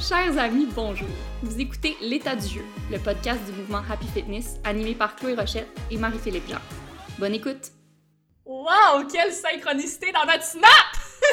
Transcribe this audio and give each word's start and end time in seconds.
Chers 0.00 0.38
amis, 0.38 0.66
bonjour. 0.74 1.08
Vous 1.42 1.60
écoutez 1.60 1.96
L'état 2.00 2.34
du 2.34 2.46
jeu, 2.46 2.64
le 2.90 2.98
podcast 2.98 3.38
du 3.46 3.52
mouvement 3.52 3.82
Happy 3.90 4.06
Fitness 4.06 4.58
animé 4.64 4.94
par 4.94 5.14
Chloé 5.16 5.34
Rochette 5.34 5.68
et 5.90 5.96
Marie-Philippe 5.98 6.48
Jean. 6.48 6.58
Bonne 7.18 7.34
écoute. 7.34 7.70
Wow, 8.46 9.04
quelle 9.12 9.32
synchronicité 9.32 10.10
dans 10.12 10.24
notre 10.24 10.42
snap! 10.44 10.70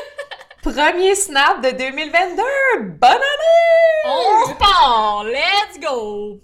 Premier 0.61 1.15
snap 1.15 1.63
de 1.63 1.69
2022! 1.77 2.83
Bonne 2.99 3.09
année! 3.11 4.05
On 4.05 4.49
repart! 4.49 5.25
Let's 5.25 5.79
go! 5.79 6.39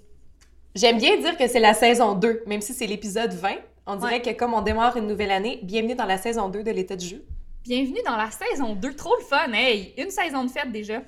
J'aime 0.75 0.97
bien 0.97 1.17
dire 1.17 1.37
que 1.37 1.47
c'est 1.47 1.59
la 1.59 1.73
saison 1.73 2.13
2, 2.15 2.43
même 2.47 2.61
si 2.61 2.73
c'est 2.73 2.87
l'épisode 2.87 3.33
20. 3.33 3.49
On 3.85 3.95
dirait 3.97 4.13
Ouais. 4.13 4.21
que 4.21 4.29
comme 4.39 4.53
on 4.53 4.61
démarre 4.61 4.95
une 4.97 5.07
nouvelle 5.07 5.31
année, 5.31 5.59
bienvenue 5.63 5.95
dans 5.95 6.05
la 6.05 6.17
saison 6.17 6.47
2 6.49 6.63
de 6.63 6.71
l'état 6.71 6.95
du 6.95 7.05
jeu. 7.07 7.25
Bienvenue 7.63 8.01
dans 8.05 8.15
la 8.17 8.29
saison 8.31 8.75
2, 8.75 8.95
trop 8.95 9.15
le 9.19 9.23
fun! 9.25 9.51
Hey, 9.53 9.93
une 9.97 10.09
saison 10.09 10.45
de 10.45 10.49
fête 10.51 10.71
déjà. 10.71 11.01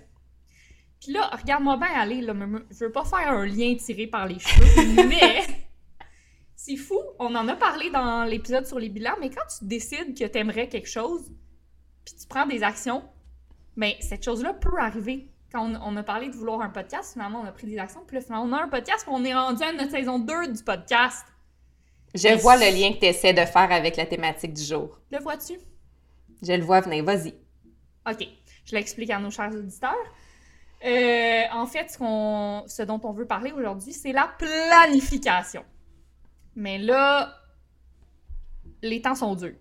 Puis 1.06 1.14
là, 1.14 1.30
regarde-moi 1.40 1.78
bien 1.78 1.94
aller, 1.94 2.22
là, 2.22 2.34
je 2.72 2.86
veux 2.86 2.92
pas 2.92 3.06
faire 3.06 3.30
un 3.30 3.46
lien 3.46 3.76
tiré 3.76 4.08
par 4.08 4.26
les 4.26 4.40
cheveux, 4.40 5.04
mais 5.08 5.46
c'est 6.56 6.78
fou, 6.78 7.00
on 7.20 7.36
en 7.36 7.48
a 7.48 7.56
parlé 7.56 7.92
dans 7.92 8.24
l'épisode 8.24 8.66
sur 8.66 8.80
les 8.80 8.90
bilans, 8.90 9.14
mais 9.22 9.30
quand 9.30 9.46
tu 9.60 9.66
décides 9.66 10.18
que 10.18 10.26
t'aimerais 10.26 10.68
quelque 10.68 10.90
chose, 10.90 11.32
puis 12.04 12.16
tu 12.20 12.26
prends 12.28 12.48
des 12.48 12.64
actions, 12.64 13.04
ben 13.78 13.92
cette 14.00 14.26
chose-là 14.26 14.54
peut 14.54 14.80
arriver. 14.80 15.30
Quand 15.52 15.70
on, 15.70 15.80
on 15.80 15.96
a 15.96 16.02
parlé 16.02 16.30
de 16.30 16.34
vouloir 16.34 16.62
un 16.62 16.70
podcast, 16.70 17.14
finalement 17.14 17.42
on 17.42 17.46
a 17.46 17.52
pris 17.52 17.68
des 17.68 17.78
actions, 17.78 18.02
puis 18.08 18.16
là 18.16 18.24
finalement 18.24 18.46
on 18.48 18.54
a 18.54 18.64
un 18.64 18.68
podcast, 18.68 19.06
puis 19.06 19.14
on 19.16 19.24
est 19.24 19.36
rendu 19.36 19.62
à 19.62 19.74
notre 19.74 19.92
saison 19.92 20.18
2 20.18 20.54
du 20.54 20.64
podcast. 20.64 21.24
Je 22.16 22.30
Mais 22.30 22.38
vois 22.38 22.56
le 22.56 22.76
lien 22.76 22.94
que 22.94 23.00
tu 23.00 23.06
essaies 23.06 23.34
de 23.34 23.46
faire 23.46 23.72
avec 23.72 23.96
la 23.96 24.08
thématique 24.08 24.56
du 24.56 24.64
jour. 24.64 25.00
Le 25.12 25.20
vois-tu? 25.20 25.54
Je 26.42 26.54
le 26.54 26.64
vois 26.64 26.82
venir, 26.82 27.04
vas-y. 27.04 27.36
OK, 28.10 28.28
je 28.66 28.76
l'explique 28.76 29.12
à 29.12 29.20
nos 29.20 29.30
chers 29.30 29.54
auditeurs. 29.54 29.94
Euh, 30.84 31.44
en 31.54 31.66
fait, 31.66 31.90
ce, 31.92 31.98
qu'on, 31.98 32.64
ce 32.68 32.84
dont 32.84 33.00
on 33.04 33.12
veut 33.12 33.26
parler 33.26 33.52
aujourd'hui, 33.52 33.94
c'est 33.94 34.12
la 34.12 34.30
planification. 34.38 35.64
Mais 36.56 36.78
là, 36.78 37.34
les 38.82 39.02
temps 39.02 39.16
sont 39.16 39.36
durs. 39.36 39.54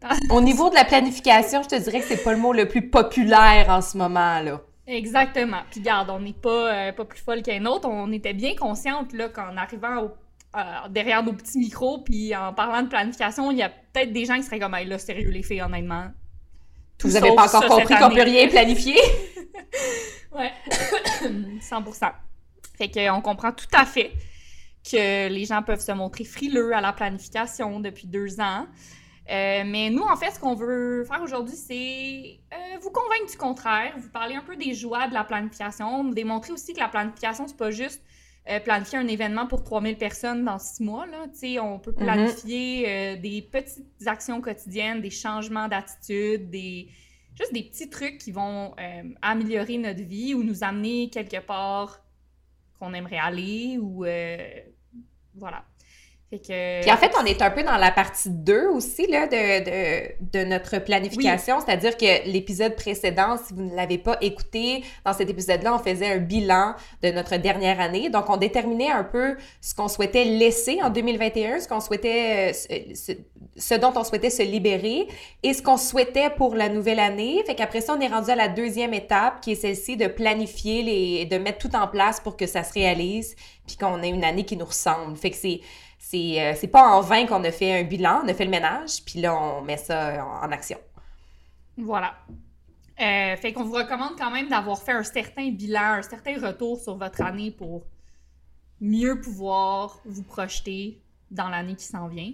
Temps- 0.00 0.08
Au 0.30 0.40
niveau 0.40 0.68
de 0.70 0.74
la 0.74 0.84
planification, 0.84 1.62
je 1.62 1.68
te 1.68 1.74
dirais 1.82 2.00
que 2.00 2.06
c'est 2.06 2.22
pas 2.24 2.32
le 2.32 2.38
mot 2.38 2.52
le 2.52 2.66
plus 2.66 2.88
populaire 2.90 3.68
en 3.68 3.80
ce 3.82 3.96
moment, 3.96 4.40
là. 4.40 4.60
Exactement. 4.86 5.60
Puis 5.70 5.80
garde, 5.80 6.10
on 6.10 6.18
n'est 6.18 6.32
pas, 6.32 6.74
euh, 6.88 6.92
pas 6.92 7.04
plus 7.04 7.20
folle 7.20 7.42
qu'un 7.42 7.64
autre. 7.66 7.88
On 7.88 8.10
était 8.10 8.32
bien 8.34 8.56
consciente 8.56 9.12
là, 9.12 9.28
qu'en 9.28 9.56
arrivant 9.56 10.02
au- 10.04 10.10
euh, 10.56 10.88
derrière 10.90 11.22
nos 11.22 11.32
petits 11.34 11.58
micros, 11.58 12.02
puis 12.02 12.34
en 12.34 12.52
parlant 12.52 12.82
de 12.82 12.88
planification, 12.88 13.50
il 13.52 13.58
y 13.58 13.62
a 13.62 13.68
peut-être 13.68 14.12
des 14.12 14.24
gens 14.24 14.36
qui 14.36 14.42
seraient 14.42 14.58
comme 14.58 14.74
Hey, 14.74 14.86
là, 14.86 14.98
sérieux, 14.98 15.30
les 15.30 15.42
filles, 15.42 15.62
honnêtement. 15.62 16.06
Tout 17.02 17.08
Vous 17.08 17.16
avez 17.16 17.30
sauf 17.30 17.36
pas 17.36 17.56
encore 17.56 17.78
compris 17.78 17.96
qu'on 17.96 18.10
peut 18.10 18.22
rien 18.22 18.48
planifier? 18.48 18.96
Ouais, 20.34 20.50
100%. 21.60 22.10
Fait 22.78 22.90
qu'on 22.90 23.20
comprend 23.20 23.52
tout 23.52 23.66
à 23.74 23.84
fait 23.84 24.12
que 24.82 25.28
les 25.28 25.44
gens 25.44 25.62
peuvent 25.62 25.82
se 25.82 25.92
montrer 25.92 26.24
frileux 26.24 26.74
à 26.74 26.80
la 26.80 26.94
planification 26.94 27.80
depuis 27.80 28.06
deux 28.06 28.40
ans. 28.40 28.66
Euh, 29.30 29.62
mais 29.66 29.90
nous, 29.90 30.04
en 30.04 30.16
fait, 30.16 30.30
ce 30.30 30.40
qu'on 30.40 30.54
veut 30.54 31.04
faire 31.04 31.20
aujourd'hui, 31.20 31.54
c'est 31.54 32.40
euh, 32.50 32.78
vous 32.80 32.90
convaincre 32.90 33.30
du 33.30 33.36
contraire, 33.36 33.92
vous 33.98 34.08
parler 34.08 34.36
un 34.36 34.40
peu 34.40 34.56
des 34.56 34.72
joies 34.72 35.06
de 35.06 35.12
la 35.12 35.24
planification, 35.24 36.04
démontrer 36.04 36.54
aussi 36.54 36.72
que 36.72 36.80
la 36.80 36.88
planification, 36.88 37.46
c'est 37.46 37.56
pas 37.56 37.70
juste 37.70 38.00
euh, 38.48 38.58
planifier 38.58 38.98
un 38.98 39.06
événement 39.06 39.46
pour 39.46 39.62
3000 39.62 39.96
personnes 39.96 40.44
dans 40.44 40.58
six 40.58 40.82
mois. 40.82 41.06
Là. 41.06 41.26
On 41.62 41.78
peut 41.78 41.92
planifier 41.92 42.88
euh, 42.88 43.16
des 43.16 43.40
petites 43.40 43.86
actions 44.06 44.40
quotidiennes, 44.40 45.00
des 45.00 45.10
changements 45.10 45.68
d'attitude, 45.68 46.50
des, 46.50 46.88
juste 47.38 47.52
des 47.52 47.62
petits 47.62 47.88
trucs 47.88 48.18
qui 48.18 48.32
vont 48.32 48.74
euh, 48.80 49.02
améliorer 49.22 49.78
notre 49.78 50.02
vie 50.02 50.34
ou 50.34 50.42
nous 50.42 50.64
amener 50.64 51.08
quelque 51.08 51.40
part 51.40 52.04
qu'on 52.78 52.94
aimerait 52.94 53.18
aller 53.18 53.78
ou 53.80 54.04
voilà. 55.34 55.64
Fait 56.32 56.38
que 56.38 56.80
Puis 56.80 56.90
en 56.90 56.96
fait, 56.96 57.12
on 57.20 57.26
est 57.26 57.42
un 57.42 57.50
peu 57.50 57.62
dans 57.62 57.76
la 57.76 57.90
partie 57.90 58.30
2 58.30 58.68
aussi 58.70 59.06
là, 59.06 59.26
de, 59.26 59.64
de, 59.64 60.40
de 60.40 60.44
notre 60.46 60.78
planification, 60.78 61.58
c'est-à-dire 61.60 61.94
que 61.98 62.26
l'épisode 62.26 62.74
précédent, 62.74 63.36
si 63.46 63.52
vous 63.52 63.60
ne 63.62 63.76
l'avez 63.76 63.98
pas 63.98 64.16
écouté, 64.22 64.82
dans 65.04 65.12
cet 65.12 65.28
épisode-là, 65.28 65.74
on 65.74 65.78
faisait 65.78 66.06
un 66.10 66.16
bilan 66.16 66.74
de 67.02 67.10
notre 67.10 67.36
dernière 67.36 67.80
année. 67.80 68.08
Donc, 68.08 68.30
on 68.30 68.38
déterminait 68.38 68.90
un 68.90 69.04
peu 69.04 69.36
ce 69.60 69.74
qu'on 69.74 69.88
souhaitait 69.88 70.24
laisser 70.24 70.80
en 70.82 70.88
2021, 70.88 71.60
ce 71.60 71.68
qu'on 71.68 71.80
souhaitait, 71.80 72.54
ce, 72.54 72.66
ce- 72.94 73.12
ce 73.54 73.74
dont 73.74 73.92
on 73.94 74.02
souhaitait 74.04 74.30
se 74.30 74.42
libérer 74.42 75.06
et 75.42 75.52
ce 75.52 75.60
qu'on 75.60 75.76
souhaitait 75.76 76.30
pour 76.30 76.54
la 76.54 76.70
nouvelle 76.70 77.00
année. 77.00 77.42
Fait 77.46 77.54
qu'après 77.54 77.82
ça, 77.82 77.94
on 77.94 78.00
est 78.00 78.08
rendu 78.08 78.30
à 78.30 78.36
la 78.36 78.48
deuxième 78.48 78.94
étape, 78.94 79.42
qui 79.42 79.52
est 79.52 79.56
celle-ci 79.56 79.98
de 79.98 80.06
planifier 80.06 80.82
les, 80.82 81.24
de 81.26 81.36
mettre 81.36 81.58
tout 81.58 81.76
en 81.76 81.86
place 81.88 82.20
pour 82.20 82.38
que 82.38 82.46
ça 82.46 82.64
se 82.64 82.72
réalise, 82.72 83.36
puis 83.66 83.76
qu'on 83.76 84.02
ait 84.02 84.08
une 84.08 84.24
année 84.24 84.44
qui 84.44 84.56
nous 84.56 84.64
ressemble. 84.64 85.14
Fait 85.18 85.28
que 85.30 85.36
c'est 85.36 85.60
c'est 86.12 86.40
euh, 86.40 86.54
c'est 86.54 86.68
pas 86.68 86.94
en 86.94 87.00
vain 87.00 87.26
qu'on 87.26 87.42
a 87.44 87.50
fait 87.50 87.80
un 87.80 87.84
bilan, 87.84 88.20
on 88.24 88.28
a 88.28 88.34
fait 88.34 88.44
le 88.44 88.50
ménage, 88.50 89.02
puis 89.04 89.20
là, 89.20 89.34
on 89.34 89.62
met 89.62 89.78
ça 89.78 90.24
en, 90.24 90.46
en 90.46 90.52
action. 90.52 90.78
Voilà. 91.78 92.14
Euh, 93.00 93.36
fait 93.36 93.52
qu'on 93.52 93.64
vous 93.64 93.74
recommande 93.74 94.16
quand 94.18 94.30
même 94.30 94.48
d'avoir 94.48 94.82
fait 94.82 94.92
un 94.92 95.02
certain 95.02 95.50
bilan, 95.50 95.94
un 95.98 96.02
certain 96.02 96.38
retour 96.38 96.78
sur 96.78 96.96
votre 96.96 97.22
année 97.22 97.50
pour 97.50 97.86
mieux 98.80 99.20
pouvoir 99.20 99.98
vous 100.04 100.22
projeter 100.22 101.00
dans 101.30 101.48
l'année 101.48 101.74
qui 101.74 101.84
s'en 101.84 102.08
vient. 102.08 102.32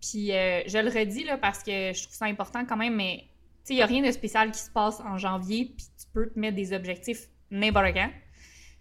Puis 0.00 0.32
euh, 0.32 0.62
je 0.66 0.78
le 0.78 0.88
redis 0.88 1.24
là 1.24 1.36
parce 1.36 1.62
que 1.62 1.92
je 1.92 2.02
trouve 2.02 2.14
ça 2.14 2.24
important 2.24 2.64
quand 2.64 2.76
même, 2.76 2.96
mais 2.96 3.18
tu 3.18 3.68
sais, 3.68 3.74
il 3.74 3.76
n'y 3.76 3.82
a 3.82 3.86
rien 3.86 4.02
de 4.02 4.10
spécial 4.10 4.50
qui 4.50 4.58
se 4.58 4.70
passe 4.70 5.00
en 5.00 5.18
janvier, 5.18 5.74
puis 5.76 5.86
tu 5.98 6.06
peux 6.12 6.30
te 6.30 6.38
mettre 6.38 6.56
des 6.56 6.72
objectifs 6.72 7.28
n'importe 7.50 7.92
quand. 7.92 8.10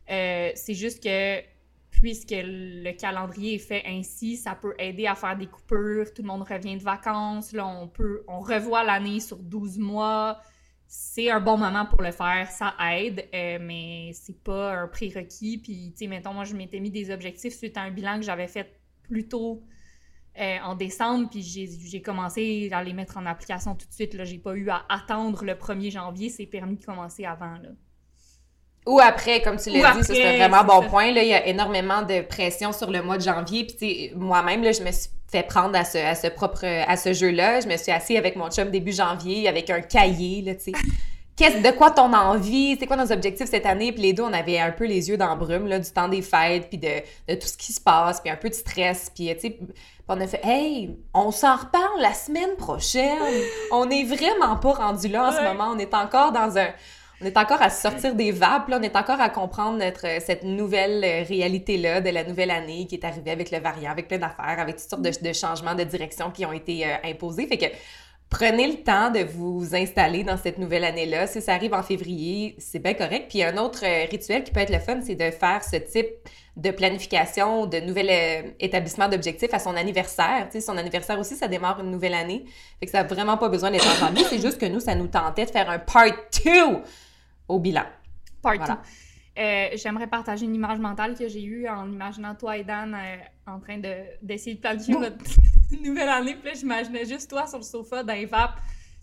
Euh, 0.09 0.51
c'est 0.55 0.73
juste 0.73 1.03
que 1.03 1.41
puisque 2.01 2.33
le 2.33 2.91
calendrier 2.93 3.55
est 3.55 3.59
fait 3.59 3.83
ainsi, 3.85 4.35
ça 4.35 4.55
peut 4.55 4.73
aider 4.79 5.05
à 5.05 5.13
faire 5.13 5.37
des 5.37 5.45
coupures, 5.45 6.11
tout 6.13 6.23
le 6.23 6.27
monde 6.27 6.41
revient 6.41 6.75
de 6.75 6.81
vacances, 6.81 7.55
on 7.55 8.39
revoit 8.39 8.83
l'année 8.83 9.19
sur 9.19 9.37
12 9.37 9.77
mois. 9.77 10.41
C'est 10.87 11.29
un 11.29 11.39
bon 11.39 11.57
moment 11.57 11.85
pour 11.85 12.01
le 12.01 12.11
faire, 12.11 12.49
ça 12.49 12.73
aide, 12.93 13.25
euh, 13.33 13.59
mais 13.61 14.11
c'est 14.13 14.43
pas 14.43 14.73
un 14.73 14.87
prérequis. 14.87 15.59
Puis, 15.59 15.91
tu 15.93 15.99
sais, 15.99 16.07
mettons, 16.07 16.33
moi, 16.33 16.43
je 16.43 16.53
m'étais 16.53 16.81
mis 16.81 16.89
des 16.89 17.11
objectifs 17.11 17.53
suite 17.53 17.77
à 17.77 17.81
un 17.81 17.91
bilan 17.91 18.17
que 18.17 18.23
j'avais 18.23 18.47
fait 18.47 18.81
plus 19.03 19.27
tôt 19.29 19.63
euh, 20.39 20.57
en 20.63 20.75
décembre, 20.75 21.29
puis 21.29 21.43
j'ai 21.43 22.01
commencé 22.01 22.69
à 22.73 22.83
les 22.83 22.93
mettre 22.93 23.17
en 23.17 23.25
application 23.25 23.75
tout 23.75 23.87
de 23.87 23.93
suite. 23.93 24.15
Là, 24.15 24.25
j'ai 24.25 24.39
pas 24.39 24.55
eu 24.55 24.69
à 24.69 24.85
attendre 24.89 25.45
le 25.45 25.53
1er 25.53 25.91
janvier, 25.91 26.29
c'est 26.29 26.45
permis 26.47 26.75
de 26.75 26.83
commencer 26.83 27.25
avant. 27.25 27.57
Ou 28.87 28.99
après, 28.99 29.41
comme 29.41 29.57
tu 29.57 29.69
l'as 29.69 29.93
dit, 29.93 30.03
c'est 30.03 30.25
un 30.25 30.47
vraiment 30.47 30.63
bon 30.63 30.81
ça. 30.81 30.87
point. 30.87 31.11
Là, 31.11 31.21
il 31.21 31.29
y 31.29 31.33
a 31.33 31.45
énormément 31.45 32.01
de 32.01 32.21
pression 32.21 32.71
sur 32.71 32.89
le 32.89 33.03
mois 33.03 33.17
de 33.17 33.23
janvier. 33.23 33.65
Puis, 33.65 34.11
moi-même, 34.15 34.63
là, 34.63 34.71
je 34.71 34.81
me 34.81 34.91
suis 34.91 35.09
fait 35.31 35.43
prendre 35.43 35.77
à 35.77 35.85
ce, 35.85 35.99
à 35.99 36.15
ce 36.15 36.27
propre, 36.27 36.65
à 36.65 36.97
ce 36.97 37.13
jeu-là. 37.13 37.61
Je 37.61 37.67
me 37.67 37.77
suis 37.77 37.91
assise 37.91 38.17
avec 38.17 38.35
mon 38.35 38.49
chum 38.49 38.71
début 38.71 38.91
janvier 38.91 39.47
avec 39.47 39.69
un 39.69 39.81
cahier, 39.81 40.41
là. 40.41 40.53
Qu'est-ce, 41.37 41.59
de 41.59 41.71
quoi 41.71 41.91
ton 41.91 42.13
envie? 42.13 42.75
C'est 42.77 42.85
quoi 42.85 42.97
nos 42.97 43.11
objectifs 43.11 43.49
cette 43.49 43.65
année? 43.65 43.91
Puis 43.93 44.01
les 44.01 44.13
deux, 44.13 44.21
on 44.21 44.33
avait 44.33 44.59
un 44.59 44.71
peu 44.71 44.85
les 44.85 45.09
yeux 45.09 45.17
dans 45.17 45.35
brume, 45.37 45.65
là, 45.67 45.79
du 45.79 45.89
temps 45.89 46.09
des 46.09 46.21
fêtes, 46.21 46.67
puis 46.67 46.77
de, 46.77 47.01
de 47.29 47.35
tout 47.35 47.47
ce 47.47 47.57
qui 47.57 47.71
se 47.71 47.79
passe, 47.79 48.19
puis 48.19 48.29
un 48.29 48.35
peu 48.35 48.49
de 48.49 48.53
stress. 48.53 49.11
Puis, 49.15 49.33
tu 49.33 49.39
sais, 49.39 49.49
puis 49.51 49.67
on 50.07 50.19
a 50.19 50.27
fait, 50.27 50.41
hey, 50.43 50.97
on 51.13 51.31
s'en 51.31 51.55
reparle 51.55 52.01
la 52.01 52.13
semaine 52.13 52.55
prochaine. 52.57 53.17
On 53.71 53.89
est 53.89 54.03
vraiment 54.03 54.57
pas 54.57 54.73
rendu 54.73 55.07
là 55.07 55.29
en 55.29 55.31
ce 55.31 55.41
moment. 55.41 55.71
On 55.73 55.79
est 55.79 55.93
encore 55.93 56.33
dans 56.33 56.57
un, 56.57 56.67
on 57.21 57.25
est 57.25 57.37
encore 57.37 57.61
à 57.61 57.69
sortir 57.69 58.15
des 58.15 58.31
vapes, 58.31 58.69
là. 58.69 58.77
on 58.79 58.83
est 58.83 58.95
encore 58.95 59.21
à 59.21 59.29
comprendre 59.29 59.77
notre, 59.77 60.07
euh, 60.07 60.19
cette 60.25 60.43
nouvelle 60.43 61.03
euh, 61.03 61.23
réalité-là 61.23 62.01
de 62.01 62.09
la 62.09 62.23
nouvelle 62.23 62.49
année 62.49 62.87
qui 62.87 62.95
est 62.95 63.05
arrivée 63.05 63.31
avec 63.31 63.51
le 63.51 63.59
variant, 63.59 63.91
avec 63.91 64.07
plein 64.07 64.17
d'affaires, 64.17 64.59
avec 64.59 64.77
toutes 64.77 64.89
sortes 64.89 65.03
de, 65.03 65.33
changements 65.33 65.75
de 65.75 65.83
direction 65.83 66.31
qui 66.31 66.45
ont 66.45 66.51
été 66.51 66.85
euh, 66.85 66.95
imposés. 67.03 67.45
Fait 67.45 67.57
que 67.57 67.65
prenez 68.29 68.67
le 68.67 68.83
temps 68.83 69.11
de 69.11 69.19
vous 69.19 69.75
installer 69.75 70.23
dans 70.23 70.37
cette 70.37 70.57
nouvelle 70.57 70.83
année-là. 70.83 71.27
Si 71.27 71.41
ça 71.41 71.53
arrive 71.53 71.73
en 71.73 71.83
février, 71.83 72.55
c'est 72.57 72.79
bien 72.79 72.95
correct. 72.95 73.27
Puis 73.29 73.43
un 73.43 73.57
autre 73.57 73.83
rituel 74.09 74.43
qui 74.43 74.51
peut 74.51 74.61
être 74.61 74.71
le 74.71 74.79
fun, 74.79 74.99
c'est 75.03 75.15
de 75.15 75.29
faire 75.31 75.63
ce 75.63 75.75
type 75.75 76.07
de 76.55 76.71
planification, 76.71 77.65
de 77.65 77.79
nouvel 77.79 78.53
établissement 78.59 79.09
d'objectifs 79.09 79.53
à 79.53 79.59
son 79.59 79.75
anniversaire. 79.75 80.47
Tu 80.51 80.61
son 80.61 80.77
anniversaire 80.77 81.19
aussi, 81.19 81.35
ça 81.35 81.47
démarre 81.47 81.81
une 81.81 81.91
nouvelle 81.91 82.13
année. 82.13 82.45
Fait 82.79 82.85
que 82.85 82.91
ça 82.91 83.03
n'a 83.03 83.07
vraiment 83.07 83.37
pas 83.37 83.49
besoin 83.49 83.69
d'être 83.69 83.87
en 83.87 84.07
janvier. 84.07 84.23
C'est 84.29 84.41
juste 84.41 84.59
que 84.59 84.65
nous, 84.65 84.79
ça 84.79 84.95
nous 84.95 85.07
tentait 85.07 85.45
de 85.45 85.51
faire 85.51 85.69
un 85.69 85.79
part 85.79 86.05
2 86.45 86.81
au 87.51 87.59
bilan. 87.59 87.83
Part 88.41 88.55
Voilà. 88.57 88.81
Euh, 89.37 89.69
J'aimerais 89.75 90.07
partager 90.07 90.45
une 90.45 90.55
image 90.55 90.79
mentale 90.79 91.15
que 91.17 91.27
j'ai 91.27 91.43
eue 91.43 91.67
en 91.67 91.89
imaginant 91.91 92.35
toi 92.35 92.57
et 92.57 92.63
Dan 92.63 92.93
euh, 92.93 93.51
en 93.51 93.59
train 93.59 93.77
de- 93.77 94.03
d'essayer 94.21 94.55
de, 94.55 94.61
planifier 94.61 94.93
votre 94.95 95.15
nouvelle 95.83 96.09
année. 96.09 96.35
Puis 96.35 96.49
là, 96.51 96.53
j'imaginais 96.53 97.05
juste 97.05 97.29
toi 97.29 97.47
sur 97.47 97.57
le 97.57 97.63
sofa 97.63 98.03
d'un 98.03 98.25
vape. 98.25 98.55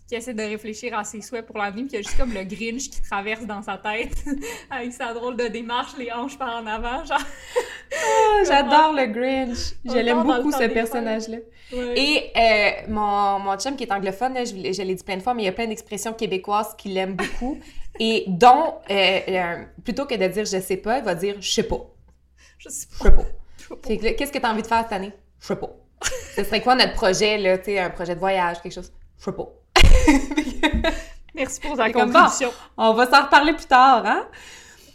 qui 0.07 0.15
essaie 0.15 0.33
de 0.33 0.41
réfléchir 0.43 0.97
à 0.97 1.03
ses 1.03 1.21
souhaits 1.21 1.45
pour 1.45 1.57
l'année, 1.57 1.83
puis 1.83 1.91
il 1.91 1.93
y 1.93 1.97
a 1.97 2.01
juste 2.01 2.17
comme 2.17 2.33
le 2.33 2.43
Grinch 2.43 2.89
qui 2.89 3.01
traverse 3.01 3.45
dans 3.45 3.61
sa 3.61 3.77
tête 3.77 4.23
avec 4.71 4.91
sa 4.93 5.13
drôle 5.13 5.35
de 5.37 5.47
démarche, 5.47 5.93
les 5.97 6.11
hanches 6.11 6.37
par 6.37 6.55
en 6.61 6.65
avant, 6.65 7.03
genre. 7.05 7.21
Ah, 7.91 8.43
j'adore 8.47 8.93
le 8.93 9.05
Grinch. 9.07 9.73
Je 9.85 9.99
l'aime 9.99 10.23
beaucoup, 10.23 10.51
ce 10.51 10.67
personnage-là. 10.67 11.37
Et 11.95 12.31
euh, 12.35 12.69
mon, 12.87 13.39
mon 13.39 13.55
chum 13.57 13.75
qui 13.75 13.83
est 13.83 13.91
anglophone, 13.91 14.35
je, 14.39 14.73
je 14.73 14.81
l'ai 14.81 14.95
dit 14.95 15.03
plein 15.03 15.17
de 15.17 15.21
fois, 15.21 15.33
mais 15.35 15.43
il 15.43 15.45
y 15.45 15.49
a 15.49 15.51
plein 15.53 15.67
d'expressions 15.67 16.13
québécoises 16.13 16.75
qu'il 16.77 16.95
aime 16.97 17.13
beaucoup. 17.15 17.59
et 17.99 18.25
dont, 18.27 18.75
euh, 18.89 19.19
euh, 19.27 19.63
plutôt 19.83 20.05
que 20.05 20.15
de 20.15 20.27
dire 20.27 20.45
je 20.45 20.59
sais 20.59 20.77
pas, 20.77 20.99
il 20.99 21.03
va 21.03 21.15
dire 21.15 21.35
je 21.39 21.49
sais 21.49 21.63
pas. 21.63 21.81
Je 22.57 22.69
sais 22.69 22.87
pas. 22.87 23.23
Je 23.57 23.63
sais 23.63 23.75
pas. 23.75 24.13
Qu'est-ce 24.13 24.31
que 24.31 24.37
tu 24.37 24.45
as 24.45 24.51
envie 24.51 24.61
de 24.61 24.67
faire 24.67 24.83
cette 24.83 24.93
année? 24.93 25.13
Je 25.39 25.47
sais 25.47 25.55
pas. 25.55 25.69
Ce 26.35 26.43
serait 26.43 26.61
quoi 26.61 26.75
notre 26.75 26.93
projet, 26.93 27.37
là, 27.37 27.57
tu 27.57 27.65
sais, 27.65 27.79
un 27.79 27.89
projet 27.89 28.15
de 28.15 28.19
voyage, 28.19 28.61
quelque 28.61 28.73
chose? 28.73 28.91
Je 29.17 29.23
sais 29.25 29.31
pas. 29.31 29.49
Merci 31.35 31.59
pour 31.61 31.77
ta 31.77 31.91
contribution. 31.91 32.51
on 32.77 32.93
va 32.93 33.09
s'en 33.09 33.23
reparler 33.23 33.53
plus 33.53 33.65
tard, 33.65 34.05
hein? 34.05 34.27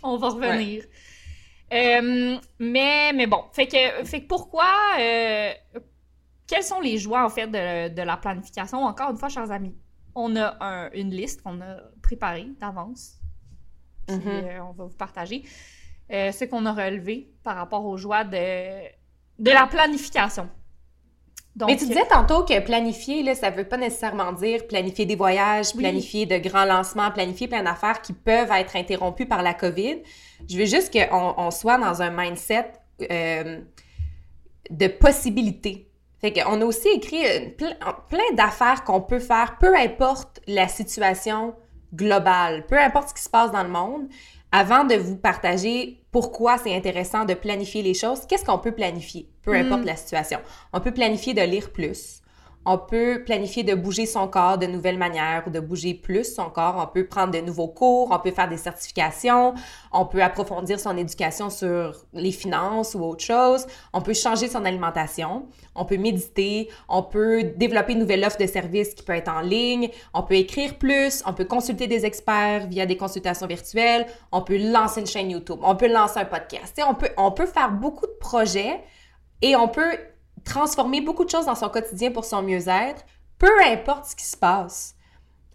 On 0.03 0.17
va 0.19 0.29
revenir. 0.29 0.85
Euh, 1.73 2.39
mais, 2.59 3.13
mais 3.15 3.27
bon, 3.27 3.45
fait 3.53 3.67
que, 3.67 4.05
fait 4.05 4.23
que 4.23 4.27
pourquoi... 4.27 4.67
Euh, 4.99 5.53
quelles 6.47 6.63
sont 6.63 6.81
les 6.81 6.99
joies, 6.99 7.25
en 7.25 7.31
fait, 7.31 7.47
de, 7.47 7.89
de, 7.89 8.03
la 8.03 8.19
planification? 8.19 8.85
Encore 8.85 9.11
une 9.11 9.17
fois, 9.17 9.31
chers 9.31 9.51
amis, 9.51 9.75
on 10.15 10.37
a 10.37 10.91
une 10.95 11.11
liste 11.11 11.43
qu'on 11.43 11.61
a 11.61 11.77
préparée 12.03 12.49
d'avance. 12.61 13.21
Euh, 14.11 14.59
on 14.61 14.73
va 14.73 14.85
vous 14.85 14.97
partager 14.97 15.45
ce 16.11 16.45
qu'on 16.45 16.67
a 16.67 16.73
relevé 16.73 17.33
par 17.43 17.57
rapport 17.57 17.85
aux 17.85 17.97
joies 17.97 18.25
de, 18.25 18.87
de 19.39 19.51
la 19.51 19.67
planification. 19.67 20.49
Mais 21.67 21.77
tu 21.77 21.87
disais 21.87 22.07
tantôt 22.07 22.45
que 22.45 22.59
planifier, 22.61 23.23
là, 23.23 23.35
ça 23.35 23.51
veut 23.51 23.65
pas 23.65 23.77
nécessairement 23.77 24.33
dire 24.33 24.67
planifier 24.67 25.07
des 25.07 25.15
voyages, 25.15 25.73
planifier 25.75 26.27
de 26.27 26.37
grands 26.39 26.65
lancements, 26.65 27.11
planifier 27.13 27.47
plein 27.47 27.63
d'affaires 27.63 28.03
qui 28.03 28.13
peuvent 28.13 28.51
être 28.51 28.75
interrompues 28.75 29.27
par 29.27 29.43
la 29.43 29.55
COVID. 29.55 30.03
Je 30.49 30.59
veux 30.59 30.67
juste 30.67 30.93
qu'on 30.93 31.35
on 31.37 31.51
soit 31.53 31.79
dans 31.79 32.03
un 32.03 32.11
mindset 32.11 32.73
euh, 33.09 33.61
de 34.69 34.87
possibilités. 34.89 35.89
Fait 36.25 36.33
qu'on 36.33 36.63
a 36.63 36.65
aussi 36.65 36.89
écrit 36.89 37.51
plein, 37.59 37.77
plein 38.09 38.33
d'affaires 38.33 38.83
qu'on 38.85 39.03
peut 39.03 39.19
faire, 39.19 39.59
peu 39.61 39.77
importe 39.77 40.41
la 40.47 40.69
situation 40.69 41.55
globale, 41.95 42.65
peu 42.65 42.79
importe 42.79 43.11
ce 43.11 43.15
qui 43.15 43.23
se 43.23 43.29
passe 43.29 43.53
dans 43.53 43.63
le 43.63 43.69
monde 43.69 44.09
avant 44.51 44.85
de 44.85 44.95
vous 44.95 45.17
partager 45.17 46.03
pourquoi 46.11 46.57
c'est 46.57 46.75
intéressant 46.75 47.27
de 47.27 47.35
planifier 47.35 47.83
les 47.83 47.93
choses, 47.93 48.25
qu'est-ce 48.27 48.47
qu'on 48.47 48.57
peut 48.57 48.73
planifier, 48.73 49.29
peu 49.43 49.53
mm. 49.53 49.67
importe 49.67 49.85
la 49.85 49.97
situation? 49.97 50.39
On 50.73 50.81
peut 50.81 50.95
planifier 50.95 51.35
de 51.35 51.43
lire 51.43 51.71
plus. 51.71 52.23
On 52.67 52.79
peut 52.79 53.23
planifier 53.25 53.63
de 53.63 53.75
bouger 53.75 54.07
son 54.07 54.27
corps 54.29 54.59
de 54.59 54.67
nouvelles 54.67 54.99
manières 54.99 55.45
ou 55.47 55.51
de 55.51 55.61
bouger 55.61 55.95
plus 55.95 56.35
son 56.35 56.49
corps. 56.49 56.77
On 56.83 56.93
peut 56.93 57.07
prendre 57.07 57.33
de 57.33 57.41
nouveaux 57.41 57.69
cours, 57.69 58.09
on 58.11 58.19
peut 58.19 58.31
faire 58.31 58.49
des 58.49 58.57
certifications, 58.57 59.55
on 59.93 60.07
peut 60.07 60.23
approfondir 60.23 60.81
son 60.81 60.97
éducation 60.97 61.51
sur 61.51 62.07
les 62.13 62.33
finances 62.33 62.95
ou 62.95 63.03
autre 63.03 63.25
chose. 63.25 63.67
On 63.93 64.01
peut 64.01 64.15
changer 64.15 64.49
son 64.49 64.65
alimentation, 64.65 65.47
on 65.75 65.85
peut 65.85 65.99
méditer, 65.99 66.71
on 66.89 67.03
peut 67.03 67.43
développer 67.57 67.93
une 67.93 68.01
nouvelle 68.01 68.25
offre 68.25 68.39
de 68.39 68.47
service 68.47 68.95
qui 68.95 69.03
peut 69.03 69.15
être 69.15 69.31
en 69.31 69.41
ligne, 69.41 69.91
on 70.15 70.23
peut 70.23 70.35
écrire 70.35 70.79
plus, 70.79 71.23
on 71.27 71.35
peut 71.35 71.45
consulter 71.45 71.87
des 71.87 72.07
experts 72.07 72.67
via 72.69 72.87
des 72.87 72.97
consultations 72.97 73.47
virtuelles, 73.47 74.07
on 74.33 74.43
peut 74.43 74.59
lancer 74.59 75.01
une 75.01 75.07
chaîne 75.07 75.31
YouTube, 75.31 75.59
on 75.63 75.77
peut 75.77 75.93
lancer 75.93 76.21
un 76.21 76.25
podcast. 76.25 76.81
on 76.89 76.95
peut, 76.95 77.11
on 77.17 77.31
peut 77.31 77.47
faire 77.47 77.71
beaucoup 77.71 78.07
de 78.07 78.17
projets 78.19 78.81
et 79.43 79.57
on 79.57 79.69
peut 79.69 79.99
transformer 80.45 81.01
beaucoup 81.01 81.25
de 81.25 81.31
choses 81.31 81.47
dans 81.47 81.55
son 81.55 81.69
quotidien 81.69 82.11
pour 82.11 82.25
son 82.25 82.43
mieux-être, 82.43 83.05
peu 83.39 83.51
importe 83.67 84.07
ce 84.07 84.17
qui 84.17 84.25
se 84.25 84.37
passe 84.37 84.95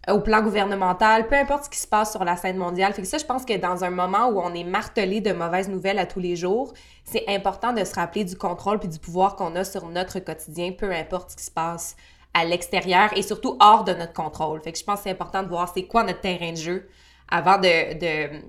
au 0.08 0.20
plan 0.22 0.42
gouvernemental, 0.42 1.28
peu 1.28 1.36
importe 1.36 1.66
ce 1.66 1.70
qui 1.70 1.78
se 1.78 1.88
passe 1.88 2.12
sur 2.12 2.24
la 2.24 2.36
scène 2.36 2.58
mondiale. 2.58 2.94
Fait 2.94 3.02
que 3.02 3.08
ça, 3.08 3.18
je 3.18 3.26
pense 3.26 3.46
que 3.46 3.58
dans 3.58 3.84
un 3.84 3.90
moment 3.90 4.28
où 4.30 4.40
on 4.40 4.54
est 4.54 4.64
martelé 4.64 5.22
de 5.22 5.32
mauvaises 5.34 5.70
nouvelles 5.70 6.00
à 6.00 6.06
tous 6.06 6.20
les 6.20 6.36
jours, 6.36 6.74
c'est 7.04 7.26
important 7.28 7.74
de 7.74 7.84
se 7.84 7.94
rappeler 7.96 8.24
du 8.24 8.36
contrôle 8.36 8.80
puis 8.80 8.88
du 8.90 8.98
pouvoir 9.00 9.36
qu'on 9.36 9.56
a 9.56 9.64
sur 9.64 9.88
notre 9.88 10.20
quotidien, 10.20 10.72
peu 10.72 10.92
importe 10.92 11.32
ce 11.32 11.36
qui 11.36 11.44
se 11.44 11.52
passe 11.52 11.96
à 12.34 12.46
l'extérieur 12.46 13.10
et 13.16 13.22
surtout 13.22 13.58
hors 13.60 13.84
de 13.84 13.94
notre 13.94 14.14
contrôle. 14.14 14.62
Fait 14.62 14.72
que 14.72 14.80
je 14.80 14.84
pense 14.84 15.00
que 15.00 15.04
c'est 15.04 15.12
important 15.12 15.44
de 15.44 15.50
voir 15.50 15.72
c'est 15.74 15.86
quoi 15.86 16.04
notre 16.04 16.22
terrain 16.22 16.52
de 16.52 16.58
jeu 16.58 16.90
avant 17.28 17.58
de, 17.58 17.94
de, 17.94 18.42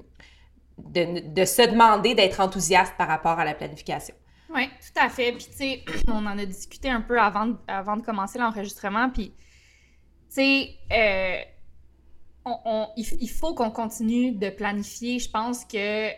de, 0.79 1.35
de 1.35 1.45
se 1.45 1.63
demander 1.63 2.15
d'être 2.15 2.41
enthousiaste 2.41 2.95
par 2.97 3.09
rapport 3.09 3.39
à 3.39 3.45
la 3.45 3.55
planification. 3.55 4.15
Oui, 4.53 4.69
tout 4.69 5.01
à 5.01 5.09
fait. 5.09 5.33
Puis, 5.33 5.47
tu 5.47 5.57
sais, 5.57 5.85
on 6.09 6.27
en 6.27 6.39
a 6.39 6.47
discuté 6.47 6.91
un 6.91 7.01
peu 7.01 7.21
avant, 7.21 7.57
avant 7.69 7.97
de 7.97 8.03
commencer 8.03 8.39
l'enregistrement. 8.39 9.11
Puis, 9.11 9.31
tu 9.31 9.37
sais, 10.29 10.75
euh, 10.93 11.41
on, 12.45 12.89
il, 12.97 13.31
faut 13.31 13.55
qu'on 13.55 13.71
continue 13.71 14.33
de 14.33 14.51
planifier. 14.51 15.19
Je 15.19 15.31
pense 15.31 15.65
que 15.65 16.11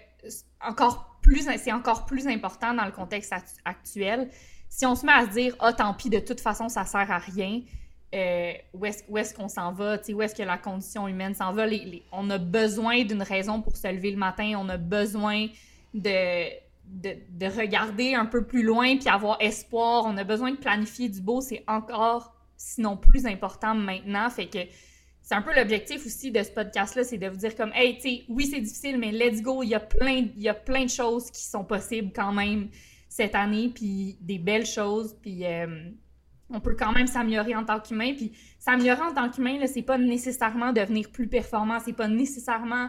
encore 0.60 1.18
plus, 1.20 1.48
c'est 1.58 1.72
encore 1.72 2.06
plus 2.06 2.26
important 2.26 2.74
dans 2.74 2.84
le 2.84 2.92
contexte 2.92 3.34
actuel. 3.64 4.30
Si 4.68 4.86
on 4.86 4.94
se 4.94 5.04
met 5.04 5.12
à 5.12 5.26
se 5.26 5.32
dire, 5.32 5.54
ah, 5.60 5.72
tant 5.72 5.92
pis, 5.94 6.08
de 6.08 6.18
toute 6.18 6.40
façon, 6.40 6.68
ça 6.68 6.84
sert 6.84 7.10
à 7.10 7.18
rien. 7.18 7.60
Euh, 8.14 8.52
où 8.74 8.86
est-ce 8.86 9.34
qu'on 9.34 9.48
s'en 9.48 9.72
va, 9.72 9.96
où 10.10 10.22
est-ce 10.22 10.34
que 10.34 10.42
la 10.42 10.58
condition 10.58 11.08
humaine 11.08 11.34
s'en 11.34 11.52
va. 11.52 11.64
on 12.12 12.28
a 12.28 12.36
besoin 12.36 13.04
d'une 13.04 13.22
raison 13.22 13.62
pour 13.62 13.76
se 13.76 13.88
lever 13.90 14.10
le 14.10 14.18
matin, 14.18 14.52
on 14.58 14.68
a 14.68 14.76
besoin 14.76 15.46
de, 15.94 16.50
de, 16.92 17.46
regarder 17.46 18.14
un 18.14 18.26
peu 18.26 18.44
plus 18.44 18.62
loin 18.62 18.96
puis 18.96 19.08
avoir 19.08 19.36
espoir. 19.40 20.04
On 20.06 20.16
a 20.16 20.24
besoin 20.24 20.52
de 20.52 20.56
planifier 20.56 21.08
du 21.08 21.20
beau, 21.20 21.40
c'est 21.40 21.64
encore, 21.66 22.34
sinon 22.56 22.96
plus 22.96 23.26
important 23.26 23.74
maintenant. 23.74 24.28
Fait 24.30 24.46
que 24.46 24.58
c'est 25.22 25.34
un 25.34 25.42
peu 25.42 25.54
l'objectif 25.54 26.04
aussi 26.04 26.30
de 26.30 26.42
ce 26.42 26.50
podcast-là, 26.50 27.04
c'est 27.04 27.18
de 27.18 27.28
vous 27.28 27.36
dire 27.36 27.54
comme, 27.54 27.72
hey, 27.74 27.96
tu 27.96 28.02
sais, 28.02 28.22
oui, 28.28 28.46
c'est 28.46 28.60
difficile, 28.60 28.98
mais 28.98 29.12
let's 29.12 29.40
go, 29.40 29.62
il 29.62 29.68
y, 29.68 29.74
a 29.74 29.80
plein, 29.80 30.26
il 30.36 30.42
y 30.42 30.48
a 30.48 30.54
de 30.54 30.88
choses 30.88 31.30
qui 31.30 31.42
sont 31.42 31.64
possibles 31.64 32.12
quand 32.14 32.32
même 32.32 32.68
cette 33.08 33.34
année, 33.34 33.70
puis 33.72 34.16
des 34.20 34.38
belles 34.38 34.66
choses, 34.66 35.14
puis 35.22 35.44
euh, 35.44 35.90
on 36.50 36.60
peut 36.60 36.74
quand 36.76 36.92
même 36.92 37.06
s'améliorer 37.06 37.54
en 37.54 37.64
tant 37.64 37.78
qu'humain. 37.78 38.14
Puis 38.14 38.32
s'améliorer 38.58 39.02
en 39.02 39.14
tant 39.14 39.30
qu'humain, 39.30 39.58
c'est 39.66 39.82
pas 39.82 39.98
nécessairement 39.98 40.72
devenir 40.72 41.10
plus 41.10 41.28
performant, 41.28 41.78
c'est 41.78 41.92
pas 41.92 42.08
nécessairement 42.08 42.88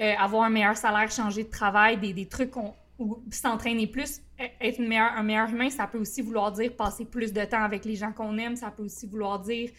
euh, 0.00 0.14
avoir 0.18 0.44
un 0.44 0.50
meilleur 0.50 0.76
salaire, 0.76 1.10
changer 1.10 1.44
de 1.44 1.50
travail, 1.50 1.98
des, 1.98 2.12
des 2.12 2.26
trucs 2.26 2.52
qu'on 2.52 2.74
ou 2.98 3.22
s'entraîner 3.30 3.86
plus, 3.86 4.22
e, 4.40 4.44
être 4.60 4.80
un 4.80 5.22
meilleur 5.22 5.50
humain, 5.50 5.70
ça 5.70 5.86
peut 5.86 5.98
aussi 5.98 6.22
vouloir 6.22 6.52
dire 6.52 6.74
passer 6.74 7.04
plus 7.04 7.32
de 7.32 7.44
temps 7.44 7.62
avec 7.62 7.84
les 7.84 7.96
gens 7.96 8.12
qu'on 8.12 8.38
aime, 8.38 8.56
ça 8.56 8.70
peut 8.70 8.84
aussi 8.84 9.06
vouloir 9.06 9.40
dire 9.40 9.70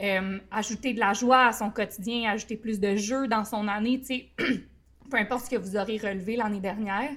euh, 0.00 0.38
ajouter 0.50 0.94
de 0.94 1.00
la 1.00 1.12
joie 1.12 1.46
à 1.46 1.52
son 1.52 1.70
quotidien, 1.70 2.30
ajouter 2.30 2.56
plus 2.56 2.78
de 2.78 2.96
jeux 2.96 3.26
dans 3.26 3.44
son 3.44 3.66
année, 3.68 3.98
tu 4.00 4.06
sais, 4.06 4.28
peu 5.10 5.16
importe 5.16 5.46
ce 5.46 5.50
que 5.50 5.56
vous 5.56 5.76
aurez 5.76 5.96
relevé 5.96 6.36
l'année 6.36 6.60
dernière, 6.60 7.10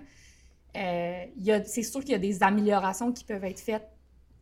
euh, 0.78 1.26
c'est 1.66 1.84
sûr 1.84 2.00
qu'il 2.02 2.12
y 2.12 2.16
a 2.16 2.20
des 2.20 2.42
améliorations 2.44 3.12
qui 3.12 3.24
peuvent 3.24 3.44
être 3.44 3.60
faites 3.60 3.88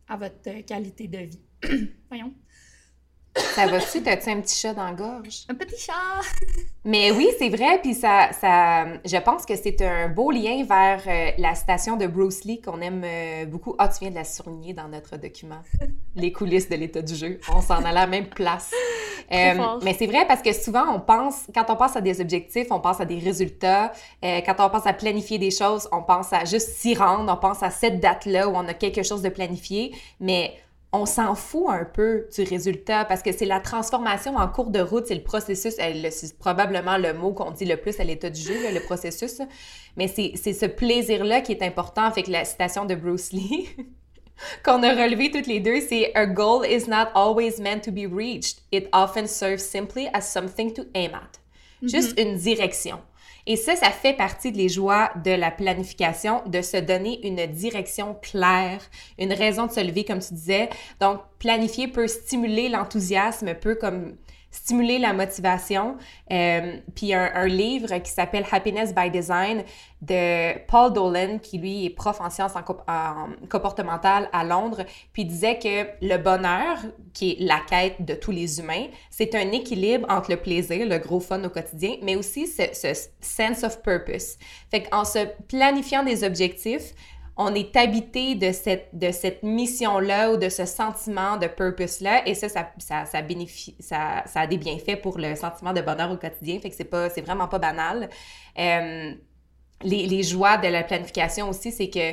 à 0.08 0.16
votre 0.16 0.64
qualité 0.64 1.08
de 1.08 1.18
vie. 1.18 1.40
Voyons. 2.08 2.34
Ça 3.36 3.66
va-tu? 3.66 4.02
T'as-tu 4.02 4.30
un 4.30 4.40
petit 4.40 4.56
chat 4.56 4.74
dans 4.74 4.84
la 4.84 4.92
gorge? 4.92 5.44
Un 5.48 5.54
petit 5.54 5.78
chat! 5.78 5.92
Mais 6.84 7.12
oui, 7.12 7.28
c'est 7.38 7.48
vrai, 7.48 7.78
puis 7.82 7.94
ça, 7.94 8.30
ça, 8.32 8.86
je 9.04 9.16
pense 9.18 9.46
que 9.46 9.54
c'est 9.54 9.82
un 9.82 10.08
beau 10.08 10.30
lien 10.30 10.64
vers 10.64 11.02
euh, 11.06 11.30
la 11.38 11.54
citation 11.54 11.96
de 11.96 12.06
Bruce 12.06 12.44
Lee 12.44 12.60
qu'on 12.60 12.80
aime 12.80 13.02
euh, 13.04 13.44
beaucoup. 13.44 13.74
Ah, 13.78 13.88
tu 13.88 14.00
viens 14.00 14.10
de 14.10 14.16
la 14.16 14.24
souligner 14.24 14.72
dans 14.72 14.88
notre 14.88 15.16
document. 15.16 15.60
Les 16.16 16.32
coulisses 16.32 16.68
de 16.68 16.76
l'état 16.76 17.02
du 17.02 17.14
jeu. 17.14 17.38
On 17.54 17.60
s'en 17.60 17.84
a 17.84 17.92
la 17.92 18.06
même 18.06 18.28
place. 18.28 18.72
Euh, 19.32 19.78
mais 19.84 19.94
c'est 19.94 20.08
vrai 20.08 20.26
parce 20.26 20.42
que 20.42 20.52
souvent, 20.52 20.92
on 20.92 20.98
pense, 20.98 21.46
quand 21.54 21.66
on 21.68 21.76
pense 21.76 21.94
à 21.94 22.00
des 22.00 22.20
objectifs, 22.20 22.66
on 22.70 22.80
pense 22.80 23.00
à 23.00 23.04
des 23.04 23.20
résultats. 23.20 23.92
quand 24.20 24.56
on 24.58 24.68
pense 24.70 24.88
à 24.88 24.92
planifier 24.92 25.38
des 25.38 25.52
choses, 25.52 25.88
on 25.92 26.02
pense 26.02 26.32
à 26.32 26.44
juste 26.44 26.70
s'y 26.70 26.96
rendre. 26.96 27.32
On 27.32 27.36
pense 27.36 27.62
à 27.62 27.70
cette 27.70 28.00
date-là 28.00 28.48
où 28.48 28.56
on 28.56 28.66
a 28.66 28.74
quelque 28.74 29.04
chose 29.04 29.22
de 29.22 29.28
planifié. 29.28 29.94
Mais 30.18 30.54
on 30.92 31.06
s'en 31.06 31.34
fout 31.34 31.66
un 31.68 31.84
peu 31.84 32.26
du 32.34 32.42
résultat 32.42 33.04
parce 33.04 33.22
que 33.22 33.30
c'est 33.32 33.44
la 33.44 33.60
transformation 33.60 34.36
en 34.36 34.48
cours 34.48 34.70
de 34.70 34.80
route, 34.80 35.06
c'est 35.06 35.14
le 35.14 35.22
processus, 35.22 35.74
c'est 35.76 36.38
probablement 36.38 36.98
le 36.98 37.14
mot 37.14 37.32
qu'on 37.32 37.52
dit 37.52 37.64
le 37.64 37.76
plus 37.76 38.00
à 38.00 38.04
l'état 38.04 38.30
du 38.30 38.40
jeu, 38.40 38.54
le 38.72 38.80
processus, 38.80 39.40
mais 39.96 40.08
c'est 40.08 40.52
ce 40.52 40.66
plaisir-là 40.66 41.42
qui 41.42 41.52
est 41.52 41.62
important. 41.62 42.10
Fait 42.10 42.22
que 42.22 42.30
la 42.30 42.44
citation 42.44 42.86
de 42.86 42.96
Bruce 42.96 43.32
Lee 43.32 43.68
qu'on 44.64 44.82
a 44.82 44.90
relevé 44.90 45.30
toutes 45.30 45.46
les 45.46 45.60
deux, 45.60 45.80
c'est 45.80 46.12
A 46.14 46.26
goal 46.26 46.66
is 46.66 46.88
not 46.88 47.08
always 47.14 47.60
meant 47.60 47.80
to 47.82 47.92
be 47.92 48.06
reached. 48.10 48.62
It 48.72 48.88
often 48.92 49.28
serves 49.28 49.62
simply 49.62 50.08
as 50.12 50.22
something 50.22 50.72
to 50.74 50.82
aim 50.94 51.14
at. 51.14 51.38
Juste 51.82 52.18
mm-hmm. 52.18 52.32
une 52.32 52.36
direction. 52.36 52.98
Et 53.46 53.56
ça, 53.56 53.76
ça 53.76 53.90
fait 53.90 54.14
partie 54.14 54.52
des 54.52 54.68
joies 54.68 55.10
de 55.24 55.30
la 55.30 55.50
planification, 55.50 56.42
de 56.46 56.62
se 56.62 56.76
donner 56.76 57.26
une 57.26 57.46
direction 57.46 58.16
claire, 58.20 58.80
une 59.18 59.32
raison 59.32 59.66
de 59.66 59.72
se 59.72 59.80
lever, 59.80 60.04
comme 60.04 60.20
tu 60.20 60.34
disais. 60.34 60.68
Donc, 61.00 61.20
planifier 61.38 61.88
peut 61.88 62.06
stimuler 62.06 62.68
l'enthousiasme, 62.68 63.54
peut 63.54 63.74
comme 63.74 64.16
stimuler 64.50 64.98
la 64.98 65.12
motivation. 65.12 65.96
Euh, 66.30 66.76
puis 66.94 67.14
un, 67.14 67.30
un, 67.34 67.46
livre 67.46 67.98
qui 67.98 68.10
s'appelle 68.10 68.44
Happiness 68.50 68.94
by 68.94 69.10
Design 69.10 69.62
de 70.02 70.58
Paul 70.66 70.92
Dolan, 70.92 71.38
qui 71.38 71.58
lui 71.58 71.86
est 71.86 71.90
prof 71.90 72.20
en 72.20 72.30
sciences 72.30 72.54
en, 72.56 73.28
comportementales 73.48 74.28
à 74.32 74.44
Londres, 74.44 74.84
puis 75.12 75.24
disait 75.24 75.58
que 75.58 75.86
le 76.04 76.16
bonheur, 76.16 76.78
qui 77.12 77.32
est 77.32 77.36
la 77.40 77.60
quête 77.68 78.04
de 78.04 78.14
tous 78.14 78.30
les 78.30 78.60
humains, 78.60 78.86
c'est 79.10 79.34
un 79.34 79.52
équilibre 79.52 80.06
entre 80.08 80.30
le 80.30 80.36
plaisir, 80.36 80.86
le 80.86 80.98
gros 80.98 81.20
fun 81.20 81.42
au 81.44 81.50
quotidien, 81.50 81.96
mais 82.02 82.16
aussi 82.16 82.46
ce, 82.46 82.62
ce 82.72 83.08
sense 83.20 83.62
of 83.62 83.82
purpose. 83.82 84.36
Fait 84.70 84.84
qu'en 84.84 85.04
se 85.04 85.26
planifiant 85.48 86.02
des 86.02 86.24
objectifs, 86.24 86.94
on 87.42 87.54
est 87.54 87.74
habité 87.74 88.34
de 88.34 88.52
cette, 88.52 88.90
de 88.92 89.10
cette 89.10 89.42
mission-là 89.42 90.32
ou 90.32 90.36
de 90.36 90.50
ce 90.50 90.66
sentiment 90.66 91.38
de 91.38 91.46
purpose-là. 91.46 92.28
Et 92.28 92.34
ça, 92.34 92.50
ça, 92.50 92.70
ça, 92.76 93.06
ça, 93.06 93.22
bénéficie, 93.22 93.74
ça, 93.80 94.24
a 94.34 94.46
des 94.46 94.58
bienfaits 94.58 95.00
pour 95.00 95.16
le 95.16 95.34
sentiment 95.36 95.72
de 95.72 95.80
bonheur 95.80 96.10
au 96.10 96.18
quotidien. 96.18 96.60
Fait 96.60 96.68
que 96.68 96.76
c'est 96.76 96.84
pas, 96.84 97.08
c'est 97.08 97.22
vraiment 97.22 97.48
pas 97.48 97.58
banal. 97.58 98.10
Euh, 98.58 99.14
les, 99.82 100.06
les, 100.06 100.22
joies 100.22 100.58
de 100.58 100.68
la 100.68 100.82
planification 100.82 101.48
aussi, 101.48 101.72
c'est 101.72 101.88
que 101.88 102.12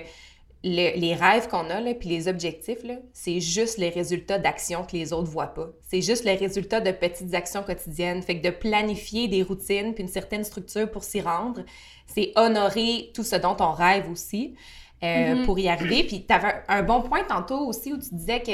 les 0.63 1.13
rêves 1.13 1.49
qu'on 1.49 1.69
a, 1.69 1.81
là, 1.81 1.93
puis 1.93 2.07
les 2.07 2.29
objectifs, 2.29 2.83
là, 2.85 2.95
c'est 3.11 3.41
juste 3.41 3.77
les 3.77 3.89
résultats 3.89 4.39
d'actions 4.39 4.85
que 4.85 4.95
les 4.95 5.11
autres 5.11 5.29
voient 5.29 5.53
pas. 5.53 5.67
C'est 5.89 6.01
juste 6.01 6.23
les 6.23 6.35
résultats 6.35 6.79
de 6.79 6.91
petites 6.91 7.33
actions 7.33 7.63
quotidiennes. 7.63 8.21
Fait 8.21 8.39
que 8.39 8.47
de 8.47 8.53
planifier 8.53 9.27
des 9.27 9.43
routines 9.43 9.93
puis 9.93 10.03
une 10.03 10.09
certaine 10.09 10.45
structure 10.45 10.89
pour 10.89 11.03
s'y 11.03 11.19
rendre, 11.19 11.63
c'est 12.05 12.31
honorer 12.37 13.11
tout 13.13 13.23
ce 13.23 13.35
dont 13.35 13.57
on 13.59 13.73
rêve 13.73 14.09
aussi. 14.09 14.55
Euh, 15.03 15.35
mm-hmm. 15.35 15.45
pour 15.45 15.59
y 15.59 15.69
arriver. 15.69 16.03
Puis 16.03 16.25
tu 16.27 16.33
avais 16.33 16.55
un 16.67 16.81
bon 16.81 17.01
point 17.03 17.23
tantôt 17.23 17.67
aussi 17.67 17.93
où 17.93 17.97
tu 17.97 18.15
disais 18.15 18.41
que. 18.41 18.51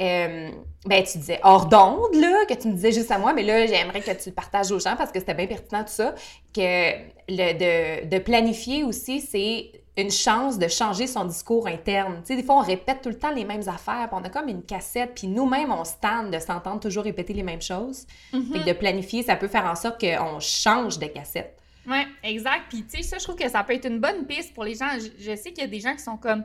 Euh, 0.00 0.50
ben, 0.84 1.04
tu 1.04 1.18
disais 1.18 1.38
hors 1.44 1.66
d'onde, 1.66 2.14
là, 2.16 2.44
que 2.46 2.54
tu 2.54 2.66
me 2.66 2.74
disais 2.74 2.90
juste 2.90 3.10
à 3.12 3.18
moi, 3.18 3.32
mais 3.32 3.44
là, 3.44 3.64
j'aimerais 3.64 4.00
que 4.00 4.10
tu 4.10 4.30
le 4.30 4.34
partages 4.34 4.72
aux 4.72 4.80
gens 4.80 4.96
parce 4.96 5.12
que 5.12 5.20
c'était 5.20 5.34
bien 5.34 5.46
pertinent 5.46 5.84
tout 5.84 5.92
ça, 5.92 6.16
que 6.52 6.90
le, 7.28 8.02
de, 8.02 8.08
de 8.08 8.18
planifier 8.18 8.82
aussi, 8.82 9.20
c'est 9.20 9.70
une 9.96 10.10
chance 10.10 10.58
de 10.58 10.66
changer 10.66 11.06
son 11.06 11.24
discours 11.24 11.68
interne. 11.68 12.16
Tu 12.22 12.26
sais, 12.26 12.36
des 12.36 12.42
fois, 12.42 12.56
on 12.56 12.62
répète 12.62 13.02
tout 13.02 13.08
le 13.08 13.18
temps 13.18 13.30
les 13.30 13.44
mêmes 13.44 13.66
affaires, 13.68 14.08
puis 14.08 14.20
on 14.20 14.24
a 14.24 14.28
comme 14.28 14.48
une 14.48 14.64
cassette, 14.64 15.12
puis 15.14 15.28
nous-mêmes, 15.28 15.72
on 15.72 15.84
stand 15.84 16.30
de 16.32 16.40
s'entendre 16.40 16.80
toujours 16.80 17.04
répéter 17.04 17.32
les 17.32 17.44
mêmes 17.44 17.62
choses. 17.62 18.06
Mm 18.32 18.64
de 18.66 18.72
planifier, 18.72 19.22
ça 19.22 19.36
peut 19.36 19.48
faire 19.48 19.66
en 19.66 19.76
sorte 19.76 20.00
qu'on 20.00 20.40
change 20.40 20.98
de 20.98 21.06
cassette. 21.06 21.56
Oui, 21.86 21.98
exact. 22.22 22.66
Puis, 22.68 22.84
tu 22.84 22.96
sais, 22.96 23.02
ça, 23.02 23.18
je 23.18 23.24
trouve 23.24 23.36
que 23.36 23.48
ça 23.48 23.62
peut 23.64 23.74
être 23.74 23.86
une 23.86 24.00
bonne 24.00 24.26
piste 24.26 24.54
pour 24.54 24.64
les 24.64 24.74
gens. 24.74 24.88
Je, 25.18 25.36
sais 25.36 25.52
qu'il 25.52 25.62
y 25.62 25.66
a 25.66 25.66
des 25.66 25.80
gens 25.80 25.94
qui 25.94 26.02
sont 26.02 26.16
comme. 26.16 26.44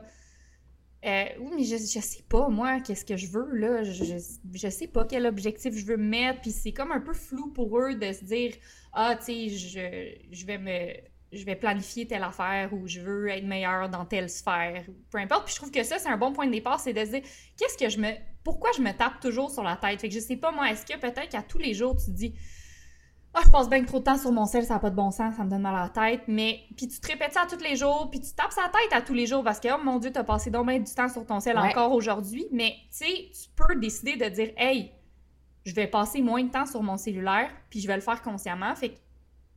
Euh, 1.06 1.24
mais 1.56 1.64
je, 1.64 1.76
je 1.76 2.00
sais 2.00 2.24
pas, 2.28 2.48
moi, 2.48 2.80
qu'est-ce 2.80 3.06
que 3.06 3.16
je 3.16 3.26
veux, 3.28 3.50
là. 3.54 3.82
Je, 3.82 4.18
je, 4.52 4.68
sais 4.68 4.86
pas 4.86 5.06
quel 5.06 5.24
objectif 5.24 5.74
je 5.74 5.86
veux 5.86 5.96
mettre. 5.96 6.42
Puis 6.42 6.50
c'est 6.50 6.72
comme 6.72 6.92
un 6.92 7.00
peu 7.00 7.14
flou 7.14 7.52
pour 7.52 7.78
eux 7.78 7.94
de 7.94 8.12
se 8.12 8.24
dire 8.24 8.52
Ah, 8.92 9.16
tu 9.16 9.24
sais, 9.24 9.48
je, 9.48 10.34
je 10.34 10.46
vais 10.46 10.58
me. 10.58 10.92
Je 11.32 11.44
vais 11.44 11.54
planifier 11.54 12.08
telle 12.08 12.24
affaire 12.24 12.74
ou 12.74 12.88
je 12.88 12.98
veux 12.98 13.28
être 13.28 13.44
meilleur 13.44 13.88
dans 13.88 14.04
telle 14.04 14.28
sphère, 14.28 14.82
peu 15.12 15.18
importe. 15.18 15.44
Puis 15.44 15.52
je 15.54 15.60
trouve 15.60 15.70
que 15.70 15.84
ça, 15.84 16.00
c'est 16.00 16.08
un 16.08 16.16
bon 16.16 16.32
point 16.32 16.48
de 16.48 16.50
départ, 16.50 16.80
c'est 16.80 16.92
de 16.92 17.04
se 17.04 17.10
dire 17.10 17.22
qu'est-ce 17.56 17.78
que 17.78 17.88
je 17.88 18.00
me. 18.00 18.10
Pourquoi 18.42 18.70
je 18.76 18.82
me 18.82 18.90
tape 18.90 19.20
toujours 19.20 19.48
sur 19.48 19.62
la 19.62 19.76
tête? 19.76 20.00
Fait 20.00 20.08
que 20.08 20.14
je 20.14 20.18
sais 20.18 20.36
pas, 20.36 20.50
moi, 20.50 20.72
est-ce 20.72 20.84
que 20.84 20.98
peut-être 20.98 21.28
qu'à 21.28 21.42
tous 21.42 21.58
les 21.58 21.72
jours, 21.72 21.96
tu 22.04 22.10
dis 22.10 22.34
ah, 23.32 23.40
je 23.44 23.50
passe 23.50 23.68
bien 23.68 23.84
trop 23.84 24.00
de 24.00 24.04
temps 24.04 24.18
sur 24.18 24.32
mon 24.32 24.44
sel, 24.44 24.64
ça 24.64 24.74
n'a 24.74 24.80
pas 24.80 24.90
de 24.90 24.96
bon 24.96 25.12
sens, 25.12 25.36
ça 25.36 25.44
me 25.44 25.50
donne 25.50 25.62
mal 25.62 25.76
à 25.76 25.82
la 25.82 25.88
tête. 25.88 26.22
Mais, 26.26 26.60
puis 26.76 26.88
tu 26.88 26.98
te 26.98 27.06
répètes 27.06 27.32
ça 27.32 27.46
tous 27.48 27.62
les 27.62 27.76
jours, 27.76 28.08
puis 28.10 28.20
tu 28.20 28.32
tapes 28.34 28.50
sa 28.50 28.62
tête 28.62 28.92
à 28.92 29.02
tous 29.02 29.14
les 29.14 29.26
jours 29.26 29.44
parce 29.44 29.60
que, 29.60 29.68
oh 29.72 29.80
mon 29.82 29.98
Dieu, 29.98 30.10
t'as 30.10 30.24
passé 30.24 30.50
donc 30.50 30.68
du 30.68 30.94
temps 30.94 31.08
sur 31.08 31.24
ton 31.24 31.38
sel 31.38 31.56
encore 31.56 31.92
aujourd'hui. 31.92 32.46
Mais, 32.50 32.74
tu 32.90 33.06
sais, 33.06 33.30
tu 33.32 33.48
peux 33.54 33.76
décider 33.76 34.16
de 34.16 34.28
dire, 34.28 34.50
hey, 34.56 34.90
je 35.64 35.74
vais 35.74 35.86
passer 35.86 36.22
moins 36.22 36.42
de 36.42 36.50
temps 36.50 36.66
sur 36.66 36.82
mon 36.82 36.96
cellulaire, 36.96 37.50
puis 37.68 37.80
je 37.80 37.86
vais 37.86 37.94
le 37.94 38.00
faire 38.00 38.20
consciemment. 38.20 38.74
Fait 38.74 38.90
que, 38.90 38.98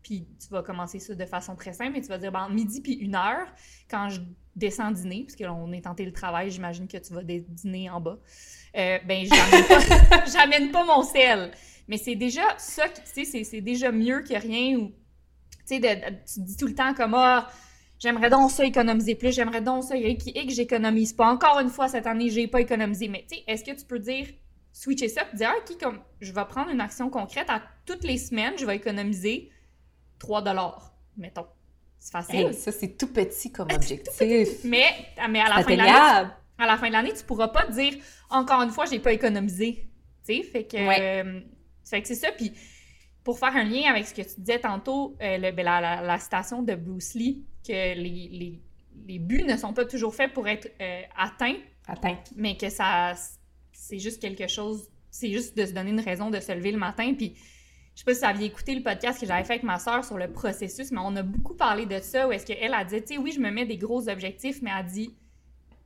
puis 0.04 0.28
tu 0.40 0.50
vas 0.50 0.62
commencer 0.62 1.00
ça 1.00 1.16
de 1.16 1.26
façon 1.26 1.56
très 1.56 1.74
simple, 1.74 1.98
et 1.98 2.02
tu 2.02 2.10
vas 2.10 2.20
dire, 2.20 2.32
ben, 2.32 2.50
midi 2.50 2.80
puis 2.80 2.94
une 2.94 3.16
heure, 3.16 3.48
quand 3.90 4.10
je 4.10 4.22
descends 4.56 4.92
dîner, 4.92 5.24
puisque 5.24 5.40
là, 5.40 5.52
on 5.52 5.72
est 5.72 5.82
tenté 5.82 6.06
le 6.06 6.14
travail, 6.14 6.52
j'imagine 6.52 6.88
que 6.88 6.98
tu 6.98 7.12
vas 7.14 7.24
dîner 7.24 7.90
en 7.90 8.00
bas, 8.00 8.20
euh, 8.76 9.00
ben, 9.08 9.26
j'amène 10.32 10.72
pas, 10.72 10.80
pas 10.86 10.96
mon 10.96 11.02
sel. 11.02 11.52
Mais 11.88 11.98
c'est 11.98 12.16
déjà 12.16 12.44
ça, 12.58 12.88
tu 12.90 13.26
sais, 13.26 13.44
c'est 13.44 13.62
déjà 13.62 13.92
mieux 13.92 14.22
que 14.22 14.34
rien 14.34 14.78
ou, 14.78 14.94
tu 15.68 15.80
sais, 15.80 16.16
tu 16.34 16.40
dis 16.42 16.58
tout 16.58 16.68
le 16.68 16.76
temps 16.76 16.94
comme, 16.94 17.14
ah, 17.16 17.50
j'aimerais 18.00 18.30
donc 18.30 18.52
ça 18.52 18.66
économiser 18.66 19.16
plus, 19.16 19.34
j'aimerais 19.34 19.62
donc 19.62 19.84
ça, 19.84 19.96
et 19.98 20.18
que 20.18 20.54
j'économise 20.54 21.14
pas. 21.14 21.32
Encore 21.32 21.60
une 21.60 21.70
fois, 21.70 21.88
cette 21.88 22.08
année, 22.08 22.30
j'ai 22.30 22.48
pas 22.48 22.62
économisé. 22.62 23.08
Mais, 23.08 23.26
tu 23.30 23.38
sais, 23.38 23.44
est-ce 23.48 23.64
que 23.64 23.72
tu 23.72 23.86
peux 23.86 24.00
dire, 24.00 24.28
switcher 24.72 25.08
ça, 25.08 25.24
et 25.34 25.36
dire, 25.36 25.52
ah, 25.54 25.58
OK, 25.58 25.78
comme, 25.80 26.00
je 26.20 26.32
vais 26.32 26.46
prendre 26.46 26.70
une 26.70 26.82
action 26.82 27.10
concrète, 27.10 27.50
à 27.50 27.62
toutes 27.86 28.04
les 28.04 28.18
semaines, 28.18 28.54
je 28.58 28.66
vais 28.66 28.76
économiser 28.76 29.52
3 30.20 30.42
dollars, 30.42 30.94
mettons. 31.18 31.48
C'est 32.00 32.12
facile. 32.12 32.54
ça, 32.54 32.74
c'est 32.74 32.98
tout 32.98 33.08
petit 33.08 33.52
comme 33.52 33.70
objectif. 33.74 34.60
mais, 34.66 34.88
mais 35.30 35.40
à 35.40 35.48
la 35.48 35.64
fin 35.64 35.72
de 35.72 35.78
l'année, 35.78 36.30
à 36.58 36.68
la 36.68 36.78
fin 36.78 36.88
de 36.88 36.94
l'année, 36.94 37.14
tu 37.14 37.24
pourras 37.24 37.48
pas 37.48 37.66
dire, 37.68 37.94
encore 38.30 38.62
une 38.62 38.72
fois, 38.72 38.86
j'ai 38.86 39.00
pas 39.00 39.14
économisé. 39.14 39.88
Tu 40.26 40.36
sais, 40.36 40.44
fait 40.44 40.66
que, 40.66 40.76
euh, 40.78 41.40
fait 41.90 42.02
que 42.02 42.08
c'est 42.08 42.16
ça. 42.16 42.32
Puis 42.32 42.54
pour 43.24 43.40
faire 43.40 43.56
un 43.56 43.64
lien 43.64 43.90
avec 43.90 44.06
ce 44.06 44.14
que 44.14 44.22
tu 44.22 44.42
disais 44.42 44.60
tantôt, 44.60 45.16
euh, 45.22 45.38
le, 45.38 45.52
ben, 45.52 45.64
la, 45.64 46.20
citation 46.20 46.62
de 46.62 46.76
Bruce 46.76 47.14
Lee, 47.14 47.46
que 47.66 47.72
les, 47.72 48.60
les, 49.08 49.20
buts 49.20 49.44
ne 49.44 49.58
sont 49.58 49.74
pas 49.74 49.86
toujours 49.86 50.14
faits 50.14 50.34
pour 50.34 50.48
être 50.48 50.70
euh, 50.82 51.02
atteints. 51.18 51.58
Atteints. 51.88 52.20
Mais 52.36 52.58
que 52.58 52.70
ça, 52.70 53.14
c'est 53.72 54.00
juste 54.00 54.22
quelque 54.22 54.48
chose, 54.48 54.90
c'est 55.10 55.32
juste 55.32 55.58
de 55.58 55.66
se 55.66 55.74
donner 55.74 55.92
une 55.92 56.00
raison 56.00 56.30
de 56.30 56.40
se 56.40 56.52
lever 56.52 56.72
le 56.72 56.78
matin. 56.78 57.14
Puis 57.18 57.36
je 57.96 58.00
sais 58.00 58.06
pas 58.06 58.14
si 58.14 58.20
vous 58.22 58.26
aviez 58.26 58.48
écouté 58.48 58.76
le 58.76 58.82
podcast 58.82 59.20
que 59.20 59.26
j'avais 59.26 59.44
fait 59.44 59.54
avec 59.54 59.64
ma 59.64 59.80
soeur 59.80 60.04
sur 60.04 60.18
le 60.18 60.32
processus, 60.32 60.92
mais 60.92 61.02
on 61.02 61.16
a 61.16 61.22
beaucoup 61.22 61.54
parlé 61.54 61.86
de 61.86 62.00
ça, 62.00 62.28
où 62.28 62.32
est-ce 62.32 62.46
qu'elle 62.46 62.74
a 62.74 62.84
dit, 62.84 63.02
tu 63.02 63.16
sais, 63.16 63.18
oui, 63.18 63.32
je 63.32 63.40
me 63.40 63.52
mets 63.52 63.66
des 63.66 63.78
gros 63.78 64.10
objectifs, 64.10 64.62
mais 64.62 64.72
elle 64.72 64.86
a 64.86 64.90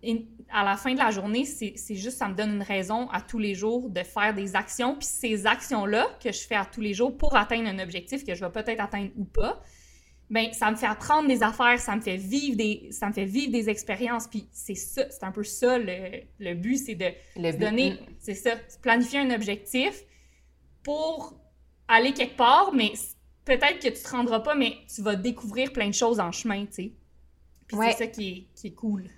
dit, 0.03 0.27
à 0.51 0.63
la 0.63 0.77
fin 0.77 0.93
de 0.93 0.99
la 0.99 1.11
journée, 1.11 1.45
c'est 1.45 1.95
juste, 1.95 2.17
ça 2.17 2.29
me 2.29 2.35
donne 2.35 2.55
une 2.55 2.61
raison 2.61 3.09
à 3.09 3.21
tous 3.21 3.39
les 3.39 3.55
jours 3.55 3.89
de 3.89 4.03
faire 4.03 4.33
des 4.33 4.55
actions. 4.55 4.95
Puis 4.95 5.07
ces 5.07 5.45
actions-là 5.45 6.07
que 6.23 6.31
je 6.31 6.39
fais 6.47 6.55
à 6.55 6.65
tous 6.65 6.81
les 6.81 6.93
jours 6.93 7.15
pour 7.15 7.35
atteindre 7.35 7.67
un 7.67 7.79
objectif 7.79 8.23
que 8.23 8.35
je 8.35 8.43
vais 8.45 8.51
peut-être 8.51 8.79
atteindre 8.79 9.11
ou 9.17 9.25
pas, 9.25 9.61
ben 10.29 10.51
ça 10.51 10.69
me 10.71 10.75
fait 10.75 10.87
apprendre 10.87 11.27
des 11.27 11.41
affaires, 11.41 11.79
ça 11.79 11.95
me 11.95 12.01
fait 12.01 12.17
vivre 12.17 12.57
des, 12.57 12.89
ça 12.91 13.07
me 13.07 13.13
fait 13.13 13.25
vivre 13.25 13.51
des 13.51 13.69
expériences. 13.69 14.27
Puis 14.27 14.47
c'est 14.51 14.75
ça, 14.75 15.09
c'est 15.09 15.23
un 15.23 15.31
peu 15.31 15.43
ça 15.43 15.77
le, 15.77 16.21
le 16.39 16.53
but, 16.53 16.77
c'est 16.77 16.95
de 16.95 17.11
se 17.35 17.57
donner, 17.57 17.91
mm. 17.91 17.97
c'est 18.19 18.35
ça, 18.35 18.51
planifier 18.81 19.19
un 19.19 19.31
objectif 19.31 20.03
pour 20.83 21.39
aller 21.87 22.13
quelque 22.13 22.35
part, 22.35 22.73
mais 22.73 22.91
peut-être 23.45 23.79
que 23.79 23.87
tu 23.87 24.03
te 24.03 24.09
rendras 24.09 24.41
pas, 24.41 24.55
mais 24.55 24.73
tu 24.93 25.01
vas 25.01 25.15
découvrir 25.15 25.71
plein 25.71 25.87
de 25.87 25.93
choses 25.93 26.19
en 26.19 26.31
chemin, 26.31 26.65
tu 26.65 26.73
sais. 26.73 26.91
Puis 27.67 27.77
c'est 27.81 27.97
ça 27.97 28.07
qui 28.07 28.29
est, 28.29 28.47
qui 28.55 28.67
est 28.67 28.73
cool. 28.73 29.09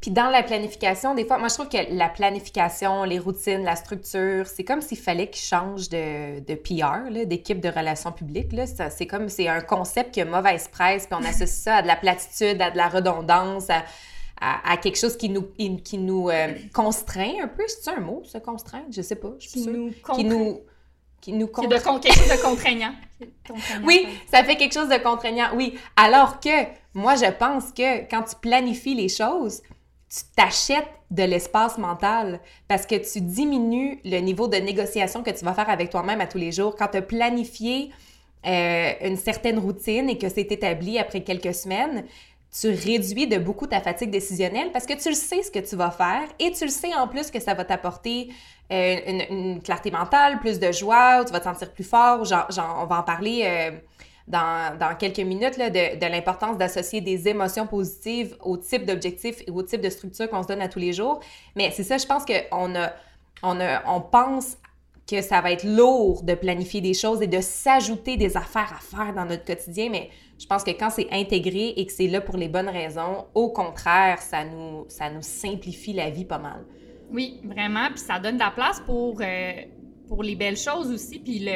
Puis 0.00 0.10
dans 0.10 0.28
la 0.28 0.42
planification, 0.42 1.14
des 1.14 1.24
fois, 1.24 1.38
moi 1.38 1.48
je 1.48 1.54
trouve 1.54 1.68
que 1.68 1.78
la 1.90 2.08
planification, 2.08 3.04
les 3.04 3.18
routines, 3.18 3.62
la 3.64 3.76
structure, 3.76 4.46
c'est 4.46 4.64
comme 4.64 4.80
s'il 4.80 4.98
fallait 4.98 5.28
qu'ils 5.28 5.44
changent 5.44 5.88
de, 5.88 6.40
de 6.40 6.54
PR, 6.54 7.26
d'équipe 7.26 7.60
de 7.60 7.68
relations 7.68 8.12
publiques. 8.12 8.48
C'est 8.90 9.06
comme, 9.06 9.28
c'est 9.28 9.48
un 9.48 9.60
concept 9.60 10.12
qui 10.14 10.20
a 10.20 10.24
mauvaise 10.24 10.68
presse, 10.68 11.06
puis 11.06 11.18
on 11.20 11.24
associe 11.28 11.48
ça 11.50 11.76
à 11.76 11.82
de 11.82 11.86
la 11.86 11.96
platitude, 11.96 12.60
à 12.60 12.70
de 12.70 12.76
la 12.76 12.88
redondance, 12.88 13.68
à, 14.40 14.76
quelque 14.78 14.98
chose 14.98 15.16
qui 15.16 15.28
nous, 15.28 15.48
qui 15.84 15.98
nous 15.98 16.30
euh, 16.30 16.54
contraint 16.72 17.42
un 17.42 17.48
peu. 17.48 17.62
C'est 17.66 17.90
un 17.90 18.00
mot, 18.00 18.22
se 18.24 18.38
contraindre? 18.38 18.86
Je 18.90 19.02
sais 19.02 19.16
pas. 19.16 19.32
Je 19.38 19.48
suis 19.48 19.66
Nous 19.66 19.92
qui 20.14 20.24
nous 20.24 20.60
qui 21.20 21.32
nous 21.34 21.48
contraint. 21.48 21.98
de 21.98 22.02
quelque 22.02 22.14
chose 22.14 22.28
de 22.38 22.42
contraignant. 22.42 22.94
oui, 23.84 24.08
ça 24.32 24.42
fait 24.42 24.56
quelque 24.56 24.72
chose 24.72 24.88
de 24.88 24.96
contraignant, 24.96 25.48
oui. 25.54 25.78
Alors 25.96 26.40
que 26.40 26.48
moi, 26.94 27.14
je 27.14 27.30
pense 27.30 27.72
que 27.72 28.08
quand 28.10 28.22
tu 28.22 28.36
planifies 28.36 28.94
les 28.94 29.08
choses, 29.08 29.62
tu 30.08 30.22
t'achètes 30.34 30.90
de 31.10 31.22
l'espace 31.22 31.78
mental 31.78 32.40
parce 32.66 32.84
que 32.84 32.96
tu 32.96 33.20
diminues 33.20 34.00
le 34.04 34.18
niveau 34.18 34.48
de 34.48 34.56
négociation 34.56 35.22
que 35.22 35.30
tu 35.30 35.44
vas 35.44 35.54
faire 35.54 35.70
avec 35.70 35.90
toi-même 35.90 36.20
à 36.20 36.26
tous 36.26 36.38
les 36.38 36.50
jours. 36.50 36.74
Quand 36.76 36.88
tu 36.88 36.98
as 36.98 37.02
planifié 37.02 37.90
euh, 38.46 38.92
une 39.02 39.16
certaine 39.16 39.58
routine 39.58 40.08
et 40.08 40.18
que 40.18 40.28
c'est 40.28 40.50
établi 40.50 40.98
après 40.98 41.22
quelques 41.22 41.54
semaines, 41.54 42.04
tu 42.52 42.70
réduis 42.70 43.28
de 43.28 43.38
beaucoup 43.38 43.68
ta 43.68 43.80
fatigue 43.80 44.10
décisionnelle 44.10 44.72
parce 44.72 44.86
que 44.86 44.94
tu 44.94 45.10
le 45.10 45.14
sais 45.14 45.42
ce 45.42 45.50
que 45.52 45.60
tu 45.60 45.76
vas 45.76 45.92
faire 45.92 46.22
et 46.40 46.50
tu 46.50 46.64
le 46.64 46.70
sais 46.70 46.92
en 46.94 47.06
plus 47.06 47.30
que 47.30 47.38
ça 47.38 47.54
va 47.54 47.64
t'apporter 47.64 48.30
euh, 48.72 48.96
une, 49.30 49.62
clarté 49.62 49.92
mentale, 49.92 50.40
plus 50.40 50.58
de 50.58 50.72
joie, 50.72 51.24
tu 51.24 51.32
vas 51.32 51.38
te 51.38 51.44
sentir 51.44 51.72
plus 51.72 51.84
fort. 51.84 52.24
Genre, 52.24 52.48
on 52.82 52.86
va 52.86 52.98
en 52.98 53.02
parler 53.04 53.42
euh, 53.44 53.70
dans, 54.30 54.96
quelques 54.98 55.18
minutes 55.18 55.58
de, 55.58 56.06
l'importance 56.10 56.56
d'associer 56.56 57.00
des 57.00 57.28
émotions 57.28 57.66
positives 57.66 58.36
au 58.42 58.56
type 58.56 58.86
d'objectif 58.86 59.42
et 59.46 59.50
au 59.50 59.62
type 59.62 59.80
de 59.80 59.90
structure 59.90 60.28
qu'on 60.30 60.42
se 60.42 60.48
donne 60.48 60.62
à 60.62 60.68
tous 60.68 60.78
les 60.78 60.92
jours. 60.92 61.20
Mais 61.56 61.70
c'est 61.72 61.82
ça, 61.82 61.98
je 61.98 62.06
pense 62.06 62.24
qu'on 62.24 62.74
a, 62.76 62.92
on 63.42 63.60
a, 63.60 63.82
on 63.86 64.00
pense 64.00 64.56
que 65.10 65.22
ça 65.22 65.40
va 65.40 65.50
être 65.50 65.64
lourd 65.64 66.22
de 66.22 66.34
planifier 66.34 66.80
des 66.80 66.94
choses 66.94 67.20
et 67.20 67.26
de 67.26 67.40
s'ajouter 67.40 68.16
des 68.16 68.36
affaires 68.36 68.72
à 68.76 68.80
faire 68.80 69.12
dans 69.12 69.24
notre 69.24 69.44
quotidien, 69.44 69.88
mais 69.90 70.08
je 70.38 70.46
pense 70.46 70.62
que 70.62 70.70
quand 70.70 70.90
c'est 70.90 71.08
intégré 71.10 71.74
et 71.76 71.84
que 71.84 71.92
c'est 71.92 72.06
là 72.06 72.20
pour 72.20 72.36
les 72.36 72.48
bonnes 72.48 72.68
raisons, 72.68 73.26
au 73.34 73.50
contraire, 73.50 74.22
ça 74.22 74.44
nous, 74.44 74.84
ça 74.88 75.10
nous 75.10 75.22
simplifie 75.22 75.92
la 75.92 76.10
vie 76.10 76.24
pas 76.24 76.38
mal. 76.38 76.64
Oui, 77.12 77.40
vraiment. 77.42 77.88
Puis 77.88 77.98
ça 77.98 78.20
donne 78.20 78.36
de 78.36 78.40
la 78.40 78.52
place 78.52 78.80
pour, 78.86 79.20
euh, 79.20 79.52
pour 80.06 80.22
les 80.22 80.36
belles 80.36 80.56
choses 80.56 80.92
aussi. 80.92 81.18
Puis 81.18 81.40
tu 81.40 81.46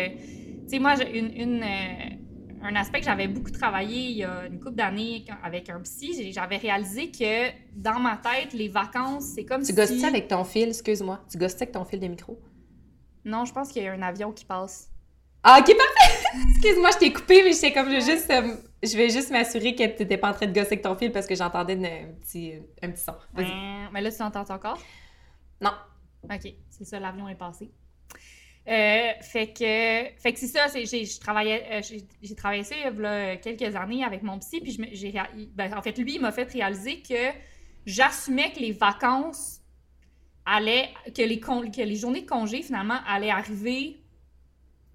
sais, 0.67 0.79
moi, 0.81 0.95
une, 1.05 1.63
euh, 1.63 2.24
un 2.65 2.77
aspect 2.77 3.01
que 3.01 3.05
j'avais 3.05 3.29
beaucoup 3.29 3.51
travaillé 3.51 4.01
il 4.01 4.17
y 4.17 4.25
a 4.25 4.47
une 4.47 4.59
couple 4.59 4.77
d'années 4.77 5.25
avec 5.43 5.69
un 5.69 5.81
psy, 5.81 6.33
j'avais 6.33 6.57
réalisé 6.57 7.11
que 7.11 7.51
dans 7.75 8.01
ma 8.01 8.17
tête, 8.17 8.55
les 8.55 8.69
vacances, 8.69 9.25
c'est 9.35 9.45
comme 9.45 9.61
Tu 9.61 9.67
si... 9.67 9.75
gosses 9.75 10.03
avec 10.03 10.29
ton 10.29 10.45
fil, 10.45 10.69
excuse-moi. 10.69 11.21
Tu 11.31 11.37
gosses 11.37 11.57
avec 11.57 11.73
ton 11.73 11.85
fil 11.85 12.01
de 12.01 12.09
micro? 12.09 12.41
Non, 13.25 13.45
je 13.45 13.53
pense 13.53 13.71
qu'il 13.71 13.83
y 13.83 13.87
a 13.87 13.93
un 13.93 14.03
avion 14.03 14.33
qui 14.33 14.47
passe. 14.47 14.91
Ah, 15.43 15.59
ok, 15.61 15.77
parfait! 15.77 16.25
Excuse-moi, 16.53 16.91
je 16.95 16.99
t'ai 16.99 17.13
coupé, 17.13 17.43
mais 17.43 17.53
j'étais 17.53 17.73
comme, 17.73 17.87
je, 17.89 17.97
vais 17.97 18.01
juste, 18.01 18.31
euh, 18.31 18.57
je 18.83 18.97
vais 18.97 19.11
juste 19.11 19.31
m'assurer 19.31 19.75
que 19.75 19.85
t'étais 19.85 20.17
pas 20.17 20.31
en 20.31 20.33
train 20.33 20.47
de 20.47 20.53
gosser 20.53 20.69
avec 20.69 20.83
ton 20.83 20.95
fil 20.95 21.13
parce 21.13 21.27
que 21.27 21.35
j'entendais 21.35 21.75
un, 21.75 22.15
petit, 22.15 22.55
un 22.83 22.91
petit 22.91 23.03
son. 23.03 23.13
Vas-y. 23.35 23.51
Euh, 23.51 23.89
mais 23.93 24.01
là, 24.01 24.11
tu 24.11 24.19
l'entends 24.21 24.49
encore? 24.49 24.79
Non. 25.61 25.73
OK, 26.25 26.55
c'est 26.71 26.85
ça, 26.85 26.99
l'avion 26.99 27.29
est 27.29 27.35
passé. 27.35 27.71
Euh, 28.67 29.13
fait 29.21 29.49
que, 29.49 30.19
fait 30.19 30.33
que 30.33 30.39
c'est 30.39 30.47
ça, 30.47 30.69
j'ai, 30.69 31.05
je 31.05 31.21
travaillais, 31.21 31.67
euh, 31.71 31.83
j'ai, 32.23 32.35
travaillé 32.35 32.65
ça 32.65 32.75
il 32.75 32.81
y 32.81 33.07
a 33.07 33.37
quelques 33.37 33.77
années 33.77 34.03
avec 34.03 34.23
mon 34.23 34.39
psy, 34.39 34.61
puis 34.63 34.79
j'ai, 34.93 35.13
ben, 35.55 35.77
en 35.77 35.83
fait, 35.83 35.99
lui, 35.99 36.15
il 36.15 36.21
m'a 36.23 36.33
fait 36.33 36.51
réaliser 36.51 37.03
que 37.03 37.31
j'assumais 37.85 38.53
que 38.53 38.61
les 38.61 38.73
vacances 38.73 39.61
allaient, 40.47 40.89
que 41.15 41.21
les, 41.21 41.41
que 41.41 41.83
les 41.83 41.97
journées 41.97 42.23
de 42.23 42.27
congé, 42.27 42.63
finalement, 42.63 43.01
allaient 43.07 43.31
arriver 43.31 44.01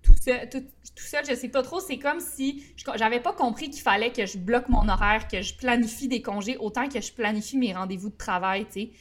tout 0.01 0.15
seul, 0.19 0.49
tout, 0.49 0.61
tout 0.61 1.03
je 1.29 1.35
sais 1.35 1.49
pas 1.49 1.61
trop, 1.61 1.79
c'est 1.79 1.99
comme 1.99 2.19
si 2.19 2.63
j'avais 2.95 3.19
pas 3.19 3.33
compris 3.33 3.69
qu'il 3.69 3.83
fallait 3.83 4.11
que 4.11 4.25
je 4.25 4.39
bloque 4.39 4.69
mon 4.69 4.87
horaire, 4.89 5.27
que 5.27 5.43
je 5.43 5.53
planifie 5.53 6.07
des 6.07 6.23
congés 6.23 6.57
autant 6.57 6.89
que 6.89 7.01
je 7.01 7.11
planifie 7.13 7.57
mes 7.57 7.73
rendez-vous 7.73 8.09
de 8.09 8.17
travail, 8.17 8.65
tu 8.65 8.71
sais. 8.71 8.91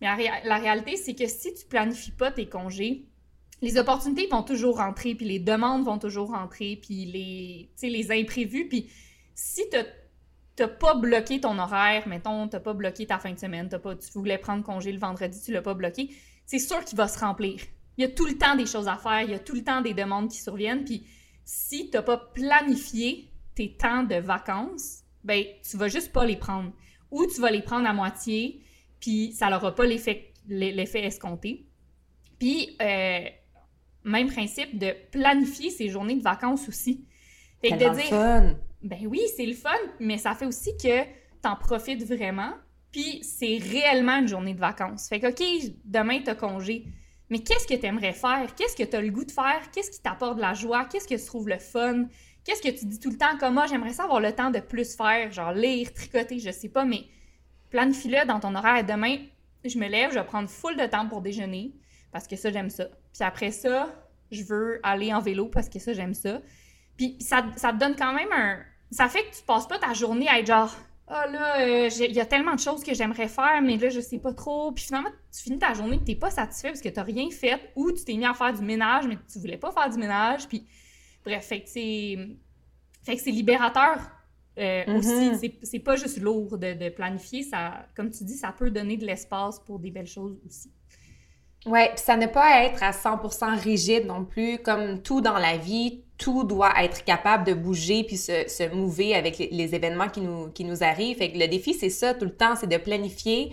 Mais 0.00 0.06
la, 0.06 0.44
la 0.44 0.56
réalité, 0.56 0.96
c'est 0.96 1.14
que 1.14 1.26
si 1.26 1.52
tu 1.52 1.66
planifies 1.66 2.12
pas 2.12 2.30
tes 2.30 2.48
congés, 2.48 3.04
les 3.60 3.78
opportunités 3.78 4.26
vont 4.28 4.42
toujours 4.42 4.76
rentrer, 4.76 5.14
puis 5.14 5.26
les 5.26 5.40
demandes 5.40 5.84
vont 5.84 5.98
toujours 5.98 6.30
rentrer, 6.30 6.78
puis 6.80 7.04
les, 7.06 7.70
les 7.88 8.12
imprévus. 8.12 8.68
Puis 8.68 8.90
si 9.34 9.62
tu 9.70 9.76
n'as 10.62 10.68
pas 10.68 10.94
bloqué 10.94 11.40
ton 11.40 11.58
horaire, 11.58 12.06
mettons, 12.06 12.48
tu 12.48 12.58
pas 12.60 12.74
bloqué 12.74 13.06
ta 13.06 13.18
fin 13.18 13.32
de 13.32 13.38
semaine, 13.38 13.68
pas, 13.68 13.96
tu 13.96 14.10
voulais 14.14 14.38
prendre 14.38 14.62
congé 14.62 14.92
le 14.92 14.98
vendredi, 14.98 15.40
tu 15.44 15.52
l'as 15.52 15.62
pas 15.62 15.74
bloqué, 15.74 16.10
c'est 16.46 16.58
sûr 16.58 16.84
qu'il 16.84 16.96
va 16.96 17.08
se 17.08 17.18
remplir. 17.18 17.60
Il 17.96 18.02
y 18.02 18.04
a 18.04 18.08
tout 18.08 18.26
le 18.26 18.38
temps 18.38 18.54
des 18.54 18.66
choses 18.66 18.86
à 18.86 18.96
faire, 18.96 19.22
il 19.22 19.30
y 19.30 19.34
a 19.34 19.40
tout 19.40 19.54
le 19.54 19.64
temps 19.64 19.80
des 19.80 19.94
demandes 19.94 20.30
qui 20.30 20.38
surviennent, 20.38 20.84
puis 20.84 21.04
si 21.44 21.90
tu 21.90 22.00
pas 22.02 22.16
planifié 22.16 23.30
tes 23.54 23.74
temps 23.74 24.04
de 24.04 24.16
vacances, 24.16 25.02
ben 25.24 25.44
tu 25.68 25.76
vas 25.76 25.88
juste 25.88 26.12
pas 26.12 26.24
les 26.24 26.36
prendre. 26.36 26.72
Ou 27.10 27.26
tu 27.26 27.40
vas 27.40 27.50
les 27.50 27.62
prendre 27.62 27.88
à 27.88 27.92
moitié, 27.92 28.62
puis 29.00 29.32
ça 29.32 29.50
n'aura 29.50 29.74
pas 29.74 29.84
l'effet 29.84 30.32
l'effet 30.48 31.04
escompté. 31.04 31.66
Puis, 32.38 32.76
euh, 32.80 33.20
même 34.08 34.28
principe 34.28 34.78
de 34.78 34.94
planifier 35.10 35.70
ses 35.70 35.88
journées 35.88 36.16
de 36.16 36.22
vacances 36.22 36.68
aussi. 36.68 37.04
Fait 37.60 37.70
que 37.70 37.76
de 37.76 37.84
le 37.84 37.94
dire, 37.94 38.04
fun! 38.04 38.54
ben 38.82 39.06
oui, 39.06 39.20
c'est 39.36 39.46
le 39.46 39.54
fun, 39.54 39.70
mais 40.00 40.18
ça 40.18 40.34
fait 40.34 40.46
aussi 40.46 40.76
que 40.76 41.04
t'en 41.42 41.56
profites 41.56 42.04
vraiment, 42.04 42.52
puis 42.92 43.22
c'est 43.22 43.58
réellement 43.58 44.18
une 44.18 44.28
journée 44.28 44.54
de 44.54 44.60
vacances. 44.60 45.08
Fait 45.08 45.20
que, 45.20 45.26
OK, 45.28 45.72
demain, 45.84 46.20
t'as 46.24 46.34
congé, 46.34 46.86
mais 47.30 47.40
qu'est-ce 47.40 47.66
que 47.66 47.74
t'aimerais 47.74 48.12
faire? 48.12 48.54
Qu'est-ce 48.56 48.76
que 48.76 48.84
t'as 48.84 49.00
le 49.00 49.10
goût 49.10 49.24
de 49.24 49.30
faire? 49.30 49.70
Qu'est-ce 49.72 49.90
qui 49.90 50.00
t'apporte 50.00 50.36
de 50.36 50.40
la 50.40 50.54
joie? 50.54 50.86
Qu'est-ce 50.86 51.06
que 51.06 51.14
tu 51.14 51.24
trouves 51.24 51.48
le 51.48 51.58
fun? 51.58 52.06
Qu'est-ce 52.44 52.62
que 52.62 52.70
tu 52.70 52.86
dis 52.86 52.98
tout 52.98 53.10
le 53.10 53.18
temps 53.18 53.36
comme 53.38 53.54
moi? 53.54 53.66
J'aimerais 53.66 53.92
ça 53.92 54.04
avoir 54.04 54.20
le 54.20 54.32
temps 54.32 54.50
de 54.50 54.60
plus 54.60 54.96
faire, 54.96 55.30
genre 55.30 55.52
lire, 55.52 55.92
tricoter, 55.92 56.38
je 56.38 56.50
sais 56.50 56.70
pas, 56.70 56.84
mais 56.84 57.04
planifie-le 57.70 58.26
dans 58.26 58.40
ton 58.40 58.54
horaire. 58.54 58.84
Demain, 58.84 59.18
je 59.64 59.78
me 59.78 59.86
lève, 59.86 60.10
je 60.10 60.18
vais 60.18 60.24
prendre 60.24 60.48
full 60.48 60.76
de 60.76 60.86
temps 60.86 61.06
pour 61.06 61.20
déjeuner, 61.20 61.74
parce 62.10 62.26
que 62.26 62.36
ça, 62.36 62.50
j'aime 62.50 62.70
ça. 62.70 62.88
Puis 63.18 63.26
après 63.26 63.50
ça, 63.50 63.88
je 64.30 64.42
veux 64.44 64.78
aller 64.82 65.12
en 65.12 65.20
vélo, 65.20 65.46
parce 65.46 65.68
que 65.68 65.78
ça, 65.78 65.92
j'aime 65.92 66.14
ça. 66.14 66.40
Puis 66.96 67.16
ça, 67.20 67.44
ça 67.56 67.72
te 67.72 67.78
donne 67.78 67.96
quand 67.96 68.12
même 68.14 68.28
un... 68.32 68.58
Ça 68.90 69.08
fait 69.08 69.22
que 69.24 69.36
tu 69.36 69.42
passes 69.46 69.66
pas 69.66 69.78
ta 69.78 69.92
journée 69.92 70.28
à 70.28 70.38
être 70.38 70.46
genre... 70.46 70.74
Ah 71.08 71.26
là, 71.26 71.60
euh, 71.62 71.88
il 72.00 72.12
y 72.14 72.20
a 72.20 72.26
tellement 72.26 72.54
de 72.54 72.60
choses 72.60 72.84
que 72.84 72.92
j'aimerais 72.94 73.28
faire, 73.28 73.60
mais 73.62 73.76
là, 73.78 73.88
je 73.88 73.98
sais 74.00 74.18
pas 74.18 74.34
trop. 74.34 74.72
Puis 74.72 74.84
finalement, 74.84 75.08
tu 75.34 75.42
finis 75.42 75.58
ta 75.58 75.72
journée 75.72 75.96
et 75.96 76.04
t'es 76.04 76.14
pas 76.14 76.30
satisfait 76.30 76.68
parce 76.68 76.82
que 76.82 76.88
t'as 76.90 77.02
rien 77.02 77.30
fait 77.30 77.72
ou 77.76 77.90
tu 77.92 78.04
t'es 78.04 78.14
mis 78.14 78.26
à 78.26 78.34
faire 78.34 78.52
du 78.52 78.62
ménage, 78.62 79.06
mais 79.08 79.16
tu 79.32 79.38
voulais 79.38 79.56
pas 79.56 79.72
faire 79.72 79.88
du 79.88 79.96
ménage. 79.98 80.46
Puis 80.48 80.66
bref, 81.24 81.46
fait 81.46 81.62
que 81.62 81.68
c'est... 81.68 82.18
Fait 83.04 83.16
que 83.16 83.22
c'est 83.22 83.30
libérateur 83.30 83.98
euh, 84.58 84.84
Mhm. 84.86 84.96
aussi. 84.96 85.38
C'est- 85.38 85.58
C'est 85.62 85.78
pas 85.78 85.96
juste 85.96 86.20
lourd 86.20 86.58
de, 86.58 86.74
de 86.74 86.88
planifier. 86.90 87.42
Ça, 87.42 87.86
comme 87.96 88.10
tu 88.10 88.24
dis, 88.24 88.34
ça 88.36 88.52
peut 88.52 88.70
donner 88.70 88.96
de 88.98 89.06
l'espace 89.06 89.60
pour 89.60 89.78
des 89.78 89.90
belles 89.90 90.06
choses 90.06 90.38
aussi. 90.46 90.70
Ouais, 91.66 91.90
puis 91.94 92.04
ça 92.04 92.16
ne 92.16 92.26
pas 92.26 92.64
être 92.64 92.82
à 92.82 92.92
100% 92.92 93.60
rigide 93.60 94.06
non 94.06 94.24
plus, 94.24 94.58
comme 94.58 95.02
tout 95.02 95.20
dans 95.20 95.38
la 95.38 95.56
vie, 95.56 96.00
tout 96.18 96.44
doit 96.44 96.72
être 96.82 97.04
capable 97.04 97.44
de 97.44 97.54
bouger 97.54 98.04
puis 98.04 98.16
se, 98.16 98.48
se 98.48 98.68
mouver 98.74 99.14
avec 99.14 99.38
les, 99.38 99.74
événements 99.74 100.08
qui 100.08 100.20
nous, 100.20 100.48
qui 100.48 100.64
nous 100.64 100.82
arrivent. 100.82 101.18
Fait 101.18 101.30
que 101.30 101.38
le 101.38 101.46
défi, 101.46 101.74
c'est 101.74 101.90
ça 101.90 102.14
tout 102.14 102.24
le 102.24 102.34
temps, 102.34 102.54
c'est 102.56 102.66
de 102.66 102.76
planifier 102.76 103.52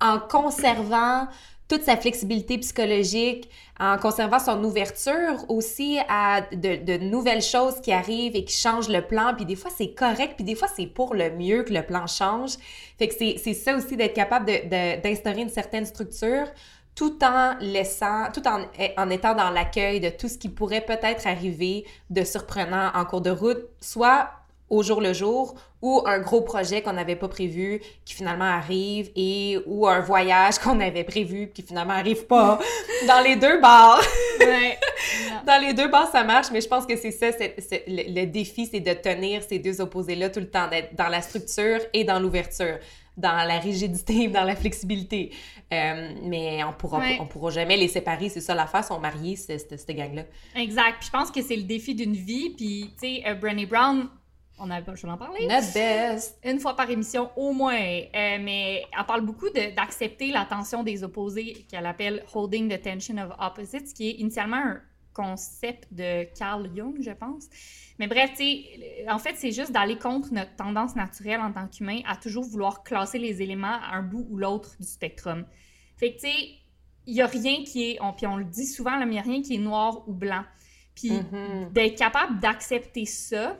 en 0.00 0.18
conservant 0.18 1.26
toute 1.66 1.82
sa 1.82 1.96
flexibilité 1.96 2.58
psychologique, 2.58 3.48
en 3.80 3.96
conservant 3.96 4.38
son 4.38 4.62
ouverture 4.64 5.44
aussi 5.48 5.98
à 6.08 6.42
de, 6.52 6.76
de 6.76 6.98
nouvelles 6.98 7.42
choses 7.42 7.80
qui 7.80 7.90
arrivent 7.90 8.36
et 8.36 8.44
qui 8.44 8.54
changent 8.54 8.90
le 8.90 9.00
plan. 9.00 9.32
Puis 9.34 9.46
des 9.46 9.56
fois, 9.56 9.70
c'est 9.74 9.92
correct, 9.94 10.34
puis 10.36 10.44
des 10.44 10.54
fois, 10.54 10.68
c'est 10.68 10.86
pour 10.86 11.14
le 11.14 11.30
mieux 11.30 11.62
que 11.62 11.72
le 11.72 11.82
plan 11.82 12.06
change. 12.06 12.52
Fait 12.98 13.08
que 13.08 13.14
c'est 13.14 13.54
ça 13.54 13.76
aussi 13.76 13.96
d'être 13.96 14.14
capable 14.14 14.46
d'instaurer 15.02 15.40
une 15.40 15.48
certaine 15.48 15.86
structure 15.86 16.46
tout 16.94 17.18
en 17.24 17.54
laissant, 17.60 18.30
tout 18.32 18.46
en, 18.46 18.60
en 18.96 19.10
étant 19.10 19.34
dans 19.34 19.50
l'accueil 19.50 20.00
de 20.00 20.10
tout 20.10 20.28
ce 20.28 20.38
qui 20.38 20.48
pourrait 20.48 20.82
peut-être 20.82 21.26
arriver 21.26 21.84
de 22.10 22.22
surprenant 22.24 22.90
en 22.94 23.04
cours 23.04 23.20
de 23.20 23.30
route, 23.30 23.62
soit 23.80 24.30
au 24.70 24.82
jour 24.82 25.00
le 25.00 25.12
jour, 25.12 25.54
ou 25.82 26.02
un 26.06 26.18
gros 26.18 26.40
projet 26.40 26.80
qu'on 26.82 26.94
n'avait 26.94 27.16
pas 27.16 27.28
prévu 27.28 27.82
qui 28.04 28.14
finalement 28.14 28.44
arrive, 28.44 29.10
et 29.14 29.58
ou 29.66 29.86
un 29.86 30.00
voyage 30.00 30.58
qu'on 30.62 30.80
avait 30.80 31.04
prévu 31.04 31.50
qui 31.54 31.62
finalement 31.62 31.94
arrive 31.94 32.26
pas. 32.26 32.58
Dans 33.06 33.20
les 33.20 33.36
deux 33.36 33.60
bars, 33.60 34.00
Ouais. 34.40 34.78
dans 35.46 35.60
les 35.60 35.74
deux 35.74 35.88
bars, 35.88 36.10
ça 36.10 36.24
marche, 36.24 36.48
mais 36.52 36.60
je 36.60 36.68
pense 36.68 36.86
que 36.86 36.96
c'est 36.96 37.10
ça, 37.10 37.26
le, 37.86 38.20
le 38.20 38.26
défi, 38.26 38.66
c'est 38.66 38.80
de 38.80 38.92
tenir 38.92 39.42
ces 39.42 39.58
deux 39.58 39.80
opposés-là 39.80 40.28
tout 40.30 40.40
le 40.40 40.48
temps, 40.50 40.68
d'être 40.68 40.94
dans 40.96 41.08
la 41.08 41.22
structure 41.22 41.80
et 41.92 42.04
dans 42.04 42.18
l'ouverture, 42.18 42.78
dans 43.16 43.46
la 43.46 43.58
rigidité 43.58 44.28
dans 44.28 44.44
la 44.44 44.56
flexibilité. 44.56 45.32
Euh, 45.72 46.14
mais 46.22 46.62
on 46.64 46.72
pourra, 46.72 46.98
Ouais. 46.98 47.18
on 47.20 47.26
pourra 47.26 47.50
jamais 47.50 47.76
les 47.76 47.88
séparer, 47.88 48.28
c'est 48.28 48.40
ça 48.40 48.54
l'affaire, 48.54 48.84
sont 48.84 48.98
mariés, 48.98 49.36
cette, 49.36 49.90
gang-là. 49.90 50.24
Exact. 50.56 50.96
Puis 50.98 51.06
je 51.06 51.10
pense 51.10 51.30
que 51.30 51.42
c'est 51.42 51.56
le 51.56 51.62
défi 51.62 51.94
d'une 51.94 52.14
vie. 52.14 52.50
Puis, 52.50 52.90
tu 53.00 53.06
sais, 53.06 53.22
euh, 53.26 53.34
Brené 53.34 53.66
Brown, 53.66 54.08
on 54.58 54.68
pas 54.68 54.82
le 54.86 54.96
choix 54.96 55.10
d'en 55.10 55.16
parler. 55.16 55.46
Not 55.46 55.72
best! 55.74 56.38
Une 56.44 56.60
fois 56.60 56.76
par 56.76 56.88
émission, 56.88 57.30
au 57.36 57.52
moins. 57.52 57.74
Euh, 57.74 58.38
mais 58.40 58.84
elle 58.96 59.06
parle 59.06 59.22
beaucoup 59.22 59.50
d'accepter 59.50 60.30
la 60.30 60.44
tension 60.44 60.82
des 60.82 61.02
opposés, 61.02 61.66
qu'elle 61.68 61.86
appelle 61.86 62.24
Holding 62.32 62.68
the 62.68 62.80
Tension 62.80 63.16
of 63.18 63.32
Opposites, 63.40 63.92
qui 63.94 64.10
est 64.10 64.12
initialement 64.12 64.56
un 64.56 64.80
concept 65.14 65.88
de 65.92 66.24
Carl 66.36 66.70
Jung, 66.76 66.96
je 67.00 67.10
pense. 67.12 67.44
Mais 67.98 68.06
bref, 68.08 68.30
tu 68.32 68.44
sais, 68.44 69.06
en 69.08 69.18
fait, 69.18 69.36
c'est 69.36 69.52
juste 69.52 69.72
d'aller 69.72 69.96
contre 69.96 70.32
notre 70.34 70.54
tendance 70.56 70.94
naturelle 70.96 71.40
en 71.40 71.52
tant 71.52 71.68
qu'humain 71.68 72.00
à 72.06 72.16
toujours 72.16 72.44
vouloir 72.44 72.82
classer 72.82 73.18
les 73.18 73.40
éléments 73.40 73.78
à 73.80 73.96
un 73.96 74.02
bout 74.02 74.26
ou 74.28 74.36
l'autre 74.36 74.76
du 74.78 74.86
spectrum. 74.86 75.46
Fait 75.96 76.10
que, 76.14 76.20
tu 76.20 76.28
sais, 76.28 76.48
il 77.06 77.14
n'y 77.14 77.22
a 77.22 77.26
rien 77.26 77.62
qui 77.64 77.92
est, 77.92 77.98
on, 78.02 78.12
puis 78.12 78.26
on 78.26 78.36
le 78.36 78.44
dit 78.44 78.66
souvent, 78.66 78.96
là, 78.98 79.06
mais 79.06 79.12
il 79.12 79.14
n'y 79.14 79.18
a 79.20 79.22
rien 79.22 79.42
qui 79.42 79.54
est 79.54 79.58
noir 79.58 80.08
ou 80.08 80.12
blanc. 80.12 80.44
Puis 80.94 81.10
Mhm. 81.12 81.70
d'être 81.72 81.96
capable 81.98 82.40
d'accepter 82.40 83.04
ça, 83.06 83.56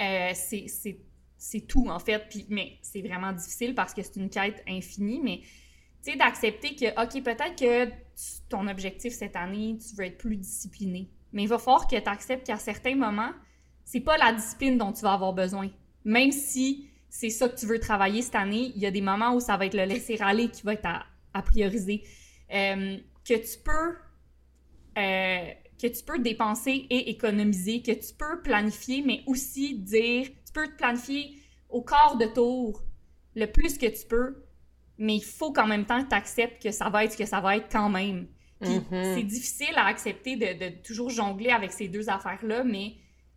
euh, 0.00 0.30
c'est- 0.34 0.68
c'est 0.68 0.98
c'est 1.40 1.60
tout, 1.60 1.86
en 1.88 2.00
fait. 2.00 2.26
Puis, 2.28 2.46
mais 2.48 2.78
c'est 2.82 3.00
vraiment 3.00 3.32
difficile 3.32 3.72
parce 3.72 3.94
que 3.94 4.02
c'est 4.02 4.16
une 4.16 4.28
quête 4.28 4.60
infinie, 4.68 5.20
mais 5.22 5.38
tu 6.02 6.10
sais, 6.10 6.16
d'accepter 6.16 6.74
que, 6.74 6.86
OK, 7.00 7.22
peut-être 7.22 7.54
que 7.54 7.92
ton 8.48 8.66
objectif 8.66 9.12
cette 9.12 9.36
année, 9.36 9.78
tu 9.78 9.94
veux 9.96 10.04
être 10.04 10.18
plus 10.18 10.36
discipliné. 10.36 11.10
Mais 11.32 11.44
il 11.44 11.48
va 11.48 11.58
falloir 11.58 11.86
que 11.86 11.96
tu 11.96 12.08
acceptes 12.08 12.46
qu'à 12.46 12.56
certains 12.56 12.96
moments, 12.96 13.32
c'est 13.84 14.00
pas 14.00 14.16
la 14.16 14.32
discipline 14.32 14.78
dont 14.78 14.92
tu 14.92 15.02
vas 15.02 15.12
avoir 15.12 15.32
besoin. 15.32 15.70
Même 16.04 16.32
si 16.32 16.90
c'est 17.08 17.30
ça 17.30 17.48
que 17.48 17.58
tu 17.58 17.66
veux 17.66 17.78
travailler 17.78 18.22
cette 18.22 18.34
année, 18.34 18.72
il 18.74 18.80
y 18.80 18.86
a 18.86 18.90
des 18.90 19.00
moments 19.00 19.34
où 19.34 19.40
ça 19.40 19.56
va 19.56 19.66
être 19.66 19.74
le 19.74 19.84
laisser-aller 19.84 20.48
qui 20.48 20.62
va 20.62 20.74
être 20.74 20.86
à, 20.86 21.04
à 21.34 21.42
prioriser. 21.42 22.02
Euh, 22.52 22.96
que 23.24 23.34
tu 23.34 23.58
peux 23.62 23.96
euh, 24.98 25.52
que 25.80 25.86
tu 25.86 26.02
peux 26.02 26.18
dépenser 26.18 26.86
et 26.90 27.10
économiser, 27.10 27.82
que 27.82 27.92
tu 27.92 28.12
peux 28.14 28.42
planifier, 28.42 29.02
mais 29.02 29.22
aussi 29.26 29.78
dire, 29.78 30.26
tu 30.26 30.52
peux 30.52 30.66
te 30.66 30.76
planifier 30.76 31.40
au 31.68 31.82
quart 31.82 32.16
de 32.18 32.26
tour 32.26 32.82
le 33.36 33.46
plus 33.46 33.78
que 33.78 33.86
tu 33.86 34.06
peux, 34.08 34.42
mais 34.98 35.16
il 35.16 35.24
faut 35.24 35.52
qu'en 35.52 35.66
même 35.66 35.86
temps 35.86 36.04
tu 36.04 36.14
acceptes 36.14 36.62
que 36.62 36.70
ça 36.70 36.88
va 36.88 37.04
être 37.04 37.12
ce 37.12 37.16
que 37.18 37.26
ça 37.26 37.40
va 37.40 37.56
être 37.56 37.68
quand 37.70 37.88
même. 37.88 38.26
Puis 38.60 38.74
Mhm. 38.74 39.14
c'est 39.14 39.22
difficile 39.22 39.74
à 39.76 39.86
accepter 39.86 40.36
de, 40.36 40.58
de 40.64 40.82
toujours 40.82 41.10
jongler 41.10 41.50
avec 41.50 41.72
ces 41.72 41.88
deux 41.88 42.08
affaires-là, 42.10 42.64
mais 42.64 42.96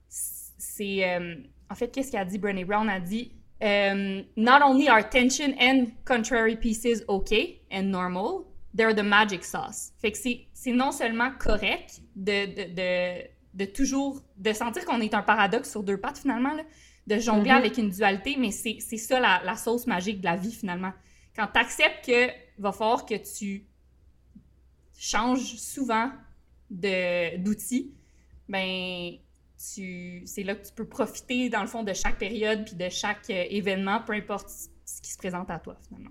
c'est... 0.09 1.07
euh, 1.07 1.35
en 1.69 1.75
fait, 1.75 1.89
qu'est-ce 1.89 2.11
qu'a 2.11 2.25
dit 2.25 2.37
Brené 2.37 2.65
Brown? 2.65 2.89
a 2.89 2.99
dit 2.99 3.31
euh, 3.63 4.21
Not 4.35 4.59
only 4.65 4.89
are 4.89 5.07
tension 5.07 5.53
and 5.59 5.87
contrary 6.05 6.55
pieces 6.57 7.03
okay 7.07 7.61
and 7.71 7.83
normal, 7.83 8.45
they're 8.75 8.95
the 8.95 9.03
magic 9.03 9.43
sauce. 9.43 9.91
Fait 10.01 10.11
que 10.11 10.17
c'est 10.17 10.71
non 10.71 10.91
seulement 10.91 11.31
correct 11.39 12.01
de, 12.15 12.45
de, 12.45 12.73
de, 12.73 13.21
de, 13.53 13.65
toujours, 13.71 14.21
de 14.37 14.53
sentir 14.53 14.85
qu'on 14.85 14.99
est 15.01 15.13
un 15.13 15.21
paradoxe 15.21 15.71
sur 15.71 15.83
deux 15.83 15.97
pattes 15.97 16.17
finalement, 16.17 16.53
là, 16.53 16.63
de 17.07 17.19
jongler 17.19 17.51
mm-hmm. 17.51 17.55
avec 17.55 17.77
une 17.77 17.89
dualité, 17.89 18.35
mais 18.37 18.51
c'est 18.51 18.79
ça 18.79 19.19
la, 19.19 19.41
la, 19.45 19.55
sauce 19.55 19.87
magique 19.87 20.19
de 20.19 20.25
la 20.25 20.35
vie 20.35 20.51
finalement. 20.53 20.91
Quand 21.35 21.47
tu 21.47 21.59
acceptes 21.59 22.05
que 22.05 22.29
va 22.57 22.71
falloir 22.71 23.05
que 23.05 23.15
tu 23.15 23.65
changes 24.97 25.55
souvent 25.55 26.11
d'outils, 26.69 27.93
ben 28.47 29.13
c'est 29.57 30.43
là 30.43 30.55
que 30.55 30.65
tu 30.65 30.73
peux 30.73 30.87
profiter 30.87 31.49
dans 31.49 31.61
le 31.61 31.67
fond 31.67 31.83
de 31.83 31.93
chaque 31.93 32.17
période 32.17 32.65
puis 32.65 32.75
de 32.75 32.89
chaque 32.89 33.29
euh, 33.29 33.45
événement, 33.49 34.01
peu 34.01 34.13
importe 34.13 34.49
ce 34.49 35.01
qui 35.01 35.11
se 35.11 35.17
présente 35.17 35.51
à 35.51 35.59
toi 35.59 35.77
finalement. 35.87 36.09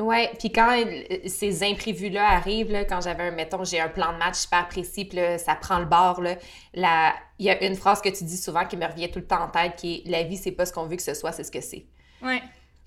Ouais, 0.00 0.32
puis 0.38 0.50
quand 0.50 0.76
euh, 0.76 1.18
ces 1.26 1.62
imprévus-là 1.62 2.26
arrivent, 2.26 2.72
là, 2.72 2.84
quand 2.84 3.00
j'avais 3.00 3.24
un, 3.24 3.30
mettons, 3.30 3.62
j'ai 3.62 3.78
un 3.78 3.88
plan 3.88 4.12
de 4.12 4.18
match 4.18 4.36
super 4.36 4.66
précis, 4.66 5.04
puis 5.04 5.18
ça 5.38 5.54
prend 5.54 5.78
le 5.78 5.84
bord, 5.84 6.22
là, 6.22 7.14
il 7.38 7.46
y 7.46 7.50
a 7.50 7.64
une 7.64 7.76
phrase 7.76 8.00
que 8.00 8.08
tu 8.08 8.24
dis 8.24 8.36
souvent 8.36 8.66
qui 8.66 8.76
me 8.76 8.86
revient 8.86 9.10
tout 9.10 9.20
le 9.20 9.26
temps 9.26 9.44
en 9.44 9.48
tête, 9.48 9.76
qui 9.76 10.02
est 10.04 10.10
«la 10.10 10.24
vie, 10.24 10.36
c'est 10.36 10.52
pas 10.52 10.66
ce 10.66 10.72
qu'on 10.72 10.86
veut 10.86 10.96
que 10.96 11.02
ce 11.02 11.14
soit, 11.14 11.30
c'est 11.32 11.44
ce 11.44 11.52
que 11.52 11.60
c'est 11.60 11.86
Ouais. 12.20 12.42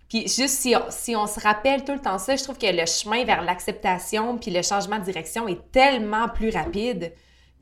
Puis 0.10 0.22
juste 0.28 0.50
si 0.50 0.76
on, 0.76 0.84
si 0.90 1.16
on 1.16 1.28
se 1.28 1.40
rappelle 1.40 1.84
tout 1.84 1.94
le 1.94 2.00
temps 2.00 2.18
ça, 2.18 2.36
je 2.36 2.44
trouve 2.44 2.58
que 2.58 2.68
le 2.68 2.86
chemin 2.86 3.24
vers 3.26 3.42
l'acceptation 3.42 4.38
puis 4.38 4.52
le 4.52 4.62
changement 4.62 5.00
de 5.00 5.04
direction 5.04 5.48
est 5.48 5.72
tellement 5.72 6.30
plus 6.30 6.50
rapide 6.50 7.12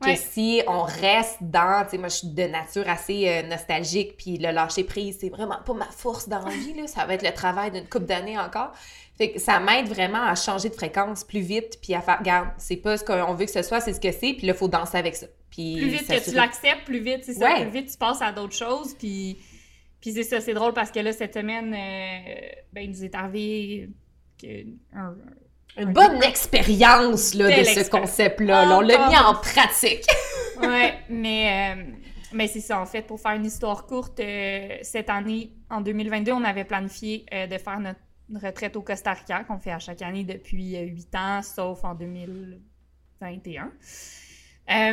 que 0.00 0.16
si 0.16 0.62
on 0.66 0.82
reste 0.82 1.38
dans, 1.40 1.84
tu 1.84 1.92
sais, 1.92 1.98
moi 1.98 2.08
je 2.08 2.16
suis 2.16 2.28
de 2.28 2.42
nature 2.44 2.88
assez 2.88 3.28
euh, 3.28 3.42
nostalgique, 3.42 4.16
puis 4.16 4.38
le 4.38 4.50
lâcher 4.50 4.84
prise, 4.84 5.18
c'est 5.20 5.28
vraiment 5.28 5.58
pas 5.64 5.74
ma 5.74 5.86
force 5.86 6.28
dans 6.28 6.44
la 6.44 6.50
vie, 6.50 6.74
là. 6.74 6.86
ça 6.86 7.04
va 7.06 7.14
être 7.14 7.22
le 7.22 7.32
travail 7.32 7.70
d'une 7.70 7.88
couple 7.88 8.06
d'années 8.06 8.38
encore. 8.38 8.72
Fait 9.16 9.30
que 9.30 9.40
ça 9.40 9.60
m'aide 9.60 9.88
vraiment 9.88 10.22
à 10.22 10.34
changer 10.34 10.68
de 10.68 10.74
fréquence 10.74 11.24
plus 11.24 11.40
vite, 11.40 11.78
puis 11.80 11.94
à 11.94 12.00
faire, 12.00 12.18
regarde, 12.18 12.48
c'est 12.58 12.76
pas 12.76 12.96
ce 12.96 13.04
qu'on 13.04 13.34
veut 13.34 13.46
que 13.46 13.52
ce 13.52 13.62
soit, 13.62 13.80
c'est 13.80 13.92
ce 13.92 14.00
que 14.00 14.12
c'est, 14.12 14.34
puis 14.34 14.46
là, 14.46 14.52
il 14.52 14.58
faut 14.58 14.68
danser 14.68 14.98
avec 14.98 15.16
ça. 15.16 15.26
Puis 15.50 15.76
plus 15.76 15.88
vite 15.88 16.08
que 16.08 16.30
tu 16.30 16.34
l'acceptes, 16.34 16.84
plus 16.84 17.00
vite, 17.00 17.20
c'est 17.24 17.34
ça, 17.34 17.54
plus 17.54 17.70
vite 17.70 17.90
tu 17.90 17.96
passes 17.96 18.22
à 18.22 18.32
d'autres 18.32 18.56
choses, 18.56 18.94
puis, 18.98 19.38
puis 20.04 20.12
c'est 20.12 20.22
ça, 20.22 20.42
c'est 20.42 20.52
drôle 20.52 20.74
parce 20.74 20.90
que 20.90 21.00
là, 21.00 21.14
cette 21.14 21.32
semaine, 21.32 21.72
euh, 21.72 22.50
ben, 22.74 22.82
il 22.82 22.90
nous 22.90 23.04
est 23.04 23.14
arrivé 23.14 23.88
un, 24.92 25.14
une 25.78 25.94
bonne 25.94 26.22
expérience 26.22 27.32
là, 27.32 27.48
de 27.48 27.64
ce 27.64 27.88
concept-là. 27.88 28.76
on 28.76 28.82
l'a 28.82 29.08
mis 29.08 29.16
en 29.16 29.32
pratique. 29.34 30.04
oui, 30.60 30.90
mais, 31.08 31.74
euh, 31.74 31.82
mais 32.34 32.46
c'est 32.48 32.60
ça, 32.60 32.78
en 32.80 32.86
fait, 32.86 33.02
pour 33.02 33.18
faire 33.18 33.32
une 33.32 33.46
histoire 33.46 33.86
courte, 33.86 34.20
euh, 34.20 34.76
cette 34.82 35.08
année, 35.08 35.52
en 35.70 35.80
2022, 35.80 36.32
on 36.32 36.44
avait 36.44 36.64
planifié 36.64 37.24
euh, 37.32 37.46
de 37.46 37.56
faire 37.56 37.80
notre 37.80 38.00
retraite 38.34 38.76
au 38.76 38.82
Costa 38.82 39.14
Rica, 39.14 39.42
qu'on 39.44 39.58
fait 39.58 39.72
à 39.72 39.78
chaque 39.78 40.02
année 40.02 40.24
depuis 40.24 40.76
huit 40.76 41.14
ans, 41.14 41.40
sauf 41.42 41.82
en 41.82 41.94
2021. 41.94 43.72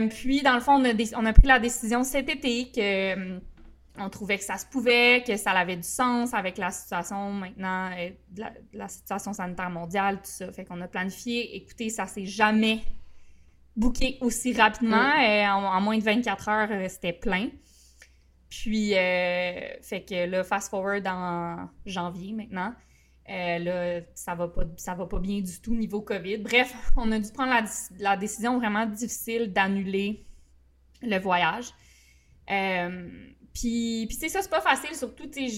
puis, 0.09 0.41
dans 0.41 0.53
le 0.53 0.61
fond, 0.61 0.75
on 0.75 0.85
a, 0.85 0.93
on 1.17 1.25
a, 1.25 1.33
pris 1.33 1.47
la 1.47 1.59
décision 1.59 2.05
cet 2.05 2.29
été 2.29 2.71
que 2.71 3.41
on 3.97 4.09
trouvait 4.09 4.37
que 4.37 4.43
ça 4.43 4.57
se 4.57 4.65
pouvait, 4.65 5.23
que 5.25 5.35
ça 5.35 5.51
avait 5.51 5.75
du 5.75 5.87
sens 5.87 6.33
avec 6.33 6.57
la 6.57 6.71
situation 6.71 7.31
maintenant, 7.31 7.91
euh, 7.97 8.09
la, 8.73 8.87
situation 8.87 9.33
sanitaire 9.33 9.69
mondiale, 9.69 10.17
tout 10.17 10.31
ça. 10.31 10.51
Fait 10.51 10.65
qu'on 10.65 10.79
a 10.81 10.87
planifié. 10.87 11.55
Écoutez, 11.57 11.89
ça 11.89 12.07
s'est 12.07 12.25
jamais 12.25 12.81
booké 13.75 14.17
aussi 14.21 14.53
rapidement. 14.53 15.17
Mm. 15.17 15.23
Euh, 15.23 15.49
en, 15.49 15.81
moins 15.81 15.97
de 15.97 16.03
24 16.03 16.49
heures, 16.49 16.69
euh, 16.71 16.87
c'était 16.87 17.13
plein. 17.13 17.49
Puis, 18.49 18.89
fait 18.91 20.05
que 20.07 20.25
là, 20.25 20.43
fast 20.43 20.69
forward 20.69 21.07
en 21.07 21.69
janvier 21.85 22.33
maintenant. 22.33 22.73
là, 23.27 24.01
ça 24.13 24.35
va 24.35 24.49
pas, 24.49 24.63
ça 24.75 24.93
va 24.93 25.05
pas 25.05 25.19
bien 25.19 25.39
du 25.39 25.61
tout 25.61 25.73
niveau 25.73 26.01
COVID. 26.01 26.39
Bref, 26.39 26.75
on 26.97 27.11
a 27.13 27.19
dû 27.19 27.31
prendre 27.31 27.51
la, 27.51 27.63
la 27.99 28.17
décision 28.17 28.57
vraiment 28.57 28.85
difficile 28.85 29.53
d'annuler 29.53 30.25
le 31.01 31.17
voyage. 31.17 31.73
Puis, 33.53 34.05
puis 34.07 34.17
c'est 34.19 34.29
ça, 34.29 34.41
c'est 34.41 34.49
pas 34.49 34.61
facile, 34.61 34.95
surtout, 34.95 35.27
tu 35.27 35.49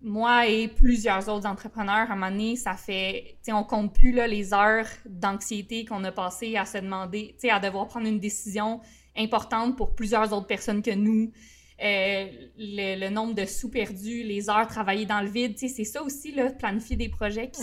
moi 0.00 0.46
et 0.46 0.68
plusieurs 0.68 1.28
autres 1.28 1.46
entrepreneurs, 1.46 2.10
à 2.10 2.12
un 2.12 2.16
moment 2.16 2.30
donné, 2.30 2.56
ça 2.56 2.74
fait, 2.74 3.36
tu 3.42 3.46
sais, 3.46 3.52
on 3.52 3.64
compte 3.64 3.94
plus 3.94 4.12
là, 4.12 4.26
les 4.26 4.52
heures 4.52 4.86
d'anxiété 5.06 5.84
qu'on 5.84 6.02
a 6.04 6.12
passées 6.12 6.56
à 6.56 6.64
se 6.64 6.78
demander, 6.78 7.34
tu 7.34 7.42
sais, 7.42 7.50
à 7.50 7.60
devoir 7.60 7.86
prendre 7.88 8.06
une 8.06 8.18
décision 8.18 8.80
importante 9.16 9.76
pour 9.76 9.94
plusieurs 9.94 10.32
autres 10.32 10.46
personnes 10.46 10.82
que 10.82 10.94
nous. 10.94 11.32
Euh, 11.80 12.26
le, 12.56 13.08
nombre 13.08 13.34
de 13.34 13.44
sous 13.44 13.70
perdus, 13.70 14.24
les 14.24 14.50
heures 14.50 14.66
travaillées 14.66 15.06
dans 15.06 15.20
le 15.20 15.28
vide, 15.28 15.54
tu 15.54 15.68
sais, 15.68 15.74
c'est 15.74 15.84
ça 15.84 16.02
aussi, 16.02 16.32
là, 16.32 16.50
planifier 16.50 16.96
des 16.96 17.08
projets 17.08 17.50
qui, 17.50 17.62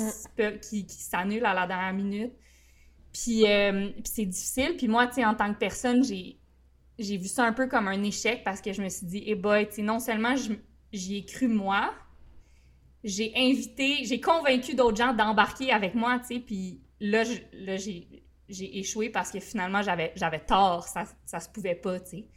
qui, 0.61 0.85
qui 0.85 0.97
s'annulent 0.97 1.45
à 1.45 1.53
la 1.53 1.67
dernière 1.67 1.93
minute. 1.93 2.31
Puis, 3.11 3.45
euh, 3.45 3.89
puis 3.91 4.11
c'est 4.13 4.25
difficile. 4.25 4.75
Puis 4.77 4.87
moi, 4.87 5.07
tu 5.07 5.15
sais, 5.15 5.25
en 5.25 5.35
tant 5.35 5.53
que 5.53 5.59
personne, 5.59 6.03
j'ai 6.03 6.37
j'ai 6.97 7.17
vu 7.17 7.27
ça 7.27 7.45
un 7.45 7.53
peu 7.53 7.67
comme 7.67 7.87
un 7.87 8.03
échec 8.03 8.43
parce 8.43 8.61
que 8.61 8.73
je 8.73 8.81
me 8.81 8.89
suis 8.89 9.05
dit, 9.05 9.23
eh 9.25 9.35
boy, 9.35 9.67
tu 9.67 9.81
non 9.81 9.99
seulement 9.99 10.35
j'y 10.91 11.17
ai 11.17 11.25
cru 11.25 11.47
moi, 11.47 11.93
j'ai 13.03 13.31
invité, 13.35 14.03
j'ai 14.03 14.19
convaincu 14.19 14.75
d'autres 14.75 14.97
gens 14.97 15.13
d'embarquer 15.13 15.71
avec 15.71 15.93
moi, 15.93 16.19
tu 16.19 16.35
sais, 16.35 16.39
puis 16.39 16.81
là, 16.99 17.23
j'ai 17.23 18.79
échoué 18.79 19.09
parce 19.09 19.31
que 19.31 19.39
finalement, 19.39 19.81
j'avais 19.81 20.39
tort, 20.45 20.87
ça, 20.87 21.03
ça 21.25 21.39
se 21.39 21.49
pouvait 21.49 21.75
pas, 21.75 21.99
tu 21.99 22.09
sais. 22.09 22.27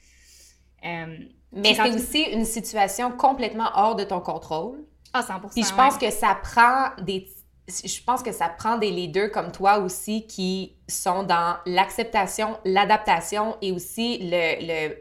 Euh, 0.84 1.18
Mais 1.52 1.74
c'est 1.74 1.94
aussi 1.94 2.22
une 2.22 2.44
situation 2.44 3.10
complètement 3.10 3.70
hors 3.74 3.96
de 3.96 4.04
ton 4.04 4.20
contrôle. 4.20 4.84
Ah, 5.12 5.22
100 5.22 5.40
Puis 5.54 5.64
je 5.64 5.74
pense 5.74 5.96
que 5.96 6.10
ça 6.10 6.34
prend 6.34 6.90
des 7.02 7.26
je 7.68 8.02
pense 8.02 8.22
que 8.22 8.32
ça 8.32 8.48
prend 8.48 8.78
des 8.78 8.90
leaders 8.90 9.30
comme 9.30 9.52
toi 9.52 9.78
aussi 9.78 10.26
qui 10.26 10.72
sont 10.88 11.22
dans 11.22 11.56
l'acceptation, 11.66 12.56
l'adaptation 12.64 13.56
et 13.60 13.72
aussi 13.72 14.30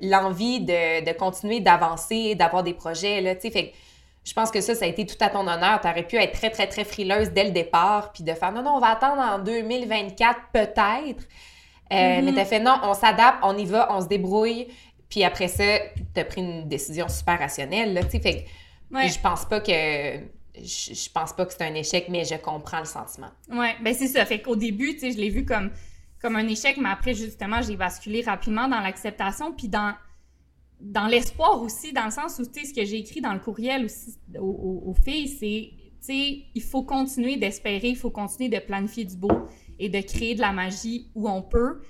l'envie 0.01 0.59
le, 0.59 0.65
de, 0.65 1.05
de, 1.05 1.17
continuer 1.17 1.61
d'avancer, 1.61 2.35
d'avoir 2.35 2.63
des 2.63 2.73
projets. 2.73 3.21
Là, 3.21 3.35
fait 3.35 3.73
je 4.25 4.33
pense 4.33 4.51
que 4.51 4.59
ça, 4.59 4.75
ça 4.75 4.83
a 4.83 4.87
été 4.89 5.05
tout 5.05 5.15
à 5.21 5.29
ton 5.29 5.47
honneur. 5.47 5.79
Tu 5.79 5.87
aurais 5.87 6.03
pu 6.03 6.17
être 6.17 6.33
très, 6.33 6.49
très, 6.49 6.67
très 6.67 6.83
frileuse 6.83 7.31
dès 7.31 7.45
le 7.45 7.51
départ, 7.51 8.11
puis 8.11 8.25
de 8.25 8.33
faire 8.33 8.51
non, 8.51 8.61
non, 8.61 8.75
on 8.75 8.79
va 8.79 8.87
attendre 8.87 9.21
en 9.21 9.39
2024 9.39 10.39
peut-être. 10.51 11.23
Euh, 11.93 11.95
mm-hmm. 11.95 12.21
Mais 12.23 12.33
tu 12.33 12.39
as 12.39 12.45
fait 12.45 12.59
non, 12.59 12.77
on 12.83 12.93
s'adapte, 12.93 13.37
on 13.43 13.57
y 13.57 13.65
va, 13.65 13.87
on 13.95 14.01
se 14.01 14.07
débrouille. 14.07 14.67
Puis 15.09 15.23
après 15.23 15.47
ça, 15.47 15.63
tu 16.13 16.19
as 16.19 16.25
pris 16.25 16.41
une 16.41 16.67
décision 16.67 17.07
super 17.07 17.39
rationnelle. 17.39 17.93
Là, 17.93 18.01
fait 18.03 18.45
je 18.91 19.19
pense 19.19 19.45
pas 19.45 19.61
que 19.61 20.17
je, 20.63 21.09
pense 21.11 21.33
pas 21.33 21.45
que 21.45 21.53
c'est 21.53 21.63
un 21.63 21.73
échec, 21.73 22.07
mais 22.09 22.25
je 22.25 22.35
comprends 22.35 22.79
le 22.79 22.85
sentiment. 22.85 23.29
Oui, 23.49 23.67
ben 23.81 23.93
c'est 23.93 24.07
ça. 24.07 24.25
Fait 24.25 24.41
qu'au 24.41 24.55
début, 24.55 24.93
tu 24.93 24.99
sais, 24.99 25.11
je 25.11 25.17
l'ai 25.17 25.29
vu 25.29 25.45
comme, 25.45 25.71
comme 26.21 26.35
un 26.35 26.47
échec, 26.47 26.77
mais 26.77 26.89
après, 26.89 27.13
justement, 27.13 27.61
j'ai 27.61 27.75
basculé 27.75 28.21
rapidement 28.21 28.67
dans 28.67 28.79
l'acceptation, 28.79 29.53
puis 29.53 29.67
dans, 29.67 29.93
dans 30.79 31.07
l'espoir 31.07 31.61
aussi, 31.61 31.93
dans 31.93 32.05
le 32.05 32.11
sens 32.11 32.39
où, 32.39 32.45
tu 32.45 32.61
sais, 32.61 32.65
ce 32.67 32.73
que 32.73 32.85
j'ai 32.85 32.97
écrit 32.97 33.21
dans 33.21 33.33
le 33.33 33.39
courriel 33.39 33.85
aussi 33.85 34.17
aux, 34.39 34.95
filles, 35.03 35.27
c'est, 35.27 35.71
tu 35.71 35.97
sais, 36.01 36.43
il 36.53 36.61
faut 36.61 36.83
continuer 36.83 37.37
d'espérer, 37.37 37.89
il 37.89 37.97
faut 37.97 38.11
continuer 38.11 38.49
de 38.49 38.59
planifier 38.59 39.05
du 39.05 39.15
beau 39.15 39.47
et 39.79 39.89
de 39.89 40.01
créer 40.01 40.35
de 40.35 40.41
la 40.41 40.51
magie 40.51 41.09
où 41.15 41.29
on 41.29 41.41
peut. 41.41 41.81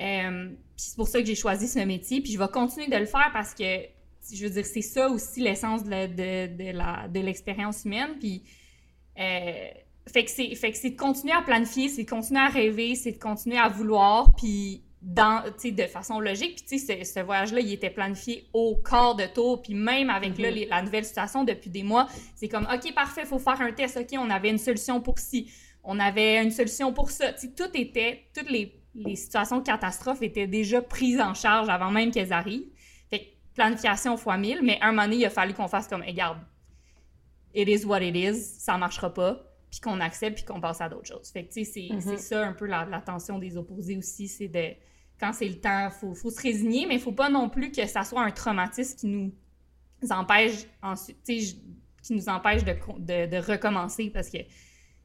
Euh, 0.00 0.48
puis 0.48 0.86
c'est 0.86 0.96
pour 0.96 1.08
ça 1.08 1.20
que 1.20 1.26
j'ai 1.26 1.34
choisi 1.34 1.66
ce 1.66 1.80
métier, 1.80 2.20
puis 2.20 2.32
je 2.32 2.38
vais 2.38 2.48
continuer 2.48 2.88
de 2.88 2.96
le 2.96 3.06
faire 3.06 3.30
parce 3.32 3.54
que 3.54 3.97
je 4.32 4.44
veux 4.44 4.50
dire, 4.50 4.66
c'est 4.66 4.82
ça 4.82 5.08
aussi 5.08 5.40
l'essence 5.40 5.84
de, 5.84 6.06
de, 6.06 7.08
de 7.08 7.20
l'expérience 7.20 7.84
humaine. 7.84 8.16
Puis, 8.18 8.42
euh, 9.18 9.68
fait 10.06 10.24
que 10.24 10.30
c'est 10.30 10.90
de 10.90 10.96
continuer 10.96 11.34
à 11.34 11.42
planifier, 11.42 11.88
c'est 11.88 12.04
de 12.04 12.10
continuer 12.10 12.40
à 12.40 12.48
rêver, 12.48 12.94
c'est 12.94 13.12
de 13.12 13.18
continuer 13.18 13.58
à 13.58 13.68
vouloir, 13.68 14.34
puis 14.36 14.82
dans, 15.02 15.44
de 15.44 15.82
façon 15.86 16.20
logique. 16.20 16.56
Puis, 16.56 16.78
tu 16.78 16.78
sais, 16.78 17.04
ce, 17.04 17.20
voyage-là, 17.20 17.60
il 17.60 17.72
était 17.72 17.90
planifié 17.90 18.48
au 18.52 18.76
corps 18.76 19.14
de 19.14 19.26
tour. 19.26 19.62
Puis 19.62 19.74
même 19.74 20.10
avec 20.10 20.36
mm-hmm. 20.36 20.68
la 20.68 20.82
nouvelle 20.82 21.04
situation 21.04 21.44
depuis 21.44 21.70
des 21.70 21.82
mois, 21.82 22.08
c'est 22.34 22.48
comme, 22.48 22.66
OK, 22.72 22.92
parfait, 22.94 23.22
il 23.24 23.28
faut 23.28 23.38
faire 23.38 23.60
un 23.60 23.72
test. 23.72 23.96
OK, 23.96 24.18
on 24.18 24.30
avait 24.30 24.50
une 24.50 24.58
solution 24.58 25.00
pour 25.00 25.18
ci. 25.18 25.50
On 25.84 26.00
avait 26.00 26.42
une 26.42 26.50
solution 26.50 26.92
pour 26.92 27.10
ça. 27.10 27.32
Tu 27.32 27.46
sais, 27.46 27.52
tout 27.52 27.70
était, 27.74 28.24
toutes 28.34 28.50
les, 28.50 28.74
les 28.94 29.16
situations 29.16 29.58
de 29.58 29.62
catastrophe 29.62 30.22
étaient 30.22 30.48
déjà 30.48 30.82
prises 30.82 31.20
en 31.20 31.34
charge 31.34 31.68
avant 31.68 31.90
même 31.90 32.10
qu'elles 32.10 32.32
arrivent 32.32 32.66
planification 33.58 34.16
fois 34.16 34.36
mille, 34.38 34.60
mais 34.62 34.78
un 34.80 34.92
moment 34.92 35.02
donné, 35.02 35.16
il 35.16 35.24
a 35.26 35.30
fallu 35.30 35.52
qu'on 35.52 35.68
fasse 35.68 35.88
comme, 35.88 36.02
regarde, 36.02 36.38
it 37.54 37.68
is 37.68 37.84
what 37.84 38.00
it 38.00 38.16
is, 38.16 38.36
ça 38.36 38.78
marchera 38.78 39.12
pas, 39.12 39.44
puis 39.70 39.80
qu'on 39.80 40.00
accepte, 40.00 40.36
puis 40.36 40.44
qu'on 40.44 40.60
passe 40.60 40.80
à 40.80 40.88
d'autres 40.88 41.08
choses. 41.08 41.30
Fait 41.30 41.44
que, 41.44 41.52
tu 41.52 41.64
sais, 41.64 41.88
c'est 41.90 41.94
mm-hmm. 41.94 42.18
ça 42.18 42.46
un 42.46 42.52
peu 42.52 42.66
la, 42.66 43.02
tension 43.04 43.38
des 43.38 43.56
opposés 43.56 43.96
aussi, 43.96 44.28
c'est 44.28 44.48
de, 44.48 44.74
quand 45.20 45.32
c'est 45.32 45.48
le 45.48 45.60
temps, 45.60 45.90
faut, 45.90 46.14
faut 46.14 46.30
se 46.30 46.40
résigner, 46.40 46.86
mais 46.86 46.94
il 46.94 47.00
faut 47.00 47.12
pas 47.12 47.28
non 47.28 47.48
plus 47.48 47.70
que 47.70 47.86
ça 47.86 48.04
soit 48.04 48.22
un 48.22 48.30
traumatisme 48.30 48.96
qui 48.96 49.06
nous 49.06 49.32
empêche 50.10 50.64
ensuite, 50.82 51.18
tu 51.24 51.40
sais, 51.40 51.56
qui 52.02 52.14
nous 52.14 52.28
empêche 52.28 52.62
de, 52.64 53.26
de, 53.26 53.36
recommencer, 53.36 54.10
parce 54.10 54.30
que, 54.30 54.38
tu 54.38 54.46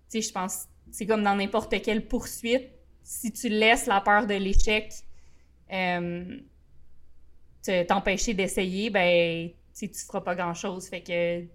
sais, 0.09 0.21
je 0.21 0.31
pense, 0.31 0.67
c'est 0.91 1.05
comme 1.05 1.23
dans 1.23 1.35
n'importe 1.35 1.81
quelle 1.81 2.07
poursuite, 2.07 2.69
si 3.03 3.31
tu 3.33 3.49
laisses 3.49 3.87
la 3.87 3.99
peur 3.99 4.27
de 4.27 4.35
l'échec, 4.35 4.93
euh, 5.71 6.39
t'empêcher 7.87 8.33
d'essayer, 8.33 8.89
ben, 8.89 9.49
tu 9.77 9.89
feras 10.05 10.21
pas 10.21 10.35
grand-chose. 10.35 10.87
Fait 10.87 11.01
que 11.01 11.45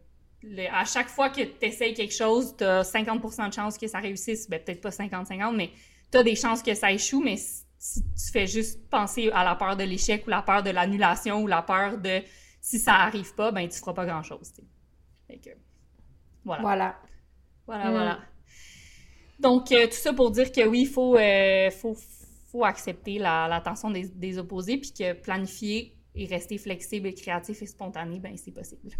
à 0.70 0.84
chaque 0.84 1.08
fois 1.08 1.30
que 1.30 1.42
tu 1.42 1.66
essayes 1.66 1.94
quelque 1.94 2.14
chose, 2.14 2.54
tu 2.56 2.64
as 2.64 2.82
50% 2.82 3.48
de 3.48 3.54
chances 3.54 3.76
que 3.76 3.86
ça 3.86 3.98
réussisse. 3.98 4.48
Ben, 4.48 4.62
peut-être 4.62 4.80
pas 4.80 4.90
50-50, 4.90 5.56
mais 5.56 5.70
tu 6.10 6.18
as 6.18 6.22
des 6.22 6.36
chances 6.36 6.62
que 6.62 6.74
ça 6.74 6.92
échoue, 6.92 7.22
mais 7.22 7.36
si 7.36 8.02
tu 8.02 8.32
fais 8.32 8.46
juste 8.46 8.88
penser 8.90 9.30
à 9.32 9.44
la 9.44 9.54
peur 9.54 9.76
de 9.76 9.84
l'échec 9.84 10.26
ou 10.26 10.30
la 10.30 10.42
peur 10.42 10.62
de 10.62 10.70
l'annulation 10.70 11.42
ou 11.42 11.46
la 11.46 11.62
peur 11.62 11.98
de 11.98 12.22
si 12.60 12.78
ça 12.78 12.94
arrive 12.94 13.34
pas, 13.34 13.52
ben 13.52 13.68
tu 13.68 13.78
feras 13.78 13.94
pas 13.94 14.04
grand-chose. 14.04 14.52
voilà. 16.44 16.62
Voilà. 16.62 16.96
Voilà, 17.66 17.90
voilà. 17.90 18.14
Mm. 18.14 18.22
Donc, 19.40 19.72
euh, 19.72 19.86
tout 19.86 19.92
ça 19.92 20.12
pour 20.12 20.30
dire 20.30 20.50
que 20.50 20.66
oui, 20.66 20.80
il 20.80 20.88
faut, 20.88 21.16
euh, 21.16 21.70
faut, 21.70 21.96
faut, 22.50 22.64
accepter 22.64 23.18
la, 23.18 23.46
la 23.46 23.60
tension 23.60 23.90
des, 23.90 24.08
des 24.08 24.38
opposés, 24.38 24.78
puis 24.78 24.92
que 24.92 25.12
planifier 25.12 25.97
et 26.18 26.26
rester 26.26 26.58
flexible 26.58 27.12
créatif 27.14 27.62
et 27.62 27.66
spontané, 27.66 28.18
ben 28.18 28.36
c'est 28.36 28.52
possible. 28.52 28.90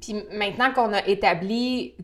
Puis 0.00 0.14
maintenant 0.32 0.72
qu'on 0.72 0.92
a 0.92 1.06
établi 1.06 1.94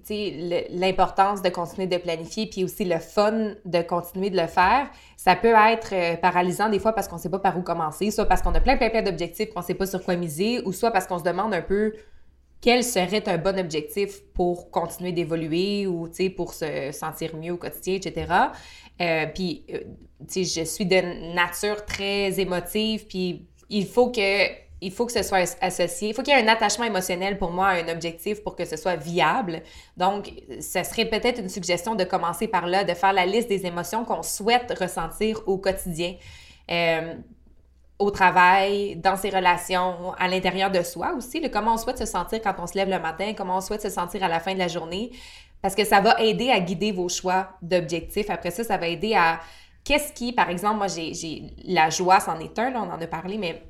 l'importance 0.71 1.43
de 1.43 1.51
continuer 1.51 1.87
de 1.87 1.99
planifier, 1.99 2.47
puis 2.47 2.65
aussi 2.65 2.85
le 2.85 2.99
fun 2.99 3.55
de 3.65 3.83
continuer 3.83 4.31
de 4.31 4.41
le 4.41 4.47
faire, 4.47 4.91
ça 5.17 5.37
peut 5.37 5.55
être 5.55 5.93
euh, 5.93 6.17
paralysant 6.17 6.71
des 6.71 6.79
fois 6.79 6.95
parce 6.95 7.09
qu'on 7.09 7.17
ne 7.17 7.21
sait 7.21 7.29
pas 7.29 7.39
par 7.39 7.59
où 7.59 7.63
commencer, 7.63 8.11
soit 8.11 8.25
parce 8.25 8.41
qu'on 8.41 8.55
a 8.55 8.61
plein, 8.61 8.77
plein, 8.77 8.89
plein 8.89 9.03
d'objectifs 9.03 9.51
qu'on 9.51 9.61
ne 9.61 9.65
sait 9.65 9.75
pas 9.75 9.87
sur 9.87 10.03
quoi 10.03 10.17
miser, 10.17 10.63
ou 10.65 10.73
soit 10.73 10.91
parce 10.91 11.07
qu'on 11.07 11.19
se 11.19 11.25
demande 11.25 11.53
un 11.53 11.63
peu 11.63 11.93
quel 12.63 12.85
serait 12.85 13.27
un 13.29 13.39
bon 13.39 13.59
objectif 13.59 14.23
pour 14.35 14.71
continuer 14.71 15.13
d'évoluer 15.13 15.87
ou 15.87 16.09
pour 16.37 16.53
se 16.53 16.91
sentir 16.93 17.35
mieux 17.37 17.53
au 17.53 17.57
quotidien, 17.57 17.95
etc. 17.95 18.33
Euh, 19.01 19.27
puis, 19.35 19.65
euh, 19.73 19.79
je 20.35 20.65
suis 20.65 20.85
de 20.85 21.35
nature 21.35 21.85
très 21.87 22.39
émotive, 22.39 23.07
puis 23.07 23.47
il 23.71 23.87
faut 23.87 24.11
que 24.11 24.71
il 24.83 24.93
faut 24.93 25.05
que 25.05 25.13
ce 25.13 25.23
soit 25.23 25.57
associé, 25.61 26.09
il 26.09 26.15
faut 26.15 26.23
qu'il 26.23 26.35
y 26.35 26.39
ait 26.39 26.43
un 26.43 26.49
attachement 26.49 26.87
émotionnel 26.87 27.37
pour 27.39 27.51
moi 27.51 27.69
à 27.69 27.75
un 27.75 27.89
objectif 27.89 28.43
pour 28.43 28.57
que 28.57 28.65
ce 28.65 28.77
soit 28.77 28.97
viable. 28.97 29.63
Donc, 29.97 30.33
ce 30.59 30.83
serait 30.83 31.05
peut-être 31.05 31.39
une 31.39 31.51
suggestion 31.51 31.95
de 31.95 32.05
commencer 32.05 32.49
par 32.49 32.67
là, 32.67 32.83
de 32.85 32.95
faire 32.95 33.13
la 33.13 33.27
liste 33.27 33.49
des 33.49 33.67
émotions 33.67 34.05
qu'on 34.05 34.23
souhaite 34.23 34.73
ressentir 34.79 35.43
au 35.47 35.59
quotidien, 35.59 36.15
euh, 36.71 37.15
au 37.99 38.11
travail, 38.11 38.97
dans 38.97 39.17
ses 39.17 39.29
relations, 39.29 40.13
à 40.19 40.29
l'intérieur 40.29 40.71
de 40.71 40.83
soi 40.83 41.13
aussi, 41.15 41.43
comment 41.51 41.75
on 41.75 41.77
souhaite 41.77 41.99
se 41.99 42.07
sentir 42.07 42.41
quand 42.41 42.55
on 42.59 42.67
se 42.67 42.75
lève 42.75 42.89
le 42.89 42.99
matin, 42.99 43.35
comment 43.37 43.59
on 43.59 43.61
souhaite 43.61 43.83
se 43.83 43.91
sentir 43.91 44.25
à 44.25 44.29
la 44.29 44.41
fin 44.41 44.55
de 44.55 44.59
la 44.59 44.69
journée, 44.69 45.11
parce 45.61 45.75
que 45.75 45.85
ça 45.85 46.01
va 46.01 46.19
aider 46.23 46.51
à 46.51 46.59
guider 46.59 46.91
vos 46.91 47.11
choix 47.11 47.51
d'objectifs. 47.61 48.31
Après 48.31 48.51
ça, 48.51 48.65
ça 48.65 48.79
va 48.79 48.89
aider 48.89 49.15
à... 49.15 49.41
Qu'est-ce 49.85 50.13
qui, 50.13 50.33
par 50.33 50.51
exemple, 50.51 50.77
moi, 50.77 50.89
j'ai 50.89 51.43
la 51.65 51.91
joie, 51.91 52.21
c'en 52.21 52.39
est 52.39 52.59
un, 52.59 52.71
là, 52.71 52.83
on 52.83 52.93
en 52.93 53.01
a 53.01 53.07
parlé, 53.07 53.39
mais 53.39 53.63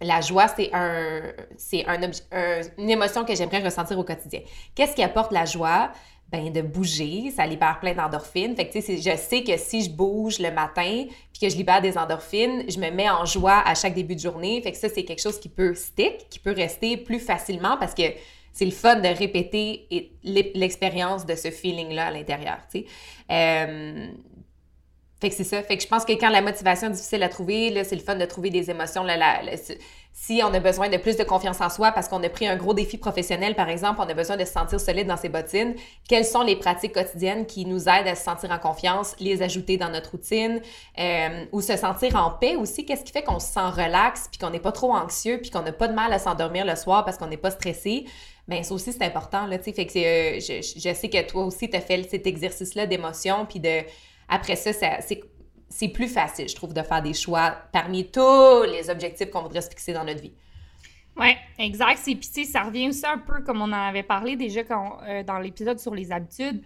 la 0.00 0.20
joie, 0.20 0.48
c'est 0.48 0.70
un, 0.72 1.22
c'est 1.56 1.86
un, 1.86 2.00
une 2.78 2.90
émotion 2.90 3.24
que 3.24 3.34
j'aimerais 3.34 3.62
ressentir 3.62 3.98
au 3.98 4.04
quotidien. 4.04 4.40
Qu'est-ce 4.74 4.94
qui 4.94 5.02
apporte 5.02 5.32
la 5.32 5.44
joie? 5.44 5.92
Ben, 6.30 6.50
de 6.50 6.62
bouger, 6.62 7.30
ça 7.30 7.46
libère 7.46 7.78
plein 7.78 7.92
d'endorphines. 7.92 8.56
Fait 8.56 8.66
que, 8.66 8.80
je 8.80 9.16
sais 9.18 9.44
que 9.44 9.58
si 9.58 9.84
je 9.84 9.90
bouge 9.90 10.38
le 10.38 10.50
matin 10.50 11.04
puis 11.30 11.40
que 11.42 11.48
je 11.50 11.56
libère 11.58 11.82
des 11.82 11.98
endorphines, 11.98 12.64
je 12.70 12.78
me 12.78 12.90
mets 12.90 13.10
en 13.10 13.26
joie 13.26 13.62
à 13.66 13.74
chaque 13.74 13.92
début 13.92 14.14
de 14.14 14.20
journée. 14.20 14.62
Fait 14.62 14.72
que 14.72 14.78
ça, 14.78 14.88
c'est 14.88 15.04
quelque 15.04 15.20
chose 15.20 15.38
qui 15.38 15.50
peut 15.50 15.74
stick, 15.74 16.30
qui 16.30 16.38
peut 16.38 16.54
rester 16.54 16.96
plus 16.96 17.18
facilement 17.18 17.76
parce 17.76 17.92
que 17.92 18.04
c'est 18.54 18.64
le 18.64 18.70
fun 18.70 18.96
de 18.96 19.08
répéter 19.08 19.86
l'expérience 20.54 21.26
de 21.26 21.34
ce 21.34 21.50
feeling-là 21.50 22.06
à 22.06 22.10
l'intérieur, 22.10 22.58
tu 22.70 22.80
sais. 22.80 22.86
Euh, 23.30 24.06
fait 25.22 25.28
que 25.28 25.36
c'est 25.36 25.44
ça. 25.44 25.62
Fait 25.62 25.76
que 25.76 25.82
je 25.84 25.86
pense 25.86 26.04
que 26.04 26.10
quand 26.14 26.30
la 26.30 26.42
motivation 26.42 26.88
est 26.88 26.94
difficile 26.94 27.22
à 27.22 27.28
trouver, 27.28 27.70
là, 27.70 27.84
c'est 27.84 27.94
le 27.94 28.02
fun 28.02 28.16
de 28.16 28.24
trouver 28.24 28.50
des 28.50 28.70
émotions. 28.70 29.04
Là, 29.04 29.40
si 30.12 30.42
on 30.44 30.52
a 30.52 30.58
besoin 30.58 30.88
de 30.88 30.96
plus 30.96 31.16
de 31.16 31.22
confiance 31.22 31.60
en 31.60 31.70
soi 31.70 31.92
parce 31.92 32.08
qu'on 32.08 32.20
a 32.24 32.28
pris 32.28 32.48
un 32.48 32.56
gros 32.56 32.74
défi 32.74 32.98
professionnel, 32.98 33.54
par 33.54 33.68
exemple, 33.68 34.00
on 34.04 34.08
a 34.08 34.14
besoin 34.14 34.36
de 34.36 34.44
se 34.44 34.50
sentir 34.50 34.80
solide 34.80 35.06
dans 35.06 35.16
ses 35.16 35.28
bottines, 35.28 35.76
quelles 36.08 36.24
sont 36.24 36.42
les 36.42 36.56
pratiques 36.56 36.92
quotidiennes 36.92 37.46
qui 37.46 37.66
nous 37.66 37.88
aident 37.88 38.08
à 38.08 38.16
se 38.16 38.24
sentir 38.24 38.50
en 38.50 38.58
confiance, 38.58 39.14
les 39.20 39.42
ajouter 39.42 39.76
dans 39.76 39.90
notre 39.90 40.10
routine, 40.10 40.60
euh, 40.98 41.44
ou 41.52 41.60
se 41.60 41.76
sentir 41.76 42.16
en 42.16 42.32
paix 42.32 42.56
aussi? 42.56 42.84
Qu'est-ce 42.84 43.04
qui 43.04 43.12
fait 43.12 43.22
qu'on 43.22 43.38
se 43.38 43.46
sent 43.46 43.60
relax, 43.60 44.26
puis 44.28 44.40
qu'on 44.40 44.50
n'est 44.50 44.58
pas 44.58 44.72
trop 44.72 44.92
anxieux, 44.92 45.38
puis 45.40 45.50
qu'on 45.50 45.62
n'a 45.62 45.72
pas 45.72 45.86
de 45.86 45.94
mal 45.94 46.12
à 46.12 46.18
s'endormir 46.18 46.66
le 46.66 46.74
soir 46.74 47.04
parce 47.04 47.16
qu'on 47.16 47.28
n'est 47.28 47.36
pas 47.36 47.52
stressé? 47.52 48.06
Bien, 48.48 48.64
ça 48.64 48.74
aussi, 48.74 48.92
c'est 48.92 49.04
important. 49.04 49.46
Là, 49.46 49.56
fait 49.60 49.72
que 49.72 49.80
euh, 49.80 50.40
je, 50.40 50.62
je, 50.62 50.94
sais 50.94 51.08
que 51.08 51.22
toi 51.28 51.44
aussi, 51.44 51.70
tu 51.70 51.76
as 51.76 51.80
fait 51.80 52.02
cet 52.10 52.26
exercice-là 52.26 52.86
d'émotion, 52.86 53.46
puis 53.46 53.60
de 53.60 53.82
après 54.28 54.56
ça, 54.56 54.70
c'est 55.68 55.88
plus 55.88 56.08
facile, 56.08 56.48
je 56.48 56.54
trouve, 56.54 56.74
de 56.74 56.82
faire 56.82 57.02
des 57.02 57.14
choix 57.14 57.56
parmi 57.72 58.10
tous 58.10 58.62
les 58.64 58.90
objectifs 58.90 59.30
qu'on 59.30 59.42
voudrait 59.42 59.62
se 59.62 59.68
fixer 59.68 59.92
dans 59.92 60.04
notre 60.04 60.20
vie. 60.20 60.32
Oui, 61.16 61.34
exact. 61.58 62.00
Puis, 62.04 62.16
tu 62.16 62.22
sais, 62.22 62.44
ça 62.44 62.62
revient 62.62 62.88
aussi 62.88 63.06
un 63.06 63.18
peu 63.18 63.42
comme 63.42 63.60
on 63.60 63.64
en 63.64 63.72
avait 63.72 64.02
parlé 64.02 64.36
déjà 64.36 64.64
quand, 64.64 64.98
euh, 65.06 65.22
dans 65.22 65.38
l'épisode 65.38 65.78
sur 65.78 65.94
les 65.94 66.10
habitudes. 66.10 66.62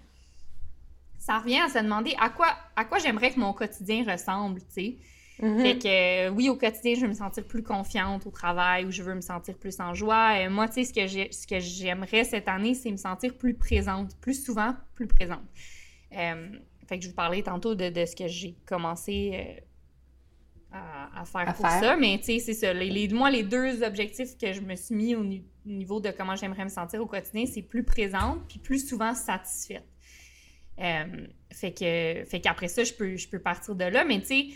Ça 1.19 1.38
revient 1.38 1.61
à 1.61 1.69
se 1.69 1.79
demander 1.79 2.14
à 2.21 2.31
quoi, 2.31 2.49
à 2.77 2.85
quoi 2.85 2.99
j'aimerais 2.99 3.33
que 3.33 3.40
mon 3.40 3.53
quotidien 3.53 4.05
ressemble, 4.09 4.61
tu 4.61 4.66
sais. 4.69 4.97
Mm-hmm. 5.42 5.62
Fait 5.62 5.79
que, 5.79 6.31
oui, 6.31 6.49
au 6.49 6.57
quotidien, 6.57 6.95
je 6.95 7.01
veux 7.01 7.09
me 7.09 7.14
sentir 7.14 7.45
plus 7.45 7.62
confiante 7.62 8.27
au 8.27 8.31
travail 8.31 8.87
ou 8.87 8.90
je 8.90 9.03
veux 9.03 9.14
me 9.14 9.21
sentir 9.21 9.57
plus 9.59 9.79
en 9.81 9.92
joie. 9.92 10.38
Et 10.38 10.49
moi, 10.49 10.69
tu 10.69 10.85
sais, 10.85 11.07
ce 11.31 11.47
que 11.47 11.59
j'aimerais 11.59 12.25
cette 12.25 12.49
année, 12.49 12.75
c'est 12.75 12.90
me 12.90 12.97
sentir 12.97 13.35
plus 13.35 13.55
présente, 13.55 14.16
plus 14.21 14.45
souvent, 14.45 14.75
plus 14.95 15.07
présente. 15.07 15.42
Euh, 16.16 16.49
fait 16.87 16.99
que 16.99 17.05
je 17.05 17.09
vous 17.09 17.14
parlais 17.14 17.42
tantôt 17.42 17.75
de, 17.75 18.05
ce 18.05 18.14
que 18.14 18.29
j'ai 18.29 18.55
commencé 18.64 19.59
euh, 20.72 20.77
à, 21.14 21.25
faire 21.25 21.53
pour 21.55 21.66
ça. 21.66 21.96
Mais 21.96 22.18
tu 22.18 22.25
sais, 22.25 22.38
c'est 22.38 22.55
ça. 22.55 22.72
Les, 22.72 23.09
moi, 23.09 23.31
les 23.31 23.42
deux 23.42 23.83
objectifs 23.83 24.37
que 24.38 24.53
je 24.53 24.61
me 24.61 24.77
suis 24.77 24.94
mis 24.94 25.14
au 25.14 25.25
niveau 25.64 26.01
de 26.01 26.11
comment 26.11 26.37
j'aimerais 26.37 26.64
me 26.64 26.68
sentir 26.68 27.01
au 27.01 27.07
quotidien, 27.07 27.44
c'est 27.46 27.62
plus 27.62 27.83
présente 27.83 28.46
puis 28.49 28.59
plus 28.59 28.87
souvent 28.87 29.14
satisfaite. 29.14 29.87
Euh, 30.79 31.27
fait 31.53 31.72
que 31.72 32.29
fait 32.29 32.40
qu'après 32.40 32.68
ça, 32.68 32.85
je 32.85 32.92
peux, 32.92 33.16
je 33.16 33.29
peux 33.29 33.40
partir 33.40 33.75
de 33.75 33.85
là. 33.85 34.05
Mais 34.05 34.20
tu 34.20 34.27
sais, 34.27 34.46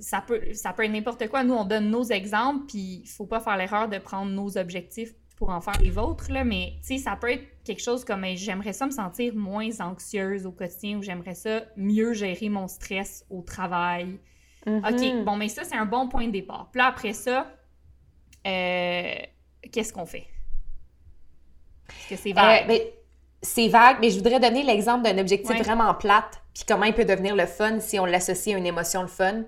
ça 0.00 0.20
peut, 0.20 0.54
ça 0.54 0.72
peut 0.72 0.84
être 0.84 0.92
n'importe 0.92 1.28
quoi. 1.28 1.44
Nous, 1.44 1.54
on 1.54 1.64
donne 1.64 1.90
nos 1.90 2.04
exemples, 2.04 2.66
puis 2.66 3.02
il 3.04 3.08
faut 3.08 3.26
pas 3.26 3.40
faire 3.40 3.56
l'erreur 3.56 3.88
de 3.88 3.98
prendre 3.98 4.30
nos 4.30 4.56
objectifs 4.56 5.12
pour 5.38 5.50
en 5.50 5.60
faire 5.60 5.80
les 5.80 5.90
vôtres, 5.90 6.32
là, 6.32 6.42
mais 6.42 6.72
ça 6.82 7.14
peut 7.14 7.30
être 7.30 7.62
quelque 7.62 7.80
chose 7.80 8.04
comme 8.04 8.26
j'aimerais 8.34 8.72
ça 8.72 8.86
me 8.86 8.90
sentir 8.90 9.32
moins 9.36 9.70
anxieuse 9.78 10.46
au 10.46 10.50
quotidien 10.50 10.98
ou 10.98 11.02
j'aimerais 11.02 11.36
ça 11.36 11.62
mieux 11.76 12.12
gérer 12.12 12.48
mon 12.48 12.66
stress 12.66 13.24
au 13.30 13.42
travail. 13.42 14.18
Mm-hmm. 14.66 15.20
OK, 15.20 15.24
bon, 15.24 15.36
mais 15.36 15.48
ça, 15.48 15.62
c'est 15.62 15.76
un 15.76 15.86
bon 15.86 16.08
point 16.08 16.26
de 16.26 16.32
départ. 16.32 16.68
Puis 16.72 16.80
là, 16.80 16.88
après 16.88 17.12
ça, 17.12 17.46
euh, 18.48 19.14
qu'est-ce 19.70 19.92
qu'on 19.92 20.06
fait? 20.06 20.26
Est-ce 21.88 22.08
que 22.08 22.16
c'est 22.16 22.32
vague? 22.32 22.68
Euh, 22.68 22.78
c'est 23.40 23.68
vague, 23.68 23.98
mais 24.00 24.10
je 24.10 24.16
voudrais 24.16 24.40
donner 24.40 24.64
l'exemple 24.64 25.04
d'un 25.04 25.18
objectif 25.18 25.56
vraiment 25.62 25.94
plate, 25.94 26.42
puis 26.52 26.64
comment 26.66 26.84
il 26.84 26.94
peut 26.94 27.04
devenir 27.04 27.36
le 27.36 27.46
fun 27.46 27.78
si 27.78 28.00
on 28.00 28.06
l'associe 28.06 28.56
à 28.56 28.58
une 28.58 28.66
émotion 28.66 29.02
le 29.02 29.08
fun. 29.08 29.44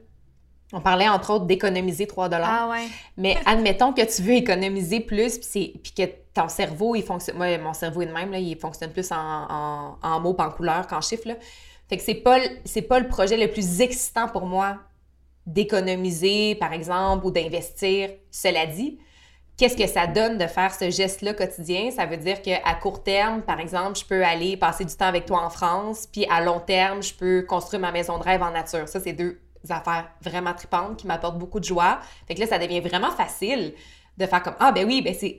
On 0.72 0.80
parlait 0.80 1.08
entre 1.08 1.30
autres 1.34 1.46
d'économiser 1.46 2.06
3 2.06 2.28
dollars. 2.28 2.68
Ah 2.68 2.70
ouais. 2.70 2.86
Mais 3.16 3.36
admettons 3.44 3.92
que 3.92 4.02
tu 4.02 4.22
veux 4.22 4.34
économiser 4.34 5.00
plus 5.00 5.38
puis, 5.38 5.92
que 5.96 6.02
ton 6.32 6.48
cerveau, 6.48 6.94
il 6.94 7.02
fonctionne. 7.02 7.36
Moi, 7.36 7.58
mon 7.58 7.74
cerveau 7.74 8.02
est 8.02 8.06
de 8.06 8.12
même, 8.12 8.30
là, 8.30 8.38
il 8.38 8.56
fonctionne 8.56 8.92
plus 8.92 9.10
en, 9.10 9.96
en, 10.00 10.20
mots, 10.20 10.36
en 10.38 10.50
couleurs 10.50 10.86
qu'en 10.86 11.00
chiffres. 11.00 11.28
Là. 11.28 11.34
Fait 11.88 11.96
que 11.96 12.02
c'est 12.02 12.14
pas, 12.14 12.38
c'est 12.64 12.82
pas 12.82 13.00
le 13.00 13.08
projet 13.08 13.36
le 13.36 13.50
plus 13.50 13.80
excitant 13.80 14.28
pour 14.28 14.46
moi 14.46 14.78
d'économiser, 15.46 16.54
par 16.54 16.72
exemple, 16.72 17.26
ou 17.26 17.32
d'investir. 17.32 18.10
Cela 18.30 18.66
dit, 18.66 19.00
qu'est-ce 19.56 19.76
que 19.76 19.88
ça 19.88 20.06
donne 20.06 20.38
de 20.38 20.46
faire 20.46 20.72
ce 20.72 20.88
geste-là 20.88 21.34
quotidien? 21.34 21.90
Ça 21.90 22.06
veut 22.06 22.16
dire 22.16 22.42
qu'à 22.42 22.74
court 22.80 23.02
terme, 23.02 23.42
par 23.42 23.58
exemple, 23.58 23.98
je 23.98 24.04
peux 24.04 24.24
aller 24.24 24.56
passer 24.56 24.84
du 24.84 24.94
temps 24.94 25.06
avec 25.06 25.26
toi 25.26 25.44
en 25.44 25.50
France, 25.50 26.06
puis 26.06 26.26
à 26.30 26.40
long 26.40 26.60
terme, 26.60 27.02
je 27.02 27.12
peux 27.12 27.42
construire 27.42 27.80
ma 27.80 27.90
maison 27.90 28.18
de 28.18 28.22
rêve 28.22 28.42
en 28.42 28.52
nature. 28.52 28.86
Ça, 28.86 29.00
c'est 29.00 29.12
deux 29.12 29.40
affaires 29.68 30.10
vraiment 30.22 30.54
tripantes 30.54 30.98
qui 30.98 31.06
m'apportent 31.06 31.38
beaucoup 31.38 31.60
de 31.60 31.64
joie. 31.64 32.00
Fait 32.26 32.34
que 32.34 32.40
là, 32.40 32.46
ça 32.46 32.58
devient 32.58 32.80
vraiment 32.80 33.10
facile 33.10 33.74
de 34.16 34.26
faire 34.26 34.42
comme 34.42 34.56
Ah, 34.58 34.72
ben 34.72 34.86
oui, 34.86 35.02
ben 35.02 35.14
c'est 35.14 35.38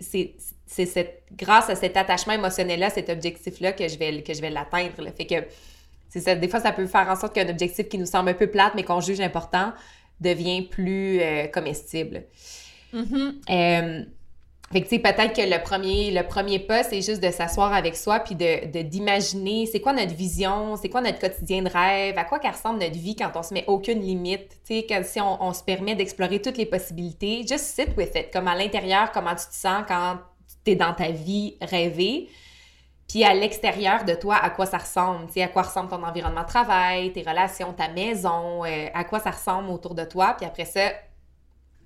c'est 0.74 1.24
grâce 1.34 1.70
à 1.70 1.76
cet 1.76 1.98
attachement 1.98 2.34
émotionnel-là, 2.34 2.90
cet 2.90 3.10
objectif-là, 3.10 3.74
que 3.74 3.88
je 3.88 3.98
vais, 3.98 4.22
que 4.24 4.34
je 4.34 4.42
vais 4.42 4.50
l'atteindre. 4.50 4.94
Fait 5.16 5.26
que 5.26 6.20
ça. 6.20 6.36
Des 6.36 6.48
fois, 6.48 6.60
ça 6.60 6.72
peut 6.72 6.88
faire 6.88 7.10
en 7.10 7.16
sorte 7.16 7.36
qu'un 7.36 7.50
objectif 7.50 7.90
qui 7.90 7.98
nous 7.98 8.06
semble 8.06 8.30
un 8.30 8.34
peu 8.34 8.48
plate, 8.48 8.74
mais 8.76 8.84
qu'on 8.84 9.02
juge 9.02 9.20
important, 9.20 9.74
devient 10.20 10.62
plus 10.64 11.20
euh, 11.22 11.48
comestible. 11.48 12.24
Mm-hmm. 12.94 13.34
Euh, 13.50 14.06
fait 14.72 14.82
que, 14.82 14.88
tu 14.88 14.96
sais, 14.96 15.00
peut-être 15.00 15.36
que 15.36 15.42
le 15.42 15.62
premier, 15.62 16.12
le 16.12 16.24
premier 16.24 16.60
pas, 16.60 16.84
c'est 16.84 17.02
juste 17.02 17.22
de 17.22 17.30
s'asseoir 17.30 17.74
avec 17.74 17.96
soi 17.96 18.20
puis 18.20 18.36
de, 18.36 18.82
d'imaginer 18.84 19.66
c'est 19.66 19.82
quoi 19.82 19.92
notre 19.92 20.14
vision, 20.14 20.78
c'est 20.78 20.88
quoi 20.88 21.02
notre 21.02 21.20
quotidien 21.20 21.62
de 21.64 21.70
rêve, 21.70 22.18
à 22.18 22.24
quoi 22.24 22.40
ressemble 22.40 22.80
notre 22.80 22.98
vie 22.98 23.16
quand 23.16 23.32
on 23.36 23.44
se 23.44 23.54
met 23.54 23.66
aucune 23.68 24.00
limite, 24.00 24.50
tu 24.66 24.82
sais, 24.82 25.04
si 25.04 25.20
on, 25.20 25.54
se 25.54 25.64
permet 25.64 25.96
d'explorer 25.96 26.42
toutes 26.42 26.58
les 26.58 26.66
possibilités. 26.66 27.46
Just 27.46 27.66
sit 27.66 27.90
with 27.98 28.16
it. 28.16 28.32
Comme 28.32 28.48
à 28.48 28.56
l'intérieur, 28.56 29.12
comment 29.12 29.36
tu 29.36 29.46
te 29.46 29.54
sens 29.54 29.84
quand 29.88 30.20
tu 30.64 30.72
es 30.72 30.76
dans 30.76 30.94
ta 30.94 31.10
vie 31.10 31.58
rêvée. 31.62 32.30
Puis 33.10 33.26
à 33.26 33.34
l'extérieur 33.34 34.06
de 34.06 34.14
toi, 34.14 34.38
à 34.38 34.50
quoi 34.52 34.66
ça 34.66 34.78
ressemble, 34.78 35.28
tu 35.28 35.34
sais, 35.34 35.44
à 35.44 35.50
quoi 35.50 35.64
ressemble 35.64 35.90
ton 35.90 36.02
environnement 36.02 36.44
de 36.44 36.48
travail, 36.48 37.12
tes 37.12 37.24
relations, 37.24 37.74
ta 37.74 37.90
maison, 37.90 38.64
euh, 38.64 38.88
à 38.94 39.04
quoi 39.04 39.20
ça 39.20 39.32
ressemble 39.32 39.70
autour 39.70 39.96
de 39.96 40.06
toi. 40.06 40.36
Puis 40.38 40.46
après 40.46 40.64
ça, 40.64 40.92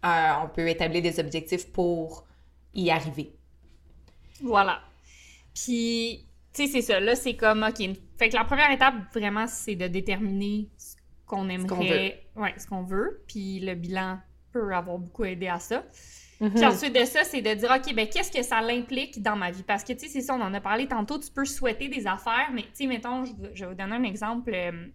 euh, 0.05 0.31
on 0.43 0.49
peut 0.49 0.67
établir 0.69 1.01
des 1.01 1.19
objectifs 1.19 1.71
pour 1.71 2.25
y 2.75 2.91
arriver. 2.91 3.33
Voilà. 4.41 4.81
Puis, 5.53 6.25
tu 6.53 6.65
sais, 6.65 6.71
c'est 6.71 6.81
ça. 6.81 6.99
Là, 6.99 7.15
c'est 7.15 7.35
comme, 7.35 7.63
OK. 7.63 7.77
Fait 8.17 8.29
que 8.29 8.35
la 8.35 8.43
première 8.45 8.71
étape, 8.71 8.95
vraiment, 9.13 9.47
c'est 9.47 9.75
de 9.75 9.87
déterminer 9.87 10.67
ce 10.77 10.95
qu'on 11.25 11.49
aimerait. 11.49 12.27
ouais, 12.35 12.53
ce 12.57 12.67
qu'on 12.67 12.83
veut. 12.83 13.23
Puis 13.27 13.59
le 13.61 13.75
bilan 13.75 14.19
peut 14.51 14.73
avoir 14.73 14.97
beaucoup 14.97 15.23
aidé 15.25 15.47
à 15.47 15.59
ça. 15.59 15.83
Puis 16.37 16.49
Mhm. 16.49 16.63
ensuite 16.65 16.93
de 16.93 17.05
ça, 17.05 17.23
c'est 17.23 17.41
de 17.41 17.53
dire, 17.53 17.71
OK, 17.71 17.93
ben 17.95 18.07
qu'est-ce 18.09 18.29
que 18.31 18.43
ça 18.43 18.61
l'implique 18.61 19.21
dans 19.21 19.37
ma 19.37 19.51
vie? 19.51 19.63
Parce 19.63 19.85
que, 19.85 19.93
tu 19.93 19.99
sais, 19.99 20.07
c'est 20.09 20.21
ça, 20.21 20.35
on 20.35 20.41
en 20.41 20.53
a 20.53 20.59
parlé 20.59 20.85
tantôt, 20.87 21.17
tu 21.17 21.31
peux 21.31 21.45
souhaiter 21.45 21.87
des 21.87 22.05
affaires, 22.07 22.49
mais, 22.53 22.63
tu 22.63 22.69
sais, 22.73 22.87
mettons, 22.87 23.23
je, 23.23 23.33
vais- 23.35 23.51
je 23.55 23.63
vais 23.63 23.71
vous 23.71 23.77
donner 23.77 23.95
un 23.95 24.03
exemple 24.03 24.51
euh, 24.53 24.87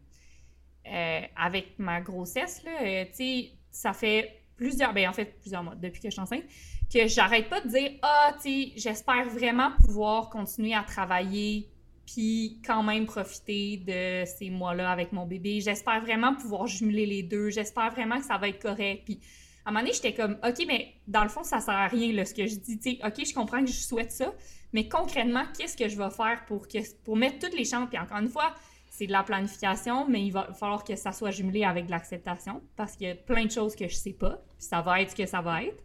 euh, 0.87 1.21
avec 1.37 1.79
ma 1.79 2.01
grossesse, 2.03 2.62
là. 2.62 2.71
euh, 2.83 3.05
tu 3.07 3.14
sais, 3.14 3.51
ça 3.71 3.95
fait 3.95 4.43
plusieurs, 4.57 4.93
ben 4.93 5.09
en 5.09 5.12
fait, 5.14 5.38
plusieurs 5.40 5.62
mois, 5.62 5.75
depuis 5.77 6.01
que 6.03 6.09
je 6.09 6.12
suis 6.12 6.21
enceinte, 6.21 6.45
que 6.92 7.07
j'arrête 7.07 7.48
pas 7.48 7.61
de 7.61 7.68
dire, 7.68 7.92
ah, 8.03 8.35
tu 8.42 8.72
j'espère 8.76 9.29
vraiment 9.29 9.70
pouvoir 9.85 10.31
continuer 10.31 10.74
à 10.74 10.83
travailler 10.83 11.68
puis 12.07 12.61
quand 12.66 12.83
même 12.83 13.07
profiter 13.07 13.76
de 13.76 14.24
ces 14.26 14.50
mois-là 14.50 14.90
avec 14.90 15.12
mon 15.12 15.26
bébé. 15.26 15.61
J'espère 15.61 16.00
vraiment 16.00 16.35
pouvoir 16.35 16.66
jumeler 16.66 17.07
les 17.07 17.22
deux. 17.22 17.50
J'espère 17.50 17.90
vraiment 17.92 18.18
que 18.18 18.24
ça 18.24 18.37
va 18.37 18.48
être 18.48 18.61
correct. 18.61 19.03
Puis 19.05 19.20
à 19.64 19.68
un 19.68 19.72
moment 19.72 19.85
donné, 19.85 19.94
j'étais 19.94 20.14
comme, 20.14 20.37
OK, 20.44 20.64
mais 20.66 20.94
dans 21.07 21.22
le 21.22 21.29
fond, 21.29 21.44
ça 21.44 21.61
sert 21.61 21.74
à 21.74 21.87
rien, 21.87 22.12
là, 22.12 22.24
ce 22.24 22.35
que 22.35 22.46
je 22.46 22.57
dis. 22.57 22.79
Tu 22.79 22.96
sais, 22.96 22.98
OK, 23.05 23.24
je 23.24 23.33
comprends 23.33 23.61
que 23.61 23.70
je 23.70 23.79
souhaite 23.79 24.11
ça, 24.11 24.33
mais 24.72 24.88
concrètement, 24.88 25.44
qu'est-ce 25.57 25.76
que 25.76 25.88
je 25.88 25.96
vais 25.96 26.11
faire 26.11 26.44
pour, 26.46 26.66
que, 26.66 26.79
pour 27.05 27.16
mettre 27.16 27.38
toutes 27.38 27.57
les 27.57 27.64
chances? 27.64 27.88
Puis 27.88 27.98
encore 27.98 28.18
une 28.18 28.29
fois, 28.29 28.55
c'est 28.88 29.07
de 29.07 29.12
la 29.12 29.22
planification, 29.22 30.09
mais 30.09 30.22
il 30.22 30.33
va 30.33 30.53
falloir 30.55 30.83
que 30.83 30.96
ça 30.96 31.12
soit 31.12 31.31
jumelé 31.31 31.62
avec 31.64 31.87
de 31.87 31.90
l'acceptation 31.92 32.61
parce 32.74 32.96
qu'il 32.96 33.07
y 33.07 33.11
a 33.11 33.14
plein 33.14 33.44
de 33.44 33.50
choses 33.50 33.76
que 33.76 33.87
je 33.87 33.94
sais 33.94 34.12
pas, 34.12 34.42
ça 34.59 34.81
va 34.81 35.00
être 35.00 35.12
ce 35.12 35.16
que 35.16 35.26
ça 35.26 35.40
va 35.40 35.62
être. 35.62 35.83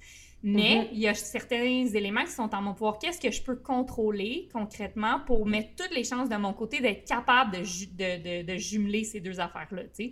Mais 0.47 0.75
Mhm. 0.84 0.88
il 0.91 0.99
y 0.99 1.08
a 1.08 1.15
certains 1.15 1.88
éléments 1.88 2.23
qui 2.23 2.29
sont 2.31 2.53
en 2.53 2.62
mon 2.62 2.73
pouvoir. 2.73 2.99
Qu'est-ce 2.99 3.19
que 3.19 3.31
je 3.31 3.41
peux 3.41 3.55
contrôler 3.55 4.47
concrètement 4.53 5.19
pour 5.25 5.47
mettre 5.47 5.69
toutes 5.75 5.95
les 5.95 6.03
chances 6.03 6.29
de 6.29 6.36
mon 6.36 6.53
côté 6.53 6.81
d'être 6.81 7.03
capable 7.08 7.58
de, 7.58 7.63
ju- 7.63 7.88
de, 7.88 8.43
de, 8.43 8.53
de 8.53 8.58
jumeler 8.58 9.03
ces 9.05 9.19
deux 9.21 9.39
affaires-là, 9.39 9.86
tu 9.86 9.89
sais? 9.93 10.12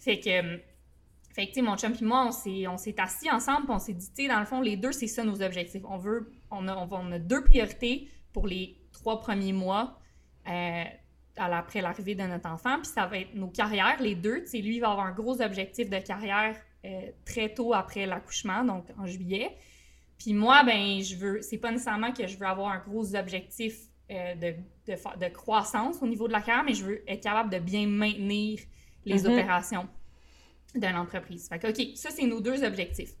Fait 0.00 0.18
que, 0.18 0.28
euh, 0.28 0.58
fait 1.36 1.52
que, 1.52 1.60
mon 1.60 1.76
chum 1.76 1.94
et 2.00 2.04
moi, 2.04 2.26
on 2.26 2.32
s'est, 2.32 2.94
assis 2.98 3.30
ensemble, 3.30 3.66
on 3.68 3.78
s'est 3.78 3.92
dit, 3.92 4.08
tu 4.12 4.22
sais, 4.24 4.28
dans 4.28 4.40
le 4.40 4.44
fond, 4.46 4.60
les 4.60 4.76
deux, 4.76 4.90
c'est 4.90 5.06
ça 5.06 5.22
nos 5.22 5.40
objectifs. 5.40 5.82
On 5.88 5.98
veut, 5.98 6.32
on 6.50 6.66
a, 6.66 6.74
on 6.90 7.12
a 7.12 7.18
deux 7.20 7.44
priorités 7.44 8.08
pour 8.32 8.48
les 8.48 8.76
trois 8.92 9.20
premiers 9.20 9.52
mois 9.52 10.00
euh, 10.48 10.82
après 11.36 11.80
l'arrivée 11.80 12.16
de 12.16 12.24
notre 12.24 12.48
enfant, 12.50 12.78
puis 12.78 12.86
ça 12.92 13.06
va 13.06 13.18
être 13.18 13.34
nos 13.36 13.48
carrières, 13.48 14.02
les 14.02 14.16
deux. 14.16 14.40
Tu 14.42 14.46
sais, 14.48 14.58
lui, 14.58 14.76
il 14.76 14.80
va 14.80 14.90
avoir 14.90 15.06
un 15.06 15.12
gros 15.12 15.40
objectif 15.40 15.88
de 15.88 15.98
carrière 15.98 16.56
très 17.24 17.54
tôt 17.54 17.72
après 17.74 18.06
l'accouchement, 18.06 18.64
donc 18.64 18.84
en 18.98 19.06
juillet. 19.06 19.56
Puis 20.18 20.32
moi, 20.32 20.62
ben, 20.64 21.02
je 21.02 21.16
veux, 21.16 21.42
c'est 21.42 21.58
pas 21.58 21.70
nécessairement 21.70 22.12
que 22.12 22.26
je 22.26 22.36
veux 22.38 22.46
avoir 22.46 22.70
un 22.72 22.78
gros 22.78 23.14
objectif 23.14 23.74
euh, 24.10 24.34
de, 24.34 24.54
de, 24.86 25.28
croissance 25.28 25.96
au 26.02 26.06
niveau 26.06 26.28
de 26.28 26.32
la 26.32 26.40
carrière, 26.40 26.64
mais 26.64 26.74
je 26.74 26.84
veux 26.84 27.10
être 27.10 27.22
capable 27.22 27.50
de 27.50 27.58
bien 27.58 27.86
maintenir 27.86 28.60
les 29.06 29.22
Mhm. 29.22 29.32
opérations 29.32 29.88
de 30.74 30.86
l'entreprise. 30.86 31.48
Fait 31.48 31.58
que, 31.58 31.68
OK, 31.68 31.96
ça, 31.96 32.10
c'est 32.10 32.26
nos 32.26 32.40
deux 32.40 32.64
objectifs. 32.64 33.12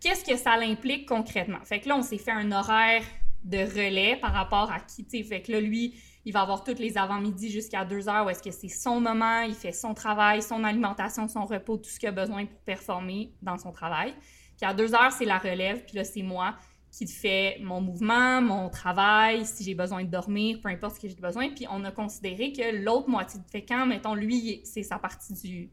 Qu'est-ce 0.00 0.24
que 0.24 0.36
ça 0.36 0.56
l'implique 0.56 1.06
concrètement? 1.08 1.60
Fait 1.64 1.80
que 1.80 1.88
là, 1.88 1.96
on 1.96 2.02
s'est 2.02 2.18
fait 2.18 2.32
un 2.32 2.50
horaire 2.52 3.02
de 3.44 3.58
relais 3.58 4.16
par 4.16 4.32
rapport 4.32 4.70
à 4.72 4.80
qui, 4.80 5.04
tu 5.04 5.18
sais. 5.18 5.22
Fait 5.22 5.42
que 5.42 5.52
là, 5.52 5.60
lui, 5.60 5.94
il 6.26 6.32
va 6.32 6.40
avoir 6.40 6.64
toutes 6.64 6.80
les 6.80 6.98
avant-midi 6.98 7.50
jusqu'à 7.50 7.84
2 7.84 8.08
heures 8.08 8.26
où 8.26 8.30
est-ce 8.30 8.42
que 8.42 8.50
c'est 8.50 8.68
son 8.68 9.00
moment, 9.00 9.42
il 9.42 9.54
fait 9.54 9.70
son 9.70 9.94
travail, 9.94 10.42
son 10.42 10.64
alimentation, 10.64 11.28
son 11.28 11.46
repos, 11.46 11.76
tout 11.76 11.88
ce 11.88 12.00
qu'il 12.00 12.08
a 12.08 12.12
besoin 12.12 12.46
pour 12.46 12.58
performer 12.58 13.32
dans 13.42 13.56
son 13.56 13.70
travail. 13.70 14.12
Puis 14.56 14.68
à 14.68 14.74
2 14.74 14.92
heures, 14.94 15.12
c'est 15.12 15.24
la 15.24 15.38
relève, 15.38 15.84
puis 15.84 15.96
là, 15.96 16.02
c'est 16.02 16.22
moi 16.22 16.56
qui 16.90 17.06
fait 17.06 17.58
mon 17.60 17.80
mouvement, 17.80 18.42
mon 18.42 18.68
travail, 18.70 19.46
si 19.46 19.62
j'ai 19.62 19.74
besoin 19.74 20.02
de 20.02 20.10
dormir, 20.10 20.58
peu 20.60 20.68
importe 20.68 20.96
ce 20.96 21.00
que 21.00 21.08
j'ai 21.08 21.14
besoin. 21.14 21.50
Puis 21.50 21.66
on 21.70 21.84
a 21.84 21.92
considéré 21.92 22.52
que 22.52 22.74
l'autre 22.82 23.08
moitié, 23.08 23.38
fait 23.52 23.64
quand, 23.64 23.86
mettons, 23.86 24.14
lui, 24.14 24.62
c'est 24.64 24.82
sa 24.82 24.98
partie 24.98 25.34
du 25.34 25.70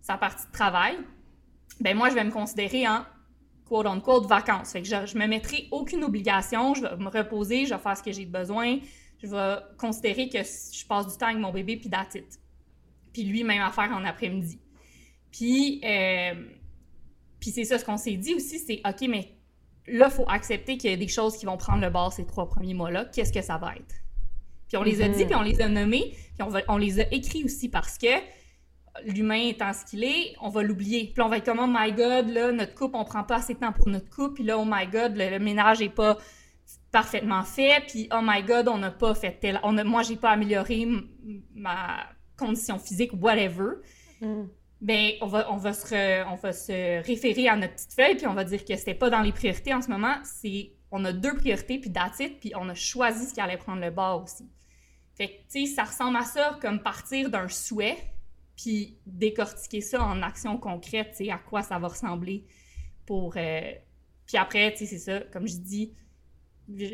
sa 0.00 0.16
partie 0.16 0.46
de 0.46 0.52
travail, 0.52 0.96
ben 1.80 1.96
moi, 1.96 2.08
je 2.10 2.14
vais 2.14 2.24
me 2.24 2.30
considérer 2.30 2.88
en 2.88 3.04
quote-unquote 3.66 4.26
vacances. 4.26 4.72
Fait 4.72 4.82
que 4.82 4.88
je, 4.88 5.06
je 5.06 5.18
me 5.18 5.26
mettrai 5.26 5.68
aucune 5.70 6.02
obligation, 6.04 6.74
je 6.74 6.82
vais 6.82 6.96
me 6.96 7.08
reposer, 7.08 7.66
je 7.66 7.74
vais 7.74 7.80
faire 7.80 7.96
ce 7.96 8.02
que 8.02 8.12
j'ai 8.12 8.24
besoin, 8.24 8.78
je 9.22 9.26
vais 9.28 9.56
considérer 9.78 10.28
que 10.28 10.38
je 10.38 10.86
passe 10.86 11.06
du 11.12 11.16
temps 11.18 11.26
avec 11.26 11.38
mon 11.38 11.52
bébé, 11.52 11.76
puis 11.76 11.90
it. 12.14 12.40
Puis 13.12 13.24
lui, 13.24 13.44
même 13.44 13.62
affaire 13.62 13.90
en 13.92 14.04
après-midi. 14.04 14.60
Puis, 15.30 15.80
euh, 15.84 16.34
puis 17.40 17.50
c'est 17.50 17.64
ça, 17.64 17.78
ce 17.78 17.84
qu'on 17.84 17.96
s'est 17.96 18.16
dit 18.16 18.34
aussi, 18.34 18.58
c'est 18.58 18.80
OK, 18.86 19.08
mais 19.08 19.32
là, 19.86 20.06
il 20.10 20.12
faut 20.14 20.28
accepter 20.28 20.76
qu'il 20.76 20.90
y 20.90 20.94
a 20.94 20.96
des 20.96 21.08
choses 21.08 21.36
qui 21.36 21.46
vont 21.46 21.56
prendre 21.56 21.80
le 21.82 21.90
bord 21.90 22.12
ces 22.12 22.26
trois 22.26 22.48
premiers 22.48 22.74
mois-là. 22.74 23.06
Qu'est-ce 23.06 23.32
que 23.32 23.42
ça 23.42 23.56
va 23.58 23.74
être? 23.76 23.94
Puis 24.68 24.76
on 24.76 24.82
les 24.82 25.00
a 25.02 25.08
Mhm. 25.08 25.14
dit, 25.14 25.24
puis 25.26 25.34
on 25.34 25.42
les 25.42 25.60
a 25.62 25.68
nommés, 25.68 26.10
puis 26.12 26.42
on, 26.42 26.48
va- 26.48 26.62
on 26.68 26.76
les 26.76 27.00
a 27.00 27.04
écrits 27.12 27.44
aussi 27.44 27.68
parce 27.68 27.96
que 27.98 28.08
l'humain 29.04 29.48
étant 29.48 29.72
ce 29.72 29.84
qu'il 29.84 30.02
est, 30.04 30.34
on 30.40 30.48
va 30.48 30.62
l'oublier. 30.62 31.10
Puis 31.14 31.22
on 31.22 31.28
va 31.28 31.36
être 31.38 31.44
comme, 31.44 31.60
oh 31.60 31.66
my 31.68 31.92
god, 31.92 32.30
là, 32.30 32.50
notre 32.50 32.74
couple, 32.74 32.96
on 32.96 33.04
prend 33.04 33.22
pas 33.24 33.36
assez 33.36 33.54
de 33.54 33.58
temps 33.60 33.72
pour 33.72 33.88
notre 33.88 34.08
couple, 34.10 34.34
puis 34.34 34.44
là, 34.44 34.58
oh 34.58 34.64
my 34.66 34.86
god, 34.86 35.14
le, 35.16 35.30
le 35.30 35.38
ménage 35.38 35.82
est 35.82 35.90
pas 35.90 36.18
parfaitement 36.92 37.42
fait, 37.42 37.84
puis 37.88 38.08
oh 38.12 38.20
my 38.22 38.42
god, 38.42 38.68
on 38.68 38.78
n'a 38.78 38.90
pas 38.90 39.14
fait 39.14 39.32
tel... 39.40 39.60
On 39.62 39.76
a, 39.78 39.84
moi, 39.84 40.02
j'ai 40.02 40.16
pas 40.16 40.30
amélioré 40.30 40.86
ma 41.54 42.06
condition 42.36 42.78
physique, 42.78 43.12
whatever. 43.20 43.76
Mhm. 44.20 44.48
Ben, 44.80 45.12
on 45.22 45.26
va, 45.26 45.50
on, 45.50 45.56
va 45.56 45.72
se 45.72 45.86
re- 45.86 46.26
on 46.30 46.36
va 46.36 46.52
se 46.52 47.02
référer 47.06 47.48
à 47.48 47.56
notre 47.56 47.74
petite 47.74 47.94
feuille, 47.94 48.16
puis 48.16 48.26
on 48.26 48.34
va 48.34 48.44
dire 48.44 48.64
que 48.64 48.76
c'était 48.76 48.94
pas 48.94 49.08
dans 49.10 49.22
les 49.22 49.32
priorités 49.32 49.72
en 49.72 49.80
ce 49.80 49.88
moment. 49.88 50.16
C'est, 50.22 50.72
on 50.90 51.04
a 51.06 51.12
deux 51.12 51.34
priorités, 51.34 51.78
puis 51.78 51.90
that's 51.90 52.20
it, 52.20 52.40
puis 52.40 52.52
on 52.54 52.68
a 52.68 52.74
choisi 52.74 53.26
ce 53.26 53.34
qui 53.34 53.40
allait 53.40 53.56
prendre 53.56 53.80
le 53.80 53.90
bord 53.90 54.22
aussi. 54.24 54.48
Fait 55.14 55.28
que, 55.28 55.32
tu 55.50 55.66
sais, 55.66 55.74
ça 55.74 55.84
ressemble 55.84 56.18
à 56.18 56.24
ça, 56.24 56.58
comme 56.60 56.82
partir 56.82 57.30
d'un 57.30 57.48
souhait, 57.48 57.96
puis 58.54 58.98
décortiquer 59.06 59.80
ça 59.80 60.02
en 60.02 60.22
action 60.22 60.58
concrète, 60.58 61.12
tu 61.16 61.24
sais, 61.24 61.30
à 61.30 61.38
quoi 61.38 61.62
ça 61.62 61.78
va 61.78 61.88
ressembler 61.88 62.44
pour... 63.06 63.34
euh, 63.38 63.72
Puis 64.26 64.36
après, 64.36 64.72
tu 64.72 64.78
sais, 64.78 64.86
c'est 64.86 64.98
ça, 64.98 65.20
comme 65.32 65.48
je 65.48 65.56
dis, 65.56 65.94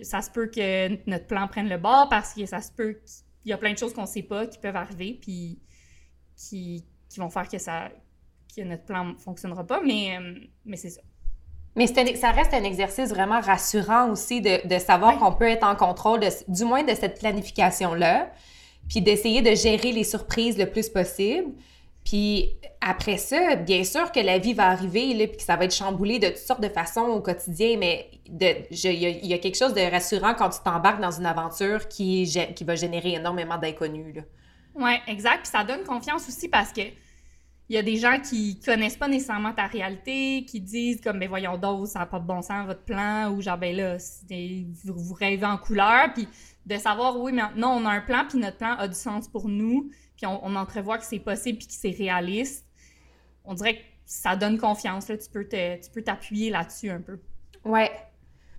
ça 0.03 0.21
se 0.23 0.31
peut 0.31 0.47
que 0.47 1.09
notre 1.09 1.27
plan 1.27 1.49
prenne 1.49 1.69
le 1.69 1.79
bord 1.79 2.09
parce 2.09 2.35
que 2.35 2.45
ça 2.47 2.61
se 2.61 2.71
peut 2.73 3.01
qu'il 3.43 3.51
y 3.51 3.53
a 3.53 3.59
plein 3.59 3.73
de 3.73 3.79
choses 3.79 3.95
qu'on 3.95 4.07
sait 4.07 4.23
pas 4.23 4.47
qui 4.47 4.59
peuvent 4.59 4.77
arriver, 4.77 5.19
puis 5.21 5.59
qui, 6.37 6.85
qui 7.09 7.21
vont 7.21 7.31
faire 7.31 7.49
que 7.49 7.59
ça 7.59 7.91
que 8.55 8.63
notre 8.63 8.85
plan 8.85 9.15
fonctionnera 9.17 9.67
pas, 9.67 9.81
mais, 9.81 10.19
euh, 10.19 10.35
mais 10.67 10.77
c'est 10.77 10.91
ça. 10.91 11.01
Mais 11.75 11.87
un- 11.99 12.15
ça 12.17 12.33
reste 12.33 12.53
un 12.53 12.65
exercice 12.65 13.09
vraiment 13.09 13.41
rassurant 13.41 14.11
aussi 14.11 14.43
de, 14.43 14.67
de 14.69 14.79
savoir 14.79 15.19
qu'on 15.19 15.33
peut 15.33 15.49
être 15.49 15.65
en 15.67 15.75
contrôle, 15.75 16.21
de, 16.21 16.29
du 16.49 16.65
moins 16.65 16.83
de 16.83 16.95
cette 16.95 17.19
planification-là, 17.19 18.31
puis 18.91 19.01
d'essayer 19.01 19.41
de 19.41 19.55
gérer 19.55 19.93
les 19.93 20.05
surprises 20.05 20.59
le 20.59 20.69
plus 20.71 20.91
possible. 20.91 21.53
Puis 22.05 22.51
après 22.81 23.17
ça, 23.17 23.55
bien 23.57 23.85
sûr 23.85 24.11
que 24.11 24.21
la 24.21 24.39
vie 24.39 24.55
va 24.55 24.69
arriver, 24.69 25.15
là, 25.15 25.29
puis 25.29 25.37
que 25.37 25.43
ça 25.43 25.57
va 25.57 25.65
être 25.67 25.75
chamboulé 25.75 26.19
de 26.19 26.29
toutes 26.29 26.37
sortes 26.39 26.61
de 26.63 26.69
façons 26.69 27.03
au 27.03 27.21
quotidien, 27.21 27.77
mais 27.79 28.11
il 28.27 28.43
y, 28.43 29.35
a- 29.35 29.39
quelque 29.39 29.57
chose 29.57 29.73
de 29.75 29.81
rassurant 29.91 30.35
quand 30.35 30.51
tu 30.51 30.61
t'embarques 30.65 31.01
dans 31.01 31.11
une 31.13 31.27
aventure 31.27 31.87
qui, 31.89 32.29
qui 32.57 32.65
va 32.65 32.75
générer 32.75 33.15
énormément 33.15 33.57
d'inconnus. 33.59 34.17
Ouais, 34.75 35.01
exact. 35.07 35.43
Puis 35.43 35.51
ça 35.51 35.65
donne 35.65 35.85
confiance 35.85 36.27
aussi 36.29 36.49
parce 36.49 36.73
que 36.73 36.81
il 37.69 37.77
y 37.77 37.79
a 37.79 37.83
des 37.83 37.97
gens 37.97 38.19
qui 38.21 38.61
connaissent 38.61 38.97
pas 38.97 39.09
nécessairement 39.09 39.53
ta 39.53 39.67
réalité, 39.67 40.45
qui 40.47 40.61
disent 40.61 41.01
comme 41.01 41.19
ben 41.21 41.29
voyons 41.29 41.57
donc, 41.57 41.87
ça 41.87 42.01
n'a 42.01 42.07
pas 42.07 42.19
de 42.19 42.27
bon 42.27 42.43
sens 42.43 42.67
votre 42.67 42.83
plan 42.83 43.31
ou 43.31 43.41
genre 43.41 43.57
ben 43.57 43.75
là, 43.75 43.97
vous, 44.85 44.95
vous 44.95 45.15
rêvez 45.15 45.47
en 45.47 45.57
couleur, 45.57 46.13
puis 46.13 46.29
de 46.67 46.77
savoir 46.77 47.19
oui 47.19 47.33
mais 47.33 47.43
non 47.57 47.69
on 47.69 47.87
a 47.87 47.91
un 47.91 48.01
plan 48.01 48.25
puis 48.29 48.39
notre 48.39 48.59
plan 48.59 48.75
a 48.77 48.89
du 48.89 48.95
sens 48.95 49.27
pour 49.29 49.49
nous, 49.49 49.91
on, 50.27 50.41
on 50.43 50.57
entrevoit 50.57 50.99
que 50.99 51.05
c'est 51.05 51.19
possible 51.19 51.59
puis 51.59 51.67
que 51.67 51.75
c'est 51.75 51.91
réaliste. 51.91 52.67
On 53.45 53.55
dirait 53.55 53.77
que 53.77 53.83
ça 54.05 54.37
donne 54.37 54.59
confiance 54.59 55.09
là, 55.09 55.17
tu 55.17 55.29
peux 55.31 55.49
tu 55.49 55.91
peux 55.93 56.03
t'appuyer 56.03 56.51
là-dessus 56.51 56.91
un 56.91 57.01
peu. 57.01 57.19
Ouais. 57.65 57.91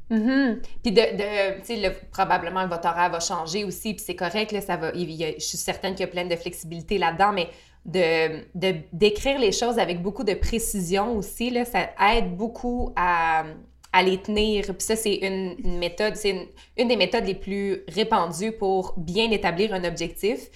Mhm. 0.10 0.62
Puis 0.84 0.92
de, 0.92 1.90
probablement 2.12 2.68
votre 2.68 2.88
horaire 2.88 3.10
va 3.10 3.20
changer 3.20 3.64
aussi, 3.64 3.94
puis 3.94 4.04
c'est 4.06 4.16
correct, 4.16 4.52
là, 4.52 4.62
ça 4.62 4.78
va, 4.78 4.94
je 4.94 5.36
suis 5.40 5.58
certaine 5.58 5.96
qu'il 5.96 6.02
y 6.02 6.10
a 6.10 6.12
plein 6.12 6.26
de 6.26 6.36
flexibilité 6.36 6.98
là-dedans, 6.98 7.32
mais 7.32 7.50
de, 7.86 8.76
d'écrire 8.94 9.40
les 9.40 9.52
choses 9.52 9.80
avec 9.80 10.02
beaucoup 10.02 10.24
de 10.24 10.34
précision 10.34 11.18
aussi, 11.18 11.50
là, 11.50 11.66
ça 11.66 11.90
aide 12.14 12.36
beaucoup 12.36 12.94
à, 12.96 13.46
à 13.92 14.04
les 14.04 14.18
tenir. 14.18 14.66
Puis 14.66 14.76
ça, 14.80 14.96
c'est 14.96 15.16
une, 15.16 15.78
méthode, 15.78 16.16
c'est 16.16 16.50
une 16.78 16.88
des 16.88 16.96
méthodes 16.96 17.26
les 17.26 17.36
plus 17.36 17.84
répandues 17.88 18.52
pour 18.52 18.96
bien 18.98 19.32
établir 19.32 19.74
un 19.74 19.84
objectif. 19.84 20.50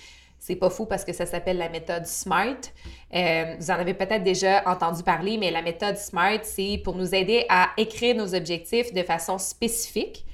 C'est 0.48 0.56
pas 0.56 0.70
fou 0.70 0.86
parce 0.86 1.04
que 1.04 1.12
ça 1.12 1.26
s'appelle 1.26 1.58
la 1.58 1.68
méthode 1.68 2.06
SMART. 2.06 2.72
Euh, 3.14 3.56
vous 3.60 3.70
en 3.70 3.74
avez 3.74 3.94
peut-être 3.94 4.24
déjà 4.24 4.64
entendu 4.66 5.04
parler, 5.04 5.38
mais 5.38 5.52
la 5.52 5.62
méthode 5.62 5.98
SMART, 5.98 6.40
c'est 6.44 6.80
pour 6.86 6.96
nous 6.96 7.14
aider 7.14 7.46
à 7.50 7.72
écrire 7.76 8.16
nos 8.16 8.34
objectifs 8.34 8.94
de 8.94 9.04
façon 9.04 9.40
spécifique. 9.40 10.26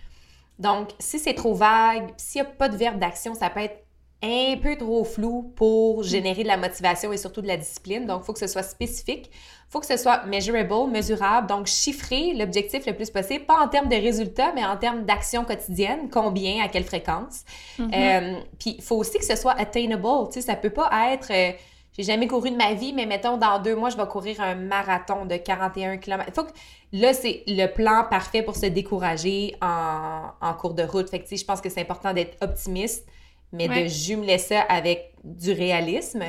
Donc, 0.60 0.89
si 0.99 1.17
c'est 1.17 1.34
trop 1.34 1.56
vague, 1.56 2.12
s'il 2.15 2.44
n'y 2.44 2.48
a 2.48 2.52
pas 2.52 2.69
de 2.69 2.77
verbe 2.77 3.00
d'action, 3.00 3.33
ça 3.33 3.50
peut 3.50 3.62
être 3.62 3.83
un 4.24 4.58
peu 4.58 4.78
trop 4.78 5.04
flou 5.04 5.52
pour 5.56 6.04
générer 6.04 6.44
de 6.44 6.48
la 6.48 6.56
motivation 6.58 7.12
et 7.12 7.17
surtout 7.17 7.42
de 7.42 7.48
la 7.48 7.58
discipline. 7.58 8.06
Donc, 8.06 8.21
il 8.24 8.26
faut 8.26 8.34
que 8.34 8.40
ce 8.40 8.48
soit 8.48 8.63
spécifique. 8.63 9.30
Il 9.30 9.71
faut 9.71 9.82
que 9.82 9.86
ce 9.86 9.98
soit 9.98 10.26
measurable, 10.26 10.90
mesurable, 10.92 11.48
donc 11.48 11.67
chiffrer 11.67 12.34
l'objectif 12.34 12.86
le 12.86 12.94
plus 12.94 13.10
possible, 13.10 13.46
pas 13.46 13.60
en 13.60 13.67
termes 13.67 13.90
de 13.90 13.96
résultats, 13.96 14.54
mais 14.56 14.63
en 14.63 14.78
termes 14.78 15.04
d'action 15.04 15.44
quotidienne, 15.44 16.10
combien, 16.10 16.63
à 16.63 16.69
quelle 16.69 16.86
fréquence. 16.86 17.44
Mm-hmm. 17.80 17.92
Euh, 17.94 18.40
puis, 18.60 18.76
il 18.78 18.84
faut 18.84 18.96
aussi 18.96 19.17
que 19.17 19.26
ce 19.26 19.36
soit 19.36 19.60
attainable. 19.60 20.30
Tu 20.32 20.34
sais, 20.34 20.42
ça 20.42 20.56
peut 20.56 20.69
pas 20.69 20.90
être... 21.12 21.32
euh, 21.32 21.52
j'ai 21.98 22.04
jamais 22.04 22.28
couru 22.28 22.50
de 22.50 22.56
ma 22.56 22.74
vie, 22.74 22.92
mais 22.92 23.06
mettons, 23.06 23.38
dans 23.38 23.60
deux 23.60 23.76
mois, 23.76 23.90
je 23.90 23.98
vais 23.98 24.08
courir 24.08 24.42
un 24.42 24.56
marathon 24.56 25.26
de 25.26 25.36
41 25.38 25.98
km. 25.98 26.32
Faut 26.34 26.44
que, 26.44 26.52
là, 26.92 27.13
c'est 27.13 27.44
le 27.46 27.67
plan 27.67 28.06
parfait 28.10 28.42
pour 28.42 28.56
se 28.56 28.65
décourager 28.65 29.56
en, 29.62 30.30
en 30.42 30.54
cours 30.56 30.74
de 30.74 30.84
route. 30.84 31.10
Fait 31.10 31.19
que, 31.19 31.36
je 31.36 31.46
pense 31.46 31.62
que 31.62 31.69
c'est 31.69 31.82
important 31.82 32.13
d'être 32.13 32.36
optimiste, 32.42 33.06
mais 33.54 33.69
Ouais. 33.69 33.83
de 33.83 33.87
jumeler 33.87 34.37
ça 34.37 34.62
avec 34.62 35.13
du 35.23 35.54
réalisme. 35.54 36.23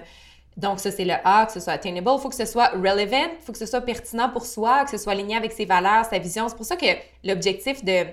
Donc, 0.57 0.79
ça, 0.79 0.93
c'est 0.93 1.05
le 1.05 1.15
A, 1.25 1.47
que 1.47 1.53
ce 1.53 1.59
soit 1.59 1.73
attainable. 1.73 2.09
Il 2.17 2.21
faut 2.21 2.29
que 2.29 2.35
ce 2.37 2.45
soit 2.45 2.69
relevant, 2.69 3.27
il 3.41 3.45
faut 3.45 3.51
que 3.51 3.59
ce 3.59 3.67
soit 3.67 3.81
pertinent 3.81 4.29
pour 4.31 4.47
soi, 4.47 4.85
que 4.85 4.91
ce 4.91 4.99
soit 4.99 5.13
aligné 5.13 5.35
avec 5.37 5.51
ses 5.51 5.65
valeurs, 5.65 6.05
sa 6.05 6.19
vision. 6.21 6.49
C'est 6.49 6.55
pour 6.57 6.65
ça 6.65 6.77
que 6.77 6.87
l'objectif 7.25 7.85
de, 7.85 8.05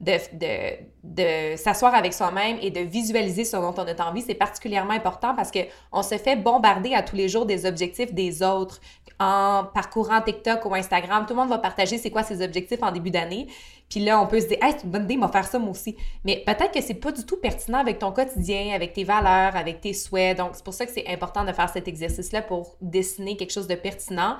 de, 0.00 0.12
de, 0.32 0.76
de 1.02 1.56
s'asseoir 1.56 1.94
avec 1.94 2.12
soi-même 2.12 2.58
et 2.60 2.70
de 2.70 2.80
visualiser 2.80 3.44
ce 3.44 3.56
dont 3.56 3.74
on 3.76 3.86
a 3.86 4.08
envie, 4.08 4.22
c'est 4.22 4.34
particulièrement 4.34 4.92
important 4.92 5.34
parce 5.34 5.50
qu'on 5.50 6.02
se 6.02 6.18
fait 6.18 6.36
bombarder 6.36 6.94
à 6.94 7.02
tous 7.02 7.16
les 7.16 7.28
jours 7.28 7.46
des 7.46 7.66
objectifs 7.66 8.12
des 8.12 8.42
autres. 8.42 8.80
En 9.20 9.64
parcourant 9.72 10.20
TikTok 10.20 10.64
ou 10.64 10.74
Instagram, 10.74 11.24
tout 11.24 11.34
le 11.34 11.40
monde 11.40 11.48
va 11.48 11.58
partager 11.58 11.98
c'est 11.98 12.10
quoi 12.10 12.24
ses 12.24 12.42
objectifs 12.42 12.82
en 12.82 12.90
début 12.90 13.12
d'année. 13.12 13.46
Puis 13.88 14.00
là, 14.00 14.20
on 14.20 14.26
peut 14.26 14.40
se 14.40 14.48
dire, 14.48 14.58
hey, 14.60 14.72
c'est 14.76 14.84
une 14.84 14.90
bonne 14.90 15.04
idée, 15.04 15.16
moi 15.16 15.28
faire 15.28 15.46
ça 15.46 15.60
moi 15.60 15.70
aussi. 15.70 15.96
Mais 16.24 16.42
peut-être 16.44 16.72
que 16.72 16.80
c'est 16.80 16.94
pas 16.94 17.12
du 17.12 17.24
tout 17.24 17.36
pertinent 17.36 17.78
avec 17.78 18.00
ton 18.00 18.10
quotidien, 18.10 18.74
avec 18.74 18.92
tes 18.92 19.04
valeurs, 19.04 19.54
avec 19.54 19.80
tes 19.80 19.92
souhaits. 19.92 20.36
Donc, 20.36 20.50
c'est 20.54 20.64
pour 20.64 20.74
ça 20.74 20.84
que 20.84 20.90
c'est 20.90 21.06
important 21.06 21.44
de 21.44 21.52
faire 21.52 21.68
cet 21.68 21.86
exercice-là 21.86 22.42
pour 22.42 22.76
dessiner 22.80 23.36
quelque 23.36 23.52
chose 23.52 23.68
de 23.68 23.76
pertinent. 23.76 24.36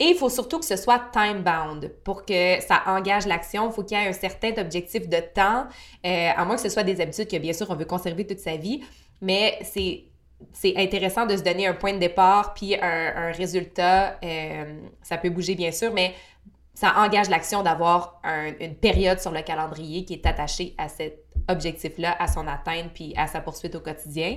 Et 0.00 0.06
il 0.06 0.14
faut 0.14 0.28
surtout 0.28 0.60
que 0.60 0.64
ce 0.64 0.76
soit 0.76 1.00
time-bound 1.12 1.92
pour 2.04 2.24
que 2.24 2.60
ça 2.60 2.82
engage 2.86 3.26
l'action. 3.26 3.68
Il 3.68 3.72
faut 3.72 3.82
qu'il 3.82 3.98
y 3.98 4.00
ait 4.00 4.08
un 4.08 4.12
certain 4.12 4.52
objectif 4.58 5.08
de 5.08 5.18
temps, 5.18 5.66
euh, 6.06 6.30
à 6.36 6.44
moins 6.44 6.54
que 6.54 6.62
ce 6.62 6.68
soit 6.68 6.84
des 6.84 7.00
habitudes 7.00 7.28
que, 7.28 7.36
bien 7.36 7.52
sûr, 7.52 7.66
on 7.68 7.74
veut 7.74 7.84
conserver 7.84 8.26
toute 8.26 8.38
sa 8.38 8.56
vie. 8.56 8.82
Mais 9.20 9.58
c'est 9.62 10.04
c'est 10.52 10.76
intéressant 10.76 11.26
de 11.26 11.36
se 11.36 11.42
donner 11.42 11.66
un 11.66 11.74
point 11.74 11.92
de 11.92 11.98
départ 11.98 12.54
puis 12.54 12.76
un, 12.80 13.32
résultat. 13.32 14.20
Euh, 14.22 14.80
ça 15.02 15.18
peut 15.18 15.30
bouger, 15.30 15.56
bien 15.56 15.72
sûr, 15.72 15.92
mais 15.92 16.14
ça 16.74 16.94
engage 16.98 17.28
l'action 17.28 17.64
d'avoir 17.64 18.20
un- 18.22 18.52
une 18.60 18.76
période 18.76 19.18
sur 19.18 19.32
le 19.32 19.42
calendrier 19.42 20.04
qui 20.04 20.12
est 20.12 20.26
attachée 20.26 20.76
à 20.78 20.88
cet 20.88 21.24
objectif-là, 21.48 22.14
à 22.20 22.28
son 22.28 22.46
atteinte 22.46 22.92
puis 22.94 23.12
à 23.16 23.26
sa 23.26 23.40
poursuite 23.40 23.74
au 23.74 23.80
quotidien. 23.80 24.36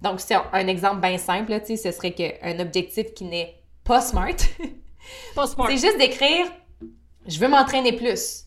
Donc, 0.00 0.20
c'est 0.20 0.36
un, 0.52 0.66
exemple 0.68 1.00
bien 1.00 1.18
simple, 1.18 1.50
là, 1.50 1.60
ce 1.64 1.76
serait 1.76 2.12
qu'un 2.12 2.58
objectif 2.58 3.12
qui 3.14 3.24
n'est 3.24 3.60
Pas 3.84 4.00
smart. 4.00 4.36
c'est 5.34 5.76
juste 5.76 5.98
d'écrire 5.98 6.46
«je 7.26 7.38
veux 7.38 7.48
m'entraîner 7.48 7.92
plus 7.92 8.44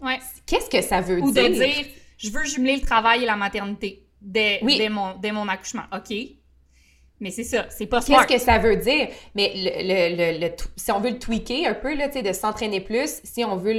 Ouais.». 0.00 0.18
Qu'est-ce 0.46 0.68
que 0.70 0.82
ça 0.82 1.00
veut 1.00 1.20
Ou 1.20 1.32
dire? 1.32 1.44
de 1.44 1.54
dire, 1.54 1.86
je 2.18 2.30
veux 2.30 2.44
jumeler 2.44 2.76
le 2.76 2.82
travail 2.82 3.22
et 3.22 3.26
la 3.26 3.36
maternité 3.36 4.04
dès, 4.20 4.60
Oui. 4.62 4.78
dès, 4.78 4.88
mon, 4.88 5.16
dès 5.16 5.32
mon 5.32 5.48
accouchement. 5.48 5.82
OK. 5.94 6.14
Mais 7.20 7.30
c'est 7.30 7.44
ça, 7.44 7.66
c'est 7.70 7.86
pas 7.86 8.00
smart. 8.00 8.26
Qu'est-ce 8.26 8.44
que 8.46 8.50
ça 8.52 8.58
veut 8.58 8.74
dire? 8.74 9.06
Mais 9.36 9.52
le, 9.54 10.16
le- 10.40 10.40
le- 10.40 10.52
si 10.74 10.90
on 10.90 10.98
veut 10.98 11.10
le 11.10 11.18
tweaker 11.20 11.66
un 11.68 11.74
peu, 11.74 11.94
là, 11.94 12.08
de 12.08 12.32
s'entraîner 12.32 12.80
plus, 12.80 13.20
si 13.22 13.44
on 13.44 13.54
veut 13.54 13.74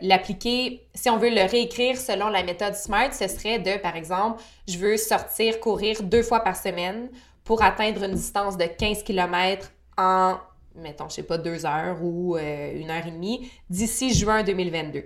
l'appliquer, 0.00 0.86
si 0.94 1.10
on 1.10 1.18
veut 1.18 1.28
le 1.28 1.42
réécrire 1.50 1.98
selon 1.98 2.28
la 2.28 2.42
méthode 2.42 2.74
SMART, 2.74 3.12
ce 3.12 3.28
serait 3.28 3.58
de, 3.58 3.76
par 3.82 3.94
exemple, 3.94 4.42
je 4.66 4.78
veux 4.78 4.96
sortir, 4.96 5.60
courir 5.60 6.02
deux 6.02 6.22
fois 6.22 6.40
par 6.40 6.56
semaine 6.56 7.10
pour 7.44 7.62
atteindre 7.62 8.04
une 8.04 8.14
distance 8.14 8.56
de 8.56 8.64
15 8.64 9.02
km 9.02 9.70
en, 9.98 10.38
mettons, 10.74 11.08
je 11.08 11.16
sais 11.16 11.22
pas, 11.22 11.38
deux 11.38 11.66
heures 11.66 11.98
ou 12.02 12.36
euh, 12.36 12.72
une 12.78 12.90
heure 12.90 13.06
et 13.06 13.10
demie 13.10 13.50
d'ici 13.68 14.14
juin 14.14 14.42
2022. 14.42 15.04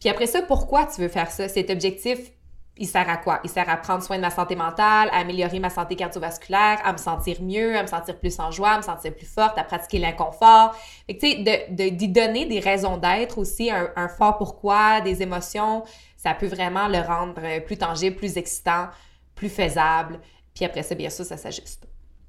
Puis 0.00 0.08
après 0.08 0.26
ça, 0.26 0.42
pourquoi 0.42 0.86
tu 0.86 1.00
veux 1.00 1.08
faire 1.08 1.30
ça? 1.30 1.48
Cet 1.48 1.70
objectif, 1.70 2.18
il 2.76 2.86
sert 2.86 3.08
à 3.10 3.16
quoi? 3.16 3.40
Il 3.42 3.50
sert 3.50 3.68
à 3.68 3.76
prendre 3.76 4.02
soin 4.04 4.16
de 4.16 4.22
ma 4.22 4.30
santé 4.30 4.54
mentale, 4.54 5.08
à 5.12 5.18
améliorer 5.18 5.58
ma 5.58 5.70
santé 5.70 5.96
cardiovasculaire, 5.96 6.78
à 6.84 6.92
me 6.92 6.98
sentir 6.98 7.42
mieux, 7.42 7.76
à 7.76 7.82
me 7.82 7.88
sentir 7.88 8.16
plus 8.20 8.38
en 8.38 8.52
joie, 8.52 8.70
à 8.70 8.76
me 8.78 8.82
sentir 8.82 9.12
plus 9.16 9.26
forte, 9.26 9.58
à 9.58 9.64
pratiquer 9.64 9.98
l'inconfort. 9.98 10.76
Fait 11.06 11.16
que, 11.16 11.20
tu 11.20 11.32
sais, 11.44 11.68
de, 11.70 11.74
de- 11.74 11.88
d'y 11.96 12.08
donner 12.08 12.46
des 12.46 12.60
raisons 12.60 12.96
d'être 12.96 13.38
aussi, 13.38 13.70
un, 13.72 13.90
un 13.96 14.08
fort 14.08 14.38
pourquoi, 14.38 15.00
des 15.00 15.22
émotions, 15.22 15.82
ça 16.16 16.34
peut 16.34 16.46
vraiment 16.46 16.86
le 16.86 16.98
rendre 17.00 17.58
plus 17.64 17.78
tangible, 17.78 18.14
plus 18.14 18.36
excitant, 18.36 18.86
plus 19.34 19.48
faisable. 19.48 20.20
Puis 20.54 20.64
après 20.64 20.84
ça, 20.84 20.94
bien 20.94 21.10
sûr, 21.10 21.24
ça 21.24 21.36
s'ajuste. 21.36 21.87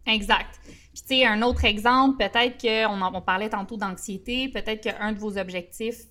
Exact. 0.10 0.60
Puis, 0.64 1.02
tu 1.02 1.16
sais, 1.20 1.26
un 1.26 1.42
autre 1.42 1.66
exemple, 1.66 2.18
peut-être 2.18 2.60
qu'on 2.62 3.02
on 3.02 3.22
parlait 3.22 3.50
tantôt 3.50 3.78
d'anxiété, 3.78 4.50
peut-être 4.50 4.82
qu'un 4.82 5.12
de 5.14 5.20
vos 5.20 5.38
objectifs 5.38 6.02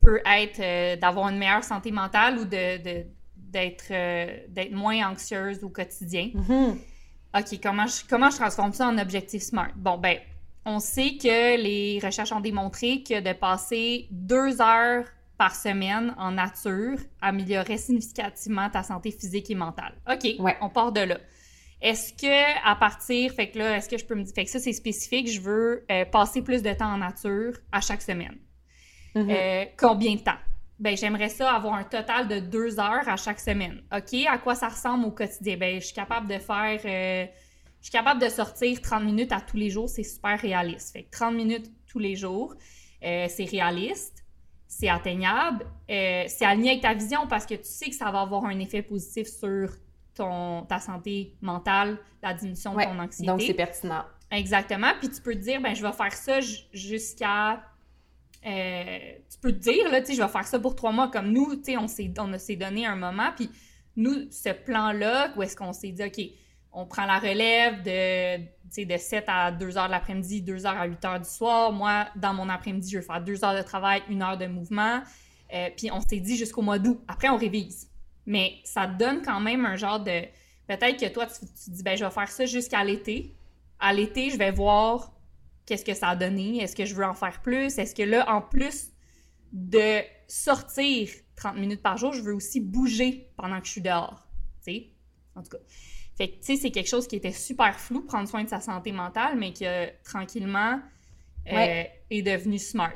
peut 0.00 0.20
être 0.24 0.60
euh, 0.60 0.96
d'avoir 0.96 1.28
une 1.28 1.38
meilleure 1.38 1.64
santé 1.64 1.90
mentale 1.90 2.38
ou 2.38 2.44
de, 2.44 2.82
de- 2.82 3.06
d'être, 3.36 3.86
euh, 3.90 4.38
d'être 4.48 4.72
moins 4.72 5.10
anxieuse 5.10 5.62
au 5.64 5.68
quotidien. 5.70 6.30
OK, 7.34 7.60
comment 7.62 7.86
je, 7.86 8.02
comment 8.08 8.30
je 8.30 8.36
transforme 8.36 8.72
ça 8.72 8.86
en 8.88 8.96
objectif 8.98 9.42
SMART? 9.42 9.70
Bon, 9.76 9.98
ben, 9.98 10.18
on 10.64 10.78
sait 10.78 11.16
que 11.16 11.56
les 11.60 11.98
recherches 12.02 12.32
ont 12.32 12.40
démontré 12.40 13.02
que 13.02 13.20
de 13.20 13.32
passer 13.32 14.06
deux 14.10 14.60
heures 14.60 15.04
par 15.36 15.54
semaine 15.54 16.14
en 16.18 16.32
nature 16.32 16.98
améliorait 17.20 17.76
significativement 17.78 18.68
ta 18.70 18.82
santé 18.82 19.10
physique 19.10 19.50
et 19.50 19.54
mentale. 19.54 19.94
OK, 20.10 20.26
Ouais. 20.40 20.56
on 20.60 20.68
part 20.68 20.92
de 20.92 21.00
là. 21.00 21.18
Est-ce 21.80 22.12
que 22.12 22.68
à 22.68 22.74
partir, 22.74 23.32
fait 23.32 23.50
que 23.50 23.58
là, 23.58 23.76
est-ce 23.76 23.88
que 23.88 23.98
je 23.98 24.04
peux 24.04 24.14
me 24.14 24.22
dire, 24.22 24.34
fait 24.34 24.44
que 24.44 24.50
ça 24.50 24.58
c'est 24.58 24.72
spécifique, 24.72 25.30
je 25.30 25.40
veux 25.40 25.84
euh, 25.90 26.04
passer 26.04 26.42
plus 26.42 26.62
de 26.62 26.72
temps 26.72 26.92
en 26.92 26.98
nature 26.98 27.54
à 27.70 27.80
chaque 27.80 28.02
semaine. 28.02 28.36
Mhm. 29.14 29.30
Euh, 29.30 29.64
combien 29.76 30.14
de 30.14 30.20
temps? 30.20 30.38
Ben, 30.80 30.96
j'aimerais 30.96 31.28
ça 31.28 31.52
avoir 31.52 31.74
un 31.74 31.84
total 31.84 32.28
de 32.28 32.38
deux 32.40 32.78
heures 32.78 33.08
à 33.08 33.16
chaque 33.16 33.40
semaine. 33.40 33.82
OK, 33.92 34.14
à 34.28 34.38
quoi 34.38 34.54
ça 34.54 34.68
ressemble 34.68 35.04
au 35.06 35.10
quotidien? 35.10 35.56
Ben, 35.56 35.80
je 35.80 35.86
suis 35.86 35.94
capable 35.94 36.28
de 36.28 36.38
faire. 36.38 36.80
euh, 36.84 37.26
je 37.80 37.84
suis 37.84 37.92
capable 37.92 38.20
de 38.20 38.28
sortir 38.28 38.80
30 38.80 39.04
minutes 39.04 39.30
à 39.30 39.40
tous 39.40 39.56
les 39.56 39.70
jours, 39.70 39.88
c'est 39.88 40.02
super 40.02 40.40
réaliste. 40.40 40.92
Fait 40.92 41.04
que 41.04 41.10
30 41.10 41.34
minutes 41.34 41.70
tous 41.86 42.00
les 42.00 42.16
jours, 42.16 42.54
c'est 43.00 43.44
réaliste, 43.48 44.24
c'est 44.68 44.88
atteignable, 44.88 45.64
euh, 45.90 46.24
c'est 46.28 46.44
aligné 46.44 46.70
avec 46.70 46.82
ta 46.82 46.92
vision 46.94 47.26
parce 47.26 47.46
que 47.46 47.54
tu 47.54 47.64
sais 47.64 47.88
que 47.88 47.96
ça 47.96 48.10
va 48.10 48.20
avoir 48.20 48.44
un 48.44 48.58
effet 48.60 48.82
positif 48.82 49.26
sur 49.26 49.70
ton, 50.18 50.62
ta 50.66 50.78
santé 50.78 51.34
mentale, 51.40 51.98
la 52.22 52.34
diminution 52.34 52.74
Ouais, 52.74 52.84
de 52.86 52.90
ton 52.92 52.98
anxiété. 52.98 53.26
Donc, 53.26 53.40
c'est 53.42 53.54
pertinent. 53.54 54.04
Exactement. 54.30 54.92
Puis 55.00 55.08
tu 55.10 55.22
peux 55.22 55.32
te 55.34 55.38
dire, 55.40 55.60
ben 55.60 55.74
je 55.74 55.82
vais 55.82 55.92
faire 55.92 56.12
ça 56.12 56.38
jusqu'à. 56.72 57.62
euh, 58.46 58.98
tu 59.30 59.38
peux 59.40 59.52
te 59.52 59.58
dire, 59.58 59.90
là, 59.90 60.00
tu 60.00 60.08
sais, 60.08 60.14
je 60.14 60.22
vais 60.22 60.28
faire 60.28 60.46
ça 60.46 60.58
pour 60.58 60.76
trois 60.76 60.92
mois. 60.92 61.08
Comme 61.10 61.32
nous, 61.32 61.56
tu 61.56 61.64
sais, 61.72 61.76
on 61.76 61.88
s'est 61.88 62.12
on 62.18 62.32
a- 62.32 62.38
s'est 62.38 62.56
donné 62.56 62.86
un 62.86 62.96
moment. 62.96 63.30
Puis 63.34 63.50
nous, 63.96 64.30
ce 64.30 64.50
plan-là, 64.50 65.32
où 65.36 65.42
est-ce 65.42 65.56
qu'on 65.56 65.72
s'est 65.72 65.90
dit, 65.92 66.04
OK, 66.04 66.20
on 66.72 66.86
prend 66.86 67.06
la 67.06 67.18
relève 67.18 67.82
de, 67.82 68.84
de 68.84 68.96
7 68.96 69.24
à 69.26 69.50
2 69.50 69.76
heures 69.78 69.86
de 69.86 69.92
l'après-midi, 69.92 70.42
2 70.42 70.66
heures 70.66 70.76
à 70.78 70.84
8 70.86 71.04
heures 71.04 71.20
du 71.20 71.28
soir. 71.28 71.72
Moi, 71.72 72.06
dans 72.16 72.34
mon 72.34 72.48
après-midi, 72.48 72.90
je 72.90 72.98
vais 72.98 73.04
faire 73.04 73.20
2 73.22 73.44
heures 73.44 73.56
de 73.56 73.62
travail, 73.62 74.02
1 74.10 74.20
heure 74.20 74.36
de 74.38 74.46
mouvement. 74.46 75.00
Euh, 75.54 75.70
puis 75.76 75.90
on 75.90 76.00
s'est 76.02 76.20
dit 76.20 76.36
jusqu'au 76.36 76.60
mois 76.62 76.78
d'août. 76.78 77.00
Après, 77.08 77.28
on 77.30 77.38
révise. 77.38 77.90
Mais 78.28 78.56
ça 78.62 78.86
te 78.86 78.98
donne 78.98 79.22
quand 79.22 79.40
même 79.40 79.64
un 79.64 79.76
genre 79.76 80.00
de. 80.00 80.22
Peut-être 80.66 81.00
que 81.00 81.08
toi, 81.10 81.24
tu, 81.26 81.40
tu 81.46 81.70
te 81.70 81.70
dis, 81.70 81.82
ben, 81.82 81.96
je 81.96 82.04
vais 82.04 82.10
faire 82.10 82.28
ça 82.28 82.44
jusqu'à 82.44 82.84
l'été. 82.84 83.34
À 83.80 83.92
l'été, 83.94 84.28
je 84.28 84.36
vais 84.36 84.50
voir 84.50 85.12
qu'est-ce 85.64 85.84
que 85.84 85.94
ça 85.94 86.08
a 86.08 86.16
donné. 86.16 86.58
Est-ce 86.62 86.76
que 86.76 86.84
je 86.84 86.94
veux 86.94 87.04
en 87.06 87.14
faire 87.14 87.40
plus? 87.40 87.78
Est-ce 87.78 87.94
que 87.94 88.02
là, 88.02 88.30
en 88.30 88.42
plus 88.42 88.88
de 89.52 90.02
sortir 90.26 91.08
30 91.36 91.56
minutes 91.56 91.80
par 91.82 91.96
jour, 91.96 92.12
je 92.12 92.20
veux 92.20 92.34
aussi 92.34 92.60
bouger 92.60 93.30
pendant 93.38 93.58
que 93.60 93.66
je 93.66 93.72
suis 93.72 93.80
dehors. 93.80 94.28
Tu 94.62 94.72
sais? 94.72 94.86
En 95.34 95.42
tout 95.42 95.50
cas. 95.50 95.58
Fait 96.18 96.28
que, 96.28 96.34
tu 96.36 96.42
sais, 96.42 96.56
c'est 96.56 96.70
quelque 96.70 96.88
chose 96.88 97.06
qui 97.08 97.16
était 97.16 97.32
super 97.32 97.78
flou, 97.80 98.02
prendre 98.02 98.28
soin 98.28 98.44
de 98.44 98.48
sa 98.50 98.60
santé 98.60 98.92
mentale, 98.92 99.38
mais 99.38 99.52
qui, 99.54 99.64
euh, 99.64 99.86
tranquillement, 100.04 100.80
euh, 101.46 101.54
Ouais. 101.54 102.02
est 102.10 102.22
devenu 102.22 102.58
smart. 102.58 102.92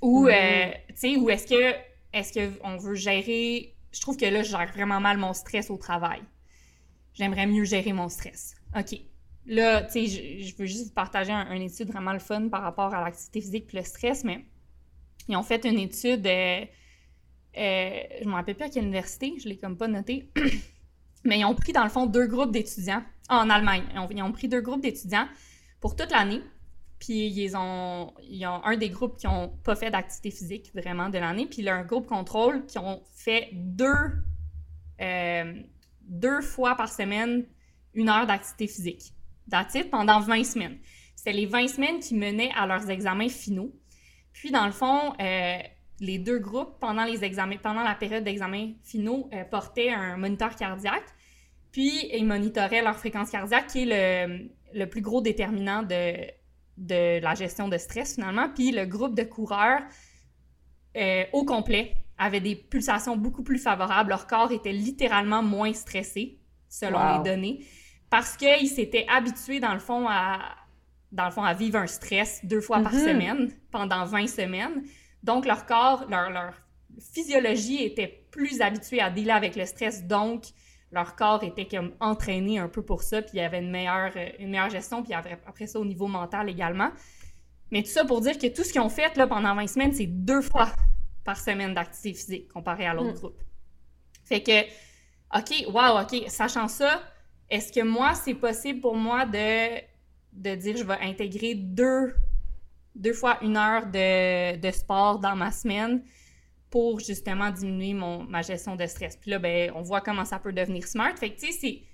Ou, 0.00 0.22
Mhm. 0.24 0.30
euh, 0.32 0.70
tu 0.88 0.94
sais, 0.96 1.16
ou 1.16 1.30
est-ce 1.30 1.46
que, 1.46 1.74
est-ce 2.12 2.32
que 2.32 2.58
on 2.64 2.76
veut 2.76 2.94
gérer... 2.96 3.75
Je 3.96 4.00
trouve 4.02 4.18
que 4.18 4.26
là, 4.26 4.42
je 4.42 4.50
gère 4.50 4.70
vraiment 4.74 5.00
mal 5.00 5.16
mon 5.16 5.32
stress 5.32 5.70
au 5.70 5.78
travail. 5.78 6.20
J'aimerais 7.14 7.46
mieux 7.46 7.64
gérer 7.64 7.94
mon 7.94 8.10
stress. 8.10 8.54
OK. 8.76 9.00
Là, 9.46 9.82
tu 9.84 10.06
sais, 10.06 10.42
je, 10.42 10.54
veux 10.56 10.66
juste 10.66 10.92
partager 10.94 11.32
un, 11.32 11.50
une 11.52 11.62
étude 11.62 11.88
vraiment 11.90 12.18
fun 12.18 12.48
par 12.48 12.60
rapport 12.60 12.92
à 12.92 13.00
l'activité 13.00 13.40
physique 13.40 13.72
et 13.72 13.78
le 13.78 13.84
stress, 13.84 14.22
mais 14.22 14.44
ils 15.28 15.36
ont 15.36 15.42
fait 15.42 15.64
une 15.64 15.78
étude, 15.78 16.26
euh, 16.26 16.64
euh, 17.56 18.00
je 18.20 18.24
ne 18.24 18.28
me 18.28 18.34
rappelle 18.34 18.56
plus 18.56 18.66
à 18.66 18.68
quelle 18.68 18.84
université, 18.84 19.34
je 19.42 19.48
l'ai 19.48 19.56
comme 19.56 19.78
pas 19.78 19.88
noté, 19.88 20.30
mais 21.24 21.38
ils 21.38 21.44
ont 21.46 21.54
pris 21.54 21.72
dans 21.72 21.84
le 21.84 21.90
fond 21.90 22.04
deux 22.04 22.26
groupes 22.26 22.52
d'étudiants 22.52 23.02
en 23.30 23.48
Allemagne. 23.48 23.84
Ils 24.10 24.22
ont 24.22 24.32
pris 24.32 24.48
deux 24.48 24.60
groupes 24.60 24.82
d'étudiants 24.82 25.26
pour 25.80 25.96
toute 25.96 26.10
l'année, 26.10 26.42
puis 27.06 27.28
ils 27.28 27.56
ont, 27.56 28.12
ils 28.28 28.44
ont 28.46 28.64
un 28.64 28.76
des 28.76 28.90
groupes 28.90 29.16
qui 29.16 29.28
n'ont 29.28 29.48
pas 29.62 29.76
fait 29.76 29.92
d'activité 29.92 30.32
physique 30.32 30.72
vraiment 30.74 31.08
de 31.08 31.18
l'année, 31.18 31.46
puis 31.46 31.58
il 31.58 31.66
y 31.66 31.68
a 31.68 31.76
un 31.76 31.84
groupe 31.84 32.08
contrôle 32.08 32.66
qui 32.66 32.80
ont 32.80 33.00
fait 33.14 33.50
deux, 33.52 34.10
euh, 35.00 35.54
deux 36.02 36.40
fois 36.40 36.74
par 36.74 36.88
semaine 36.88 37.46
une 37.94 38.08
heure 38.08 38.26
d'activité 38.26 38.66
physique. 38.66 39.12
That's 39.48 39.76
pendant 39.88 40.18
20 40.18 40.42
semaines. 40.42 40.78
C'était 41.14 41.32
les 41.32 41.46
20 41.46 41.68
semaines 41.68 42.00
qui 42.00 42.16
menaient 42.16 42.50
à 42.56 42.66
leurs 42.66 42.90
examens 42.90 43.28
finaux. 43.28 43.72
Puis, 44.32 44.50
dans 44.50 44.66
le 44.66 44.72
fond, 44.72 45.12
euh, 45.20 45.58
les 46.00 46.18
deux 46.18 46.40
groupes, 46.40 46.80
pendant, 46.80 47.04
les 47.04 47.22
examens, 47.22 47.58
pendant 47.62 47.84
la 47.84 47.94
période 47.94 48.24
d'examen 48.24 48.72
finaux, 48.82 49.30
euh, 49.32 49.44
portaient 49.44 49.90
un 49.90 50.16
moniteur 50.16 50.56
cardiaque. 50.56 51.06
Puis, 51.70 52.10
ils 52.12 52.26
monitoraient 52.26 52.82
leur 52.82 52.96
fréquence 52.96 53.30
cardiaque, 53.30 53.68
qui 53.68 53.88
est 53.88 54.50
le 54.74 54.86
plus 54.86 55.02
gros 55.02 55.20
déterminant 55.20 55.84
de, 55.84 56.16
de 56.76 57.20
la 57.20 57.34
gestion 57.34 57.68
de 57.68 57.78
stress, 57.78 58.14
finalement. 58.14 58.48
Puis, 58.54 58.72
le 58.72 58.86
groupe 58.86 59.14
de 59.14 59.24
coureurs 59.24 59.82
euh, 60.96 61.24
au 61.32 61.44
complet 61.44 61.94
avait 62.18 62.40
des 62.40 62.56
pulsations 62.56 63.16
beaucoup 63.16 63.42
plus 63.42 63.58
favorables. 63.58 64.10
Leur 64.10 64.26
corps 64.26 64.52
était 64.52 64.72
littéralement 64.72 65.42
moins 65.42 65.72
stressé, 65.72 66.38
selon 66.68 67.18
les 67.18 67.30
données, 67.30 67.64
parce 68.10 68.36
qu'ils 68.36 68.68
s'étaient 68.68 69.06
habitués, 69.08 69.60
dans 69.60 69.74
le 69.74 69.80
fond, 69.80 70.06
à 70.08 70.40
dans 71.12 71.24
le 71.24 71.30
fond, 71.30 71.44
à 71.44 71.54
vivre 71.54 71.78
un 71.78 71.86
stress 71.86 72.40
deux 72.44 72.60
fois 72.60 72.80
par 72.80 72.92
mm-hmm. 72.92 73.04
semaine 73.04 73.50
pendant 73.70 74.04
20 74.04 74.26
semaines. 74.26 74.82
Donc, 75.22 75.46
leur 75.46 75.64
corps, 75.64 76.04
leur, 76.10 76.30
leur 76.30 76.52
physiologie 77.12 77.82
était 77.82 78.26
plus 78.30 78.60
habituée 78.60 79.00
à 79.00 79.10
dealer 79.10 79.34
avec 79.34 79.56
le 79.56 79.64
stress, 79.64 80.04
donc 80.04 80.44
leur 80.92 81.16
corps 81.16 81.42
était 81.42 81.66
comme 81.66 81.92
entraîné 82.00 82.58
un 82.58 82.68
peu 82.68 82.82
pour 82.82 83.02
ça, 83.02 83.22
puis 83.22 83.32
il 83.34 83.36
y 83.38 83.42
avait 83.42 83.58
une 83.58 83.70
meilleure, 83.70 84.12
euh, 84.16 84.28
une 84.38 84.50
meilleure 84.50 84.70
gestion, 84.70 85.02
puis 85.02 85.12
après 85.14 85.66
ça 85.66 85.78
au 85.78 85.84
niveau 85.84 86.06
mental 86.06 86.48
également. 86.48 86.90
Mais 87.70 87.82
tout 87.82 87.90
ça 87.90 88.04
pour 88.04 88.20
dire 88.20 88.38
que 88.38 88.46
tout 88.46 88.62
ce 88.62 88.72
qu'ils 88.72 88.80
ont 88.80 88.88
fait 88.88 89.16
là, 89.16 89.26
pendant 89.26 89.54
20 89.54 89.66
semaines, 89.66 89.92
c'est 89.92 90.06
deux 90.06 90.40
fois 90.40 90.70
par 91.24 91.36
semaine 91.36 91.74
d'activité 91.74 92.18
physique 92.18 92.52
comparé 92.52 92.86
à 92.86 92.94
l'autre 92.94 93.12
mm. 93.12 93.18
groupe. 93.18 93.42
Fait 94.24 94.42
que, 94.42 94.62
OK, 95.36 95.66
wow, 95.72 96.00
OK, 96.02 96.28
sachant 96.28 96.68
ça, 96.68 97.02
est-ce 97.50 97.72
que 97.72 97.84
moi, 97.84 98.14
c'est 98.14 98.34
possible 98.34 98.80
pour 98.80 98.96
moi 98.96 99.26
de, 99.26 99.80
de 100.32 100.54
dire 100.54 100.76
je 100.76 100.84
vais 100.84 100.98
intégrer 101.00 101.54
deux 101.54 102.14
deux 102.96 103.12
fois 103.12 103.38
une 103.42 103.56
heure 103.56 103.86
de, 103.86 104.56
de, 104.56 104.70
sport 104.70 105.18
dans 105.18 105.36
ma 105.36 105.50
semaine 105.50 106.02
pour 106.76 107.00
justement 107.00 107.50
diminuer 107.50 107.94
mon, 107.94 108.24
ma 108.24 108.42
gestion 108.42 108.76
de 108.76 108.84
stress. 108.84 109.16
Puis 109.16 109.30
là, 109.30 109.38
ben, 109.38 109.72
on 109.74 109.80
voit 109.80 110.02
comment 110.02 110.26
ça 110.26 110.38
peut 110.38 110.52
devenir 110.52 110.86
smart. 110.86 111.16
Fait 111.16 111.30
que, 111.30 111.40
tu 111.40 111.50
sais, 111.50 111.84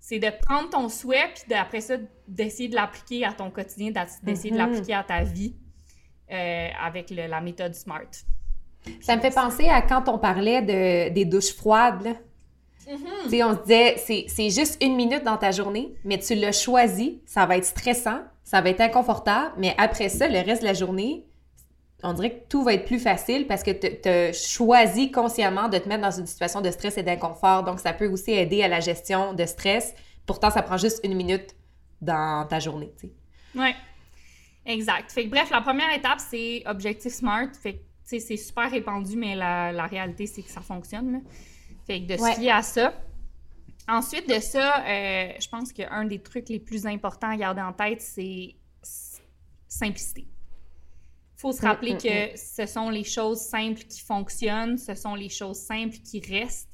c'est 0.00 0.18
de 0.18 0.28
prendre 0.46 0.70
ton 0.70 0.88
souhait, 0.88 1.28
puis 1.34 1.52
après 1.52 1.82
ça, 1.82 1.96
d'essayer 2.26 2.70
de 2.70 2.74
l'appliquer 2.74 3.26
à 3.26 3.34
ton 3.34 3.50
quotidien, 3.50 3.92
d'essayer 4.22 4.50
de 4.50 4.56
mm-hmm. 4.56 4.58
l'appliquer 4.58 4.94
à 4.94 5.04
ta 5.04 5.22
vie 5.22 5.54
euh, 6.30 6.68
avec 6.82 7.10
la 7.10 7.42
méthode 7.42 7.74
SMART. 7.74 8.24
Ça 9.02 9.16
me 9.16 9.20
fait 9.20 9.34
penser 9.34 9.68
à 9.68 9.82
quand 9.82 10.08
on 10.08 10.16
parlait 10.16 10.62
de, 10.62 11.12
des 11.12 11.26
douches 11.26 11.54
froides. 11.54 12.02
Là. 12.02 12.14
Tu 13.24 13.28
sais, 13.28 13.44
on 13.44 13.54
se 13.54 13.60
disait, 13.64 14.26
c'est 14.28 14.48
juste 14.48 14.82
une 14.82 14.96
minute 14.96 15.24
dans 15.24 15.36
ta 15.36 15.50
journée, 15.50 15.92
mais 16.04 16.16
tu 16.16 16.34
l'as 16.36 16.58
choisi, 16.58 17.20
ça 17.26 17.44
va 17.44 17.58
être 17.58 17.66
stressant, 17.66 18.22
ça 18.44 18.62
va 18.62 18.70
être 18.70 18.80
inconfortable, 18.80 19.52
mais 19.58 19.74
après 19.76 20.08
ça, 20.08 20.26
le 20.26 20.38
reste 20.38 20.62
de 20.62 20.68
la 20.68 20.72
journée, 20.72 21.26
on 22.02 22.12
dirait 22.14 22.30
que 22.30 22.48
tout 22.48 22.64
va 22.64 22.74
être 22.74 22.84
plus 22.84 22.98
facile 22.98 23.46
parce 23.46 23.62
que 23.62 23.70
tu 23.70 24.08
as 24.08 24.32
choisi 24.32 25.10
consciemment 25.12 25.68
de 25.68 25.78
te 25.78 25.88
mettre 25.88 26.02
dans 26.02 26.10
une 26.10 26.26
situation 26.26 26.60
de 26.60 26.70
stress 26.70 26.98
et 26.98 27.02
d'inconfort. 27.02 27.62
Donc, 27.62 27.78
ça 27.78 27.92
peut 27.92 28.08
aussi 28.08 28.32
aider 28.32 28.62
à 28.62 28.68
la 28.68 28.80
gestion 28.80 29.34
de 29.34 29.44
stress. 29.44 29.94
Pourtant, 30.26 30.50
ça 30.50 30.62
prend 30.62 30.76
juste 30.76 31.00
une 31.04 31.14
minute 31.14 31.54
dans 32.00 32.46
ta 32.48 32.58
journée. 32.58 32.92
Oui, 33.54 33.70
exact. 34.66 35.12
Fait 35.12 35.24
que, 35.24 35.30
bref, 35.30 35.50
la 35.50 35.60
première 35.60 35.92
étape, 35.94 36.18
c'est 36.18 36.62
objectif 36.66 37.12
SMART. 37.12 37.54
Fait 37.60 37.74
que, 37.74 37.80
c'est 38.04 38.36
super 38.36 38.70
répandu, 38.70 39.16
mais 39.16 39.36
la, 39.36 39.86
réalité, 39.86 40.26
c'est 40.26 40.42
que 40.42 40.50
ça 40.50 40.60
fonctionne. 40.60 41.22
Fait 41.86 42.00
que 42.00 42.14
de 42.14 42.16
se 42.16 42.34
fier 42.34 42.50
à 42.50 42.62
ça. 42.62 42.94
Ensuite 43.88 44.28
de 44.28 44.38
ça, 44.38 44.84
euh, 44.86 45.32
je 45.40 45.48
pense 45.48 45.72
qu'un 45.72 46.04
des 46.04 46.20
trucs 46.20 46.48
les 46.48 46.60
plus 46.60 46.86
importants 46.86 47.30
à 47.30 47.36
garder 47.36 47.62
en 47.62 47.72
tête, 47.72 48.00
c'est 48.00 48.54
simplicité. 49.66 50.28
Faut 51.42 51.50
se 51.50 51.60
mm, 51.60 51.66
rappeler 51.66 51.94
mm, 51.94 51.98
que 51.98 52.32
mm. 52.32 52.36
ce 52.36 52.66
sont 52.66 52.88
les 52.88 53.02
choses 53.02 53.40
simples 53.40 53.82
qui 53.82 54.00
fonctionnent, 54.00 54.78
ce 54.78 54.94
sont 54.94 55.16
les 55.16 55.28
choses 55.28 55.58
simples 55.58 55.96
qui 55.96 56.20
restent. 56.20 56.70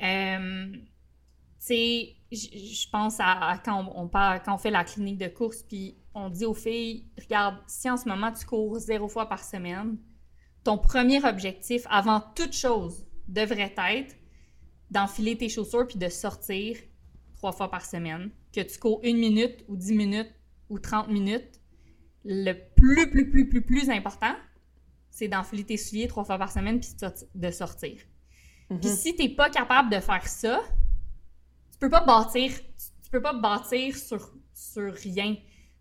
Euh, 0.00 0.70
tu 0.70 1.66
sais, 1.66 2.14
je 2.30 2.88
pense 2.90 3.16
à, 3.18 3.60
quand, 3.64 3.92
on, 3.96 4.06
parle, 4.06 4.40
quand 4.44 4.54
on 4.54 4.58
fait 4.58 4.70
la 4.70 4.84
clinique 4.84 5.18
de 5.18 5.26
course, 5.26 5.64
puis 5.64 5.96
on 6.14 6.30
dit 6.30 6.44
aux 6.44 6.54
filles, 6.54 7.08
regarde, 7.20 7.56
si 7.66 7.90
en 7.90 7.96
ce 7.96 8.08
moment 8.08 8.30
tu 8.30 8.46
cours 8.46 8.78
zéro 8.78 9.08
fois 9.08 9.28
par 9.28 9.42
semaine, 9.42 9.98
ton 10.62 10.78
premier 10.78 11.24
objectif, 11.24 11.82
avant 11.90 12.20
toute 12.36 12.52
chose, 12.52 13.04
devrait 13.26 13.74
être 13.76 14.14
d'enfiler 14.92 15.36
tes 15.36 15.48
chaussures 15.48 15.88
puis 15.88 15.98
de 15.98 16.08
sortir 16.08 16.76
trois 17.34 17.50
fois 17.50 17.68
par 17.68 17.84
semaine. 17.84 18.30
Que 18.52 18.60
tu 18.60 18.78
cours 18.78 19.00
une 19.02 19.18
minute 19.18 19.64
ou 19.66 19.76
dix 19.76 19.92
minutes 19.92 20.32
ou 20.68 20.78
trente 20.78 21.08
minutes, 21.08 21.60
le 22.24 22.52
plus, 22.80 23.10
plus, 23.10 23.30
plus, 23.30 23.48
plus, 23.48 23.62
plus 23.62 23.90
important, 23.90 24.34
c'est 25.10 25.28
d'enfiler 25.28 25.64
tes 25.64 25.76
souliers 25.76 26.08
trois 26.08 26.24
fois 26.24 26.38
par 26.38 26.50
semaine 26.50 26.80
puis 26.80 26.90
de 27.34 27.50
sortir. 27.50 27.98
Mhm. 28.70 28.80
Puis 28.80 28.90
si 28.90 29.16
t'es 29.16 29.28
pas 29.28 29.50
capable 29.50 29.90
de 29.90 30.00
faire 30.00 30.26
ça, 30.26 30.62
tu 31.72 31.78
peux 31.78 31.90
pas 31.90 32.04
bâtir, 32.04 32.52
tu 33.02 33.10
peux 33.10 33.22
pas 33.22 33.32
bâtir 33.32 33.96
sur, 33.96 34.32
sur 34.54 34.92
rien. 34.94 35.36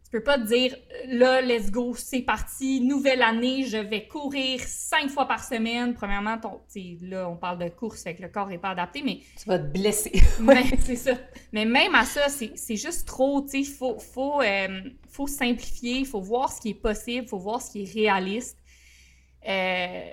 Tu 0.08 0.12
peux 0.12 0.24
pas 0.24 0.38
te 0.38 0.46
dire, 0.46 0.74
là, 1.08 1.42
let's 1.42 1.70
go, 1.70 1.94
c'est 1.94 2.22
parti, 2.22 2.80
nouvelle 2.80 3.22
année, 3.22 3.66
je 3.66 3.76
vais 3.76 4.08
courir 4.08 4.62
cinq 4.62 5.10
fois 5.10 5.28
par 5.28 5.44
semaine. 5.44 5.94
Premièrement, 5.94 6.38
ton, 6.38 6.62
là, 7.02 7.30
on 7.30 7.36
parle 7.36 7.58
de 7.58 7.68
course, 7.68 8.04
fait 8.04 8.16
que 8.16 8.22
le 8.22 8.30
corps 8.30 8.48
n'est 8.48 8.58
pas 8.58 8.70
adapté, 8.70 9.02
mais... 9.04 9.20
Tu 9.38 9.50
vas 9.50 9.60
te 9.60 9.66
blesser. 9.66 10.14
c'est 10.80 10.96
ça. 10.96 11.12
Mais 11.52 11.66
même 11.66 11.94
à 11.94 12.06
ça, 12.06 12.30
c'est 12.30 12.78
juste 12.78 13.06
trop, 13.06 13.42
tu 13.42 13.50
sais, 13.50 13.60
il 13.60 13.66
faut, 13.66 14.00
faut, 14.00 14.42
euh, 14.42 14.80
faut 15.10 15.28
simplifier, 15.28 15.98
il 15.98 16.06
faut 16.06 16.22
voir 16.22 16.54
ce 16.54 16.62
qui 16.62 16.70
est 16.70 16.82
possible, 16.82 17.26
il 17.26 17.28
faut 17.28 17.40
voir 17.40 17.62
ce 17.62 17.72
qui 17.72 17.82
est 17.82 17.94
réaliste. 17.94 18.58
Euh, 19.46 20.10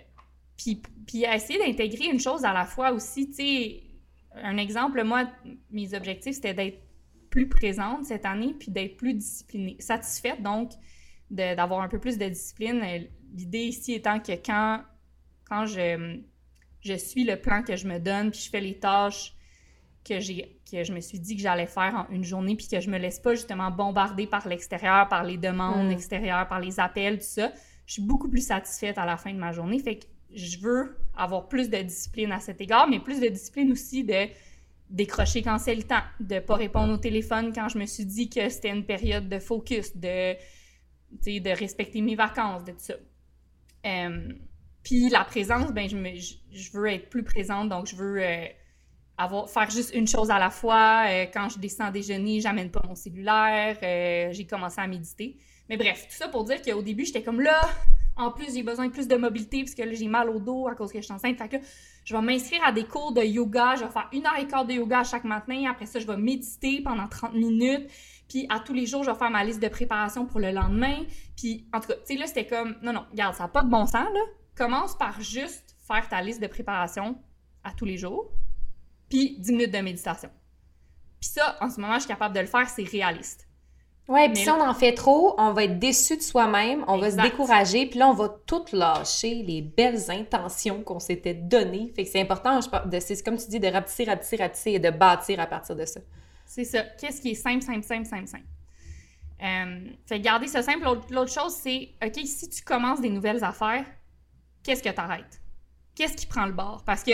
puis, 0.57 0.83
puis 1.07 1.23
essayer 1.23 1.61
d'intégrer 1.61 2.07
une 2.07 2.19
chose 2.19 2.45
à 2.45 2.53
la 2.53 2.65
fois 2.65 2.91
aussi, 2.91 3.29
tu 3.29 3.35
sais, 3.35 3.83
un 4.43 4.57
exemple, 4.57 5.05
moi, 5.05 5.29
mes 5.71 5.95
objectifs, 5.95 6.35
c'était 6.35 6.55
d'être 6.55 6.84
plus 7.35 7.49
présente 7.49 8.05
cette 8.05 8.27
année, 8.27 8.55
puis 8.57 8.71
d'être 8.71 8.97
plus 8.97 9.13
disciplinée, 9.13 9.77
satisfaite 9.81 10.41
donc 10.41 10.71
d'avoir 11.31 11.81
un 11.81 11.89
peu 11.89 11.99
plus 11.99 12.17
de 12.17 12.29
discipline. 12.29 12.81
Euh, 12.81 13.01
l'idée 13.35 13.65
ici 13.65 13.93
étant 13.95 14.21
que 14.21 14.33
quand, 14.33 14.83
quand 15.49 15.67
je, 15.67 16.21
je 16.81 16.95
suis 16.95 17.25
le 17.25 17.35
plan 17.35 17.65
que 17.65 17.75
je 17.75 17.89
me 17.89 17.99
donne, 17.99 18.31
puis 18.31 18.39
je 18.39 18.51
fais 18.51 18.61
les 18.61 18.79
tâches 18.79 19.35
que, 20.05 20.15
que 20.15 20.85
je 20.85 20.93
me 20.93 21.01
suis 21.01 21.19
dit 21.19 21.35
que 21.35 21.43
j'allais 21.43 21.67
faire 21.67 22.07
en 22.09 22.15
une 22.15 22.23
journée, 22.23 22.55
puis 22.55 22.69
que 22.69 22.79
je 22.79 22.89
me 22.89 22.99
laisse 22.99 23.19
pas 23.19 23.35
justement 23.35 23.73
bombarder 23.73 24.29
par 24.29 24.47
l'extérieur, 24.47 25.09
par 25.09 25.25
les 25.25 25.37
demandes 25.37 25.89
mm. 25.89 25.93
extérieures, 25.93 26.47
par 26.47 26.61
les 26.61 26.79
appels, 26.79 27.19
tout 27.19 27.25
ça, 27.25 27.53
je 27.87 27.95
suis 27.95 28.03
beaucoup 28.03 28.29
plus 28.29 28.47
satisfaite 28.47 28.97
à 28.97 29.07
la 29.07 29.17
fin 29.17 29.33
de 29.33 29.39
ma 29.39 29.51
journée. 29.51 29.81
Fait 29.81 29.99
que 29.99 30.07
je 30.33 30.61
veux 30.61 30.97
avoir 31.17 31.49
plus 31.49 31.69
de 31.69 31.79
discipline 31.79 32.31
à 32.31 32.39
cet 32.39 32.61
égard, 32.61 32.89
mais 32.89 33.01
plus 33.01 33.19
de 33.19 33.27
discipline 33.27 33.73
aussi 33.73 34.05
de 34.05 34.29
décrocher 34.91 35.43
quand 35.43 35.59
c'est 35.59 35.75
le 35.75 35.83
temps, 35.83 36.03
de 36.21 36.39
pas 36.39 36.55
répondre 36.57 36.93
au 36.93 36.99
téléphone 36.99 37.53
quand 37.55 37.69
je 37.69 37.79
me 37.79 37.87
suis 37.87 38.05
dit 38.05 38.29
que 38.29 38.49
c'était 38.49 38.71
une 38.71 38.85
période 38.85 39.29
de 39.29 39.39
focus, 39.39 39.97
de, 39.97 40.37
respecter 41.59 42.01
mes 42.01 42.15
vacances, 42.15 42.65
de 42.65 42.73
tout 42.73 42.81
ça. 42.81 42.95
Euh, 43.87 44.33
puis 44.83 45.09
la 45.09 45.25
présence, 45.25 45.73
ben 45.73 45.89
je, 45.89 45.97
me, 45.97 46.11
je, 46.15 46.73
veux 46.73 46.87
être 46.89 47.09
plus 47.09 47.23
présente, 47.23 47.69
donc 47.69 47.87
je 47.87 47.97
veux 47.97 48.23
euh, 48.23 49.47
faire 49.47 49.71
juste 49.71 49.95
une 49.95 50.07
chose 50.07 50.31
à 50.31 50.39
la 50.39 50.51
fois. 50.51 51.07
Euh, 51.09 51.27
quand 51.33 51.49
je 51.49 51.59
descends 51.59 51.91
déjeuner, 51.91 52.41
j'amène 52.41 52.71
pas 52.71 52.83
mon 52.87 52.95
cellulaire. 52.95 53.79
j'ai 54.33 54.47
commencé 54.47 54.81
à 54.81 54.87
méditer. 54.87 55.39
Mais 55.69 55.79
bref, 55.79 56.07
tout 56.09 56.17
ça 56.17 56.29
pour 56.29 56.45
dire 56.45 56.61
qu'au 56.61 56.83
début, 56.83 57.07
j'étais 57.07 57.23
comme 57.23 57.41
là, 57.41 57.61
en 58.17 58.31
plus, 58.31 58.55
j'ai 58.55 58.63
besoin 58.63 58.87
de 58.87 58.93
plus 58.93 59.09
de 59.09 59.17
mobilité 59.17 59.63
parce 59.63 59.75
que 59.75 59.83
là, 59.83 59.95
j'ai 59.95 60.09
mal 60.09 60.29
au 60.29 60.39
dos 60.39 60.69
à 60.69 60.75
cause 60.75 60.93
que 60.93 60.99
je 60.99 61.05
suis 61.05 61.13
enceinte. 61.13 61.41
Je 62.05 62.15
vais 62.15 62.23
m'inscrire 62.23 62.63
à 62.65 62.73
des 62.73 62.85
cours 62.85 63.13
de 63.13 63.23
yoga. 63.23 63.77
Je 63.77 63.85
vais 63.85 63.91
faire 63.91 64.09
une 64.13 64.27
heure 64.27 64.39
et 64.39 64.47
quart 64.47 64.67
de 64.67 64.75
yoga 64.75 65.05
chaque 65.05 65.25
matin. 65.25 65.65
Après 65.71 65.87
ça, 65.87 65.99
je 65.99 66.07
vais 66.07 66.17
méditer 66.17 66.83
pendant 66.83 67.09
30 67.09 67.33
minutes. 67.35 67.91
Puis 68.29 68.47
à 68.51 68.61
tous 68.61 68.75
les 68.75 68.87
jours, 68.87 69.05
je 69.05 69.11
vais 69.11 69.17
faire 69.17 69.31
ma 69.31 69.43
liste 69.43 69.63
de 69.63 69.69
préparation 69.69 70.27
pour 70.27 70.41
le 70.41 70.51
lendemain. 70.51 71.03
Puis 71.37 71.67
en 71.73 71.81
tout 71.81 71.89
cas, 71.89 71.95
tu 71.95 72.15
sais, 72.15 72.17
là, 72.17 72.27
c'était 72.27 72.47
comme, 72.47 72.77
non, 72.83 72.93
non, 72.93 73.07
regarde, 73.11 73.35
ça 73.35 73.45
n'a 73.45 73.49
pas 73.49 73.63
de 73.63 73.71
bon 73.71 73.87
sens, 73.87 74.09
là. 74.13 74.21
Commence 74.55 74.97
par 74.97 75.21
juste 75.21 75.77
faire 75.87 76.09
ta 76.09 76.21
liste 76.23 76.41
de 76.41 76.47
préparation 76.47 77.19
à 77.65 77.73
tous 77.73 77.87
les 77.87 77.97
jours. 77.97 78.31
Puis 79.09 79.39
10 79.39 79.53
minutes 79.53 79.73
de 79.73 79.79
méditation. 79.79 80.31
Puis 81.21 81.31
ça, 81.31 81.57
en 81.61 81.71
ce 81.71 81.81
moment, 81.81 81.95
je 81.95 82.01
suis 82.01 82.09
capable 82.09 82.35
de 82.35 82.41
le 82.41 82.47
faire, 82.47 82.69
c'est 82.69 82.85
réaliste. 82.85 83.49
Ouais, 84.07 84.29
puis 84.29 84.43
si 84.43 84.51
on 84.51 84.61
en 84.61 84.75
fait 84.75 84.93
trop, 84.93 85.35
on 85.39 85.53
va 85.53 85.65
être 85.65 85.79
déçu 85.79 86.19
de 86.19 86.23
soi-même, 86.23 86.85
on 86.89 86.99
va 86.99 87.11
se 87.11 87.17
décourager, 87.17 87.87
puis 87.87 87.99
là, 87.99 88.09
on 88.09 88.13
va 88.13 88.29
tout 88.47 88.65
lâcher, 88.73 89.37
les 89.37 89.63
belles 89.63 90.11
intentions 90.11 90.83
qu'on 90.83 91.01
s'était 91.01 91.33
données. 91.33 91.91
Fait 91.97 92.05
que 92.05 92.11
c'est 92.11 92.21
important, 92.21 92.61
c'est 93.01 93.25
comme 93.25 93.39
tu 93.39 93.49
dis, 93.49 93.61
de 93.61 93.69
rapetisser, 93.69 94.05
rapetisser, 94.05 94.37
rapetisser 94.37 94.71
et 94.73 94.79
de 94.79 94.91
bâtir 94.91 95.41
à 95.41 95.47
partir 95.47 95.75
de 95.75 95.87
ça. 95.87 96.01
C'est 96.45 96.65
ça. 96.65 96.83
Qu'est-ce 97.01 97.23
qui 97.23 97.31
est 97.31 97.35
simple, 97.35 97.63
simple, 97.63 97.83
simple, 97.83 98.07
simple, 98.07 98.29
simple? 98.29 98.45
Euh, 99.43 99.89
fait 100.07 100.21
garder 100.21 100.49
ça 100.49 100.63
simple. 100.63 100.85
L'autre 101.11 101.33
chose, 101.33 101.55
c'est, 101.55 101.91
OK, 102.05 102.21
si 102.25 102.49
tu 102.51 102.63
commences 102.63 103.01
des 103.01 103.11
nouvelles 103.11 103.43
affaires, 103.43 103.87
qu'est-ce 104.63 104.83
que 104.83 104.91
tu 104.91 105.01
arrêtes? 105.01 105.41
Qu'est-ce 105.95 106.17
qui 106.17 106.27
prend 106.27 106.45
le 106.45 106.53
bord? 106.53 106.83
Parce 106.85 107.03
que 107.03 107.13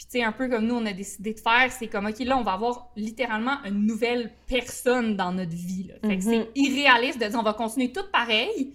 Puis, 0.00 0.06
tu 0.10 0.18
sais, 0.18 0.24
un 0.24 0.32
peu 0.32 0.48
comme 0.48 0.66
nous, 0.66 0.76
on 0.76 0.86
a 0.86 0.94
décidé 0.94 1.34
de 1.34 1.40
faire, 1.40 1.70
c'est 1.70 1.86
comme, 1.86 2.06
OK, 2.06 2.18
là, 2.20 2.38
on 2.38 2.42
va 2.42 2.52
avoir 2.54 2.88
littéralement 2.96 3.62
une 3.66 3.84
nouvelle 3.86 4.30
personne 4.46 5.14
dans 5.14 5.30
notre 5.30 5.54
vie. 5.54 5.88
Là. 5.88 6.08
Fait 6.08 6.16
que 6.16 6.24
c'est 6.24 6.38
Mhm. 6.38 6.46
irréaliste 6.54 7.20
de 7.20 7.26
dire, 7.26 7.38
on 7.38 7.42
va 7.42 7.52
continuer 7.52 7.92
tout 7.92 8.06
pareil, 8.10 8.72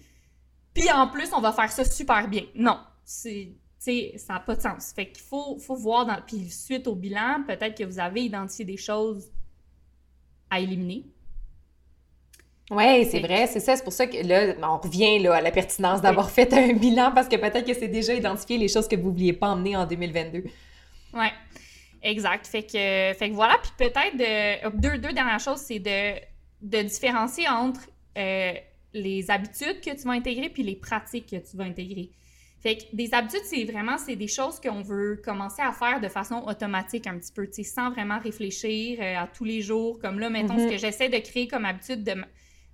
puis 0.72 0.88
en 0.92 1.08
plus, 1.08 1.32
on 1.32 1.40
va 1.40 1.50
faire 1.50 1.72
ça 1.72 1.84
super 1.84 2.28
bien. 2.28 2.44
Non, 2.54 2.78
c'est... 3.04 3.48
Tu 3.50 3.92
sais, 3.92 4.12
ça 4.18 4.34
n'a 4.34 4.40
pas 4.40 4.54
de 4.54 4.60
sens. 4.62 4.92
Fait 4.94 5.08
qu'il 5.08 5.24
faut, 5.24 5.58
faut 5.58 5.74
voir, 5.74 6.06
dans, 6.06 6.16
puis 6.24 6.48
suite 6.48 6.86
au 6.86 6.94
bilan, 6.94 7.42
peut-être 7.44 7.76
que 7.76 7.82
vous 7.82 7.98
avez 7.98 8.22
identifié 8.22 8.64
des 8.64 8.76
choses 8.76 9.28
à 10.48 10.60
éliminer. 10.60 11.06
Oui, 12.70 13.04
c'est 13.10 13.20
vrai, 13.20 13.48
c'est 13.48 13.58
ça. 13.60 13.74
C'est 13.74 13.82
pour 13.82 13.92
ça 13.92 14.06
que 14.06 14.16
là, 14.24 14.54
on 14.62 14.78
revient 14.78 15.18
là, 15.18 15.34
à 15.34 15.40
la 15.40 15.50
pertinence 15.50 16.00
d'avoir 16.00 16.30
fait 16.30 16.52
un 16.52 16.72
bilan 16.72 17.10
parce 17.12 17.26
que 17.28 17.34
peut-être 17.34 17.66
que 17.66 17.74
c'est 17.74 17.88
déjà 17.88 18.14
identifié 18.14 18.58
les 18.58 18.68
choses 18.68 18.86
que 18.86 18.94
vous 18.94 19.10
vouliez 19.10 19.32
pas 19.32 19.48
emmener 19.48 19.74
en 19.76 19.86
2022. 19.86 20.44
Ouais, 21.12 21.32
exact. 22.02 22.46
Fait 22.46 22.62
que, 22.62 22.72
fait 23.18 23.30
que 23.30 23.34
voilà, 23.34 23.58
puis 23.62 23.72
peut-être 23.78 24.16
de, 24.16 24.78
deux, 24.80 24.98
deux 24.98 25.12
dernières 25.12 25.40
choses, 25.40 25.60
c'est 25.60 25.78
de, 25.78 26.14
de 26.62 26.82
différencier 26.82 27.48
entre 27.48 27.80
euh, 28.18 28.52
les 28.92 29.30
habitudes 29.30 29.80
que 29.80 29.90
tu 29.90 30.02
vas 30.06 30.12
intégrer 30.12 30.48
puis 30.48 30.62
les 30.62 30.76
pratiques 30.76 31.26
que 31.30 31.36
tu 31.36 31.56
vas 31.56 31.64
intégrer. 31.64 32.10
Fait 32.60 32.78
que 32.78 32.84
des 32.94 33.12
habitudes, 33.12 33.42
c'est 33.44 33.64
vraiment 33.64 33.98
c'est 33.98 34.16
des 34.16 34.28
choses 34.28 34.58
qu'on 34.60 34.80
veut 34.82 35.20
commencer 35.24 35.62
à 35.62 35.72
faire 35.72 36.00
de 36.00 36.08
façon 36.08 36.42
automatique 36.46 37.06
un 37.06 37.18
petit 37.18 37.32
peu, 37.32 37.46
tu 37.46 37.52
sais, 37.52 37.62
sans 37.62 37.90
vraiment 37.90 38.18
réfléchir 38.18 38.98
euh, 39.00 39.18
à 39.18 39.26
tous 39.26 39.44
les 39.44 39.60
jours. 39.60 39.98
Comme 40.00 40.18
là, 40.18 40.30
mettons, 40.30 40.54
Mhm. 40.54 40.60
ce 40.60 40.72
que 40.72 40.78
j'essaie 40.78 41.08
de 41.08 41.18
créer 41.18 41.46
comme 41.48 41.64
habitude 41.64 42.02
de 42.02 42.14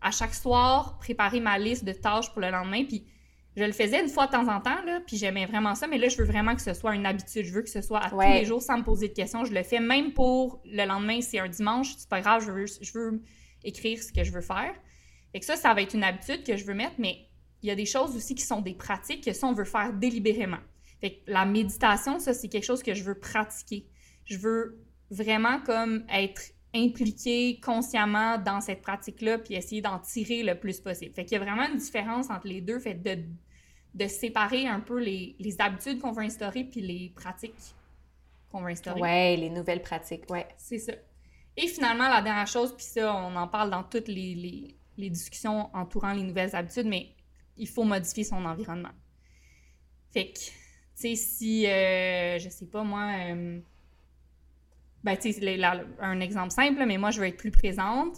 à 0.00 0.10
chaque 0.10 0.34
soir, 0.34 0.98
préparer 0.98 1.38
ma 1.40 1.58
liste 1.58 1.84
de 1.84 1.92
tâches 1.92 2.30
pour 2.32 2.40
le 2.40 2.50
lendemain, 2.50 2.84
puis 2.84 3.04
je 3.56 3.64
le 3.64 3.72
faisais 3.72 4.00
une 4.00 4.08
fois 4.08 4.26
de 4.26 4.32
temps 4.32 4.48
en 4.48 4.60
temps, 4.60 4.82
là, 4.84 5.00
puis 5.06 5.16
j'aimais 5.16 5.46
vraiment 5.46 5.74
ça, 5.74 5.86
mais 5.86 5.98
là, 5.98 6.08
je 6.08 6.16
veux 6.16 6.24
vraiment 6.24 6.54
que 6.54 6.62
ce 6.62 6.72
soit 6.74 6.94
une 6.94 7.04
habitude. 7.06 7.44
Je 7.44 7.52
veux 7.52 7.62
que 7.62 7.68
ce 7.68 7.82
soit 7.82 7.98
à 8.00 8.14
Ouais. 8.14 8.26
tous 8.26 8.32
les 8.40 8.44
jours 8.46 8.62
sans 8.62 8.78
me 8.78 8.82
poser 8.84 9.08
de 9.08 9.14
questions. 9.14 9.44
Je 9.44 9.52
le 9.52 9.62
fais 9.62 9.80
même 9.80 10.12
pour 10.14 10.60
le 10.64 10.86
lendemain, 10.86 11.20
c'est 11.20 11.38
un 11.38 11.48
dimanche, 11.48 11.94
c'est 11.98 12.08
pas 12.08 12.20
grave, 12.20 12.44
je 12.44 12.50
veux, 12.50 12.66
je 12.66 12.92
veux 12.98 13.22
écrire 13.64 14.02
ce 14.02 14.12
que 14.12 14.24
je 14.24 14.32
veux 14.32 14.40
faire. 14.40 14.74
Et 15.34 15.40
que 15.40 15.46
ça, 15.46 15.56
ça 15.56 15.72
va 15.74 15.82
être 15.82 15.94
une 15.94 16.04
habitude 16.04 16.44
que 16.44 16.56
je 16.56 16.64
veux 16.64 16.74
mettre, 16.74 16.94
mais 16.98 17.26
il 17.62 17.68
y 17.68 17.70
a 17.70 17.74
des 17.74 17.86
choses 17.86 18.16
aussi 18.16 18.34
qui 18.34 18.42
sont 18.44 18.60
des 18.60 18.74
pratiques 18.74 19.24
que 19.24 19.32
ça, 19.32 19.46
on 19.46 19.52
veut 19.52 19.64
faire 19.64 19.92
délibérément. 19.92 20.58
Fait 21.00 21.14
que 21.14 21.30
la 21.30 21.44
méditation, 21.44 22.18
ça, 22.18 22.32
c'est 22.34 22.48
quelque 22.48 22.64
chose 22.64 22.82
que 22.82 22.94
je 22.94 23.02
veux 23.02 23.18
pratiquer. 23.18 23.86
Je 24.24 24.36
veux 24.38 24.78
vraiment 25.10 25.60
comme 25.60 26.04
être 26.12 26.42
impliqué 26.74 27.60
consciemment 27.60 28.38
dans 28.38 28.60
cette 28.60 28.82
pratique-là, 28.82 29.38
puis 29.38 29.54
essayer 29.54 29.82
d'en 29.82 29.98
tirer 29.98 30.42
le 30.42 30.58
plus 30.58 30.80
possible. 30.80 31.14
Fait 31.14 31.24
qu'il 31.24 31.38
y 31.38 31.40
a 31.40 31.44
vraiment 31.44 31.68
une 31.68 31.76
différence 31.78 32.30
entre 32.30 32.46
les 32.48 32.60
deux, 32.60 32.78
fait 32.80 32.94
de, 32.94 33.24
de 33.94 34.06
séparer 34.08 34.66
un 34.66 34.80
peu 34.80 34.98
les, 35.00 35.36
les 35.38 35.60
habitudes 35.60 36.00
qu'on 36.00 36.12
veut 36.12 36.24
instaurer 36.24 36.64
puis 36.64 36.80
les 36.80 37.10
pratiques 37.14 37.76
qu'on 38.50 38.62
veut 38.62 38.70
instaurer. 38.70 39.00
Ouais, 39.00 39.36
les 39.36 39.50
nouvelles 39.50 39.82
pratiques, 39.82 40.28
ouais. 40.30 40.46
C'est 40.56 40.78
ça. 40.78 40.92
Et 41.56 41.66
finalement, 41.68 42.08
la 42.08 42.22
dernière 42.22 42.46
chose, 42.46 42.74
puis 42.76 42.84
ça, 42.84 43.14
on 43.14 43.36
en 43.36 43.48
parle 43.48 43.70
dans 43.70 43.84
toutes 43.84 44.08
les, 44.08 44.34
les- 44.34 44.76
les 44.98 45.10
discussions 45.10 45.74
entourant 45.74 46.12
les 46.12 46.22
nouvelles 46.22 46.54
habitudes, 46.54 46.86
mais 46.86 47.14
il 47.56 47.68
faut 47.68 47.84
modifier 47.84 48.24
son 48.24 48.44
environnement. 48.44 48.92
Fait 50.12 50.32
que, 50.32 50.38
tu 50.38 50.50
sais, 50.94 51.14
si, 51.16 51.66
euh, 51.66 52.38
je 52.38 52.48
sais 52.48 52.66
pas 52.66 52.82
moi, 52.84 53.10
euh, 53.30 53.60
ben, 55.04 55.16
tu 55.16 55.32
sais, 55.32 55.62
un 56.00 56.20
exemple 56.20 56.50
simple, 56.50 56.84
mais 56.86 56.98
moi, 56.98 57.10
je 57.10 57.20
veux 57.20 57.26
être 57.26 57.36
plus 57.36 57.50
présente. 57.50 58.16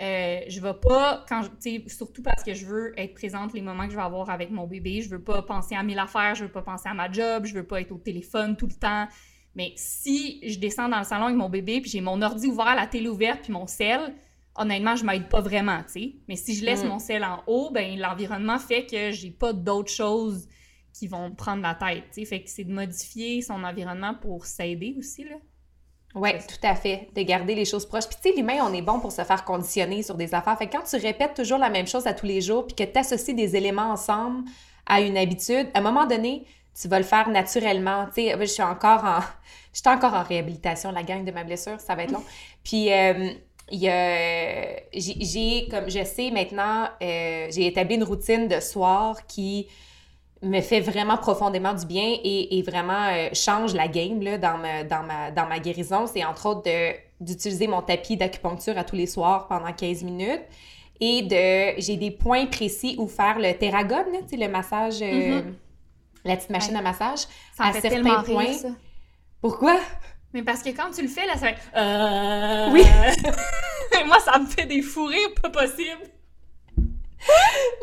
Euh, 0.00 0.40
je 0.48 0.60
vais 0.60 0.74
pas, 0.74 1.24
quand, 1.28 1.42
je- 1.42 1.88
surtout 1.88 2.22
parce 2.22 2.44
que 2.44 2.54
je 2.54 2.66
veux 2.66 2.92
être 2.98 3.14
présente 3.14 3.52
les 3.52 3.60
moments 3.62 3.84
que 3.86 3.90
je 3.90 3.96
vais 3.96 4.02
avoir 4.02 4.30
avec 4.30 4.50
mon 4.50 4.66
bébé. 4.66 5.00
Je 5.02 5.08
veux 5.10 5.22
pas 5.22 5.42
penser 5.42 5.74
à 5.74 5.82
mille 5.82 5.98
affaires, 5.98 6.34
je 6.36 6.44
veux 6.44 6.52
pas 6.52 6.62
penser 6.62 6.88
à 6.88 6.94
ma 6.94 7.10
job, 7.10 7.46
je 7.46 7.54
veux 7.54 7.66
pas 7.66 7.80
être 7.80 7.90
au 7.92 7.98
téléphone 7.98 8.56
tout 8.56 8.66
le 8.68 8.74
temps. 8.74 9.08
Mais 9.56 9.72
si 9.76 10.40
je 10.48 10.58
descends 10.60 10.88
dans 10.88 10.98
le 11.00 11.04
salon 11.04 11.24
avec 11.24 11.36
mon 11.36 11.48
bébé, 11.48 11.80
puis 11.80 11.90
j'ai 11.90 12.00
mon 12.00 12.22
ordi 12.22 12.46
ouvert, 12.46 12.76
la 12.76 12.86
télé 12.86 13.08
ouverte, 13.08 13.42
puis 13.42 13.52
mon 13.52 13.66
sel, 13.66 14.14
honnêtement, 14.54 14.94
je 14.94 15.04
m'aide 15.04 15.28
pas 15.28 15.40
vraiment, 15.40 15.82
tu 15.84 15.92
sais. 16.00 16.12
Mais 16.28 16.36
si 16.36 16.54
je 16.54 16.64
laisse 16.64 16.84
Mm. 16.84 16.88
mon 16.88 16.98
sel 17.00 17.24
en 17.24 17.42
haut, 17.48 17.70
ben 17.72 17.98
l'environnement 17.98 18.58
fait 18.60 18.86
que 18.86 19.10
j'ai 19.10 19.32
pas 19.32 19.52
d'autres 19.52 19.90
choses 19.90 20.46
qui 20.92 21.08
vont 21.08 21.30
me 21.30 21.34
prendre 21.34 21.62
la 21.62 21.74
tête, 21.74 22.04
tu 22.12 22.20
sais. 22.20 22.24
Fait 22.24 22.42
que 22.42 22.48
c'est 22.50 22.64
de 22.64 22.72
modifier 22.72 23.42
son 23.42 23.64
environnement 23.64 24.14
pour 24.14 24.46
s'aider 24.46 24.94
aussi, 24.96 25.24
là. 25.24 25.36
Oui, 26.14 26.30
tout 26.32 26.66
à 26.66 26.74
fait. 26.74 27.08
De 27.14 27.22
garder 27.22 27.54
les 27.54 27.64
choses 27.64 27.86
proches. 27.86 28.06
Puis, 28.06 28.16
tu 28.22 28.30
sais, 28.30 28.36
l'humain, 28.36 28.58
on 28.62 28.72
est 28.72 28.82
bon 28.82 28.98
pour 28.98 29.12
se 29.12 29.22
faire 29.22 29.44
conditionner 29.44 30.02
sur 30.02 30.14
des 30.14 30.34
affaires. 30.34 30.56
Fait 30.58 30.66
que 30.66 30.76
quand 30.76 30.84
tu 30.84 30.96
répètes 30.96 31.34
toujours 31.34 31.58
la 31.58 31.70
même 31.70 31.86
chose 31.86 32.06
à 32.06 32.14
tous 32.14 32.26
les 32.26 32.40
jours, 32.40 32.66
puis 32.66 32.74
que 32.74 32.90
tu 32.90 32.98
associes 32.98 33.34
des 33.34 33.56
éléments 33.56 33.90
ensemble 33.90 34.48
à 34.86 35.00
une 35.00 35.18
habitude, 35.18 35.68
à 35.74 35.78
un 35.78 35.82
moment 35.82 36.06
donné, 36.06 36.46
tu 36.80 36.88
vas 36.88 36.98
le 36.98 37.04
faire 37.04 37.28
naturellement. 37.28 38.06
Tu 38.06 38.22
sais, 38.22 38.36
je 38.38 38.44
suis 38.46 38.62
encore 38.62 39.04
en... 39.04 39.20
Je 39.70 39.80
suis 39.80 39.90
encore 39.90 40.14
en 40.14 40.24
réhabilitation, 40.24 40.90
la 40.90 41.04
gang 41.04 41.24
de 41.24 41.30
ma 41.30 41.44
blessure, 41.44 41.78
ça 41.78 41.94
va 41.94 42.02
être 42.02 42.10
long. 42.10 42.24
Puis, 42.64 42.90
euh, 42.90 43.30
il 43.70 43.78
y 43.78 43.88
a... 43.88 44.76
J'ai, 44.92 45.14
j'ai, 45.20 45.68
comme 45.70 45.88
je 45.88 46.02
sais 46.04 46.30
maintenant, 46.30 46.88
euh, 47.00 47.46
j'ai 47.50 47.66
établi 47.66 47.94
une 47.94 48.02
routine 48.02 48.48
de 48.48 48.58
soir 48.60 49.24
qui 49.26 49.68
me 50.42 50.60
fait 50.60 50.80
vraiment 50.80 51.16
profondément 51.16 51.74
du 51.74 51.84
bien 51.86 52.16
et, 52.22 52.58
et 52.58 52.62
vraiment 52.62 53.08
euh, 53.08 53.28
change 53.32 53.74
la 53.74 53.88
game 53.88 54.22
là, 54.22 54.38
dans, 54.38 54.56
ma, 54.58 54.84
dans, 54.84 55.02
ma, 55.02 55.30
dans 55.30 55.46
ma 55.46 55.58
guérison. 55.58 56.06
C'est 56.06 56.24
entre 56.24 56.46
autres 56.46 56.70
d'utiliser 57.20 57.66
mon 57.66 57.82
tapis 57.82 58.16
d'acupuncture 58.16 58.78
à 58.78 58.84
tous 58.84 58.94
les 58.96 59.06
soirs 59.06 59.48
pendant 59.48 59.72
15 59.72 60.04
minutes 60.04 60.42
et 61.00 61.22
de 61.22 61.80
j'ai 61.80 61.96
des 61.96 62.10
points 62.12 62.46
précis 62.46 62.94
où 62.98 63.08
faire 63.08 63.38
le 63.38 63.52
sais, 64.28 64.36
le 64.36 64.48
massage, 64.48 65.02
euh, 65.02 65.42
Mhm. 65.42 65.54
la 66.24 66.36
petite 66.36 66.50
machine 66.50 66.76
à 66.76 66.82
massage. 66.82 67.20
Ça 67.56 67.64
À 67.64 67.72
fait 67.72 67.80
certains 67.80 67.88
tellement 68.02 68.22
points. 68.22 68.44
rire, 68.44 68.54
ça. 68.54 68.68
Pourquoi? 69.40 69.78
Mais 70.34 70.42
parce 70.42 70.62
que 70.62 70.70
quand 70.70 70.90
tu 70.94 71.02
le 71.02 71.08
fais, 71.08 71.26
là, 71.26 71.36
ça 71.36 71.50
être... 71.50 71.60
Euh... 71.76 72.70
Oui. 72.72 72.82
Moi, 74.06 74.18
ça 74.20 74.38
me 74.38 74.46
fait 74.46 74.66
des 74.66 74.82
fous 74.82 75.06
rires 75.06 75.34
pas 75.42 75.50
possible. 75.50 76.02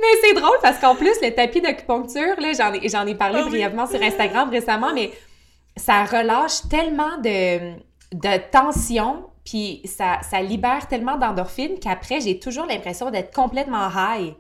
Mais 0.02 0.08
c'est 0.22 0.34
drôle 0.34 0.58
parce 0.62 0.80
qu'en 0.80 0.96
plus, 0.96 1.14
le 1.22 1.32
tapis 1.34 1.62
d'acupuncture, 1.62 2.39
là, 2.39 2.52
j'en 2.54 2.74
ai, 2.74 2.89
j'en 2.89 3.06
ai 3.06 3.16
parlé 3.16 3.39
Ah 3.39 3.43
oui. 3.46 3.52
brièvement 3.52 3.88
sur 3.88 4.02
Instagram 4.02 4.50
récemment, 4.50 4.93
mais 4.93 5.12
ça 5.78 6.04
relâche 6.06 6.68
tellement 6.70 7.18
de, 7.24 7.74
de 8.14 8.52
tension, 8.52 9.26
puis 9.43 9.82
ça, 9.86 10.20
ça 10.30 10.41
libère 10.41 10.88
tellement 10.88 11.18
d'endorphines 11.18 11.80
qu'après, 11.80 12.22
j'ai 12.22 12.39
toujours 12.39 12.66
l'impression 12.66 13.12
d'être 13.12 13.34
complètement 13.34 13.89
high. 13.89 14.34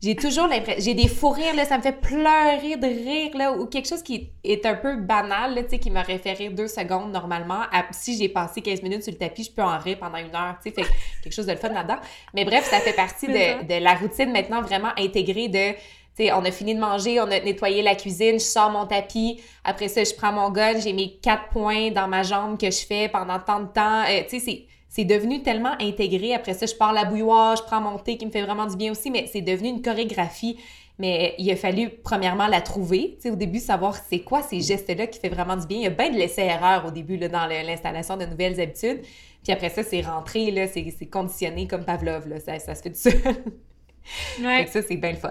J'ai 0.00 0.14
toujours 0.16 0.46
l'impression... 0.46 0.80
J'ai 0.84 0.94
des 0.94 1.08
fous 1.08 1.30
rires, 1.30 1.56
là, 1.56 1.64
ça 1.64 1.76
me 1.76 1.82
fait 1.82 2.00
pleurer 2.00 2.76
de 2.76 2.86
rire, 2.86 3.36
là, 3.36 3.52
ou 3.52 3.66
quelque 3.66 3.88
chose 3.88 4.02
qui 4.02 4.30
est 4.44 4.64
un 4.64 4.74
peu 4.76 4.96
banal, 4.96 5.56
là, 5.56 5.64
tu 5.64 5.70
sais, 5.70 5.78
qui 5.80 5.90
m'aurait 5.90 6.18
fait 6.18 6.34
rire 6.34 6.52
deux 6.52 6.68
secondes 6.68 7.10
normalement. 7.10 7.62
À- 7.72 7.86
si 7.90 8.16
j'ai 8.16 8.28
passé 8.28 8.60
15 8.62 8.80
minutes 8.82 9.02
sur 9.02 9.12
le 9.12 9.18
tapis, 9.18 9.42
je 9.44 9.50
peux 9.50 9.62
en 9.62 9.76
rire 9.78 9.98
pendant 9.98 10.18
une 10.18 10.34
heure, 10.36 10.54
tu 10.62 10.70
sais, 10.70 10.74
fait 10.74 10.82
que 10.82 10.88
quelque 11.24 11.32
chose 11.32 11.46
de 11.46 11.52
le 11.52 11.58
fun 11.58 11.70
là-dedans. 11.70 11.98
Mais 12.32 12.44
bref, 12.44 12.64
ça 12.70 12.78
fait 12.78 12.92
partie 12.92 13.26
de, 13.26 13.66
de 13.66 13.82
la 13.82 13.94
routine 13.94 14.30
maintenant 14.30 14.62
vraiment 14.62 14.90
intégrée 14.96 15.48
de... 15.48 15.72
Tu 16.16 16.24
sais, 16.26 16.32
on 16.32 16.44
a 16.44 16.50
fini 16.52 16.74
de 16.76 16.80
manger, 16.80 17.20
on 17.20 17.24
a 17.30 17.40
nettoyé 17.40 17.82
la 17.82 17.94
cuisine, 17.96 18.34
je 18.34 18.44
sors 18.44 18.70
mon 18.70 18.86
tapis, 18.86 19.40
après 19.64 19.88
ça, 19.88 20.02
je 20.04 20.14
prends 20.14 20.32
mon 20.32 20.50
gun, 20.50 20.78
j'ai 20.78 20.92
mes 20.92 21.16
quatre 21.18 21.48
points 21.50 21.90
dans 21.90 22.06
ma 22.08 22.22
jambe 22.22 22.56
que 22.58 22.70
je 22.70 22.86
fais 22.86 23.08
pendant 23.08 23.38
tant 23.40 23.60
de 23.60 23.66
temps. 23.68 24.02
Euh, 24.08 24.22
tu 24.28 24.38
sais, 24.38 24.44
c'est 24.44 24.66
c'est 24.98 25.04
devenu 25.04 25.42
tellement 25.44 25.74
intégré. 25.80 26.34
Après 26.34 26.54
ça, 26.54 26.66
je 26.66 26.74
pars 26.74 26.92
la 26.92 27.04
bouilloire, 27.04 27.54
je 27.54 27.62
prends 27.62 27.80
mon 27.80 27.98
thé 28.00 28.16
qui 28.16 28.26
me 28.26 28.32
fait 28.32 28.42
vraiment 28.42 28.66
du 28.66 28.76
bien 28.76 28.90
aussi, 28.90 29.12
mais 29.12 29.28
c'est 29.32 29.42
devenu 29.42 29.68
une 29.68 29.80
chorégraphie. 29.80 30.58
Mais 30.98 31.36
il 31.38 31.48
a 31.52 31.54
fallu, 31.54 31.90
premièrement, 32.02 32.48
la 32.48 32.60
trouver. 32.60 33.16
Au 33.24 33.36
début, 33.36 33.60
savoir 33.60 33.94
c'est 33.94 34.18
quoi 34.22 34.42
ces 34.42 34.60
gestes-là 34.60 35.06
qui 35.06 35.20
fait 35.20 35.28
vraiment 35.28 35.54
du 35.56 35.64
bien. 35.68 35.76
Il 35.78 35.82
y 35.84 35.86
a 35.86 35.90
bien 35.90 36.10
de 36.10 36.16
l'essai-erreur 36.16 36.84
au 36.84 36.90
début, 36.90 37.16
là, 37.16 37.28
dans 37.28 37.46
l'installation 37.46 38.16
de 38.16 38.24
nouvelles 38.26 38.60
habitudes. 38.60 39.02
Puis 39.44 39.52
après 39.52 39.68
ça, 39.70 39.84
c'est 39.84 40.00
rentré, 40.00 40.50
là, 40.50 40.66
c'est 40.66 40.92
c'est 40.98 41.06
conditionné 41.06 41.68
comme 41.68 41.84
Pavlov, 41.84 42.26
là. 42.28 42.40
Ça, 42.40 42.58
ça 42.58 42.74
se 42.74 42.82
fait 42.82 42.90
tout 42.90 42.98
seul. 42.98 43.14
Ouais. 44.42 44.66
ça, 44.66 44.82
c'est 44.82 44.96
bien 44.96 45.10
le 45.12 45.16
fun. 45.18 45.28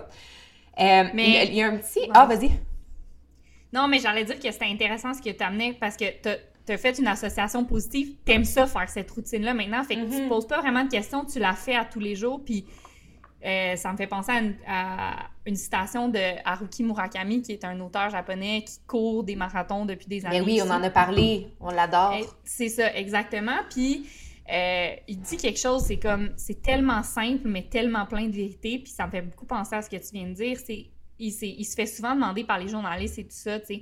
Euh, 0.79 1.03
Mais- 1.13 1.25
il 1.27 1.33
y 1.33 1.37
a- 1.37 1.43
il 1.43 1.55
y, 1.55 1.61
a 1.63 1.67
un 1.67 1.77
petit... 1.77 1.99
Ah, 2.13 2.25
vas-y. 2.27 2.51
Non, 3.73 3.87
mais 3.87 3.99
j'allais 3.99 4.23
dire 4.23 4.39
que 4.39 4.51
c'était 4.51 4.65
intéressant 4.65 5.13
ce 5.13 5.21
que 5.21 5.31
tu 5.31 5.43
amenais 5.43 5.73
parce 5.73 5.97
que 5.97 6.05
tu 6.05 6.29
as 6.71 6.77
fait 6.77 6.97
une 6.99 7.07
association 7.07 7.63
positive. 7.65 8.15
T'aimes 8.25 8.43
ça 8.45 8.65
faire 8.67 8.89
cette 8.89 9.09
routine-là 9.11 9.53
maintenant. 9.53 9.83
Fait 9.83 9.95
que 9.95 10.01
tu 10.01 10.07
Mhm. 10.07 10.23
te 10.23 10.27
poses 10.29 10.47
pas 10.47 10.59
vraiment 10.61 10.83
de 10.83 10.89
questions, 10.89 11.25
tu 11.25 11.39
la 11.39 11.53
fais 11.53 11.75
à 11.75 11.85
tous 11.85 11.99
les 11.99 12.15
jours. 12.15 12.43
Puis 12.43 12.65
euh, 13.45 13.75
ça 13.75 13.91
me 13.91 13.97
fait 13.97 14.07
penser 14.07 14.31
à 14.31 14.39
une, 14.39 14.55
à 14.67 15.29
une 15.45 15.55
citation 15.55 16.09
de 16.09 16.19
Haruki 16.43 16.83
Murakami, 16.83 17.41
qui 17.43 17.51
est 17.53 17.63
un 17.63 17.79
auteur 17.79 18.09
japonais 18.09 18.63
qui 18.67 18.79
court 18.87 19.23
des 19.23 19.35
marathons 19.35 19.85
depuis 19.85 20.07
des 20.07 20.25
années. 20.25 20.39
Mais 20.41 20.45
oui, 20.45 20.59
on 20.63 20.69
en 20.69 20.81
a 20.81 20.89
parlé. 20.89 21.47
On 21.59 21.69
l'adore. 21.69 22.15
Eh, 22.19 22.25
C'est 22.43 22.69
ça, 22.69 22.93
exactement. 22.95 23.57
Puis, 23.69 24.07
euh, 24.51 24.89
il 25.07 25.19
dit 25.19 25.37
quelque 25.37 25.59
chose, 25.59 25.83
c'est 25.83 25.99
comme, 25.99 26.31
c'est 26.35 26.61
tellement 26.63 27.03
simple, 27.03 27.47
mais 27.47 27.63
tellement 27.69 28.05
plein 28.07 28.25
de 28.27 28.35
vérité. 28.35 28.79
Puis, 28.79 28.91
ça 28.91 29.05
me 29.05 29.11
fait 29.11 29.21
beaucoup 29.21 29.45
penser 29.45 29.75
à 29.75 29.81
ce 29.83 29.89
que 29.89 29.97
tu 29.97 30.09
viens 30.13 30.27
de 30.27 30.33
dire. 30.33 30.57
C'est, 30.65 30.87
il, 31.19 31.31
il 31.41 31.63
se 31.65 31.75
fait 31.75 31.85
souvent 31.85 32.15
demander 32.15 32.43
par 32.43 32.57
les 32.57 32.67
journalistes 32.67 33.19
et 33.19 33.23
tout 33.23 33.29
ça, 33.31 33.59
tu 33.59 33.65
sais, 33.67 33.81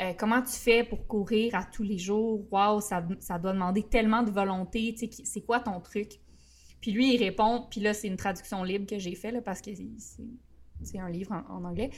euh, 0.00 0.12
comment 0.16 0.42
tu 0.42 0.52
fais 0.52 0.84
pour 0.84 1.06
courir 1.06 1.54
à 1.54 1.64
tous 1.64 1.82
les 1.82 1.98
jours? 1.98 2.46
Waouh, 2.50 2.80
ça, 2.80 3.06
ça 3.20 3.38
doit 3.38 3.52
demander 3.52 3.82
tellement 3.82 4.22
de 4.22 4.30
volonté, 4.30 4.92
tu 4.92 4.98
sais, 5.00 5.08
qui- 5.08 5.26
c'est 5.26 5.40
quoi 5.42 5.60
ton 5.60 5.80
truc? 5.80 6.12
Puis 6.80 6.92
lui, 6.92 7.14
il 7.14 7.18
répond, 7.22 7.66
puis 7.70 7.80
là, 7.80 7.92
c'est 7.94 8.06
une 8.08 8.16
traduction 8.16 8.62
libre 8.62 8.86
que 8.86 8.98
j'ai 8.98 9.14
fait, 9.14 9.30
là, 9.32 9.40
parce 9.42 9.60
que 9.60 9.70
c'est- 9.74 10.98
un 10.98 11.10
livre 11.10 11.32
en, 11.32 11.56
en 11.56 11.64
anglais. 11.64 11.90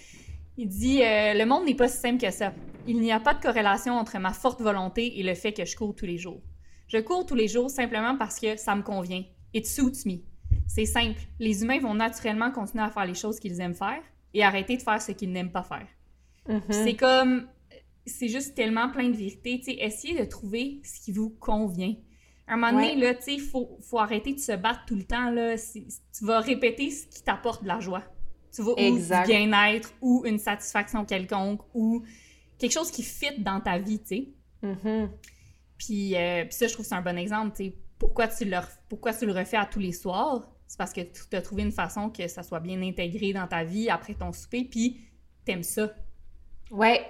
Il 0.56 0.68
dit 0.68 1.02
euh, 1.02 1.34
Le 1.34 1.44
monde 1.44 1.64
n'est 1.66 1.74
pas 1.74 1.88
si 1.88 1.98
simple 1.98 2.18
que 2.20 2.30
ça. 2.30 2.52
Il 2.86 2.98
n'y 3.00 3.12
a 3.12 3.20
pas 3.20 3.34
de 3.34 3.40
corrélation 3.42 3.94
entre 3.94 4.18
ma 4.18 4.32
forte 4.32 4.60
volonté 4.60 5.18
et 5.18 5.22
le 5.22 5.34
fait 5.34 5.52
que 5.52 5.64
je 5.64 5.76
cours 5.76 5.94
tous 5.94 6.06
les 6.06 6.18
jours. 6.18 6.40
Je 6.88 6.98
cours 6.98 7.24
tous 7.26 7.34
les 7.34 7.46
jours 7.48 7.70
simplement 7.70 8.16
parce 8.16 8.40
que 8.40 8.56
ça 8.56 8.74
me 8.74 8.82
convient. 8.82 9.22
It 9.54 9.66
suits 9.66 10.04
me. 10.06 10.18
C'est 10.66 10.86
simple. 10.86 11.20
Les 11.38 11.62
humains 11.62 11.78
vont 11.78 11.94
naturellement 11.94 12.50
continuer 12.50 12.82
à 12.84 12.90
faire 12.90 13.04
les 13.06 13.14
choses 13.14 13.38
qu'ils 13.38 13.60
aiment 13.60 13.74
faire 13.74 14.02
et 14.34 14.42
arrêter 14.42 14.76
de 14.76 14.82
faire 14.82 15.00
ce 15.00 15.12
qu'ils 15.12 15.30
n'aiment 15.30 15.52
pas 15.52 15.62
faire. 15.62 15.86
Mhm. 16.48 16.60
C'est 16.70 16.96
comme. 16.96 17.46
C'est 18.10 18.28
juste 18.28 18.54
tellement 18.54 18.90
plein 18.90 19.08
de 19.08 19.16
vérité. 19.16 19.58
Tu 19.58 19.66
sais, 19.72 19.76
essayez 19.80 20.18
de 20.18 20.24
trouver 20.24 20.80
ce 20.84 21.00
qui 21.04 21.12
vous 21.12 21.30
convient. 21.30 21.94
À 22.46 22.54
un 22.54 22.56
moment 22.56 22.72
donné, 22.72 22.96
Ouais. 23.00 23.16
sais, 23.20 23.38
faut, 23.38 23.78
faut 23.80 23.98
arrêter 23.98 24.34
de 24.34 24.40
se 24.40 24.52
battre 24.52 24.80
tout 24.86 24.96
le 24.96 25.04
temps, 25.04 25.30
là. 25.30 25.54
Tu 25.56 26.24
vas 26.24 26.40
répéter 26.40 26.90
ce 26.90 27.06
qui 27.06 27.22
t'apporte 27.22 27.62
de 27.62 27.68
la 27.68 27.78
joie. 27.80 28.02
Tu 28.52 28.62
vas 28.62 28.72
ou 28.72 28.76
Exact. 28.78 29.26
du 29.26 29.32
bien-être, 29.32 29.92
ou 30.00 30.24
une 30.26 30.38
satisfaction 30.38 31.04
quelconque, 31.04 31.60
ou 31.74 32.02
quelque 32.58 32.72
chose 32.72 32.90
qui 32.90 33.02
fit 33.04 33.38
dans 33.38 33.60
ta 33.60 33.78
vie, 33.78 34.00
tu 34.00 34.06
sais. 34.08 34.28
Mhm. 34.62 35.10
Puis, 35.78 36.16
euh, 36.16 36.44
puis 36.44 36.52
ça, 36.54 36.66
je 36.66 36.72
trouve 36.72 36.84
que 36.84 36.88
c'est 36.88 36.94
un 36.96 37.02
bon 37.02 37.16
exemple, 37.16 37.56
tu 37.56 37.64
sais. 37.66 37.76
Pourquoi 37.98 38.26
tu, 38.28 38.44
le, 38.44 38.56
pourquoi 38.88 39.14
tu 39.14 39.26
le 39.26 39.32
refais 39.32 39.56
à 39.56 39.66
tous 39.66 39.78
les 39.78 39.92
soirs? 39.92 40.50
C'est 40.66 40.78
parce 40.78 40.92
que 40.92 41.00
tu 41.02 41.36
as 41.36 41.42
trouvé 41.42 41.62
une 41.62 41.72
façon 41.72 42.10
que 42.10 42.26
ça 42.28 42.42
soit 42.42 42.60
bien 42.60 42.80
intégré 42.82 43.32
dans 43.32 43.46
ta 43.46 43.62
vie 43.64 43.88
après 43.90 44.14
ton 44.14 44.32
souper, 44.32 44.64
puis 44.64 45.00
t'aimes 45.44 45.62
ça. 45.62 45.92
Ouais. 46.70 47.00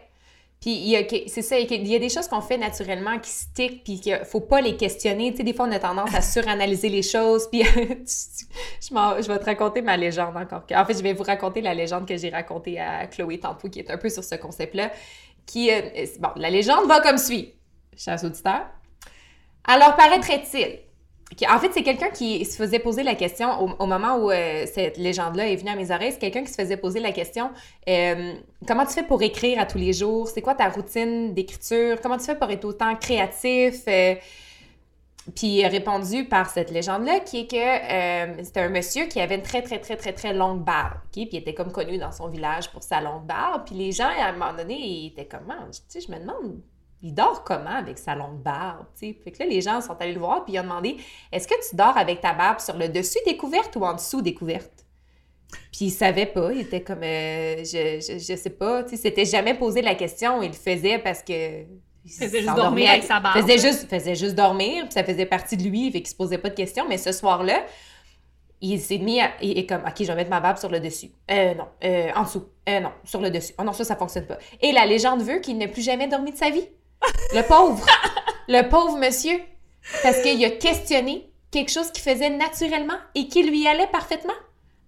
Puis 0.61 0.95
c'est 1.27 1.41
ça, 1.41 1.59
il 1.59 1.89
y 1.89 1.95
a 1.95 1.99
des 1.99 2.11
choses 2.11 2.29
qu'on 2.29 2.43
fait 2.43 2.59
naturellement 2.59 3.19
qui 3.19 3.31
stick, 3.31 3.83
puis 3.83 3.99
qu'il 3.99 4.21
faut 4.27 4.41
pas 4.41 4.61
les 4.61 4.77
questionner. 4.77 5.31
Tu 5.31 5.39
sais, 5.39 5.43
des 5.43 5.55
fois, 5.55 5.67
on 5.67 5.73
a 5.73 5.79
tendance 5.79 6.15
à 6.15 6.21
suranalyser 6.21 6.91
les 6.91 7.03
choses, 7.03 7.49
puis 7.51 7.63
je, 7.65 9.27
vais 9.27 9.39
te 9.39 9.45
raconter 9.47 9.81
ma 9.81 9.97
légende 9.97 10.37
encore. 10.37 10.65
En 10.75 10.85
fait, 10.85 10.99
je 10.99 11.03
vais 11.03 11.15
vous 11.15 11.23
raconter 11.23 11.63
la 11.63 11.73
légende 11.73 12.07
que 12.07 12.15
j'ai 12.19 12.29
racontée 12.29 12.79
à 12.79 13.07
Chloé 13.07 13.41
tantôt, 13.41 13.71
qui 13.71 13.79
est 13.79 13.91
un 13.91 13.97
peu 13.97 14.11
sur 14.11 14.23
ce 14.23 14.35
concept-là. 14.35 14.93
Qui, 15.47 15.73
euh, 15.73 15.81
bon, 16.19 16.29
la 16.37 16.51
légende 16.51 16.87
va 16.87 17.01
comme 17.01 17.17
suit, 17.17 17.55
chers 17.97 18.23
auditeurs. 18.23 18.67
Alors, 19.65 19.97
paraîtrait-il 19.97 20.81
En 21.49 21.59
fait, 21.59 21.71
c'est 21.73 21.83
quelqu'un 21.83 22.11
qui 22.11 22.45
se 22.45 22.57
faisait 22.57 22.81
poser 22.81 23.03
la 23.03 23.15
question 23.15 23.77
au, 23.79 23.87
moment 23.87 24.17
où 24.17 24.31
euh, 24.31 24.67
cette 24.67 24.99
légende-là 24.99 25.49
est 25.49 25.57
venue 25.57 25.71
à 25.71 25.77
mes 25.77 25.91
oreilles. 25.91 26.13
C'est 26.13 26.19
quelqu'un 26.19 26.43
qui 26.43 26.53
se 26.53 26.61
faisait 26.61 26.77
poser 26.77 27.01
la 27.01 27.13
question 27.13 27.51
euh, 27.89 28.35
comment 28.67 28.85
tu 28.85 28.93
fais 28.93 29.05
pour 29.05 29.23
écrire 29.23 29.61
à 29.61 29.67
tous 29.67 29.79
les 29.79 29.93
jours? 29.93 30.29
C'est 30.29 30.43
quoi 30.43 30.55
ta 30.55 30.69
routine 30.69 31.33
d'écriture? 31.33 32.01
Comment 32.03 32.19
tu 32.19 32.25
fais 32.25 32.35
pour 32.35 32.51
être 32.51 32.65
autant 32.65 32.97
créatif? 32.97 33.83
Euh, 33.89 34.17
Puis 35.37 35.65
répondu 35.67 36.25
par 36.25 36.51
cette 36.51 36.71
légende-là 36.73 37.21
qui 37.21 37.41
est 37.41 37.51
que 37.51 38.43
c'était 38.45 38.61
un 38.61 38.69
monsieur 38.69 39.07
qui 39.07 39.21
avait 39.21 39.37
une 39.37 39.43
très, 39.43 39.63
très, 39.63 39.79
très, 39.79 39.97
très, 39.97 40.13
très 40.13 40.35
longue 40.35 40.65
barbe. 40.65 40.99
Puis 41.13 41.29
il 41.31 41.39
était 41.39 41.55
comme 41.55 41.71
connu 41.71 41.97
dans 41.99 42.13
son 42.13 42.29
village 42.29 42.71
pour 42.73 42.83
sa 42.83 43.01
longue 43.01 43.25
barbe. 43.25 43.63
Puis 43.67 43.77
les 43.77 43.93
gens, 43.93 44.09
à 44.09 44.27
un 44.29 44.33
moment 44.33 44.53
donné, 44.53 44.75
ils 44.77 45.07
étaient 45.09 45.27
comme, 45.27 45.49
Ah, 45.49 45.65
tu 45.71 45.79
sais, 45.89 46.01
je 46.01 46.11
me 46.11 46.19
demande, 46.19 46.61
il 47.03 47.15
dort 47.15 47.45
comment 47.45 47.71
avec 47.71 47.99
sa 47.99 48.15
longue 48.15 48.43
barbe? 48.43 48.87
tu 48.99 49.09
sais? 49.09 49.19
Fait 49.25 49.31
que 49.31 49.43
là, 49.43 49.49
les 49.49 49.61
gens 49.61 49.81
sont 49.81 49.97
allés 50.01 50.13
le 50.13 50.21
voir, 50.21 50.45
puis 50.45 50.55
ils 50.55 50.61
ont 50.61 50.65
demandé 50.65 50.97
Est-ce 51.33 51.49
que 51.49 51.55
tu 51.69 51.77
dors 51.77 51.97
avec 51.97 52.21
ta 52.21 52.35
barbe 52.35 52.61
sur 52.61 52.77
le 52.77 52.89
dessus 52.89 53.19
des 53.27 53.37
couvertes 53.37 53.77
ou 53.77 53.85
en 53.85 53.95
dessous 53.95 54.23
des 54.23 54.35
couvertes? 54.35 54.87
Puis 55.73 55.87
il 55.87 55.91
savait 55.91 56.27
pas, 56.27 56.53
il 56.53 56.61
était 56.61 56.83
comme 56.83 57.03
euh, 57.03 57.59
je, 57.59 58.01
je, 58.01 58.19
je 58.19 58.37
sais 58.37 58.51
pas, 58.51 58.85
tu 58.85 58.91
sais, 58.91 58.97
s'était 58.97 59.25
jamais 59.25 59.55
posé 59.55 59.83
la 59.83 59.95
question, 59.95 60.43
il 60.43 60.49
le 60.49 60.55
faisait 60.55 60.99
parce 60.99 61.23
que 61.23 61.65
il 62.05 62.13
faisait 62.13 62.41
juste 62.41 62.55
dormir 62.55 62.91
avec 62.91 63.03
sa 63.03 63.21
barbe. 63.21 63.41
Faisait 63.41 63.59
juste, 63.59 63.89
faisait 63.89 64.15
juste 64.15 64.35
dormir, 64.35 64.85
puis 64.85 64.93
ça 64.93 65.05
faisait 65.05 65.27
partie 65.27 65.57
de 65.57 65.63
lui, 65.63 65.91
fait 65.91 66.01
qu'il 66.01 66.09
se 66.09 66.15
posait 66.15 66.39
pas 66.39 66.49
de 66.49 66.55
questions, 66.55 66.87
mais 66.89 66.99
ce 66.99 67.13
soir-là, 67.13 67.65
il 68.61 68.79
s'est 68.81 68.99
mis 68.99 69.21
à, 69.21 69.31
il 69.43 69.59
est 69.59 69.67
comme 69.67 69.83
OK, 69.83 69.95
je 70.01 70.05
vais 70.05 70.15
mettre 70.15 70.31
ma 70.31 70.41
barbe 70.41 70.59
sur 70.59 70.71
le 70.71 70.81
dessus. 70.81 71.11
Euh 71.31 71.55
non, 71.55 71.67
euh, 71.85 72.11
en 72.15 72.23
dessous. 72.23 72.45
Euh 72.69 72.81
non, 72.81 72.93
sur 73.05 73.21
le 73.21 73.31
dessus. 73.31 73.55
Oh 73.59 73.65
non, 73.65 73.73
ça 73.73 73.85
ça 73.85 73.97
fonctionne 73.97 74.27
pas. 74.27 74.39
Et 74.61 74.73
la 74.73 74.87
légende 74.87 75.23
veut 75.23 75.39
qu'il 75.41 75.57
n'ait 75.59 75.69
plus 75.69 75.83
jamais 75.83 76.09
dormi 76.09 76.33
de 76.33 76.37
sa 76.37 76.51
vie. 76.51 76.69
Le 77.35 77.43
pauvre. 77.47 77.85
le 78.49 78.69
pauvre 78.69 78.99
monsieur 78.99 79.39
parce 80.03 80.21
qu'il 80.23 80.45
a 80.45 80.51
questionné 80.51 81.31
quelque 81.51 81.71
chose 81.71 81.91
qu'il 81.91 82.03
faisait 82.03 82.31
naturellement 82.31 82.99
et 83.15 83.29
qui 83.29 83.43
lui 83.43 83.67
allait 83.67 83.87
parfaitement. 83.89 84.35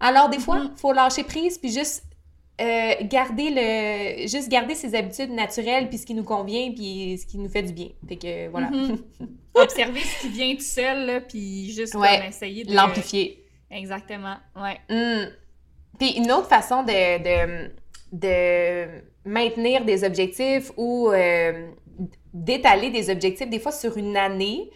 Alors, 0.00 0.28
des 0.28 0.38
fois, 0.38 0.58
il 0.62 0.70
Mhm. 0.70 0.76
faut 0.76 0.92
lâcher 0.92 1.24
prise 1.24 1.58
puis 1.58 1.70
juste 1.72 2.04
euh, 2.60 2.92
garder 3.02 3.48
le 3.50 4.26
juste 4.28 4.48
garder 4.48 4.74
ses 4.74 4.94
habitudes 4.94 5.30
naturelles 5.30 5.88
puis 5.88 5.98
ce 5.98 6.06
qui 6.06 6.14
nous 6.14 6.22
convient 6.22 6.70
puis 6.72 7.18
ce 7.18 7.26
qui 7.26 7.38
nous 7.38 7.48
fait 7.48 7.62
du 7.62 7.72
bien. 7.72 7.88
Fait 8.08 8.16
que 8.16 8.48
voilà, 8.48 8.68
Mhm. 8.70 8.98
Observer 9.54 10.00
ce 10.00 10.20
qui 10.22 10.28
vient 10.28 10.54
tout 10.54 10.60
seul, 10.62 11.06
là, 11.06 11.20
puis 11.20 11.72
juste 11.72 11.94
Ouais. 11.94 12.18
comme 12.18 12.28
essayer 12.28 12.64
de... 12.64 12.74
l'amplifier. 12.74 13.44
Exactement, 13.70 14.36
ouais. 14.56 14.78
Hmm. 14.88 15.30
Puis 15.98 16.10
une 16.16 16.30
autre 16.32 16.48
façon 16.48 16.82
de, 16.84 17.18
de, 17.22 17.70
de 18.12 18.86
maintenir 19.24 19.84
des 19.84 20.04
objectifs 20.04 20.70
ou 20.76 21.10
euh, 21.10 21.68
d'étaler 22.34 22.90
des 22.90 23.10
objectifs, 23.10 23.48
des 23.48 23.58
fois 23.58 23.72
sur 23.72 23.96
une 23.96 24.16
année, 24.16 24.70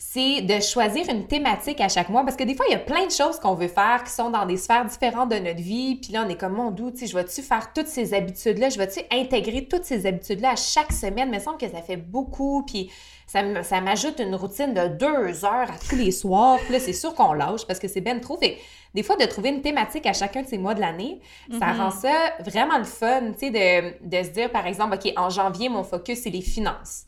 c'est 0.00 0.42
de 0.42 0.60
choisir 0.60 1.08
une 1.10 1.26
thématique 1.26 1.80
à 1.80 1.88
chaque 1.88 2.08
mois. 2.08 2.22
Parce 2.24 2.36
que 2.36 2.44
des 2.44 2.54
fois, 2.54 2.64
il 2.68 2.72
y 2.72 2.76
a 2.76 2.78
plein 2.78 3.04
de 3.06 3.10
choses 3.10 3.40
qu'on 3.40 3.54
veut 3.54 3.66
faire 3.68 4.04
qui 4.04 4.12
sont 4.12 4.30
dans 4.30 4.46
des 4.46 4.56
sphères 4.56 4.84
différentes 4.84 5.28
de 5.30 5.38
notre 5.40 5.60
vie. 5.60 5.96
Puis 5.96 6.12
là, 6.12 6.24
on 6.24 6.28
est 6.30 6.36
comme, 6.36 6.52
mon 6.52 6.70
doux, 6.70 6.92
tu 6.92 6.98
sais, 6.98 7.06
je 7.08 7.16
vais-tu 7.16 7.42
faire 7.42 7.72
toutes 7.72 7.88
ces 7.88 8.14
habitudes-là? 8.14 8.68
Je 8.70 8.78
vais-tu 8.78 9.00
intégrer 9.10 9.66
toutes 9.66 9.84
ces 9.84 10.06
habitudes-là 10.06 10.52
à 10.52 10.56
chaque 10.56 10.92
semaine? 10.92 11.28
Il 11.32 11.34
me 11.38 11.40
semble 11.42 11.58
que 11.58 11.68
ça 11.68 11.82
fait 11.82 11.96
beaucoup. 11.96 12.62
Puis 12.64 12.90
ça, 13.26 13.42
m'ajoute 13.80 14.20
une 14.20 14.36
routine 14.36 14.72
de 14.72 14.86
deux 14.86 15.44
heures 15.44 15.68
à 15.70 15.78
tous 15.88 15.96
les 15.96 16.12
soirs. 16.12 16.58
Puis 16.60 16.72
là, 16.74 16.78
c'est 16.78 16.92
sûr 16.92 17.12
qu'on 17.14 17.32
lâche 17.32 17.66
parce 17.66 17.80
que 17.80 17.88
c'est 17.88 18.00
ben 18.00 18.20
trop. 18.20 18.38
Fait 18.38 18.56
des 18.94 19.02
fois, 19.02 19.16
de 19.16 19.24
trouver 19.26 19.48
une 19.50 19.60
thématique 19.62 20.06
à 20.06 20.12
chacun 20.12 20.42
de 20.42 20.46
ces 20.46 20.58
mois 20.58 20.74
de 20.74 20.80
l'année, 20.80 21.20
ça 21.58 21.66
Mhm. 21.66 21.80
rend 21.80 21.90
ça 21.90 22.12
vraiment 22.46 22.78
le 22.78 22.84
fun, 22.84 23.32
tu 23.38 23.46
sais, 23.46 23.50
de, 23.50 24.08
de 24.08 24.22
se 24.22 24.30
dire, 24.30 24.50
par 24.50 24.66
exemple, 24.66 24.94
OK, 24.94 25.12
en 25.16 25.28
janvier, 25.28 25.68
mon 25.68 25.82
focus, 25.84 26.20
c'est 26.22 26.30
les 26.30 26.40
finances. 26.40 27.02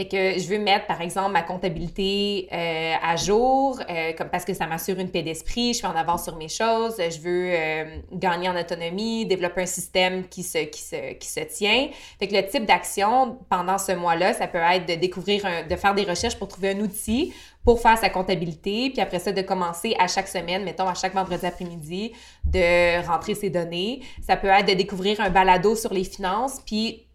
Fait 0.00 0.06
que 0.06 0.38
je 0.38 0.46
veux 0.46 0.60
mettre, 0.60 0.86
par 0.86 1.00
exemple, 1.00 1.32
ma 1.32 1.42
comptabilité 1.42 2.48
euh, 2.52 2.94
à 3.02 3.16
jour, 3.16 3.80
euh, 3.90 4.12
comme, 4.12 4.28
parce 4.28 4.44
que 4.44 4.54
ça 4.54 4.68
m'assure 4.68 4.96
une 5.00 5.10
paix 5.10 5.22
d'esprit, 5.24 5.72
je 5.72 5.78
suis 5.78 5.86
en 5.88 5.96
avance 5.96 6.22
sur 6.22 6.36
mes 6.36 6.46
choses, 6.46 6.94
je 6.98 7.18
veux 7.18 7.50
euh, 7.52 7.96
gagner 8.12 8.48
en 8.48 8.56
autonomie, 8.56 9.26
développer 9.26 9.62
un 9.62 9.66
système 9.66 10.28
qui 10.28 10.44
se, 10.44 10.58
qui, 10.58 10.80
se, 10.82 11.14
qui 11.14 11.26
se 11.26 11.40
tient. 11.40 11.88
Fait 12.20 12.28
que 12.28 12.34
le 12.36 12.46
type 12.46 12.64
d'action 12.64 13.38
pendant 13.50 13.76
ce 13.76 13.90
mois-là, 13.90 14.34
ça 14.34 14.46
peut 14.46 14.58
être 14.58 14.86
de 14.86 14.94
découvrir, 14.94 15.44
un- 15.44 15.66
de 15.66 15.74
faire 15.74 15.94
des 15.96 16.04
recherches 16.04 16.36
pour 16.38 16.46
trouver 16.46 16.70
un 16.70 16.78
outil 16.78 17.34
pour 17.64 17.80
faire 17.82 17.98
sa 17.98 18.08
comptabilité, 18.08 18.88
puis 18.90 19.00
après 19.02 19.18
ça, 19.18 19.32
de 19.32 19.42
commencer 19.42 19.94
à 19.98 20.06
chaque 20.06 20.28
semaine, 20.28 20.62
mettons 20.64 20.86
à 20.88 20.94
chaque 20.94 21.12
vendredi 21.12 21.44
après-midi, 21.44 22.12
de 22.46 23.04
rentrer 23.04 23.34
ses 23.34 23.50
données. 23.50 24.00
Ça 24.26 24.36
peut 24.36 24.46
être 24.46 24.68
de 24.68 24.74
découvrir 24.74 25.20
un 25.20 25.28
balado 25.28 25.74
sur 25.74 25.92
les 25.92 26.04
finances, 26.04 26.60
puis 26.64 27.07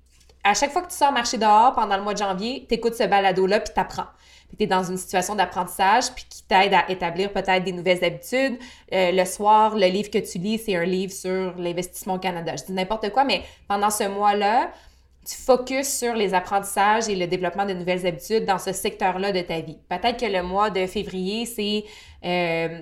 à 0.43 0.53
chaque 0.53 0.71
fois 0.71 0.81
que 0.81 0.89
tu 0.89 0.97
sors 0.97 1.11
marcher 1.11 1.37
dehors 1.37 1.73
pendant 1.73 1.95
le 1.95 2.03
mois 2.03 2.13
de 2.13 2.19
janvier, 2.19 2.65
tu 2.67 2.75
écoutes 2.75 2.95
ce 2.95 3.03
balado-là, 3.03 3.59
puis 3.61 3.73
tu 3.73 3.79
apprends. 3.79 4.07
Tu 4.57 4.63
es 4.63 4.67
dans 4.67 4.83
une 4.83 4.97
situation 4.97 5.35
d'apprentissage, 5.35 6.11
puis 6.13 6.25
qui 6.29 6.43
t'aide 6.43 6.73
à 6.73 6.89
établir 6.91 7.31
peut-être 7.31 7.63
des 7.63 7.71
nouvelles 7.71 8.03
habitudes. 8.03 8.59
Euh, 8.93 9.11
le 9.11 9.25
soir, 9.25 9.75
le 9.75 9.87
livre 9.87 10.11
que 10.11 10.19
tu 10.19 10.37
lis, 10.37 10.59
c'est 10.59 10.75
un 10.75 10.83
livre 10.83 11.13
sur 11.13 11.55
l'investissement 11.57 12.15
au 12.15 12.19
Canada. 12.19 12.55
Je 12.55 12.65
dis 12.65 12.73
n'importe 12.73 13.09
quoi, 13.11 13.23
mais 13.23 13.41
pendant 13.67 13.89
ce 13.89 14.03
mois-là, 14.03 14.71
tu 15.25 15.35
focuses 15.35 15.87
sur 15.87 16.13
les 16.13 16.33
apprentissages 16.33 17.07
et 17.07 17.15
le 17.15 17.27
développement 17.27 17.65
de 17.65 17.73
nouvelles 17.73 18.05
habitudes 18.05 18.45
dans 18.45 18.59
ce 18.59 18.73
secteur-là 18.73 19.31
de 19.31 19.41
ta 19.41 19.61
vie. 19.61 19.77
Peut-être 19.89 20.19
que 20.19 20.25
le 20.25 20.43
mois 20.43 20.69
de 20.69 20.85
février, 20.85 21.45
c'est 21.45 21.85
euh, 22.25 22.81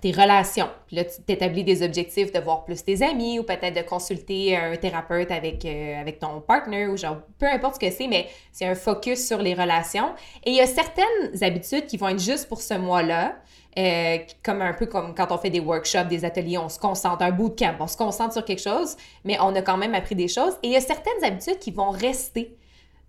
tes 0.00 0.12
relations. 0.12 0.68
Puis 0.86 0.96
là, 0.96 1.04
tu 1.04 1.22
t'établis 1.22 1.64
des 1.64 1.82
objectifs 1.82 2.32
de 2.32 2.40
voir 2.40 2.64
plus 2.64 2.84
tes 2.84 3.02
amis 3.02 3.38
ou 3.38 3.42
peut-être 3.42 3.76
de 3.76 3.82
consulter 3.82 4.56
un 4.56 4.76
thérapeute 4.76 5.30
avec, 5.30 5.64
euh, 5.64 6.00
avec 6.00 6.18
ton 6.18 6.40
partner 6.40 6.86
ou 6.86 6.96
genre, 6.96 7.18
peu 7.38 7.46
importe 7.46 7.74
ce 7.74 7.80
que 7.80 7.90
c'est, 7.90 8.06
mais 8.08 8.26
c'est 8.52 8.66
un 8.66 8.74
focus 8.74 9.26
sur 9.26 9.38
les 9.38 9.54
relations. 9.54 10.14
Et 10.44 10.50
il 10.50 10.56
y 10.56 10.60
a 10.60 10.66
certaines 10.66 11.42
habitudes 11.42 11.86
qui 11.86 11.96
vont 11.96 12.08
être 12.08 12.20
juste 12.20 12.48
pour 12.48 12.60
ce 12.60 12.74
mois-là. 12.74 13.36
euh, 13.78 14.18
comme 14.42 14.62
un 14.62 14.72
peu 14.72 14.86
comme 14.86 15.14
quand 15.14 15.30
on 15.30 15.38
fait 15.38 15.50
des 15.50 15.60
workshops, 15.60 16.08
des 16.08 16.24
ateliers, 16.24 16.58
on 16.58 16.68
se 16.68 16.78
concentre, 16.78 17.22
un 17.22 17.30
bootcamp, 17.30 17.76
on 17.78 17.86
se 17.86 17.96
concentre 17.96 18.32
sur 18.32 18.44
quelque 18.44 18.62
chose, 18.62 18.96
mais 19.24 19.38
on 19.40 19.54
a 19.54 19.62
quand 19.62 19.76
même 19.76 19.94
appris 19.94 20.16
des 20.16 20.28
choses. 20.28 20.54
Et 20.62 20.68
il 20.68 20.72
y 20.72 20.76
a 20.76 20.80
certaines 20.80 21.22
habitudes 21.22 21.58
qui 21.58 21.70
vont 21.70 21.90
rester 21.90 22.56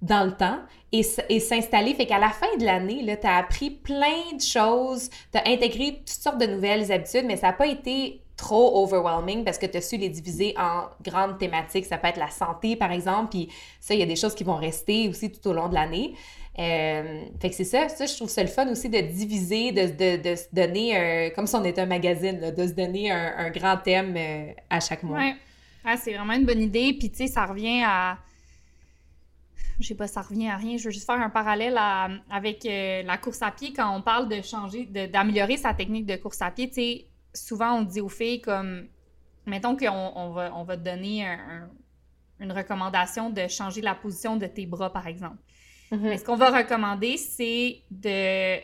dans 0.02 0.26
le 0.26 0.32
temps 0.32 0.60
et, 0.92 1.04
s'installer. 1.04 1.94
Fait 1.94 2.06
qu'à 2.06 2.20
la 2.20 2.30
fin 2.30 2.58
de 2.60 2.66
l'année, 2.66 3.06
tu 3.20 3.28
as 3.28 3.38
appris 3.38 3.70
plein 3.70 4.36
de 4.36 4.42
choses, 4.42 5.10
tu 5.32 5.38
as 5.38 5.48
intégré 5.48 5.98
toutes 5.98 6.10
sortes 6.10 6.40
de 6.40 6.48
nouvelles 6.48 6.92
habitudes, 6.92 7.26
mais 7.26 7.38
ça 7.38 7.48
n'a 7.48 7.54
pas 7.54 7.68
été 7.68 8.22
trop 8.36 8.84
overwhelming 8.84 9.44
parce 9.44 9.60
que 9.60 9.68
tu 9.68 9.78
as 9.78 9.82
su 9.82 9.98
les 9.98 10.10
diviser 10.10 10.56
en 10.58 10.86
grandes 11.04 11.38
thématiques. 11.38 11.86
Ça 11.86 11.98
peut 11.98 12.08
être 12.08 12.18
la 12.18 12.32
santé, 12.32 12.76
par 12.76 12.92
exemple, 12.92 13.30
puis 13.30 13.50
ça, 13.80 13.94
il 13.94 14.00
y 14.00 14.04
a 14.04 14.08
des 14.08 14.16
choses 14.16 14.34
qui 14.34 14.44
vont 14.44 14.56
rester 14.56 15.08
aussi 15.08 15.32
tout 15.32 15.48
au 15.48 15.54
long 15.54 15.70
de 15.70 15.76
l'année. 15.76 16.16
Euh, 16.60 17.24
fait 17.40 17.50
que 17.50 17.56
c'est 17.56 17.64
ça, 17.64 17.88
ça, 17.88 18.06
je 18.06 18.16
trouve 18.16 18.28
ça 18.28 18.42
le 18.42 18.50
fun 18.50 18.68
aussi 18.70 18.90
de 18.90 19.00
diviser, 19.00 19.72
de, 19.72 20.36
se 20.36 20.54
donner, 20.54 21.32
comme 21.36 21.48
si 21.48 21.56
on 21.56 21.64
était 21.64 21.82
un 21.82 21.86
magazine, 21.86 22.52
de 22.52 22.68
se 22.68 22.74
donner 22.74 23.12
un, 23.12 23.34
un 23.38 23.50
grand 23.52 23.78
thème 23.78 24.16
euh, 24.18 24.52
à 24.70 24.80
chaque 24.80 25.04
mois. 25.04 25.20
Ouais. 25.20 25.36
Ah, 25.84 25.96
c'est 25.98 26.14
vraiment 26.14 26.34
une 26.34 26.46
bonne 26.46 26.62
idée. 26.62 26.94
Puis, 27.00 27.10
tu 27.10 27.18
sais, 27.18 27.28
ça 27.28 27.46
revient 27.46 27.84
à. 27.86 28.18
Je 29.82 29.88
sais 29.90 29.96
pas, 29.96 30.08
ça 30.08 30.22
revient 30.22 30.48
à 30.50 30.58
rien. 30.58 30.78
Je 30.78 30.86
veux 30.86 30.92
juste 30.92 31.06
faire 31.06 31.20
un 31.20 31.30
parallèle 31.30 31.76
à- 31.78 32.10
avec 32.30 32.66
euh, 32.66 33.04
la 33.04 33.18
course 33.18 33.42
à 33.42 33.52
pied. 33.52 33.74
Quand 33.74 33.96
on 33.96 34.02
parle 34.02 34.30
de 34.30 34.42
changer, 34.42 34.86
d'améliorer 34.86 35.58
sa 35.58 35.74
technique 35.74 36.06
de 36.06 36.16
course 36.16 36.42
à 36.42 36.52
pied, 36.52 36.68
tu 36.70 36.76
sais, 36.76 37.06
souvent 37.34 37.74
on 37.80 37.82
dit 37.84 38.02
aux 38.02 38.10
filles 38.10 38.42
comme 38.42 38.88
mettons 39.46 39.76
qu'on 39.76 40.12
on 40.16 40.30
va, 40.32 40.54
on 40.56 40.64
va 40.64 40.78
te 40.78 40.84
donner 40.84 41.26
une 42.40 42.52
recommandation 42.52 43.30
de 43.30 43.48
changer 43.48 43.82
la 43.82 43.96
position 43.96 44.36
de 44.38 44.46
tes 44.48 44.66
bras, 44.66 44.92
par 44.92 45.08
exemple. 45.08 45.38
Mais 46.10 46.18
ce 46.18 46.24
qu'on 46.24 46.36
va 46.38 46.50
recommander, 46.58 47.18
c'est 47.18 47.82
de 47.92 48.60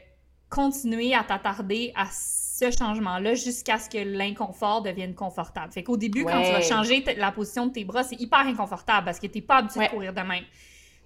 continuer 0.50 1.14
à 1.14 1.24
t'attarder 1.24 1.92
à 1.96 2.06
ce 2.10 2.72
changement-là 2.72 3.36
jusqu'à 3.36 3.78
ce 3.78 3.90
que 3.90 3.98
l'inconfort 3.98 4.82
devienne 4.82 5.14
confortable. 5.14 5.72
Fait 5.74 5.84
qu'au 5.84 5.98
début, 5.98 6.24
quand 6.32 6.42
tu 6.42 6.52
vas 6.54 6.62
changer 6.62 7.04
la 7.18 7.32
position 7.32 7.68
de 7.68 7.74
tes 7.74 7.84
bras, 7.84 8.04
c'est 8.04 8.20
hyper 8.20 8.40
inconfortable 8.40 9.06
parce 9.06 9.20
que 9.20 9.28
t'es 9.28 9.42
pas 9.42 9.58
habitué 9.58 9.80
de 9.88 9.92
courir 9.92 10.14
de 10.14 10.22
même. 10.22 10.44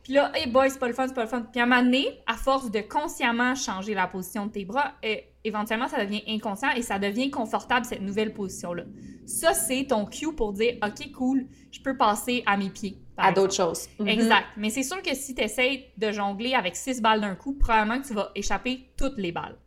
Puis 0.04 0.14
là, 0.14 0.32
hey 0.34 0.48
boy, 0.48 0.70
c'est 0.70 0.80
pas 0.80 0.88
le 0.88 0.94
fun, 0.94 1.08
c'est 1.08 1.14
pas 1.14 1.24
le 1.24 1.30
fun. 1.30 1.42
Puis 1.42 1.60
à 1.60 1.64
un 1.64 1.68
moment 1.68 1.84
donné, 1.84 2.20
à 2.28 2.34
force 2.34 2.72
de 2.72 2.80
consciemment 2.82 3.56
changer 3.56 3.94
la 3.94 4.08
position 4.08 4.48
de 4.48 4.52
tes 4.52 4.66
bras, 4.66 4.94
euh, 5.06 5.16
éventuellement, 5.44 5.88
ça 5.88 6.04
devient 6.04 6.24
inconscient 6.28 6.72
et 6.72 6.82
ça 6.82 7.00
devient 7.00 7.30
confortable, 7.30 7.86
cette 7.86 8.02
nouvelle 8.02 8.34
position-là. 8.34 8.84
Ça, 9.26 9.54
c'est 9.54 9.86
ton 9.86 10.06
cue 10.06 10.34
pour 10.34 10.54
dire, 10.54 10.78
OK, 10.84 11.12
cool, 11.12 11.48
je 11.72 11.80
peux 11.82 11.96
passer 11.96 12.44
à 12.46 12.58
mes 12.58 12.70
pieds. 12.70 12.98
À 13.18 13.32
d'autres 13.32 13.54
choses. 13.54 13.88
Mhm. 14.00 14.08
Exact. 14.08 14.48
Mais 14.58 14.70
c'est 14.72 14.84
sûr 14.84 15.02
que 15.02 15.14
si 15.14 15.36
tu 15.36 15.44
essaies 15.44 15.92
de 15.98 16.12
jongler 16.12 16.56
avec 16.56 16.76
six 16.76 17.02
balles 17.02 17.22
d'un 17.22 17.36
coup, 17.36 17.54
probablement 17.54 18.02
que 18.02 18.08
tu 18.08 18.14
vas 18.14 18.32
échapper 18.34 18.90
toutes 18.98 19.18
les 19.18 19.32
balles. 19.32 19.58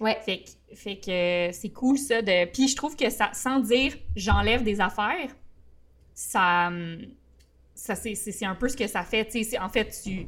Ouais. 0.00 0.18
Fait 0.24 0.44
que, 0.44 0.76
fait 0.76 0.96
que 0.96 1.56
c'est 1.56 1.70
cool, 1.70 1.98
ça. 1.98 2.22
De... 2.22 2.44
Puis 2.52 2.68
je 2.68 2.76
trouve 2.76 2.96
que 2.96 3.08
ça, 3.10 3.30
sans 3.32 3.60
dire 3.60 3.94
j'enlève 4.14 4.62
des 4.62 4.80
affaires, 4.80 5.30
ça 6.14 6.68
hum, 6.68 6.98
ça 7.78 7.94
c'est 7.94 8.44
un 8.44 8.54
peu 8.54 8.68
ce 8.68 8.76
que 8.76 8.86
ça 8.86 9.02
fait. 9.02 9.28
En 9.60 9.68
fait, 9.68 10.00
tu, 10.02 10.26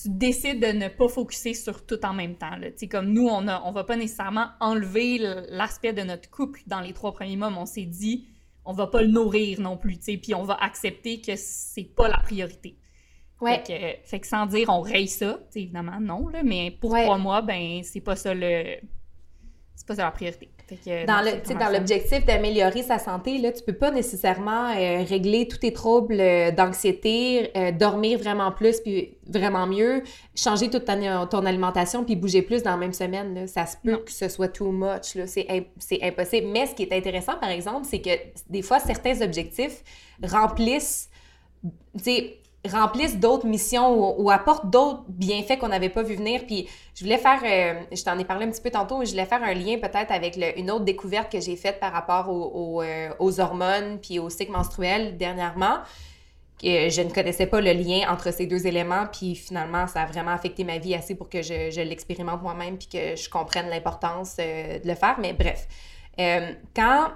tu 0.00 0.08
décides 0.08 0.60
de 0.60 0.72
ne 0.72 0.88
pas 0.88 1.08
focuser 1.08 1.54
sur 1.54 1.84
tout 1.84 2.04
en 2.04 2.14
même 2.14 2.36
temps. 2.36 2.56
Là. 2.56 2.68
Comme 2.90 3.12
nous, 3.12 3.28
on 3.28 3.42
ne 3.42 3.52
on 3.64 3.72
va 3.72 3.84
pas 3.84 3.96
nécessairement 3.96 4.48
enlever 4.60 5.18
l'aspect 5.50 5.92
de 5.92 6.02
notre 6.02 6.30
couple 6.30 6.60
dans 6.66 6.80
les 6.80 6.92
trois 6.92 7.12
premiers 7.12 7.36
mois, 7.36 7.50
mais 7.50 7.58
on 7.58 7.66
s'est 7.66 7.84
dit, 7.84 8.26
on 8.64 8.72
va 8.72 8.86
pas 8.86 9.02
le 9.02 9.08
nourrir 9.08 9.60
non 9.60 9.76
plus, 9.76 9.98
puis 9.98 10.34
on 10.34 10.44
va 10.44 10.54
accepter 10.54 11.20
que 11.20 11.32
c'est 11.36 11.84
pas 11.84 12.08
la 12.08 12.18
priorité. 12.18 12.78
Ouais. 13.40 13.62
Fait, 13.64 14.00
que, 14.02 14.08
fait 14.08 14.20
que 14.20 14.26
sans 14.26 14.46
dire 14.46 14.68
on 14.68 14.80
raye 14.80 15.06
ça, 15.06 15.38
évidemment, 15.54 16.00
non, 16.00 16.26
là, 16.28 16.42
mais 16.42 16.72
pour 16.80 16.90
trois 16.90 17.18
mois, 17.18 17.42
ben 17.42 17.82
c'est 17.84 18.00
pas 18.00 18.16
ça 18.16 18.34
le. 18.34 18.78
C'est 19.76 19.86
pas 19.86 19.94
ça 19.94 20.04
la 20.04 20.10
priorité 20.10 20.50
dans, 21.06 21.24
le, 21.24 21.58
dans 21.58 21.72
l'objectif 21.72 22.24
d'améliorer 22.24 22.82
sa 22.82 22.98
santé, 22.98 23.38
là, 23.38 23.52
tu 23.52 23.62
peux 23.62 23.72
pas 23.72 23.90
nécessairement 23.90 24.70
euh, 24.70 25.02
régler 25.02 25.48
tous 25.48 25.58
tes 25.58 25.72
troubles 25.72 26.20
euh, 26.20 26.50
d'anxiété, 26.50 27.50
euh, 27.56 27.72
dormir 27.72 28.18
vraiment 28.18 28.52
plus 28.52 28.80
puis 28.80 29.16
vraiment 29.26 29.66
mieux, 29.66 30.02
changer 30.34 30.68
toute 30.68 30.84
ton 30.84 31.46
alimentation 31.46 32.04
puis 32.04 32.16
bouger 32.16 32.42
plus 32.42 32.62
dans 32.62 32.72
la 32.72 32.76
même 32.76 32.92
semaine. 32.92 33.34
Là. 33.34 33.46
Ça 33.46 33.66
se 33.66 33.76
peut 33.82 33.98
que 33.98 34.12
ce 34.12 34.28
soit 34.28 34.48
too 34.48 34.70
much. 34.70 35.14
Là. 35.14 35.26
C'est, 35.26 35.46
c'est 35.78 36.02
impossible. 36.02 36.48
Mais 36.48 36.66
ce 36.66 36.74
qui 36.74 36.82
est 36.82 36.92
intéressant, 36.92 37.36
par 37.36 37.50
exemple, 37.50 37.86
c'est 37.88 38.00
que 38.00 38.10
des 38.48 38.62
fois, 38.62 38.78
certains 38.78 39.20
objectifs 39.22 39.82
remplissent 40.22 41.08
remplissent 42.68 43.18
d'autres 43.18 43.46
missions 43.46 44.20
ou, 44.20 44.30
apportent 44.30 44.70
d'autres 44.70 45.04
bienfaits 45.08 45.58
qu'on 45.58 45.68
n'avait 45.68 45.88
pas 45.88 46.02
vu 46.02 46.14
venir. 46.14 46.42
Puis 46.46 46.68
je 46.94 47.04
voulais 47.04 47.18
faire, 47.18 47.40
euh, 47.44 47.80
je 47.92 48.02
t'en 48.02 48.18
ai 48.18 48.24
parlé 48.24 48.46
un 48.46 48.50
petit 48.50 48.60
peu 48.60 48.70
tantôt, 48.70 49.04
je 49.04 49.10
voulais 49.10 49.26
faire 49.26 49.42
un 49.42 49.54
lien 49.54 49.78
peut-être 49.78 50.10
avec 50.10 50.38
une 50.56 50.70
autre 50.70 50.84
découverte 50.84 51.30
que 51.30 51.40
j'ai 51.40 51.56
faite 51.56 51.80
par 51.80 51.92
rapport 51.92 52.28
euh, 52.28 53.10
aux 53.18 53.40
hormones 53.40 53.98
puis 54.00 54.18
au 54.18 54.30
cycle 54.30 54.52
menstruel 54.52 55.16
dernièrement. 55.16 55.78
je 56.62 57.02
ne 57.02 57.12
connaissais 57.12 57.46
pas 57.46 57.60
le 57.60 57.72
lien 57.72 58.10
entre 58.10 58.32
ces 58.32 58.46
deux 58.46 58.66
éléments, 58.66 59.06
puis 59.12 59.34
finalement, 59.34 59.86
ça 59.86 60.02
a 60.02 60.06
vraiment 60.06 60.32
affecté 60.32 60.64
ma 60.64 60.78
vie 60.78 60.94
assez 60.94 61.14
pour 61.14 61.28
que 61.28 61.42
je, 61.42 61.82
l'expérimente 61.82 62.42
moi-même 62.42 62.78
puis 62.78 62.88
que 62.88 63.16
je 63.16 63.28
comprenne 63.28 63.68
l'importance 63.68 64.36
euh, 64.40 64.78
de 64.78 64.88
le 64.88 64.94
faire. 64.94 65.16
Mais 65.20 65.32
bref, 65.32 65.66
quand 66.74 67.10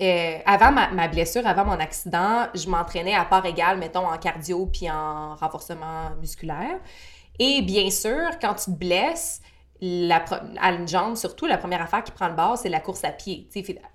euh, 0.00 0.38
avant 0.44 0.70
ma, 0.70 1.08
blessure, 1.08 1.46
avant 1.46 1.64
mon 1.64 1.80
accident, 1.80 2.46
je 2.54 2.68
m'entraînais 2.68 3.14
à 3.14 3.24
part 3.24 3.46
égale, 3.46 3.78
mettons, 3.78 4.06
en 4.06 4.18
cardio 4.18 4.66
puis 4.66 4.90
en 4.90 5.34
renforcement 5.34 6.10
musculaire. 6.20 6.78
Et 7.38 7.62
bien 7.62 7.90
sûr, 7.90 8.38
quand 8.40 8.54
tu 8.54 8.66
te 8.66 8.76
blesses, 8.76 9.40
à 9.80 10.72
une 10.72 10.88
jambe, 10.88 11.16
surtout, 11.16 11.46
la 11.46 11.56
première 11.56 11.80
affaire 11.80 12.02
qui 12.02 12.10
prend 12.10 12.28
le 12.28 12.34
bord, 12.34 12.58
c'est 12.58 12.68
la 12.68 12.80
course 12.80 13.04
à 13.04 13.12
pied. 13.12 13.48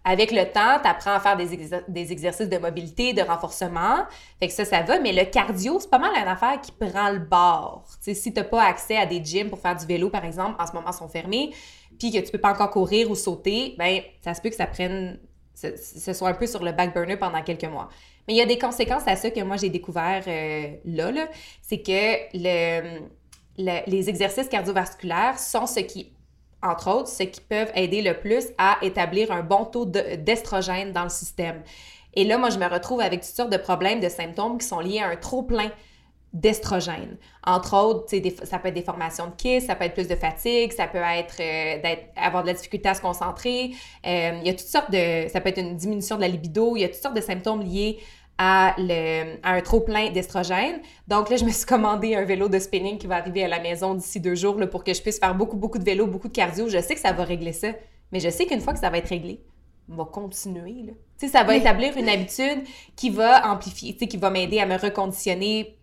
avec 0.05 0.31
le 0.31 0.45
temps, 0.45 0.79
tu 0.81 0.87
apprends 0.87 1.13
à 1.13 1.19
faire 1.19 1.35
des, 1.35 2.11
exercices 2.11 2.47
de 2.47 2.57
mobilité, 2.57 3.13
de 3.13 3.21
renforcement. 3.21 4.05
Fait 4.39 4.47
que 4.47 4.53
ça, 4.53 4.63
ça 4.63 4.81
va. 4.81 4.99
Mais 4.99 5.11
le 5.11 5.25
cardio, 5.25 5.79
c'est 5.79 5.89
pas 5.89 5.99
mal 5.99 6.11
une 6.15 6.27
affaire 6.27 6.59
qui 6.61 6.71
prend 6.71 7.09
le 7.09 7.19
bord. 7.19 7.85
si 7.99 8.15
tu 8.15 8.39
n'as 8.39 8.45
pas 8.45 8.63
accès 8.63 8.95
à 8.95 9.05
des 9.05 9.23
gyms 9.23 9.49
pour 9.49 9.59
faire 9.59 9.75
du 9.75 9.85
vélo, 9.85 10.09
par 10.09 10.23
exemple, 10.23 10.55
en 10.57 10.65
ce 10.65 10.71
moment, 10.71 10.93
sont 10.93 11.09
fermés, 11.09 11.53
puis 11.99 12.11
que 12.11 12.19
tu 12.19 12.31
peux 12.31 12.39
pas 12.39 12.51
encore 12.51 12.71
courir 12.71 13.11
ou 13.11 13.15
sauter, 13.15 13.75
ben 13.77 14.01
ça 14.23 14.33
se 14.33 14.41
peut 14.41 14.49
que 14.49 14.55
ça 14.55 14.67
prenne 14.67 15.19
ce, 15.75 16.13
soit 16.13 16.29
un 16.29 16.33
peu 16.33 16.47
sur 16.47 16.63
le 16.63 16.71
back 16.71 16.93
burner 16.93 17.17
pendant 17.17 17.41
quelques 17.41 17.65
mois. 17.65 17.89
Mais 18.27 18.33
il 18.33 18.37
y 18.37 18.41
a 18.41 18.45
des 18.45 18.57
conséquences 18.57 19.07
à 19.07 19.15
ça 19.15 19.29
que 19.31 19.41
moi 19.41 19.57
j'ai 19.57 19.69
découvert 19.69 20.23
euh, 20.27 20.75
là, 20.85 21.27
c'est 21.61 21.81
que 21.81 22.27
le, 22.33 22.99
les 23.57 24.09
exercices 24.09 24.47
cardiovasculaires 24.47 25.37
sont 25.39 25.65
ce 25.65 25.81
qui, 25.81 26.13
entre 26.61 26.89
autres, 26.89 27.09
ce 27.09 27.23
qui 27.23 27.41
peuvent 27.41 27.71
aider 27.75 28.01
le 28.01 28.19
plus 28.19 28.47
à 28.57 28.77
établir 28.81 29.31
un 29.31 29.43
bon 29.43 29.65
taux 29.65 29.85
d'estrogène 29.85 30.93
dans 30.93 31.03
le 31.03 31.09
système. 31.09 31.61
Et 32.15 32.23
là, 32.23 32.37
moi, 32.37 32.49
je 32.49 32.59
me 32.59 32.67
retrouve 32.67 33.01
avec 33.01 33.21
toutes 33.21 33.35
sortes 33.35 33.51
de 33.51 33.57
problèmes, 33.57 33.99
de 33.99 34.09
symptômes 34.09 34.57
qui 34.57 34.67
sont 34.67 34.79
liés 34.79 34.99
à 34.99 35.07
un 35.07 35.15
trop-plein 35.15 35.71
d'estrogène. 36.33 37.17
Entre 37.45 37.77
autres, 37.77 38.07
ça 38.43 38.57
peut 38.57 38.69
être 38.69 38.73
des 38.73 38.81
formations 38.81 39.27
de 39.27 39.35
kiss, 39.35 39.67
ça 39.67 39.75
peut 39.75 39.85
être 39.85 39.93
plus 39.93 40.07
de 40.07 40.15
fatigue, 40.15 40.73
ça 40.73 40.87
peut 40.87 40.97
être, 40.97 41.35
euh, 41.39 41.95
avoir 42.15 42.41
de 42.41 42.47
la 42.47 42.53
difficulté 42.53 42.89
à 42.89 42.95
se 42.95 43.01
concentrer. 43.01 43.71
Euh, 44.05 44.39
il 44.41 44.47
y 44.47 44.49
a 44.49 44.53
toutes 44.53 44.67
sortes 44.67 44.91
de... 44.91 45.27
Ça 45.29 45.41
peut 45.41 45.49
être 45.49 45.59
une 45.59 45.75
diminution 45.75 46.15
de 46.15 46.21
la 46.21 46.27
libido. 46.27 46.75
Il 46.75 46.81
y 46.81 46.85
a 46.85 46.89
toutes 46.89 47.01
sortes 47.01 47.15
de 47.15 47.21
symptômes 47.21 47.61
liés 47.61 47.99
à, 48.39 48.73
le, 48.79 49.37
à 49.43 49.53
un 49.53 49.61
trop-plein 49.61 50.09
d'estrogène. 50.09 50.81
Donc 51.07 51.29
là, 51.29 51.37
je 51.37 51.45
me 51.45 51.51
suis 51.51 51.67
commandé 51.67 52.15
un 52.15 52.25
vélo 52.25 52.49
de 52.49 52.57
spinning 52.57 52.97
qui 52.97 53.05
va 53.05 53.17
arriver 53.17 53.43
à 53.43 53.47
la 53.47 53.59
maison 53.59 53.93
d'ici 53.93 54.19
deux 54.19 54.35
jours 54.35 54.57
là, 54.57 54.65
pour 54.65 54.83
que 54.83 54.93
je 54.93 55.01
puisse 55.03 55.19
faire 55.19 55.35
beaucoup, 55.35 55.55
beaucoup 55.57 55.77
de 55.77 55.83
vélo, 55.83 56.07
beaucoup 56.07 56.29
de 56.29 56.33
cardio. 56.33 56.67
Je 56.67 56.81
sais 56.81 56.95
que 56.95 57.01
ça 57.01 57.11
va 57.11 57.23
régler 57.25 57.53
ça, 57.53 57.69
mais 58.11 58.19
je 58.19 58.29
sais 58.29 58.47
qu'une 58.47 58.61
fois 58.61 58.73
que 58.73 58.79
ça 58.79 58.89
va 58.89 58.97
être 58.97 59.09
réglé, 59.09 59.39
on 59.87 59.95
va 59.95 60.05
continuer. 60.05 60.83
Là. 60.87 61.27
ça 61.27 61.43
va 61.43 61.55
établir 61.55 61.95
une 61.95 62.09
habitude 62.09 62.63
qui 62.95 63.11
va 63.11 63.51
amplifier, 63.51 63.95
qui 63.95 64.17
va 64.17 64.31
m'aider 64.31 64.59
à 64.59 64.65
me 64.65 64.77
reconditionner 64.77 65.77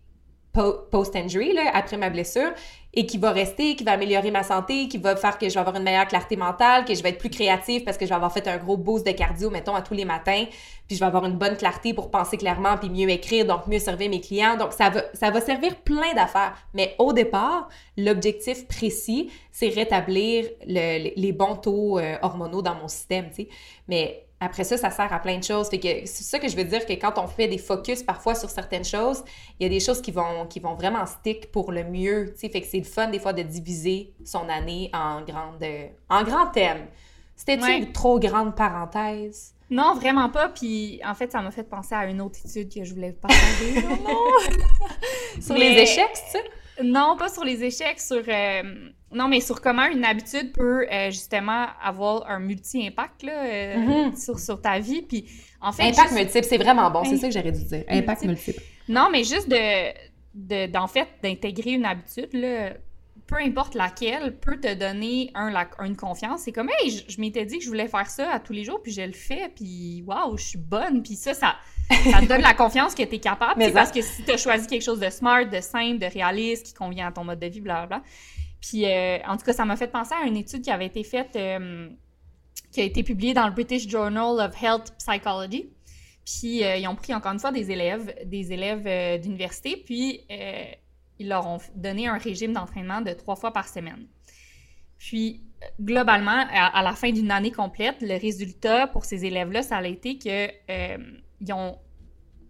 post-injury, 0.53 1.57
après 1.73 1.97
ma 1.97 2.09
blessure, 2.09 2.51
et 2.93 3.05
qui 3.05 3.17
va 3.17 3.31
rester, 3.31 3.75
qui 3.75 3.83
va 3.83 3.93
améliorer 3.93 4.31
ma 4.31 4.43
santé, 4.43 4.87
qui 4.89 4.97
va 4.97 5.15
faire 5.15 5.37
que 5.37 5.47
je 5.47 5.53
vais 5.53 5.59
avoir 5.59 5.75
une 5.77 5.83
meilleure 5.83 6.07
clarté 6.07 6.35
mentale, 6.35 6.83
que 6.83 6.93
je 6.93 7.01
vais 7.01 7.09
être 7.09 7.19
plus 7.19 7.29
créative 7.29 7.83
parce 7.83 7.97
que 7.97 8.05
je 8.05 8.09
vais 8.09 8.15
avoir 8.15 8.33
fait 8.33 8.47
un 8.47 8.57
gros 8.57 8.75
boost 8.75 9.05
de 9.05 9.11
cardio, 9.11 9.49
mettons, 9.49 9.75
à 9.75 9.81
tous 9.81 9.93
les 9.93 10.03
matins, 10.03 10.45
puis 10.87 10.97
je 10.97 10.99
vais 10.99 11.05
avoir 11.05 11.25
une 11.25 11.37
bonne 11.37 11.55
clarté 11.55 11.93
pour 11.93 12.11
penser 12.11 12.35
clairement, 12.35 12.77
puis 12.77 12.89
mieux 12.89 13.09
écrire, 13.09 13.45
donc 13.45 13.67
mieux 13.67 13.79
servir 13.79 14.09
mes 14.09 14.19
clients. 14.19 14.57
Donc, 14.57 14.73
ça 14.73 14.89
va, 14.89 15.03
ça 15.13 15.31
va 15.31 15.39
servir 15.39 15.77
plein 15.77 16.13
d'affaires. 16.15 16.53
Mais 16.73 16.95
au 16.99 17.13
départ, 17.13 17.69
l'objectif 17.95 18.67
précis, 18.67 19.31
c'est 19.51 19.69
rétablir 19.69 20.49
les 20.65 21.31
bons 21.31 21.55
taux 21.55 21.97
euh, 21.97 22.17
hormonaux 22.21 22.61
dans 22.61 22.75
mon 22.75 22.89
système, 22.89 23.29
tu 23.29 23.43
sais. 23.43 23.47
Mais 23.87 24.25
après 24.43 24.63
ça, 24.63 24.75
ça 24.75 24.89
sert 24.89 25.13
à 25.13 25.19
plein 25.19 25.37
de 25.37 25.43
choses. 25.43 25.69
que 25.69 25.77
c'est 25.77 26.23
ça 26.23 26.39
que 26.39 26.47
je 26.49 26.57
veux 26.57 26.63
dire 26.63 26.83
que 26.87 26.93
quand 26.93 27.19
on 27.19 27.27
fait 27.27 27.47
des 27.47 27.59
focus 27.59 28.01
parfois 28.01 28.33
sur 28.33 28.49
certaines 28.49 28.83
choses, 28.83 29.23
il 29.59 29.63
y 29.63 29.65
a 29.67 29.69
des 29.69 29.79
choses 29.79 30.01
qui 30.01 30.11
vont, 30.11 30.47
qui 30.47 30.59
vont 30.59 30.73
vraiment 30.73 31.05
stick 31.05 31.51
pour 31.51 31.71
le 31.71 31.83
mieux. 31.83 32.33
Fait 32.35 32.49
que 32.49 32.65
c'est 32.65 32.79
le 32.79 32.83
fun 32.83 33.07
des 33.07 33.19
fois 33.19 33.33
de 33.33 33.43
diviser 33.43 34.13
son 34.25 34.49
année 34.49 34.89
en 34.93 35.21
grande, 35.21 35.63
en 36.09 36.23
grand 36.23 36.47
thème. 36.47 36.87
C'était 37.35 37.55
une 37.55 37.91
trop 37.91 38.19
grande 38.19 38.55
parenthèse? 38.55 39.53
Non, 39.69 39.93
vraiment 39.93 40.29
pas. 40.29 40.49
Puis 40.49 40.99
en 41.05 41.13
fait, 41.13 41.31
ça 41.31 41.41
m'a 41.41 41.51
fait 41.51 41.63
penser 41.63 41.93
à 41.93 42.07
une 42.07 42.19
autre 42.19 42.39
étude 42.43 42.73
que 42.73 42.83
je 42.83 42.93
voulais 42.95 43.13
partager. 43.13 43.75
sur 45.39 45.55
les 45.55 45.69
échecs, 45.69 46.13
tu 46.13 46.31
sais? 46.31 46.83
Non, 46.83 47.15
pas 47.15 47.29
sur 47.29 47.43
les 47.43 47.63
échecs, 47.63 47.99
sur 47.99 48.23
euh, 48.27 48.89
non, 49.13 49.27
mais 49.27 49.41
sur 49.41 49.61
comment 49.61 49.85
une 49.85 50.05
habitude 50.05 50.53
peut 50.53 50.87
euh, 50.91 51.11
justement 51.11 51.67
avoir 51.83 52.29
un 52.29 52.39
multi-impact 52.39 53.23
euh, 53.25 53.77
mhm. 53.77 54.15
sur, 54.15 54.39
sur, 54.39 54.61
ta 54.61 54.79
vie. 54.79 55.01
Puis 55.01 55.25
en 55.59 55.71
fait, 55.71 55.83
impact 55.83 56.13
multiple, 56.13 56.45
c'est 56.45 56.57
vraiment 56.57 56.89
bon, 56.89 57.03
c'est 57.03 57.17
ça 57.17 57.27
que 57.27 57.33
j'aurais 57.33 57.51
dû 57.51 57.63
dire. 57.63 57.83
Impact 57.89 58.23
multiple. 58.23 58.61
Non, 58.87 59.09
mais 59.11 59.23
juste 59.23 59.49
de, 59.49 59.91
de 60.33 60.71
d'en 60.71 60.87
fait 60.87 61.07
d'intégrer 61.21 61.71
une 61.71 61.85
habitude 61.85 62.29
là, 62.33 62.71
peu 63.31 63.37
importe 63.37 63.75
laquelle, 63.75 64.37
peut 64.37 64.59
te 64.59 64.73
donner 64.73 65.31
un, 65.35 65.53
une 65.85 65.95
confiance. 65.95 66.41
C'est 66.41 66.51
comme, 66.51 66.69
hey, 66.69 67.03
je, 67.07 67.21
m'étais 67.21 67.45
dit 67.45 67.59
que 67.59 67.63
je 67.63 67.69
voulais 67.69 67.87
faire 67.87 68.09
ça 68.09 68.29
à 68.29 68.39
tous 68.39 68.51
les 68.51 68.65
jours, 68.65 68.81
puis 68.83 68.91
je 68.91 69.01
le 69.01 69.13
fais, 69.13 69.49
puis 69.55 70.03
waouh, 70.05 70.37
je 70.37 70.43
suis 70.43 70.57
bonne. 70.57 71.01
Puis 71.01 71.15
ça, 71.15 71.33
ça, 71.33 71.55
ça 71.89 72.19
te 72.19 72.25
donne 72.25 72.41
la 72.41 72.53
confiance 72.53 72.93
que 72.93 73.03
tu 73.09 73.15
es 73.15 73.19
capable. 73.19 73.53
Mais 73.57 73.71
parce 73.71 73.91
que 73.91 74.01
si 74.01 74.23
tu 74.23 74.31
as 74.31 74.37
choisi 74.37 74.67
quelque 74.67 74.83
chose 74.83 74.99
de 74.99 75.09
smart, 75.09 75.45
de 75.45 75.61
simple, 75.61 75.99
de 75.99 76.07
réaliste, 76.07 76.65
qui 76.65 76.73
convient 76.73 77.07
à 77.07 77.11
ton 77.13 77.23
mode 77.23 77.39
de 77.39 77.47
vie, 77.47 77.61
blablabla. 77.61 78.03
Puis 78.61 78.85
euh, 78.85 79.17
en 79.27 79.37
tout 79.37 79.45
cas, 79.45 79.53
ça 79.53 79.65
m'a 79.65 79.75
fait 79.75 79.87
penser 79.87 80.13
à 80.13 80.25
une 80.25 80.37
étude 80.37 80.61
qui 80.61 80.71
avait 80.71 80.85
été 80.85 81.03
faite, 81.03 81.35
euh, 81.35 81.89
qui 82.71 82.81
a 82.81 82.83
été 82.83 83.03
publiée 83.03 83.33
dans 83.33 83.47
le 83.47 83.53
British 83.53 83.87
Journal 83.87 84.39
of 84.39 84.61
Health 84.61 84.93
Psychology. 84.99 85.69
Puis 86.25 86.63
euh, 86.63 86.77
ils 86.77 86.87
ont 86.87 86.95
pris 86.95 87.13
encore 87.13 87.33
une 87.33 87.39
fois 87.39 87.51
des 87.51 87.71
élèves, 87.71 88.13
des 88.25 88.53
élèves 88.53 89.19
d'université, 89.21 89.81
puis 89.83 90.21
ils 91.19 91.27
leur 91.27 91.47
ont 91.47 91.59
donné 91.75 92.07
un 92.07 92.17
régime 92.17 92.53
d'entraînement 92.53 93.01
de 93.01 93.11
trois 93.11 93.35
fois 93.35 93.51
par 93.51 93.67
semaine. 93.67 94.07
Puis 94.97 95.41
globalement, 95.79 96.45
à, 96.51 96.83
la 96.83 96.93
fin 96.93 97.11
d'une 97.11 97.31
année 97.31 97.51
complète, 97.51 97.97
le 98.01 98.19
résultat 98.19 98.87
pour 98.87 99.05
ces 99.05 99.25
élèves-là, 99.25 99.63
ça 99.63 99.77
a 99.77 99.87
été 99.87 100.19
que 100.19 100.47
ils 101.41 101.53
ont 101.53 101.79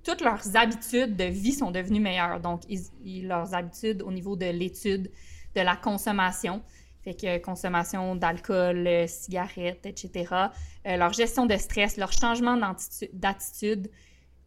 toutes 0.04 0.22
leurs 0.22 0.56
habitudes 0.56 1.16
de 1.16 1.26
vie 1.26 1.54
sont 1.54 1.72
devenues 1.72 2.00
meilleures. 2.00 2.40
Donc, 2.40 2.64
leurs 3.06 3.54
habitudes 3.54 4.02
au 4.02 4.12
niveau 4.12 4.36
de 4.36 4.48
l'étude, 4.48 5.12
de 5.56 5.62
la 5.62 5.76
consommation, 5.76 6.62
fait 7.04 7.16
que 7.16 7.38
consommation 7.40 8.16
d'alcool, 8.16 8.86
euh, 8.88 9.08
cigarettes, 9.08 9.86
etc. 9.86 10.34
Euh, 10.86 10.98
leur 10.98 11.14
gestion 11.14 11.46
de 11.46 11.56
stress, 11.58 11.98
leur 11.98 12.12
changement 12.12 12.58
d'attitude. 13.14 13.90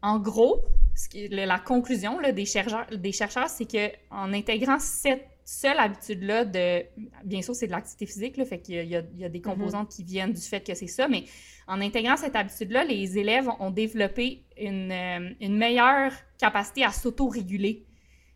En 0.01 0.19
gros, 0.19 0.61
ce 0.95 1.09
qui, 1.09 1.27
la 1.27 1.59
conclusion 1.59 2.19
là, 2.19 2.31
des 2.31 2.45
chercheurs, 2.45 2.85
des 2.91 3.11
chercheurs 3.11 3.49
c'est 3.49 3.65
qu'en 3.65 4.31
intégrant 4.33 4.79
cette 4.79 5.27
seule 5.43 5.77
habitude-là 5.77 6.45
de... 6.45 6.85
Bien 7.23 7.41
sûr, 7.41 7.55
c'est 7.55 7.67
de 7.67 7.71
l'activité 7.71 8.05
physique, 8.07 8.37
là, 8.37 8.45
fait 8.45 8.59
qu'il 8.59 8.83
y, 8.83 8.89
y, 8.89 8.95
a 8.95 9.01
des 9.01 9.27
mm-hmm. 9.29 9.41
composantes 9.41 9.89
qui 9.89 10.03
viennent 10.03 10.33
du 10.33 10.41
fait 10.41 10.65
que 10.65 10.73
c'est 10.73 10.87
ça, 10.87 11.07
mais 11.07 11.25
en 11.67 11.81
intégrant 11.81 12.17
cette 12.17 12.35
habitude-là, 12.35 12.83
les 12.83 13.17
élèves 13.17 13.47
ont 13.59 13.71
développé 13.71 14.43
une, 14.57 14.91
euh, 14.91 15.33
une 15.39 15.57
meilleure 15.57 16.11
capacité 16.37 16.83
à 16.83 16.91
s'auto-réguler. 16.91 17.85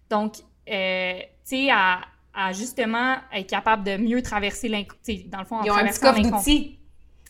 Donc, 0.09 0.37
euh, 0.69 1.19
tu 1.19 1.65
sais, 1.65 1.69
à, 1.71 2.01
à, 2.33 2.53
justement 2.53 3.15
être 3.33 3.49
capable 3.49 3.83
de 3.83 3.97
mieux 3.97 4.21
traverser 4.21 4.67
l'inconfort. 4.67 5.15
Dans 5.27 5.39
le 5.39 5.45
fond, 5.45 5.57
en 5.57 5.63
Ils 5.63 5.71
ont 5.71 5.75
traversant 5.75 6.11
l'inconfort. 6.11 6.43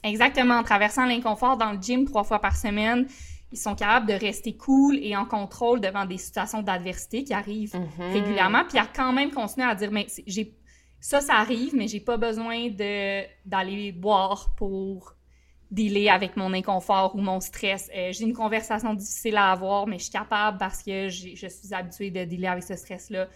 Exactement, 0.04 0.56
en 0.56 0.64
traversant 0.64 1.06
l'inconfort 1.06 1.58
dans 1.58 1.74
le 1.74 1.82
gym 1.82 2.06
trois 2.06 2.24
fois 2.24 2.39
par 2.39 2.56
semaine, 2.56 3.08
ils 3.52 3.58
sont 3.58 3.76
capables 3.76 4.06
de 4.06 4.14
rester 4.14 4.56
cool 4.56 4.97
et 5.02 5.16
en 5.18 5.26
contrôle 5.26 5.82
devant 5.82 6.06
des 6.06 6.18
situations 6.18 6.62
d'adversité 6.62 7.24
qui 7.24 7.34
arrivent 7.34 7.76
mm-hmm. 7.76 8.14
régulièrement, 8.14 8.64
puis 8.68 8.78
à 8.78 8.86
quand 8.86 9.12
même 9.12 9.32
continuer 9.32 9.68
à 9.68 9.76
dire, 9.76 9.91
mais 9.91 10.08
j'ai 10.26 10.54
ça, 11.02 11.22
ça 11.22 11.36
arrive, 11.36 11.76
mais 11.76 11.88
j'ai 11.88 12.02
pas 12.02 12.18
besoin 12.18 12.70
de 12.70 13.24
d'aller 13.45 13.91
boire 13.91 14.54
pour 14.58 15.16
dealer 15.72 16.10
avec 16.10 16.36
mon 16.36 16.54
inconfort 16.54 17.16
ou 17.16 17.22
mon 17.22 17.39
stress. 17.39 17.89
Euh, 17.95 18.12
j'ai 18.12 18.24
une 18.24 18.34
conversation 18.34 18.93
difficile 18.93 19.38
à 19.38 19.52
avoir, 19.52 19.88
mais 19.88 19.97
je 19.97 20.04
suis 20.04 20.12
capable 20.12 20.58
parce 20.58 20.82
que 20.84 21.10
je 21.10 21.47
suis 21.47 21.74
habituée 21.74 22.12
de 22.12 22.26
dealer 22.26 22.47
avec 22.47 22.64
ce 22.64 22.76
stress-là. 22.76 23.28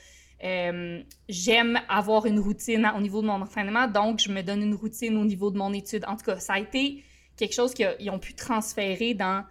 Euh, 0.43 1.01
j'aime 1.29 1.79
avoir 1.87 2.25
une 2.25 2.39
routine 2.39 2.91
au 2.95 2.99
niveau 2.99 3.21
de 3.21 3.27
mon 3.27 3.41
entraînement, 3.41 3.87
donc 3.87 4.19
je 4.19 4.29
me 4.29 4.41
donne 4.41 4.61
une 4.61 4.75
routine 4.75 5.17
au 5.17 5.23
niveau 5.23 5.51
de 5.51 5.57
mon 5.57 5.71
étude. 5.71 6.03
En 6.05 6.17
tout 6.17 6.25
cas, 6.25 6.37
ça 6.37 6.53
a 6.53 6.59
été 6.59 7.03
quelque 7.37 7.53
chose 7.53 7.73
qu'ils 7.73 8.09
ont 8.09 8.19
pu 8.19 8.33
transférer 8.35 9.13
dans 9.13 9.45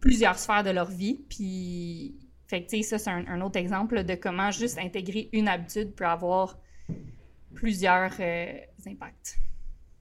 plusieurs 0.00 0.38
sphères 0.38 0.62
de 0.62 0.70
leur 0.70 0.90
vie. 0.90 1.24
Puis, 1.28 2.14
fait 2.46 2.64
que, 2.64 2.82
ça, 2.82 2.98
c'est 2.98 3.10
un, 3.10 3.40
autre 3.40 3.58
exemple 3.58 4.04
de 4.04 4.14
comment 4.14 4.52
juste 4.52 4.78
intégrer 4.78 5.28
une 5.32 5.48
habitude 5.48 5.94
peut 5.94 6.06
avoir 6.06 6.56
plusieurs 7.54 8.12
euh, 8.20 8.52
impacts. 8.86 9.38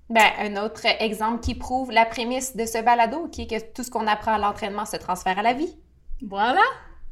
Ben, 0.09 0.29
un 0.37 0.63
autre 0.63 0.85
exemple 0.99 1.39
qui 1.39 1.55
prouve 1.55 1.89
la 1.89 2.05
prémisse 2.05 2.55
de 2.55 2.65
ce 2.65 2.83
balado, 2.83 3.27
qui 3.29 3.41
est 3.41 3.47
que 3.47 3.73
tout 3.73 3.83
ce 3.83 3.89
qu'on 3.89 4.05
apprend 4.05 4.33
à 4.33 4.37
l'entraînement 4.37 4.85
se 4.85 4.97
transfère 4.97 5.39
à 5.39 5.41
la 5.41 5.53
vie. 5.53 5.75
Voilà. 6.21 6.61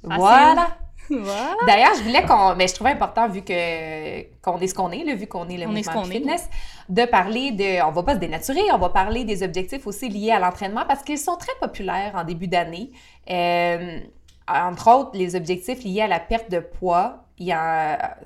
Voilà. 0.04 0.78
D'ailleurs, 1.10 1.96
je 1.98 2.04
voulais 2.04 2.26
qu'on, 2.26 2.56
mais 2.56 2.68
je 2.68 2.76
trouvais 2.76 2.92
important 2.92 3.28
vu 3.28 3.42
que 3.42 4.24
qu'on 4.42 4.60
est 4.60 4.68
ce 4.68 4.74
qu'on 4.74 4.92
est, 4.92 5.16
vu 5.16 5.28
qu'on 5.28 5.48
est 5.50 5.58
le 5.58 5.68
mouvement 5.68 6.04
fitness, 6.04 6.50
de 6.90 7.06
parler 7.06 7.52
de, 7.52 7.84
on 7.86 7.92
va 7.92 8.04
pas 8.04 8.16
se 8.16 8.20
dénaturer, 8.20 8.62
on 8.74 8.78
va 8.78 8.90
parler 8.90 9.24
des 9.24 9.44
objectifs 9.44 9.86
aussi 9.88 10.10
liés 10.10 10.32
à 10.32 10.40
l'entraînement 10.40 10.86
parce 10.88 11.04
qu'ils 11.04 11.18
sont 11.18 11.36
très 11.36 11.54
populaires 11.60 12.14
en 12.16 12.24
début 12.24 12.48
d'année. 12.48 12.92
Euh, 13.30 14.00
entre 14.48 14.92
autres, 14.92 15.12
les 15.14 15.36
objectifs 15.36 15.84
liés 15.84 16.02
à 16.02 16.08
la 16.08 16.20
perte 16.20 16.50
de 16.52 16.60
poids, 16.60 17.26
il 17.38 17.48
y 17.48 17.52
a 17.52 18.18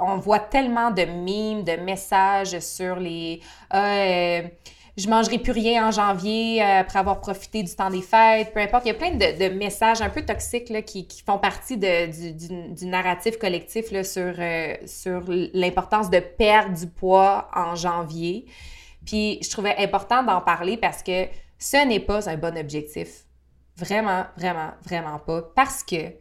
on 0.00 0.16
voit 0.16 0.38
tellement 0.38 0.90
de 0.90 1.02
mimes, 1.02 1.64
de 1.64 1.72
messages 1.72 2.58
sur 2.60 2.96
les 2.96 3.40
euh, 3.74 4.42
je 4.98 5.08
mangerai 5.08 5.38
plus 5.38 5.52
rien 5.52 5.86
en 5.86 5.90
janvier 5.92 6.60
euh, 6.60 6.80
après 6.80 6.98
avoir 6.98 7.20
profité 7.20 7.62
du 7.62 7.72
temps 7.72 7.88
des 7.88 8.02
fêtes, 8.02 8.52
peu 8.52 8.58
importe. 8.58 8.84
Il 8.84 8.88
y 8.88 8.90
a 8.90 8.94
plein 8.94 9.12
de, 9.12 9.48
messages 9.54 10.02
un 10.02 10.10
peu 10.10 10.22
toxiques 10.22 10.70
là, 10.70 10.82
qui, 10.82 11.06
font 11.24 11.38
partie 11.38 11.78
du, 11.78 12.86
narratif 12.86 13.38
collectif 13.38 13.86
sur, 14.02 14.34
euh, 14.38 14.74
sur 14.86 15.22
l'importance 15.54 16.10
de 16.10 16.18
perdre 16.18 16.76
du 16.76 16.88
poids 16.88 17.48
en 17.54 17.76
janvier. 17.76 18.46
Puis 19.06 19.38
je 19.40 19.48
trouvais 19.50 19.76
important 19.78 20.24
d'en 20.24 20.40
parler 20.40 20.76
parce 20.76 21.04
que 21.04 21.26
ce 21.58 21.86
n'est 21.86 22.00
pas 22.00 22.28
un 22.28 22.36
bon 22.36 22.58
objectif. 22.58 23.24
Vraiment, 23.76 24.24
vraiment, 24.36 24.70
vraiment 24.84 25.20
pas. 25.20 25.42
Parce 25.54 25.84
que 25.84 26.12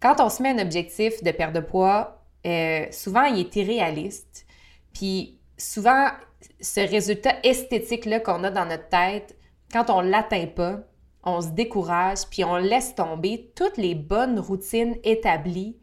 quand 0.00 0.18
on 0.20 0.30
se 0.30 0.42
met 0.42 0.48
un 0.48 0.58
objectif 0.60 1.22
de 1.22 1.30
perte 1.30 1.52
de 1.52 1.60
poids, 1.60 2.22
euh, 2.46 2.86
souvent, 2.90 3.24
il 3.24 3.40
est 3.40 3.56
irréaliste. 3.56 4.46
Puis 4.94 5.38
souvent, 5.58 6.08
ce 6.60 6.80
résultat 6.80 7.34
esthétique-là 7.42 8.20
qu'on 8.20 8.44
a 8.44 8.50
dans 8.50 8.66
notre 8.66 8.88
tête, 8.88 9.36
quand 9.72 9.90
on 9.90 10.02
ne 10.02 10.10
l'atteint 10.10 10.46
pas, 10.46 10.80
on 11.24 11.40
se 11.40 11.48
décourage, 11.48 12.18
puis 12.30 12.44
on 12.44 12.56
laisse 12.56 12.94
tomber 12.94 13.50
toutes 13.56 13.76
les 13.76 13.94
bonnes 13.94 14.38
routines 14.38 14.96
établies 15.04 15.76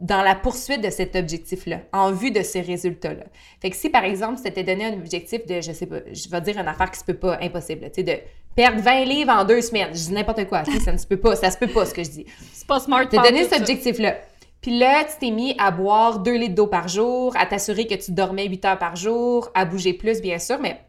dans 0.00 0.22
la 0.22 0.34
poursuite 0.34 0.82
de 0.82 0.90
cet 0.90 1.14
objectif-là, 1.14 1.82
en 1.92 2.10
vue 2.10 2.32
de 2.32 2.42
ces 2.42 2.60
résultats-là. 2.60 3.24
Fait 3.60 3.70
que 3.70 3.76
si, 3.76 3.88
par 3.88 4.04
exemple, 4.04 4.40
c'était 4.42 4.64
donné 4.64 4.86
un 4.86 4.94
objectif 4.94 5.46
de, 5.46 5.60
je 5.60 5.72
sais 5.72 5.86
pas, 5.86 5.98
je 6.12 6.28
vais 6.28 6.40
dire 6.40 6.58
une 6.58 6.66
affaire 6.66 6.90
qui 6.90 6.98
se 6.98 7.04
peut 7.04 7.14
pas, 7.14 7.38
impossible, 7.40 7.82
tu 7.84 7.96
sais, 7.96 8.02
de 8.02 8.18
perdre 8.56 8.80
20 8.80 9.04
livres 9.04 9.30
en 9.30 9.44
deux 9.44 9.60
semaines. 9.60 9.90
Je 9.94 10.00
dis 10.00 10.12
n'importe 10.12 10.46
quoi, 10.48 10.64
ça 10.64 10.92
ne 10.92 10.98
se 10.98 11.06
peut 11.06 11.18
pas, 11.18 11.36
ça 11.36 11.52
se 11.52 11.56
peut 11.58 11.68
pas 11.68 11.86
ce 11.86 11.94
que 11.94 12.02
je 12.02 12.10
dis. 12.10 12.26
C'est 12.52 12.66
pas 12.66 12.80
smart. 12.80 13.08
T'as 13.08 13.22
donné 13.22 13.44
cet 13.44 13.60
objectif-là. 13.60 14.16
Puis 14.62 14.78
là, 14.78 15.04
tu 15.04 15.18
t'es 15.18 15.30
mis 15.32 15.54
à 15.58 15.72
boire 15.72 16.20
2 16.20 16.36
litres 16.36 16.54
d'eau 16.54 16.68
par 16.68 16.86
jour, 16.86 17.34
à 17.36 17.46
t'assurer 17.46 17.86
que 17.88 17.96
tu 17.96 18.12
dormais 18.12 18.46
8 18.46 18.64
heures 18.64 18.78
par 18.78 18.94
jour, 18.94 19.50
à 19.54 19.64
bouger 19.64 19.92
plus, 19.92 20.22
bien 20.22 20.38
sûr, 20.38 20.58
mais, 20.60 20.80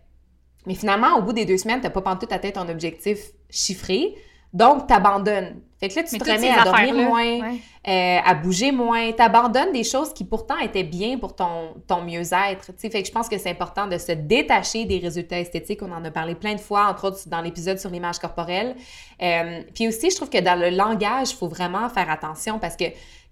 mais 0.67 0.75
finalement, 0.75 1.17
au 1.17 1.23
bout 1.23 1.33
des 1.33 1.45
deux 1.45 1.57
semaines, 1.57 1.81
t'as 1.81 1.89
pas 1.89 2.01
pantoute 2.01 2.31
à 2.31 2.37
tête 2.37 2.53
ton 2.53 2.69
objectif 2.69 3.17
chiffré. 3.49 4.13
Donc, 4.53 4.85
t'abandonnes. 4.85 5.61
Fait 5.79 5.89
que 5.89 5.95
là, 5.95 6.03
tu 6.03 6.17
te 6.17 6.23
remets 6.23 6.51
à 6.51 6.63
dormir 6.63 6.93
moins, 6.93 7.55
euh, 7.87 8.19
à 8.23 8.35
bouger 8.35 8.71
moins. 8.71 9.11
T'abandonnes 9.11 9.71
des 9.73 9.83
choses 9.83 10.13
qui 10.13 10.23
pourtant 10.23 10.59
étaient 10.59 10.83
bien 10.83 11.17
pour 11.17 11.35
ton, 11.35 11.73
ton 11.87 12.03
mieux-être. 12.03 12.71
Fait 12.77 12.89
que 12.89 13.07
je 13.07 13.11
pense 13.11 13.27
que 13.27 13.39
c'est 13.39 13.49
important 13.49 13.87
de 13.87 13.97
se 13.97 14.11
détacher 14.11 14.85
des 14.85 14.99
résultats 14.99 15.39
esthétiques. 15.39 15.81
On 15.81 15.91
en 15.91 16.05
a 16.05 16.11
parlé 16.11 16.35
plein 16.35 16.53
de 16.53 16.59
fois, 16.59 16.85
entre 16.85 17.07
autres 17.07 17.27
dans 17.27 17.41
l'épisode 17.41 17.79
sur 17.79 17.89
l'image 17.89 18.19
corporelle. 18.19 18.75
Euh, 19.21 19.63
puis 19.73 19.87
aussi, 19.87 20.11
je 20.11 20.15
trouve 20.15 20.29
que 20.29 20.39
dans 20.39 20.57
le 20.57 20.69
langage, 20.69 21.31
il 21.31 21.35
faut 21.35 21.49
vraiment 21.49 21.89
faire 21.89 22.09
attention 22.11 22.59
parce 22.59 22.77
que 22.77 22.85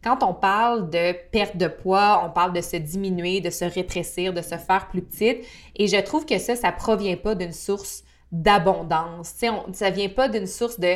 quand 0.03 0.23
on 0.23 0.33
parle 0.33 0.89
de 0.89 1.13
perte 1.31 1.57
de 1.57 1.67
poids, 1.67 2.23
on 2.25 2.31
parle 2.31 2.53
de 2.53 2.61
se 2.61 2.75
diminuer, 2.77 3.39
de 3.39 3.49
se 3.49 3.65
rétrécir, 3.65 4.33
de 4.33 4.41
se 4.41 4.55
faire 4.55 4.87
plus 4.89 5.01
petite. 5.01 5.45
Et 5.75 5.87
je 5.87 5.97
trouve 5.97 6.25
que 6.25 6.37
ça, 6.39 6.55
ça 6.55 6.71
provient 6.71 7.17
pas 7.17 7.35
d'une 7.35 7.53
source 7.53 8.03
d'abondance. 8.31 9.35
Ça 9.73 9.89
vient 9.89 10.09
pas 10.09 10.27
d'une 10.27 10.47
source 10.47 10.79
de 10.79 10.95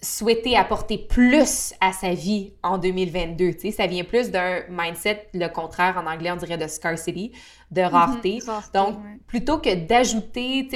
souhaiter 0.00 0.56
apporter 0.56 0.96
plus 0.96 1.74
à 1.80 1.92
sa 1.92 2.14
vie 2.14 2.52
en 2.62 2.78
2022. 2.78 3.52
sais, 3.58 3.70
ça 3.72 3.86
vient 3.86 4.04
plus 4.04 4.30
d'un 4.30 4.60
mindset, 4.68 5.28
le 5.34 5.48
contraire 5.48 6.00
en 6.02 6.08
anglais 6.08 6.30
on 6.30 6.36
dirait 6.36 6.56
de 6.56 6.68
scarcity, 6.68 7.32
de 7.72 7.82
mhm, 7.82 7.88
rareté. 7.88 8.38
Donc, 8.72 8.96
plutôt 9.26 9.58
que 9.58 9.74
d'ajouter, 9.74 10.68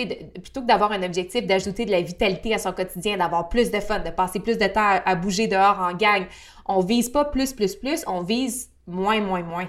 plutôt 0.42 0.62
que 0.62 0.66
d'avoir 0.66 0.92
un 0.92 1.02
objectif 1.04 1.46
d'ajouter 1.46 1.84
de 1.84 1.92
la 1.92 2.02
vitalité 2.02 2.52
à 2.54 2.58
son 2.58 2.72
quotidien, 2.72 3.16
d'avoir 3.16 3.48
plus 3.48 3.70
de 3.70 3.78
fun, 3.78 4.00
de 4.00 4.10
passer 4.10 4.40
plus 4.40 4.58
de 4.58 4.66
temps 4.66 5.00
à, 5.04 5.14
bouger 5.14 5.46
dehors 5.46 5.78
en 5.78 5.94
gang, 5.94 6.26
on 6.66 6.80
vise 6.80 7.08
pas 7.08 7.24
plus, 7.24 7.52
plus, 7.52 7.76
plus, 7.76 8.04
on 8.08 8.22
vise 8.22 8.70
moins, 8.86 9.20
moins, 9.20 9.42
moins. 9.42 9.68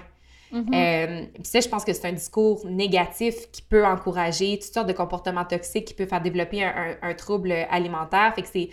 Mm 0.50 0.62
euh, 0.72 1.24
ça, 1.42 1.58
je 1.60 1.68
pense 1.68 1.84
que 1.84 1.92
c'est 1.92 2.06
un 2.06 2.12
discours 2.12 2.64
négatif 2.66 3.50
qui 3.50 3.62
peut 3.62 3.84
encourager 3.84 4.58
toutes 4.58 4.72
sortes 4.72 4.86
de 4.86 4.92
comportements 4.92 5.44
toxiques, 5.44 5.86
qui 5.86 5.94
peut 5.94 6.06
faire 6.06 6.20
développer 6.20 6.62
un, 6.62 6.96
un 7.02 7.14
trouble 7.14 7.52
alimentaire. 7.70 8.32
Fait 8.36 8.42
que 8.42 8.48
c'est 8.52 8.70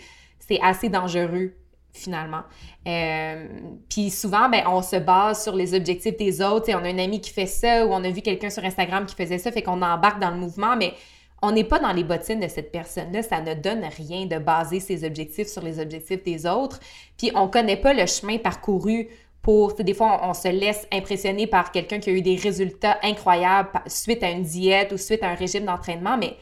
c'est 0.52 0.60
assez 0.62 0.88
dangereux 0.88 1.54
finalement. 1.94 2.42
Euh, 2.86 3.46
puis 3.88 4.10
souvent, 4.10 4.48
ben, 4.48 4.64
on 4.66 4.80
se 4.80 4.96
base 4.96 5.42
sur 5.42 5.54
les 5.54 5.74
objectifs 5.74 6.16
des 6.16 6.40
autres. 6.40 6.70
on 6.70 6.84
a 6.84 6.88
un 6.88 6.98
ami 6.98 7.20
qui 7.20 7.30
fait 7.30 7.46
ça 7.46 7.86
ou 7.86 7.90
on 7.92 8.02
a 8.02 8.10
vu 8.10 8.22
quelqu'un 8.22 8.48
sur 8.48 8.64
Instagram 8.64 9.04
qui 9.04 9.14
faisait 9.14 9.38
ça, 9.38 9.52
fait 9.52 9.62
qu'on 9.62 9.82
embarque 9.82 10.18
dans 10.18 10.30
le 10.30 10.38
mouvement, 10.38 10.74
mais 10.76 10.94
on 11.42 11.52
n'est 11.52 11.64
pas 11.64 11.78
dans 11.78 11.92
les 11.92 12.04
bottines 12.04 12.40
de 12.40 12.48
cette 12.48 12.72
personne-là. 12.72 13.22
Ça 13.22 13.40
ne 13.40 13.52
donne 13.54 13.84
rien 13.84 14.26
de 14.26 14.38
baser 14.38 14.80
ses 14.80 15.04
objectifs 15.04 15.48
sur 15.48 15.62
les 15.62 15.80
objectifs 15.80 16.22
des 16.22 16.46
autres. 16.46 16.80
Puis 17.18 17.30
on 17.34 17.48
connaît 17.48 17.76
pas 17.76 17.92
le 17.92 18.06
chemin 18.06 18.38
parcouru 18.38 19.08
pour, 19.42 19.74
des 19.74 19.92
fois, 19.92 20.20
on, 20.22 20.34
se 20.34 20.48
laisse 20.48 20.86
impressionner 20.92 21.48
par 21.48 21.72
quelqu'un 21.72 21.98
qui 21.98 22.10
a 22.10 22.12
eu 22.12 22.22
des 22.22 22.36
résultats 22.36 22.98
incroyables 23.02 23.70
suite 23.86 24.22
à 24.22 24.30
une 24.30 24.44
diète 24.44 24.92
ou 24.92 24.96
suite 24.96 25.22
à 25.24 25.30
un 25.30 25.34
régime 25.34 25.64
d'entraînement, 25.64 26.16
mais 26.16 26.36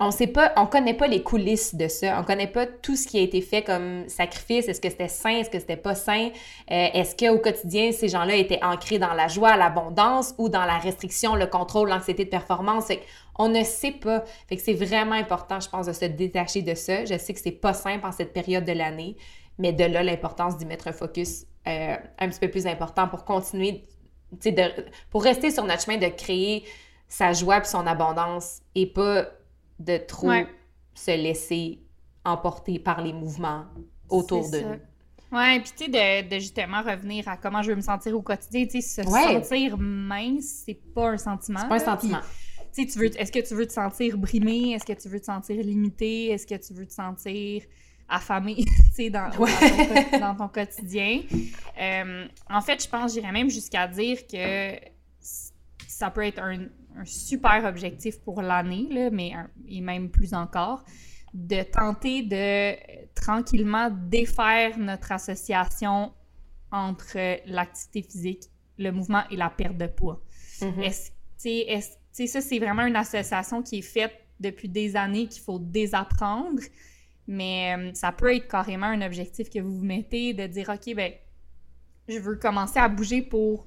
on 0.00 0.10
sait 0.10 0.26
pas, 0.26 0.52
on 0.56 0.66
connaît 0.66 0.94
pas 0.94 1.06
les 1.06 1.22
coulisses 1.22 1.76
de 1.76 1.86
ça. 1.86 2.18
On 2.18 2.24
connaît 2.24 2.48
pas 2.48 2.66
tout 2.66 2.96
ce 2.96 3.06
qui 3.06 3.18
a 3.18 3.22
été 3.22 3.40
fait 3.40 3.62
comme 3.62 4.08
sacrifice. 4.08 4.66
Est-ce 4.66 4.80
que 4.80 4.90
c'était 4.90 5.08
sain? 5.08 5.38
Est-ce 5.38 5.50
que 5.50 5.60
c'était 5.60 5.76
pas 5.76 5.94
sain? 5.94 6.30
Euh, 6.70 6.88
est-ce 6.92 7.14
qu'au 7.14 7.38
quotidien, 7.38 7.92
ces 7.92 8.08
gens-là 8.08 8.34
étaient 8.34 8.62
ancrés 8.64 8.98
dans 8.98 9.12
la 9.12 9.28
joie, 9.28 9.56
l'abondance 9.56 10.34
ou 10.36 10.48
dans 10.48 10.64
la 10.64 10.78
restriction, 10.78 11.36
le 11.36 11.46
contrôle, 11.46 11.90
l'anxiété 11.90 12.24
de 12.24 12.30
performance? 12.30 12.88
on 13.38 13.48
ne 13.48 13.62
sait 13.62 13.92
pas. 13.92 14.24
Fait 14.48 14.56
que 14.56 14.62
c'est 14.62 14.74
vraiment 14.74 15.14
important, 15.14 15.60
je 15.60 15.68
pense, 15.68 15.86
de 15.86 15.92
se 15.92 16.04
détacher 16.06 16.62
de 16.62 16.74
ça. 16.74 17.04
Je 17.04 17.16
sais 17.16 17.32
que 17.32 17.40
c'est 17.40 17.52
pas 17.52 17.72
simple 17.74 18.04
en 18.04 18.12
cette 18.12 18.32
période 18.32 18.64
de 18.64 18.72
l'année, 18.72 19.16
mais 19.58 19.72
de 19.72 19.84
là, 19.84 20.02
l'importance 20.02 20.56
d'y 20.56 20.66
mettre 20.66 20.88
un 20.88 20.92
focus 20.92 21.46
euh, 21.68 21.96
un 22.18 22.28
petit 22.28 22.40
peu 22.40 22.50
plus 22.50 22.66
important 22.66 23.08
pour 23.08 23.24
continuer, 23.24 23.84
de, 24.32 24.90
pour 25.10 25.22
rester 25.22 25.50
sur 25.50 25.64
notre 25.64 25.82
chemin 25.82 25.98
de 25.98 26.08
créer 26.08 26.64
sa 27.08 27.32
joie 27.32 27.60
puis 27.60 27.68
son 27.68 27.86
abondance 27.86 28.60
et 28.74 28.86
pas 28.86 29.26
de 29.78 29.98
trop 29.98 30.30
se 30.94 31.10
laisser 31.10 31.80
emporter 32.24 32.78
par 32.78 33.02
les 33.02 33.12
mouvements 33.12 33.64
autour 34.08 34.50
de 34.50 34.60
nous. 34.60 34.80
Ouais, 35.32 35.58
puis 35.60 35.72
tu 35.76 35.92
sais, 35.92 36.22
de, 36.22 36.38
justement 36.38 36.82
revenir 36.82 37.26
à 37.26 37.36
comment 37.36 37.60
je 37.60 37.70
veux 37.70 37.76
me 37.76 37.80
sentir 37.80 38.16
au 38.16 38.22
quotidien, 38.22 38.66
tu 38.66 38.80
sais, 38.80 39.02
se 39.02 39.10
sentir 39.10 39.76
mince, 39.76 40.62
c'est 40.64 40.80
pas 40.94 41.10
un 41.10 41.18
sentiment. 41.18 41.60
C'est 41.60 41.68
pas 41.68 41.76
un 41.76 41.96
sentiment. 41.96 42.20
Tu 42.72 42.88
sais, 42.88 43.06
est-ce 43.16 43.32
que 43.32 43.40
tu 43.40 43.54
veux 43.54 43.66
te 43.66 43.72
sentir 43.72 44.16
brimé? 44.16 44.72
Est-ce 44.72 44.84
que 44.84 44.92
tu 44.92 45.08
veux 45.08 45.18
te 45.20 45.26
sentir 45.26 45.56
limité? 45.56 46.28
Est-ce 46.28 46.46
que 46.46 46.54
tu 46.54 46.72
veux 46.72 46.86
te 46.86 46.92
sentir 46.92 47.62
affamé, 48.08 48.54
tu 48.56 48.64
sais, 48.92 49.10
dans, 49.10 49.30
dans, 50.20 50.34
ton, 50.36 50.48
quotidien? 50.48 51.22
Euh, 51.80 52.26
en 52.48 52.60
fait, 52.60 52.82
je 52.82 52.88
pense, 52.88 53.14
j'irais 53.14 53.32
même 53.32 53.50
jusqu'à 53.50 53.88
dire 53.88 54.26
que 54.26 54.76
ça 55.88 56.10
peut 56.10 56.24
être 56.24 56.40
un, 56.40 56.66
super 57.04 57.64
objectif 57.64 58.20
pour 58.20 58.42
l'année, 58.42 59.10
mais 59.10 59.32
et 59.68 59.80
même 59.80 60.10
plus 60.10 60.34
encore, 60.34 60.84
de 61.34 61.62
tenter 61.64 62.22
de 62.22 62.76
tranquillement 63.14 63.90
défaire 63.90 64.78
notre 64.78 65.12
association 65.12 66.12
entre 66.70 67.40
l'activité 67.46 68.02
physique, 68.02 68.42
le 68.78 68.90
mouvement 68.90 69.22
et 69.30 69.36
la 69.36 69.50
perte 69.50 69.76
de 69.76 69.86
poids. 69.86 70.22
Mm-hmm. 70.60 70.82
Est-ce, 70.82 72.28
ça, 72.28 72.40
c'est 72.40 72.58
vraiment 72.58 72.86
une 72.86 72.96
association 72.96 73.62
qui 73.62 73.78
est 73.78 73.82
faite 73.82 74.14
depuis 74.40 74.68
des 74.68 74.96
années 74.96 75.26
qu'il 75.26 75.42
faut 75.42 75.58
désapprendre, 75.58 76.62
mais 77.26 77.74
euh, 77.76 77.90
ça 77.94 78.12
peut 78.12 78.34
être 78.34 78.48
carrément 78.48 78.86
un 78.86 79.02
objectif 79.02 79.50
que 79.50 79.58
vous 79.58 79.78
vous 79.78 79.84
mettez 79.84 80.34
de 80.34 80.46
dire, 80.46 80.68
OK, 80.68 80.94
ben, 80.94 81.12
je 82.08 82.18
veux 82.18 82.36
commencer 82.36 82.78
à 82.78 82.88
bouger 82.88 83.22
pour 83.22 83.66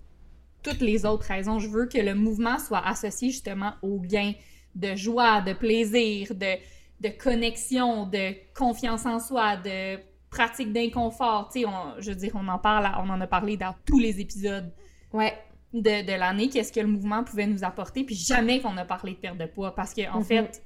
toutes 0.63 0.81
les 0.81 1.05
autres 1.05 1.25
raisons. 1.25 1.59
Je 1.59 1.67
veux 1.67 1.85
que 1.85 1.97
le 1.97 2.15
mouvement 2.15 2.59
soit 2.59 2.85
associé 2.85 3.29
justement 3.29 3.73
au 3.81 3.99
gain 3.99 4.33
de 4.75 4.95
joie, 4.95 5.41
de 5.41 5.53
plaisir, 5.53 6.33
de, 6.35 6.55
de 7.01 7.09
connexion, 7.09 8.05
de 8.05 8.33
confiance 8.53 9.05
en 9.05 9.19
soi, 9.19 9.57
de 9.57 9.97
pratique 10.29 10.71
d'inconfort. 10.71 11.49
Tu 11.51 11.61
sais, 11.61 11.67
je 11.99 12.09
veux 12.09 12.15
dire, 12.15 12.31
on 12.35 12.47
en 12.47 12.59
parle, 12.59 12.89
on 13.03 13.09
en 13.09 13.19
a 13.21 13.27
parlé 13.27 13.57
dans 13.57 13.75
tous 13.85 13.99
les 13.99 14.19
épisodes 14.19 14.71
ouais. 15.13 15.33
de, 15.73 16.05
de 16.05 16.13
l'année, 16.13 16.49
qu'est-ce 16.49 16.71
que 16.71 16.79
le 16.79 16.87
mouvement 16.87 17.23
pouvait 17.23 17.47
nous 17.47 17.63
apporter, 17.63 18.03
puis 18.03 18.15
jamais 18.15 18.59
qu'on 18.59 18.77
a 18.77 18.85
parlé 18.85 19.13
de 19.13 19.17
perte 19.17 19.37
de 19.37 19.45
poids, 19.45 19.73
parce 19.73 19.93
qu'en 19.93 20.15
en 20.15 20.19
mhm. 20.19 20.25
fait, 20.25 20.61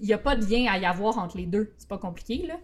il 0.00 0.06
n'y 0.06 0.12
a 0.14 0.18
pas 0.18 0.34
de 0.34 0.44
lien 0.44 0.70
à 0.70 0.78
y 0.78 0.84
avoir 0.84 1.18
entre 1.18 1.36
les 1.36 1.46
deux. 1.46 1.72
C'est 1.78 1.88
pas 1.88 1.98
compliqué, 1.98 2.46
là. 2.46 2.58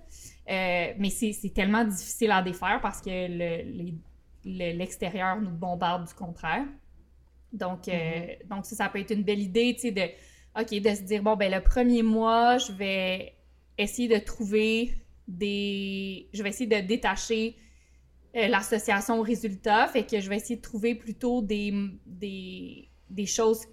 Euh, 0.50 0.94
mais 0.98 1.10
c'est 1.10 1.52
tellement 1.54 1.84
difficile 1.84 2.30
à 2.32 2.42
défaire 2.42 2.80
parce 2.80 3.00
que 3.00 3.10
l'extérieur 4.48 5.36
le, 5.36 5.42
nous 5.42 5.50
bombarde 5.56 6.06
du 6.06 6.14
contraire. 6.14 6.64
Donc, 7.52 7.88
euh, 7.88 7.92
mhm. 7.92 8.48
donc 8.48 8.66
ça, 8.66 8.76
ça 8.76 8.88
peut 8.88 9.00
être 9.00 9.12
une 9.12 9.22
belle 9.22 9.40
idée, 9.40 9.74
tu 9.74 9.82
sais, 9.82 9.90
de 9.92 10.02
OK, 10.60 10.70
de 10.70 10.94
se 10.94 11.02
dire, 11.02 11.22
bon, 11.22 11.36
ben 11.36 11.52
le 11.52 11.62
premier 11.62 12.02
mois, 12.02 12.58
je 12.58 12.72
vais 12.72 13.34
essayer 13.76 14.08
de 14.08 14.18
trouver 14.18 14.94
des... 15.28 16.28
Je 16.32 16.42
vais 16.42 16.48
essayer 16.48 16.66
de 16.66 16.86
détacher 16.86 17.56
euh, 18.34 18.48
l'association 18.48 19.20
au 19.20 19.22
résultat, 19.22 19.86
fait 19.88 20.04
que 20.04 20.20
je 20.20 20.28
vais 20.28 20.36
essayer 20.36 20.56
de 20.56 20.62
trouver 20.62 20.94
plutôt 20.94 21.42
des, 21.42 21.72
des, 22.06 22.88
des 23.08 23.26
choses 23.26 23.66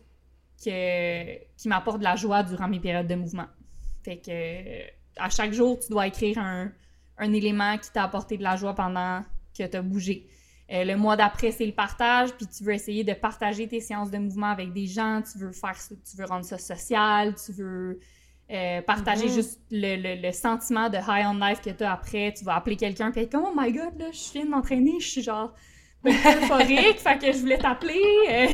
que, 0.63 1.55
qui 1.57 1.67
m'apportent 1.67 1.99
de 1.99 2.03
la 2.03 2.15
joie 2.15 2.43
durant 2.43 2.67
mes 2.67 2.80
périodes 2.80 3.07
de 3.07 3.15
mouvement. 3.15 3.47
Fait 4.03 4.17
que 4.17 4.95
à 5.17 5.30
chaque 5.30 5.53
jour, 5.53 5.80
tu 5.80 5.89
dois 5.89 6.07
écrire 6.07 6.38
un, 6.38 6.71
un 7.17 7.34
élément 7.34 7.78
qui 7.78 7.91
t'a 7.91 8.03
apporté 8.03 8.38
de 8.38 8.43
la 8.43 8.55
joie 8.55 8.76
pendant 8.76 9.21
que 9.57 9.63
tu 9.65 9.78
as 9.78 9.82
bougé. 9.82 10.28
Euh, 10.72 10.84
le 10.84 10.95
mois 10.95 11.16
d'après, 11.16 11.51
c'est 11.51 11.66
le 11.66 11.74
partage, 11.74 12.32
puis 12.34 12.47
tu 12.47 12.63
veux 12.63 12.74
essayer 12.74 13.03
de 13.03 13.13
partager 13.13 13.68
tes 13.68 13.80
séances 13.80 14.09
de 14.09 14.18
mouvement 14.18 14.49
avec 14.49 14.74
des 14.74 14.88
gens, 14.88 15.22
tu 15.22 15.38
veux 15.38 15.51
faire 15.51 15.78
tu 15.78 16.18
veux 16.18 16.26
rendre 16.26 16.43
ça 16.43 16.57
social, 16.57 17.36
tu 17.36 17.51
veux 17.51 17.99
euh, 18.51 18.82
partager 18.82 19.28
mhm. 19.28 19.34
juste 19.34 19.61
le, 19.70 20.20
le, 20.20 20.32
sentiment 20.32 20.89
de 20.89 20.97
high 20.97 21.26
on 21.28 21.36
life 21.36 21.61
que 21.61 21.70
tu 21.70 21.84
as 21.84 21.93
après, 21.93 22.34
tu 22.36 22.43
vas 22.43 22.55
appeler 22.55 22.78
quelqu'un 22.78 23.11
puis 23.11 23.22
être 23.22 23.32
comme 23.32 23.45
oh 23.45 23.53
my 23.55 23.72
god 23.72 23.97
là, 23.99 24.07
je 24.11 24.32
viens 24.34 24.45
de 24.45 24.49
m'entraîner, 24.49 24.99
je 24.99 25.07
suis 25.07 25.22
genre 25.22 25.53
euphorique, 26.03 26.99
fait 26.99 27.20
que 27.20 27.32
je 27.32 27.38
voulais 27.38 27.57
t'appeler, 27.59 28.01
euh, 28.30 28.47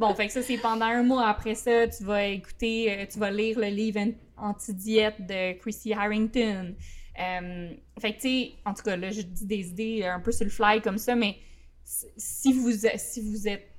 Bon, 0.00 0.14
fait 0.14 0.26
que 0.26 0.32
ça 0.32 0.42
c'est 0.42 0.58
pendant 0.58 0.86
un 0.86 1.04
mois 1.04 1.28
après 1.28 1.54
ça, 1.54 1.86
tu 1.86 2.02
vas 2.02 2.24
écouter, 2.24 3.06
tu 3.12 3.20
vas 3.20 3.30
lire 3.30 3.58
le 3.60 3.68
livre 3.68 4.00
anti-diète 4.36 5.24
de 5.24 5.52
Chrissy 5.60 5.92
Harrington. 5.92 6.74
Euh, 7.20 7.74
fait 8.00 8.14
que, 8.14 8.20
tu 8.20 8.28
sais, 8.28 8.52
en 8.64 8.74
tout 8.74 8.82
cas, 8.82 8.96
là, 8.96 9.10
je 9.10 9.22
dis 9.22 9.46
des 9.46 9.70
idées 9.70 10.04
un 10.04 10.20
peu 10.20 10.32
sur 10.32 10.44
le 10.44 10.50
fly 10.50 10.80
comme 10.82 10.98
ça, 10.98 11.14
mais 11.14 11.38
si 11.84 12.52
vous, 12.52 12.72
si 12.96 13.20
vous 13.20 13.46
êtes 13.46 13.70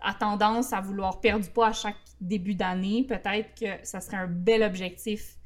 à 0.00 0.14
tendance 0.14 0.72
à 0.72 0.80
vouloir 0.80 1.20
perdre 1.20 1.44
du 1.44 1.50
poids 1.50 1.68
à 1.68 1.72
chaque 1.72 1.96
début 2.20 2.54
d'année, 2.54 3.04
peut-être 3.04 3.54
que 3.54 3.84
ça 3.84 4.00
serait 4.00 4.16
un 4.16 4.28
bel 4.28 4.62
objectif 4.62 5.36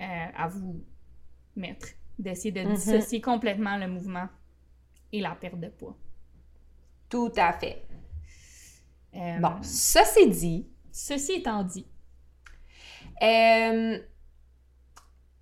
euh, 0.00 0.26
à 0.36 0.48
vous 0.48 0.82
mettre, 1.56 1.88
d'essayer 2.18 2.52
de 2.52 2.60
mm-hmm. 2.60 2.74
dissocier 2.74 3.20
complètement 3.20 3.76
le 3.76 3.88
mouvement 3.88 4.28
et 5.12 5.20
la 5.20 5.34
perte 5.34 5.60
de 5.60 5.68
poids. 5.68 5.96
Tout 7.08 7.32
à 7.36 7.52
fait. 7.52 7.86
Euh, 9.14 9.38
bon, 9.38 9.62
ça 9.62 10.04
c'est 10.04 10.26
dit. 10.26 10.66
Ceci 10.90 11.34
étant 11.34 11.62
dit. 11.62 11.86
Euh, 13.22 13.98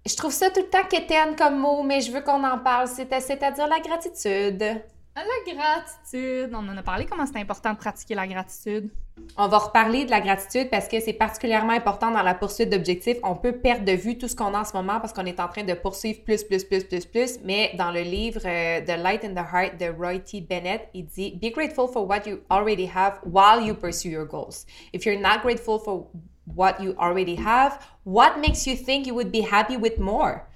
je 0.07 0.17
trouve 0.17 0.33
ça 0.33 0.51
tout 0.51 0.61
le 0.61 0.69
temps 0.69 0.87
quétaine 0.89 1.37
comme 1.37 1.59
mot, 1.59 1.83
mais 1.83 2.01
je 2.01 2.11
veux 2.11 2.23
qu'on 2.23 2.43
en 2.45 2.59
parle, 2.59 2.89
c'est-à-dire 2.89 3.67
la 3.67 3.81
gratitude. 3.81 4.83
La 5.15 5.23
gratitude, 5.55 6.55
on 6.55 6.67
en 6.69 6.77
a 6.77 6.83
parlé 6.83 7.05
comment 7.05 7.27
c'est 7.27 7.39
important 7.39 7.75
de 7.75 7.77
pratiquer 7.77 8.15
la 8.15 8.27
gratitude. 8.27 8.91
On 9.37 9.47
va 9.47 9.59
reparler 9.59 10.07
de 10.07 10.11
la 10.11 10.23
gratitude 10.23 10.71
parce 10.71 10.89
que 10.89 11.01
c'est 11.01 11.13
particulièrement 11.13 11.75
important 11.75 12.11
dans 12.11 12.23
la 12.23 12.35
poursuite 12.35 12.71
d'objectifs. 12.71 13.19
On 13.23 13.35
peut 13.37 13.53
perdre 13.53 13.85
de 13.85 13.93
vue 13.93 14.17
tout 14.17 14.27
ce 14.27 14.35
qu'on 14.35 14.55
a 14.55 14.61
en 14.61 14.65
ce 14.65 14.73
moment 14.73 15.01
parce 15.01 15.13
qu'on 15.13 15.27
est 15.27 15.39
en 15.39 15.49
train 15.49 15.65
de 15.65 15.75
poursuivre 15.75 16.23
plus, 16.25 16.45
plus, 16.45 16.65
plus, 16.65 16.85
plus, 16.85 17.05
plus. 17.05 17.39
Mais 17.45 17.73
dans 17.77 17.91
le 17.91 18.01
livre 18.01 18.41
euh, 18.47 18.81
The 18.81 18.99
Light 18.99 19.23
in 19.25 19.35
the 19.35 19.47
Heart 19.53 19.79
de 19.79 19.91
Roy 19.91 20.21
T. 20.21 20.41
Bennett, 20.41 20.89
il 20.95 21.05
dit 21.05 21.33
Be 21.33 21.53
grateful 21.53 21.89
for 21.93 22.09
what 22.09 22.23
you 22.27 22.39
already 22.51 22.87
have 22.87 23.21
while 23.27 23.63
you 23.63 23.75
pursue 23.75 24.09
your 24.09 24.27
goals. 24.27 24.65
If 24.95 25.05
you're 25.05 25.21
not 25.21 25.43
grateful 25.43 25.79
for 25.79 26.07
what 26.47 26.81
you 26.81 26.95
already 26.99 27.37
have, 27.37 27.79
what 28.05 28.39
makes 28.41 28.67
you 28.67 28.77
think 28.77 29.07
you 29.07 29.15
would 29.15 29.31
be 29.31 29.43
happy 29.43 29.77
with 29.77 29.99
more? 29.99 30.47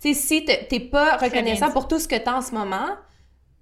Tu 0.00 0.14
sais, 0.14 0.20
si 0.20 0.44
t'es 0.44 0.80
pas 0.80 1.16
reconnaissant 1.16 1.70
pour 1.70 1.86
tout 1.86 1.98
ce 1.98 2.08
que 2.08 2.16
t'as 2.16 2.36
en 2.36 2.42
ce 2.42 2.52
moment, 2.52 2.96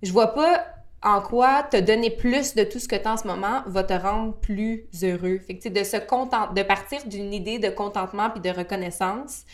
je 0.03 0.13
vois 0.13 0.35
pas 0.35 0.65
en 1.03 1.21
quoi 1.21 1.63
te 1.63 1.79
donner 1.79 2.11
plus 2.11 2.55
de 2.55 2.65
tout 2.65 2.79
ce 2.79 2.87
que 2.87 2.97
tu 2.97 3.07
as 3.07 3.13
en 3.13 3.17
ce 3.17 3.27
moment 3.27 3.63
va 3.67 3.85
te 3.85 3.95
rendre 3.95 4.35
plus 4.35 4.87
heureux. 5.03 5.39
Fait 5.39 5.57
que, 5.57 5.69
de 5.69 5.83
se 5.83 5.97
content, 5.97 6.53
de 6.53 6.63
partir 6.63 7.07
d'une 7.07 7.33
idée 7.33 7.59
de 7.59 7.71
contentement 7.71 8.31
puis 8.31 8.41
de 8.41 8.51
reconnaissance, 8.51 9.45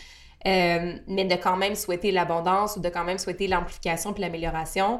euh, 0.45 0.93
mais 1.07 1.25
de 1.25 1.35
quand 1.35 1.57
même 1.57 1.75
souhaiter 1.75 2.11
l'abondance 2.11 2.75
ou 2.75 2.79
de 2.81 2.89
quand 2.89 3.03
même 3.03 3.17
souhaiter 3.17 3.47
l'amplification 3.47 4.13
puis 4.13 4.21
l'amélioration. 4.21 4.99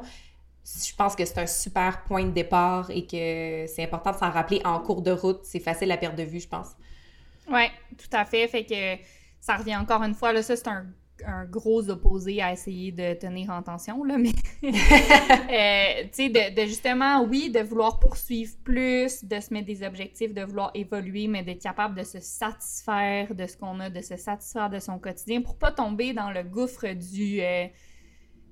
Je 0.65 0.93
pense 0.95 1.15
que 1.15 1.23
c'est 1.23 1.39
un 1.39 1.47
super 1.47 2.03
point 2.03 2.25
de 2.25 2.31
départ 2.31 2.91
et 2.91 3.05
que 3.05 3.65
c'est 3.67 3.83
important 3.83 4.11
de 4.11 4.17
s'en 4.17 4.29
rappeler 4.29 4.61
en 4.65 4.79
cours 4.79 5.01
de 5.01 5.11
route. 5.11 5.39
C'est 5.43 5.59
facile 5.59 5.91
à 5.91 5.97
perdre 5.97 6.17
de 6.17 6.23
vue, 6.23 6.39
je 6.39 6.47
pense. 6.47 6.69
Oui, 7.49 7.63
tout 7.97 8.15
à 8.15 8.25
fait. 8.25 8.47
Fait 8.47 8.65
que 8.65 9.01
ça 9.39 9.57
revient 9.57 9.75
encore 9.75 10.03
une 10.03 10.13
fois, 10.13 10.33
là, 10.33 10.41
ça 10.41 10.55
c'est 10.55 10.67
un, 10.67 10.85
gros 11.49 11.89
opposé 11.89 12.43
à 12.43 12.53
essayer 12.53 12.91
de 12.91 13.15
tenir 13.15 13.49
en 13.49 13.63
tension, 13.63 14.03
là, 14.03 14.19
mais 14.19 14.33
euh, 14.63 16.03
tu 16.13 16.31
sais, 16.31 16.51
de, 16.51 16.61
justement, 16.67 17.23
oui, 17.23 17.49
de 17.49 17.59
vouloir 17.59 17.99
poursuivre 17.99 18.53
plus, 18.63 19.25
de 19.25 19.39
se 19.39 19.51
mettre 19.51 19.65
des 19.65 19.81
objectifs, 19.81 20.31
de 20.31 20.43
vouloir 20.43 20.69
évoluer, 20.75 21.27
mais 21.27 21.41
d'être 21.41 21.63
capable 21.63 21.97
de 21.97 22.03
se 22.03 22.19
satisfaire 22.19 23.33
de 23.33 23.47
ce 23.47 23.57
qu'on 23.57 23.79
a, 23.79 23.89
de 23.89 24.01
se 24.01 24.15
satisfaire 24.15 24.69
de 24.69 24.77
son 24.77 24.99
quotidien 24.99 25.41
pour 25.41 25.57
pas 25.57 25.71
tomber 25.71 26.13
dans 26.13 26.29
le 26.29 26.43
gouffre 26.43 26.93
du 26.93 27.41
euh, 27.41 27.65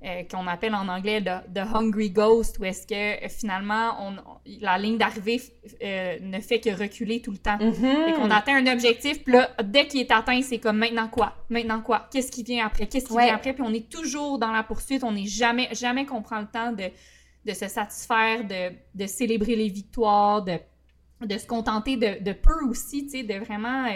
euh, 0.05 0.21
qu'on 0.29 0.45
appelle 0.45 0.75
en 0.75 0.87
anglais 0.87 1.19
the, 1.19 1.57
Hungry 1.57 2.11
Ghost, 2.11 2.59
où 2.59 2.65
est-ce 2.65 2.85
que 2.85 3.25
euh, 3.25 3.27
finalement 3.27 3.97
on, 3.99 4.15
la 4.61 4.77
ligne 4.77 4.99
d'arrivée 4.99 5.41
euh, 5.81 6.19
ne 6.21 6.39
fait 6.41 6.59
que 6.59 6.69
reculer 6.69 7.21
tout 7.21 7.31
le 7.31 7.39
temps. 7.39 7.57
Mm-hmm. 7.57 8.09
Et 8.09 8.13
qu'on 8.13 8.29
atteint 8.29 8.55
un 8.55 8.71
objectif, 8.71 9.23
puis 9.23 9.33
là, 9.33 9.49
dès 9.63 9.87
qu'il 9.87 10.01
est 10.01 10.11
atteint, 10.11 10.39
c'est 10.43 10.59
comme 10.59 10.77
maintenant 10.77 11.07
quoi? 11.07 11.33
Maintenant 11.49 11.81
quoi? 11.81 12.07
Qu'est-ce 12.11 12.31
qui 12.31 12.43
vient 12.43 12.67
après? 12.67 12.85
Qu'est-ce 12.85 13.07
qui 13.07 13.17
vient 13.17 13.33
après? 13.33 13.53
Puis 13.53 13.63
on 13.65 13.73
est 13.73 13.89
toujours 13.89 14.37
dans 14.37 14.51
la 14.51 14.61
poursuite, 14.61 15.03
on 15.03 15.13
n'est 15.13 15.25
jamais, 15.25 15.69
jamais 15.73 16.05
qu'on 16.05 16.21
prend 16.21 16.39
le 16.39 16.47
temps 16.47 16.71
de, 16.71 16.91
de 17.43 17.53
se 17.53 17.67
satisfaire, 17.67 18.43
de, 18.43 18.75
de, 18.93 19.07
célébrer 19.07 19.55
les 19.55 19.69
victoires, 19.69 20.43
de, 20.43 20.59
de 21.21 21.37
se 21.39 21.47
contenter 21.47 21.97
de, 21.97 22.23
de 22.23 22.33
peu 22.33 22.63
aussi, 22.69 23.07
tu 23.07 23.17
sais, 23.17 23.23
de 23.23 23.39
vraiment 23.43 23.87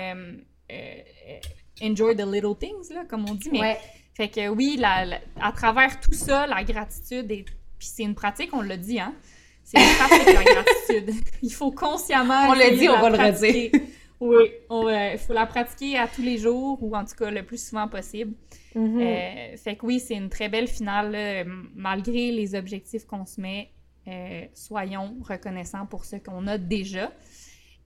enjoy 1.83 2.15
the 2.15 2.25
little 2.25 2.55
things, 2.55 2.91
là, 2.93 3.05
comme 3.05 3.29
on 3.29 3.35
dit. 3.35 3.49
Mais 3.51 3.77
fait 4.19 4.27
que 4.27 4.49
oui, 4.49 4.81
à 4.83 5.51
travers 5.53 5.97
tout 6.01 6.13
ça, 6.13 6.45
la 6.45 6.61
gratitude, 6.65 7.31
et 7.31 7.43
puis 7.43 7.55
c'est 7.79 8.03
une 8.03 8.15
pratique, 8.15 8.49
on 8.51 8.61
l'a 8.61 8.75
dit, 8.75 8.99
hein? 8.99 9.15
C'est 9.63 9.79
une 9.79 9.95
pratique, 9.95 10.25
la 10.25 10.43
gratitude. 10.43 11.23
Il 11.41 11.53
faut 11.53 11.71
consciemment. 11.71 12.49
On 12.49 12.53
l'a 12.53 12.71
dit, 12.71 12.89
on 12.89 12.99
va 12.99 13.09
le 13.09 13.17
redire. 13.17 13.71
Oui, 14.19 14.51
il 14.69 15.17
faut 15.17 15.31
la 15.31 15.45
pratiquer 15.45 15.97
à 15.97 16.05
tous 16.05 16.21
les 16.21 16.37
jours 16.37 16.77
ou 16.81 16.93
en 16.93 17.05
tout 17.05 17.15
cas 17.15 17.31
le 17.31 17.41
plus 17.41 17.69
souvent 17.69 17.87
possible. 17.87 18.33
Mm-hmm. 18.75 19.53
Euh, 19.53 19.55
fait 19.55 19.77
que 19.77 19.85
oui, 19.85 20.01
c'est 20.01 20.15
une 20.15 20.27
très 20.27 20.49
belle 20.49 20.67
finale. 20.67 21.47
malgré 21.73 22.33
les 22.33 22.53
objectifs 22.53 23.05
qu'on 23.05 23.25
se 23.25 23.39
met, 23.39 23.69
euh, 24.09 24.43
soyons 24.53 25.15
reconnaissants 25.21 25.85
pour 25.85 26.03
ce 26.03 26.17
qu'on 26.17 26.47
a 26.47 26.57
déjà. 26.57 27.13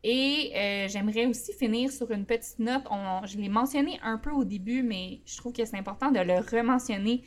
Et 0.03 0.51
euh, 0.53 0.87
j'aimerais 0.89 1.25
aussi 1.27 1.53
finir 1.53 1.89
sur 1.89 2.11
une 2.11 2.25
petite 2.25 2.59
note. 2.59 2.83
On, 2.91 3.25
je 3.25 3.37
l'ai 3.37 3.47
mentionné 3.47 3.99
un 4.03 4.17
peu 4.17 4.31
au 4.31 4.43
début, 4.43 4.83
mais 4.83 5.21
je 5.25 5.37
trouve 5.37 5.53
que 5.53 5.63
c'est 5.63 5.77
important 5.77 6.11
de 6.11 6.19
le 6.19 6.39
rementionner. 6.39 7.23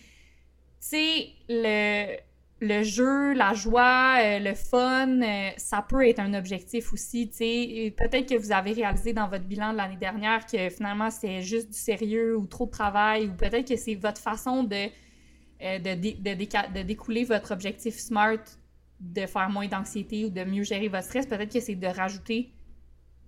C'est 0.78 1.31
le, 1.48 2.16
le 2.61 2.82
jeu, 2.82 3.32
la 3.32 3.55
joie, 3.55 4.19
euh, 4.20 4.39
le 4.40 4.55
fun, 4.55 5.23
euh, 5.23 5.51
ça 5.57 5.86
peut 5.89 6.07
être 6.07 6.19
un 6.20 6.35
objectif 6.35 6.93
aussi. 6.93 7.28
Peut-être 7.28 8.28
que 8.28 8.36
vous 8.36 8.53
avez 8.53 8.73
réalisé 8.73 9.15
dans 9.15 9.28
votre 9.28 9.44
bilan 9.44 9.73
de 9.73 9.78
l'année 9.78 9.97
dernière 9.97 10.44
que 10.44 10.69
finalement 10.69 11.11
c'est 11.11 11.40
juste 11.40 11.69
du 11.69 11.78
sérieux 11.78 12.36
ou 12.36 12.47
trop 12.47 12.66
de 12.66 12.70
travail, 12.70 13.28
ou 13.28 13.32
peut-être 13.32 13.66
que 13.66 13.77
c'est 13.77 13.94
votre 13.94 14.20
façon 14.20 14.65
de, 14.65 14.89
de, 15.61 15.94
de, 15.94 16.82
découler 16.82 17.24
votre 17.24 17.53
objectif 17.53 17.94
SMART, 17.94 18.44
de 19.01 19.24
faire 19.24 19.48
moins 19.48 19.66
d'anxiété 19.66 20.27
ou 20.27 20.31
de 20.31 20.44
mieux 20.44 20.62
gérer 20.62 20.89
votre 20.89 21.05
stress. 21.05 21.27
Peut-être 21.27 21.53
que 21.55 21.61
c'est 21.61 21.74
de 21.74 21.86
rajouter 21.86 22.53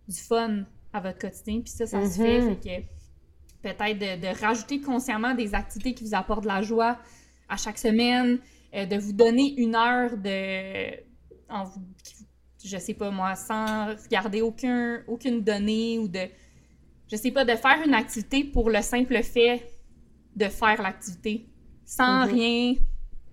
du 0.09 0.19
fun 0.19 0.65
à 0.93 1.01
votre 1.01 1.19
quotidien. 1.19 1.61
Puis 1.61 1.71
ça, 1.71 1.87
ça 1.87 2.09
se 2.09 2.17
fait. 2.17 2.41
Mhm. 2.41 2.57
Fait 2.57 2.85
que 3.63 3.75
peut-être 3.75 4.21
de, 4.21 4.41
rajouter 4.41 4.81
consciemment 4.81 5.35
des 5.35 5.55
activités 5.55 5.95
qui 5.95 6.05
vous 6.05 6.15
apportent 6.15 6.43
de 6.43 6.49
la 6.49 6.63
joie 6.63 6.99
à 7.49 7.57
chaque 7.57 7.79
semaine, 7.79 8.39
euh, 8.75 8.87
de 8.87 8.97
vous 8.97 9.13
donner 9.13 9.55
une 9.59 9.75
heure 9.75 10.17
de. 10.17 10.97
En, 11.51 11.65
je 12.65 12.77
sais 12.77 12.95
pas 12.95 13.11
moi, 13.11 13.35
sans 13.35 13.95
regarder 13.95 14.43
aucun, 14.43 15.03
aucune 15.07 15.43
donnée 15.43 15.99
ou 15.99 16.09
de. 16.09 16.27
Je 17.11 17.17
sais 17.17 17.31
pas, 17.31 17.45
de 17.45 17.55
faire 17.55 17.81
une 17.87 17.95
activité 17.95 18.45
pour 18.45 18.69
le 18.69 18.83
simple 18.83 19.23
fait 19.23 19.67
de 20.37 20.45
faire 20.45 20.81
l'activité, 20.81 21.47
sans 21.85 22.27
mhm. 22.27 22.33
rien 22.33 22.75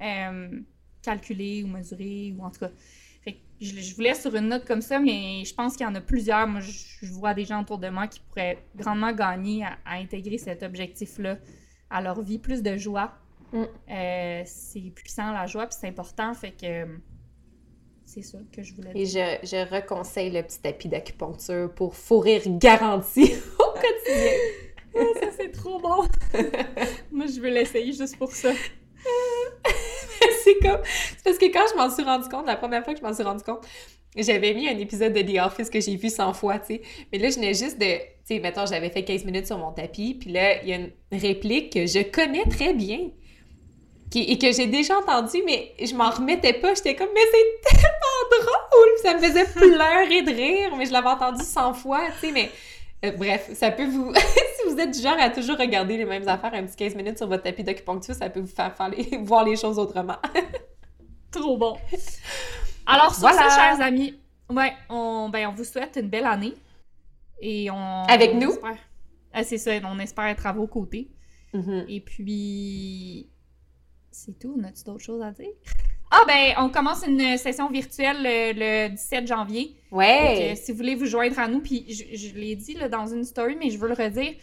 euh, 0.02 0.60
calculer 1.02 1.64
ou 1.64 1.68
mesurer, 1.68 2.34
ou 2.38 2.44
en 2.44 2.50
tout 2.50 2.62
cas 2.62 2.72
je, 3.62 3.96
vous 3.96 4.02
laisse 4.02 4.22
sur 4.22 4.36
une 4.36 4.50
note 4.50 4.66
comme 4.66 4.82
ça, 4.82 5.00
mais 5.00 5.44
je 5.46 5.54
pense 5.54 5.76
qu'il 5.76 5.86
y 5.86 5.90
en 5.90 5.96
a 5.96 6.02
plusieurs. 6.02 6.48
Moi, 6.48 6.62
je, 6.62 7.06
vois 7.14 7.34
des 7.34 7.46
gens 7.46 7.62
autour 7.62 7.78
de 7.78 7.90
moi 7.90 8.08
qui 8.08 8.20
pourraient 8.20 8.60
grandement 8.76 9.12
gagner 9.12 9.64
à, 9.64 9.96
intégrer 9.98 10.38
cet 10.38 10.64
objectif-là 10.64 11.38
à 11.90 12.02
leur 12.02 12.22
vie. 12.22 12.40
Plus 12.40 12.62
de 12.62 12.76
joie. 12.78 13.14
Mm. 13.54 13.64
Euh, 13.92 14.42
c'est 14.46 14.92
puissant 14.94 15.32
la 15.32 15.46
joie, 15.46 15.68
puis 15.68 15.78
c'est 15.80 15.88
important. 15.88 16.34
Fait 16.34 16.52
que 16.52 16.86
c'est 18.06 18.22
ça 18.22 18.38
que 18.52 18.62
je 18.62 18.74
voulais 18.76 18.94
dire. 18.94 19.02
Et 19.02 19.06
je, 19.06 19.48
je 19.48 19.74
reconseille 19.74 20.32
le 20.32 20.44
petit 20.44 20.60
tapis 20.60 20.90
d'acupuncture 20.90 21.74
pour 21.74 21.96
fourrir 21.96 22.42
garantie 22.46 23.34
au 23.60 23.74
quotidien. 23.74 24.32
Ah, 24.98 25.20
ça, 25.20 25.28
c'est 25.38 25.52
trop 25.52 25.80
bon! 25.80 26.06
Moi, 27.12 27.26
je 27.28 27.42
veux 27.42 27.50
l'essayer 27.50 27.94
juste 27.94 28.18
pour 28.18 28.32
ça. 28.32 28.52
c'est 30.44 30.60
comme. 30.62 30.82
C'est 30.84 31.24
parce 31.24 31.38
que 31.38 31.46
quand 31.46 31.66
je 31.72 31.78
m'en 31.78 31.90
suis 31.90 32.04
rendu 32.04 32.28
compte, 32.30 32.46
la 32.46 32.56
première 32.56 32.84
fois 32.84 32.94
que 32.94 33.00
je 33.00 33.06
m'en 33.06 33.14
suis 33.14 33.24
rendu 33.24 33.44
compte, 33.44 33.66
j'avais 34.16 34.54
mis 34.54 34.68
un 34.68 34.78
épisode 34.78 35.14
de 35.14 35.22
The 35.22 35.46
Office 35.46 35.70
que 35.70 35.82
j'ai 35.82 35.96
vu 35.96 36.10
100 36.10 36.34
fois, 36.34 36.60
tu 36.60 36.76
sais. 36.76 36.82
Mais 37.12 37.20
là, 37.20 37.30
je 37.30 37.36
venais 37.36 37.54
juste 37.54 37.80
de. 37.80 37.98
Tu 37.98 38.36
sais, 38.36 38.40
mettons, 38.40 38.66
j'avais 38.66 38.90
fait 38.90 39.04
15 39.04 39.26
minutes 39.26 39.48
sur 39.48 39.58
mon 39.58 39.72
tapis, 39.72 40.16
puis 40.16 40.32
là, 40.32 40.62
il 40.64 40.70
y 40.70 40.74
a 40.74 40.78
une 40.78 40.92
réplique 41.12 41.74
que 41.74 41.86
je 41.86 42.00
connais 42.00 42.46
très 42.46 42.74
bien. 42.74 43.12
et 44.16 44.38
que 44.38 44.52
j'ai 44.52 44.68
déjà 44.68 44.98
entendue, 44.98 45.44
mais 45.46 45.74
je 45.84 45.94
m'en 45.94 46.10
remettais 46.10 46.54
pas. 46.54 46.74
J'étais 46.74 46.96
comme, 46.96 47.10
mais 47.14 47.22
c'est 47.32 47.70
tellement 47.70 48.44
drôle! 48.44 48.86
ça 49.02 49.14
me 49.14 49.20
faisait 49.20 49.46
pleurer 49.54 50.22
de 50.22 50.32
rire, 50.32 50.76
mais 50.78 50.86
je 50.86 50.94
l'avais 50.94 51.10
entendu 51.10 51.44
100 51.44 51.74
fois, 51.74 52.02
tu 52.20 52.28
sais, 52.28 52.32
mais 52.32 52.50
euh, 53.04 53.12
bref, 53.12 53.52
ça 53.54 53.72
peut 53.72 53.88
vous. 53.88 54.14
si 54.16 54.70
vous 54.70 54.80
êtes 54.80 54.92
du 54.92 55.02
genre 55.02 55.18
à 55.20 55.30
toujours 55.30 55.58
regarder 55.58 55.98
les 55.98 56.06
mêmes 56.06 56.28
affaires 56.28 56.54
un 56.54 56.64
petit 56.64 56.76
15 56.76 56.96
minutes 56.96 57.18
sur 57.18 57.28
votre 57.28 57.44
tapis 57.44 57.64
d'acupuncture, 57.64 58.16
ça 58.16 58.30
peut 58.30 58.40
vous 58.40 58.48
faire, 58.48 58.74
voir 59.22 59.44
les 59.44 59.56
choses 59.56 59.78
autrement. 59.78 60.18
Trop 61.32 61.58
bon. 61.58 61.78
Alors, 62.86 63.14
sur 63.14 63.30
ça, 63.30 63.50
chers 63.50 63.82
amis, 63.82 64.18
ouais, 64.50 64.74
on, 64.90 65.30
ben, 65.30 65.48
on 65.48 65.54
vous 65.54 65.66
souhaite 65.66 65.98
une 66.02 66.10
belle 66.10 66.26
année. 66.26 66.54
Et 67.42 67.70
on. 67.70 68.04
Avec 68.04 68.36
nous? 68.36 68.54
Ah, 69.34 69.44
c'est 69.44 69.58
ça, 69.58 69.72
on 69.84 70.00
espère 70.00 70.26
être 70.26 70.48
à 70.48 70.54
vos 70.54 70.68
côtés. 70.68 71.10
Mm-hmm. 71.54 71.86
Et 71.90 72.00
puis. 72.00 73.30
C'est 74.12 74.40
tout. 74.40 74.56
On 74.58 74.64
a-tu 74.64 74.84
d'autres 74.86 75.04
choses 75.04 75.22
à 75.22 75.32
dire? 75.32 75.50
Ah, 76.12 76.22
ben, 76.28 76.54
on 76.60 76.70
commence 76.70 77.06
une 77.06 77.38
session 77.38 77.70
virtuelle 77.70 78.18
le, 78.22 78.90
17 78.90 79.28
janvier. 79.28 79.76
Ouais. 79.92 80.54
si 80.56 80.72
vous 80.72 80.78
voulez 80.78 80.96
vous 80.96 81.06
joindre 81.06 81.38
à 81.40 81.48
nous, 81.48 81.60
puis 81.60 81.86
je, 81.90 82.34
l'ai 82.36 82.56
dit 82.56 82.74
là, 82.74 82.90
dans 82.90 83.08
une 83.08 83.24
story, 83.24 83.56
mais 83.60 83.70
je 83.70 83.78
veux 83.78 83.88
le 83.88 83.96
redire, 83.96 84.34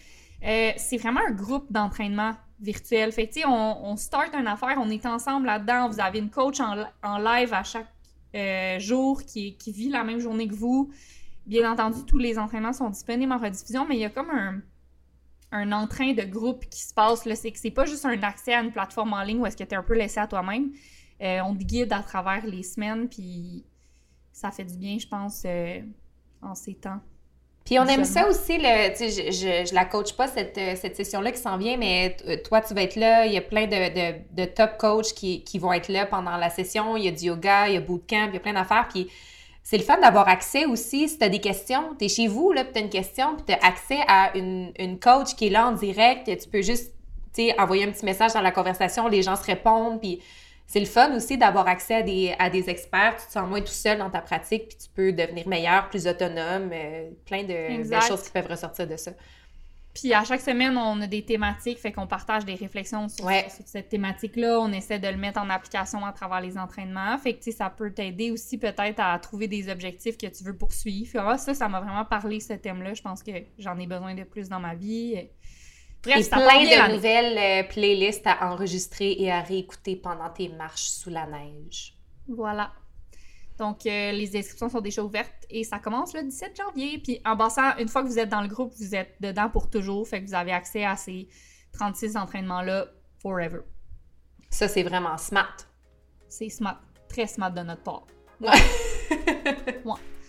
euh, 0.45 0.73
c'est 0.77 0.97
vraiment 0.97 1.21
un 1.27 1.33
groupe 1.33 1.71
d'entraînement 1.71 2.33
virtuel. 2.61 3.13
Fait 3.13 3.29
que, 3.29 3.47
on, 3.47 3.85
on 3.85 3.97
start 3.97 4.35
une 4.35 4.47
affaire, 4.47 4.77
on 4.79 4.91
est 4.91 5.07
ensemble 5.07 5.47
là-dedans. 5.47 5.89
Vous 5.89 6.01
avez 6.01 6.19
une 6.19 6.31
coach 6.31 6.61
en, 6.61 7.19
live 7.19 7.53
à 7.53 7.63
chaque 7.63 7.87
euh, 8.35 8.79
jour 8.79 9.23
qui, 9.23 9.57
qui 9.57 9.73
vit 9.73 9.89
la 9.89 10.05
même 10.05 10.19
journée 10.19 10.49
que 10.49 10.55
vous. 10.55 10.91
Bien 11.47 11.71
entendu, 11.71 12.05
tous 12.07 12.19
les 12.19 12.39
entraînements 12.39 12.73
sont 12.73 12.91
disponibles 12.91 13.33
en 13.33 13.39
rediffusion, 13.39 13.87
mais 13.89 13.97
il 13.97 14.01
y 14.01 14.05
a 14.05 14.11
comme 14.11 14.31
un, 14.31 14.61
un 15.53 15.73
entrain 15.73 16.13
de 16.13 16.23
groupe 16.23 16.65
qui 16.69 16.83
se 16.83 16.95
passe. 16.95 17.23
C'est 17.35 17.53
que 17.53 17.59
c'est 17.59 17.71
pas 17.71 17.85
juste 17.85 18.05
un 18.05 18.21
accès 18.23 18.55
à 18.55 18.63
une 18.63 18.73
plateforme 18.73 19.13
en 19.13 19.23
ligne 19.23 19.41
où 19.41 19.47
est-ce 19.47 19.57
que 19.57 19.65
tu 19.65 19.75
es 19.75 19.77
un 19.77 19.83
peu 19.83 19.95
laissé 19.95 20.19
à 20.19 20.27
toi-même. 20.27 20.73
Euh, 21.23 21.41
on 21.45 21.55
te 21.55 21.63
guide 21.63 21.93
à 21.93 22.01
travers 22.01 22.45
les 22.45 22.63
semaines, 22.63 23.09
puis 23.09 23.65
ça 24.33 24.51
fait 24.51 24.65
du 24.65 24.77
bien, 24.77 24.99
je 24.99 25.07
pense, 25.07 25.43
euh, 25.45 25.81
en 26.43 26.55
ces 26.55 26.75
temps. 26.75 26.99
Puis 27.65 27.79
on 27.79 27.87
aime 27.87 28.05
ça 28.05 28.29
aussi, 28.29 28.59
le, 28.59 28.93
je, 28.99 29.31
je, 29.31 29.69
je 29.69 29.75
la 29.75 29.85
coach 29.85 30.15
pas 30.15 30.27
cette, 30.27 30.59
euh, 30.59 30.75
cette 30.75 30.97
session-là 30.97 31.31
qui 31.31 31.39
s'en 31.39 31.59
vient, 31.59 31.77
mais 31.77 32.17
toi, 32.45 32.61
tu 32.61 32.75
vas 32.75 32.83
être 32.83 32.97
là. 32.97 33.25
Il 33.27 33.33
y 33.33 33.37
a 33.37 33.41
plein 33.41 33.67
de, 33.67 34.35
de, 34.35 34.45
top 34.47 34.79
coachs 34.79 35.15
qui, 35.15 35.45
qui, 35.45 35.61
vont 35.61 35.73
être 35.73 35.89
là 35.89 36.07
pendant 36.07 36.37
la 36.37 36.51
session. 36.51 36.97
Il 36.97 37.05
y 37.05 37.09
a 37.09 37.13
du 37.13 37.27
yoga, 37.27 37.69
il 37.69 37.75
y 37.75 37.77
a 37.77 37.81
bootcamp, 37.81 38.27
il 38.29 38.35
y 38.35 38.37
a 38.37 38.41
plein 38.41 38.55
d'affaires. 38.55 38.89
Puis 38.89 39.09
c'est 39.63 39.79
le 39.79 39.85
fun 39.85 40.01
d'avoir 40.01 40.29
accès 40.29 40.65
aussi. 40.65 41.09
Si 41.09 41.19
tu 41.19 41.25
as 41.25 41.29
des 41.29 41.41
questions, 41.41 41.95
tu 41.97 42.07
es 42.07 42.09
chez 42.09 42.27
vous, 42.27 42.51
là, 42.51 42.65
puis 42.65 42.73
tu 42.73 42.79
as 42.81 42.83
une 42.83 42.91
question, 42.91 43.37
puis 43.37 43.45
tu 43.47 43.53
as 43.53 43.65
accès 43.65 44.01
à 44.09 44.37
une, 44.37 44.73
une, 44.81 44.99
coach 44.99 45.37
qui 45.37 45.47
est 45.47 45.51
là 45.51 45.69
en 45.69 45.73
direct. 45.73 46.27
Tu 46.27 46.49
peux 46.49 46.63
juste 46.63 46.93
envoyer 47.59 47.85
un 47.85 47.93
petit 47.93 48.05
message 48.05 48.33
dans 48.33 48.41
la 48.41 48.51
conversation, 48.51 49.07
les 49.07 49.23
gens 49.23 49.37
se 49.37 49.45
répondent, 49.45 50.01
puis 50.01 50.21
c'est 50.73 50.81
le 50.81 50.87
fun 50.87 51.15
aussi 51.15 51.37
d'avoir 51.37 51.69
accès 51.69 51.97
à 51.97 52.03
des, 52.03 52.35
à 52.39 52.49
des 52.49 52.71
experts. 52.71 53.17
Tu 53.21 53.27
te 53.27 53.33
sens 53.33 53.47
moins 53.47 53.61
tout 53.61 53.67
seul 53.67 53.99
dans 53.99 54.09
ta 54.09 54.23
pratique, 54.23 54.69
puis 54.69 54.79
tu 54.79 54.89
peux 54.89 55.13
devenir 55.13 55.47
meilleur, 55.47 55.91
plus 55.91 56.07
autonome, 56.07 56.71
euh, 56.73 57.11
plein 57.27 57.43
de 57.43 58.01
choses 58.01 58.23
qui 58.23 58.31
peuvent 58.31 58.47
ressortir 58.47 58.87
de 58.87 58.97
ça. 58.97 59.11
Puis 59.93 60.15
à 60.15 60.25
chaque 60.25 60.41
semaine, 60.41 60.75
on 60.79 60.99
a 61.03 61.07
des 61.07 61.27
thématiques, 61.27 61.79
fait 61.79 61.93
qu'on 61.93 62.07
partage 62.07 62.47
des 62.47 62.55
réflexions 62.55 63.07
sur, 63.11 63.29
cette 63.67 63.91
thématique-là. 63.91 64.61
On 64.61 64.73
essaie 64.73 64.99
de 64.99 65.09
le 65.09 65.19
mettre 65.19 65.39
en 65.39 65.51
application 65.51 66.07
à 66.07 66.13
travers 66.13 66.41
les 66.41 66.57
entraînements. 66.57 67.19
Fait 67.19 67.35
que 67.35 67.51
ça 67.53 67.69
peut 67.69 67.93
t'aider 67.93 68.31
aussi 68.31 68.57
peut-être 68.57 68.99
à 69.01 69.19
trouver 69.19 69.49
des 69.49 69.69
objectifs 69.69 70.17
que 70.17 70.27
tu 70.27 70.43
veux 70.43 70.57
poursuivre. 70.57 71.19
Ah, 71.19 71.37
ça, 71.37 71.53
ça 71.53 71.69
m'a 71.69 71.81
vraiment 71.81 72.07
parlé, 72.07 72.41
ce 72.41 72.55
thème-là. 72.55 72.95
Je 72.95 73.03
pense 73.03 73.23
que 73.23 73.33
j'en 73.59 73.79
ai 73.79 73.87
besoin 73.87 74.15
de 74.15 74.25
plus 74.25 74.49
dans 74.49 74.61
ma 74.61 74.75
vie. 74.75 75.29
Bref, 76.03 76.27
et 76.27 76.31
plein 76.31 76.89
de 76.89 76.95
nouvelles 76.95 77.39
euh, 77.39 77.69
playlists 77.69 78.27
à 78.27 78.51
enregistrer 78.51 79.13
et 79.19 79.31
à 79.31 79.41
réécouter 79.41 79.97
pendant 79.97 80.31
tes 80.31 80.49
marches 80.49 80.89
sous 80.89 81.11
la 81.11 81.27
neige. 81.27 81.95
Voilà. 82.29 82.73
Donc, 83.59 83.87
euh, 83.87 84.13
les 84.13 84.37
inscriptions 84.37 84.69
sont 84.69 84.81
déjà 84.81 85.05
ouvertes 85.05 85.47
et 85.49 85.63
ça 85.63 85.79
commence 85.79 86.15
le 86.15 86.23
17 86.25 86.57
janvier. 86.57 86.99
Puis, 86.99 87.21
en 87.25 87.37
passant, 87.37 87.77
une 87.79 87.89
fois 87.89 88.03
que 88.03 88.09
vous 88.09 88.19
êtes 88.19 88.29
dans 88.29 88.41
le 88.41 88.49
groupe, 88.49 88.73
vous 88.77 88.95
êtes 88.95 89.15
dedans 89.21 89.49
pour 89.49 89.71
toujours. 89.71 90.07
Fait 90.09 90.21
que 90.21 90.27
vous 90.27 90.35
avez 90.35 90.53
accès 90.53 90.85
à 90.85 90.97
ces 90.97 91.29
36 91.73 92.17
entraînements-là 92.17 92.87
forever. 93.21 93.61
Ça, 94.51 94.67
c'est 94.69 94.83
vraiment 94.83 95.17
smart. 95.19 95.57
C'est 96.29 96.49
smart. 96.49 96.81
Très 97.09 97.27
smart 97.27 97.53
de 97.53 97.61
notre 97.61 97.83
part. 97.83 98.07
Ouais. 98.41 98.51
ouais. 99.85 99.95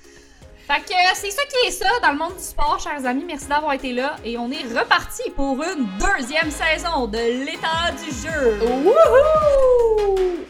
Fait 0.65 0.79
que 0.81 0.93
euh, 0.93 1.11
c'est 1.15 1.31
ça 1.31 1.41
qui 1.45 1.67
est 1.67 1.71
ça 1.71 1.89
dans 2.01 2.11
le 2.11 2.17
monde 2.17 2.35
du 2.37 2.43
sport, 2.43 2.79
chers 2.81 3.05
amis. 3.05 3.25
Merci 3.27 3.47
d'avoir 3.47 3.73
été 3.73 3.91
là. 3.91 4.15
Et 4.23 4.37
on 4.37 4.49
est 4.49 4.63
reparti 4.77 5.29
pour 5.35 5.61
une 5.61 5.87
deuxième 5.99 6.49
saison 6.51 7.07
de 7.07 7.17
l'état 7.45 7.91
du 7.91 8.09
jeu. 8.11 8.59
Wouhou! 8.61 8.93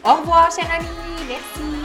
Au 0.04 0.14
revoir, 0.14 0.50
chers 0.52 0.70
amis. 0.72 0.86
Merci. 1.28 1.83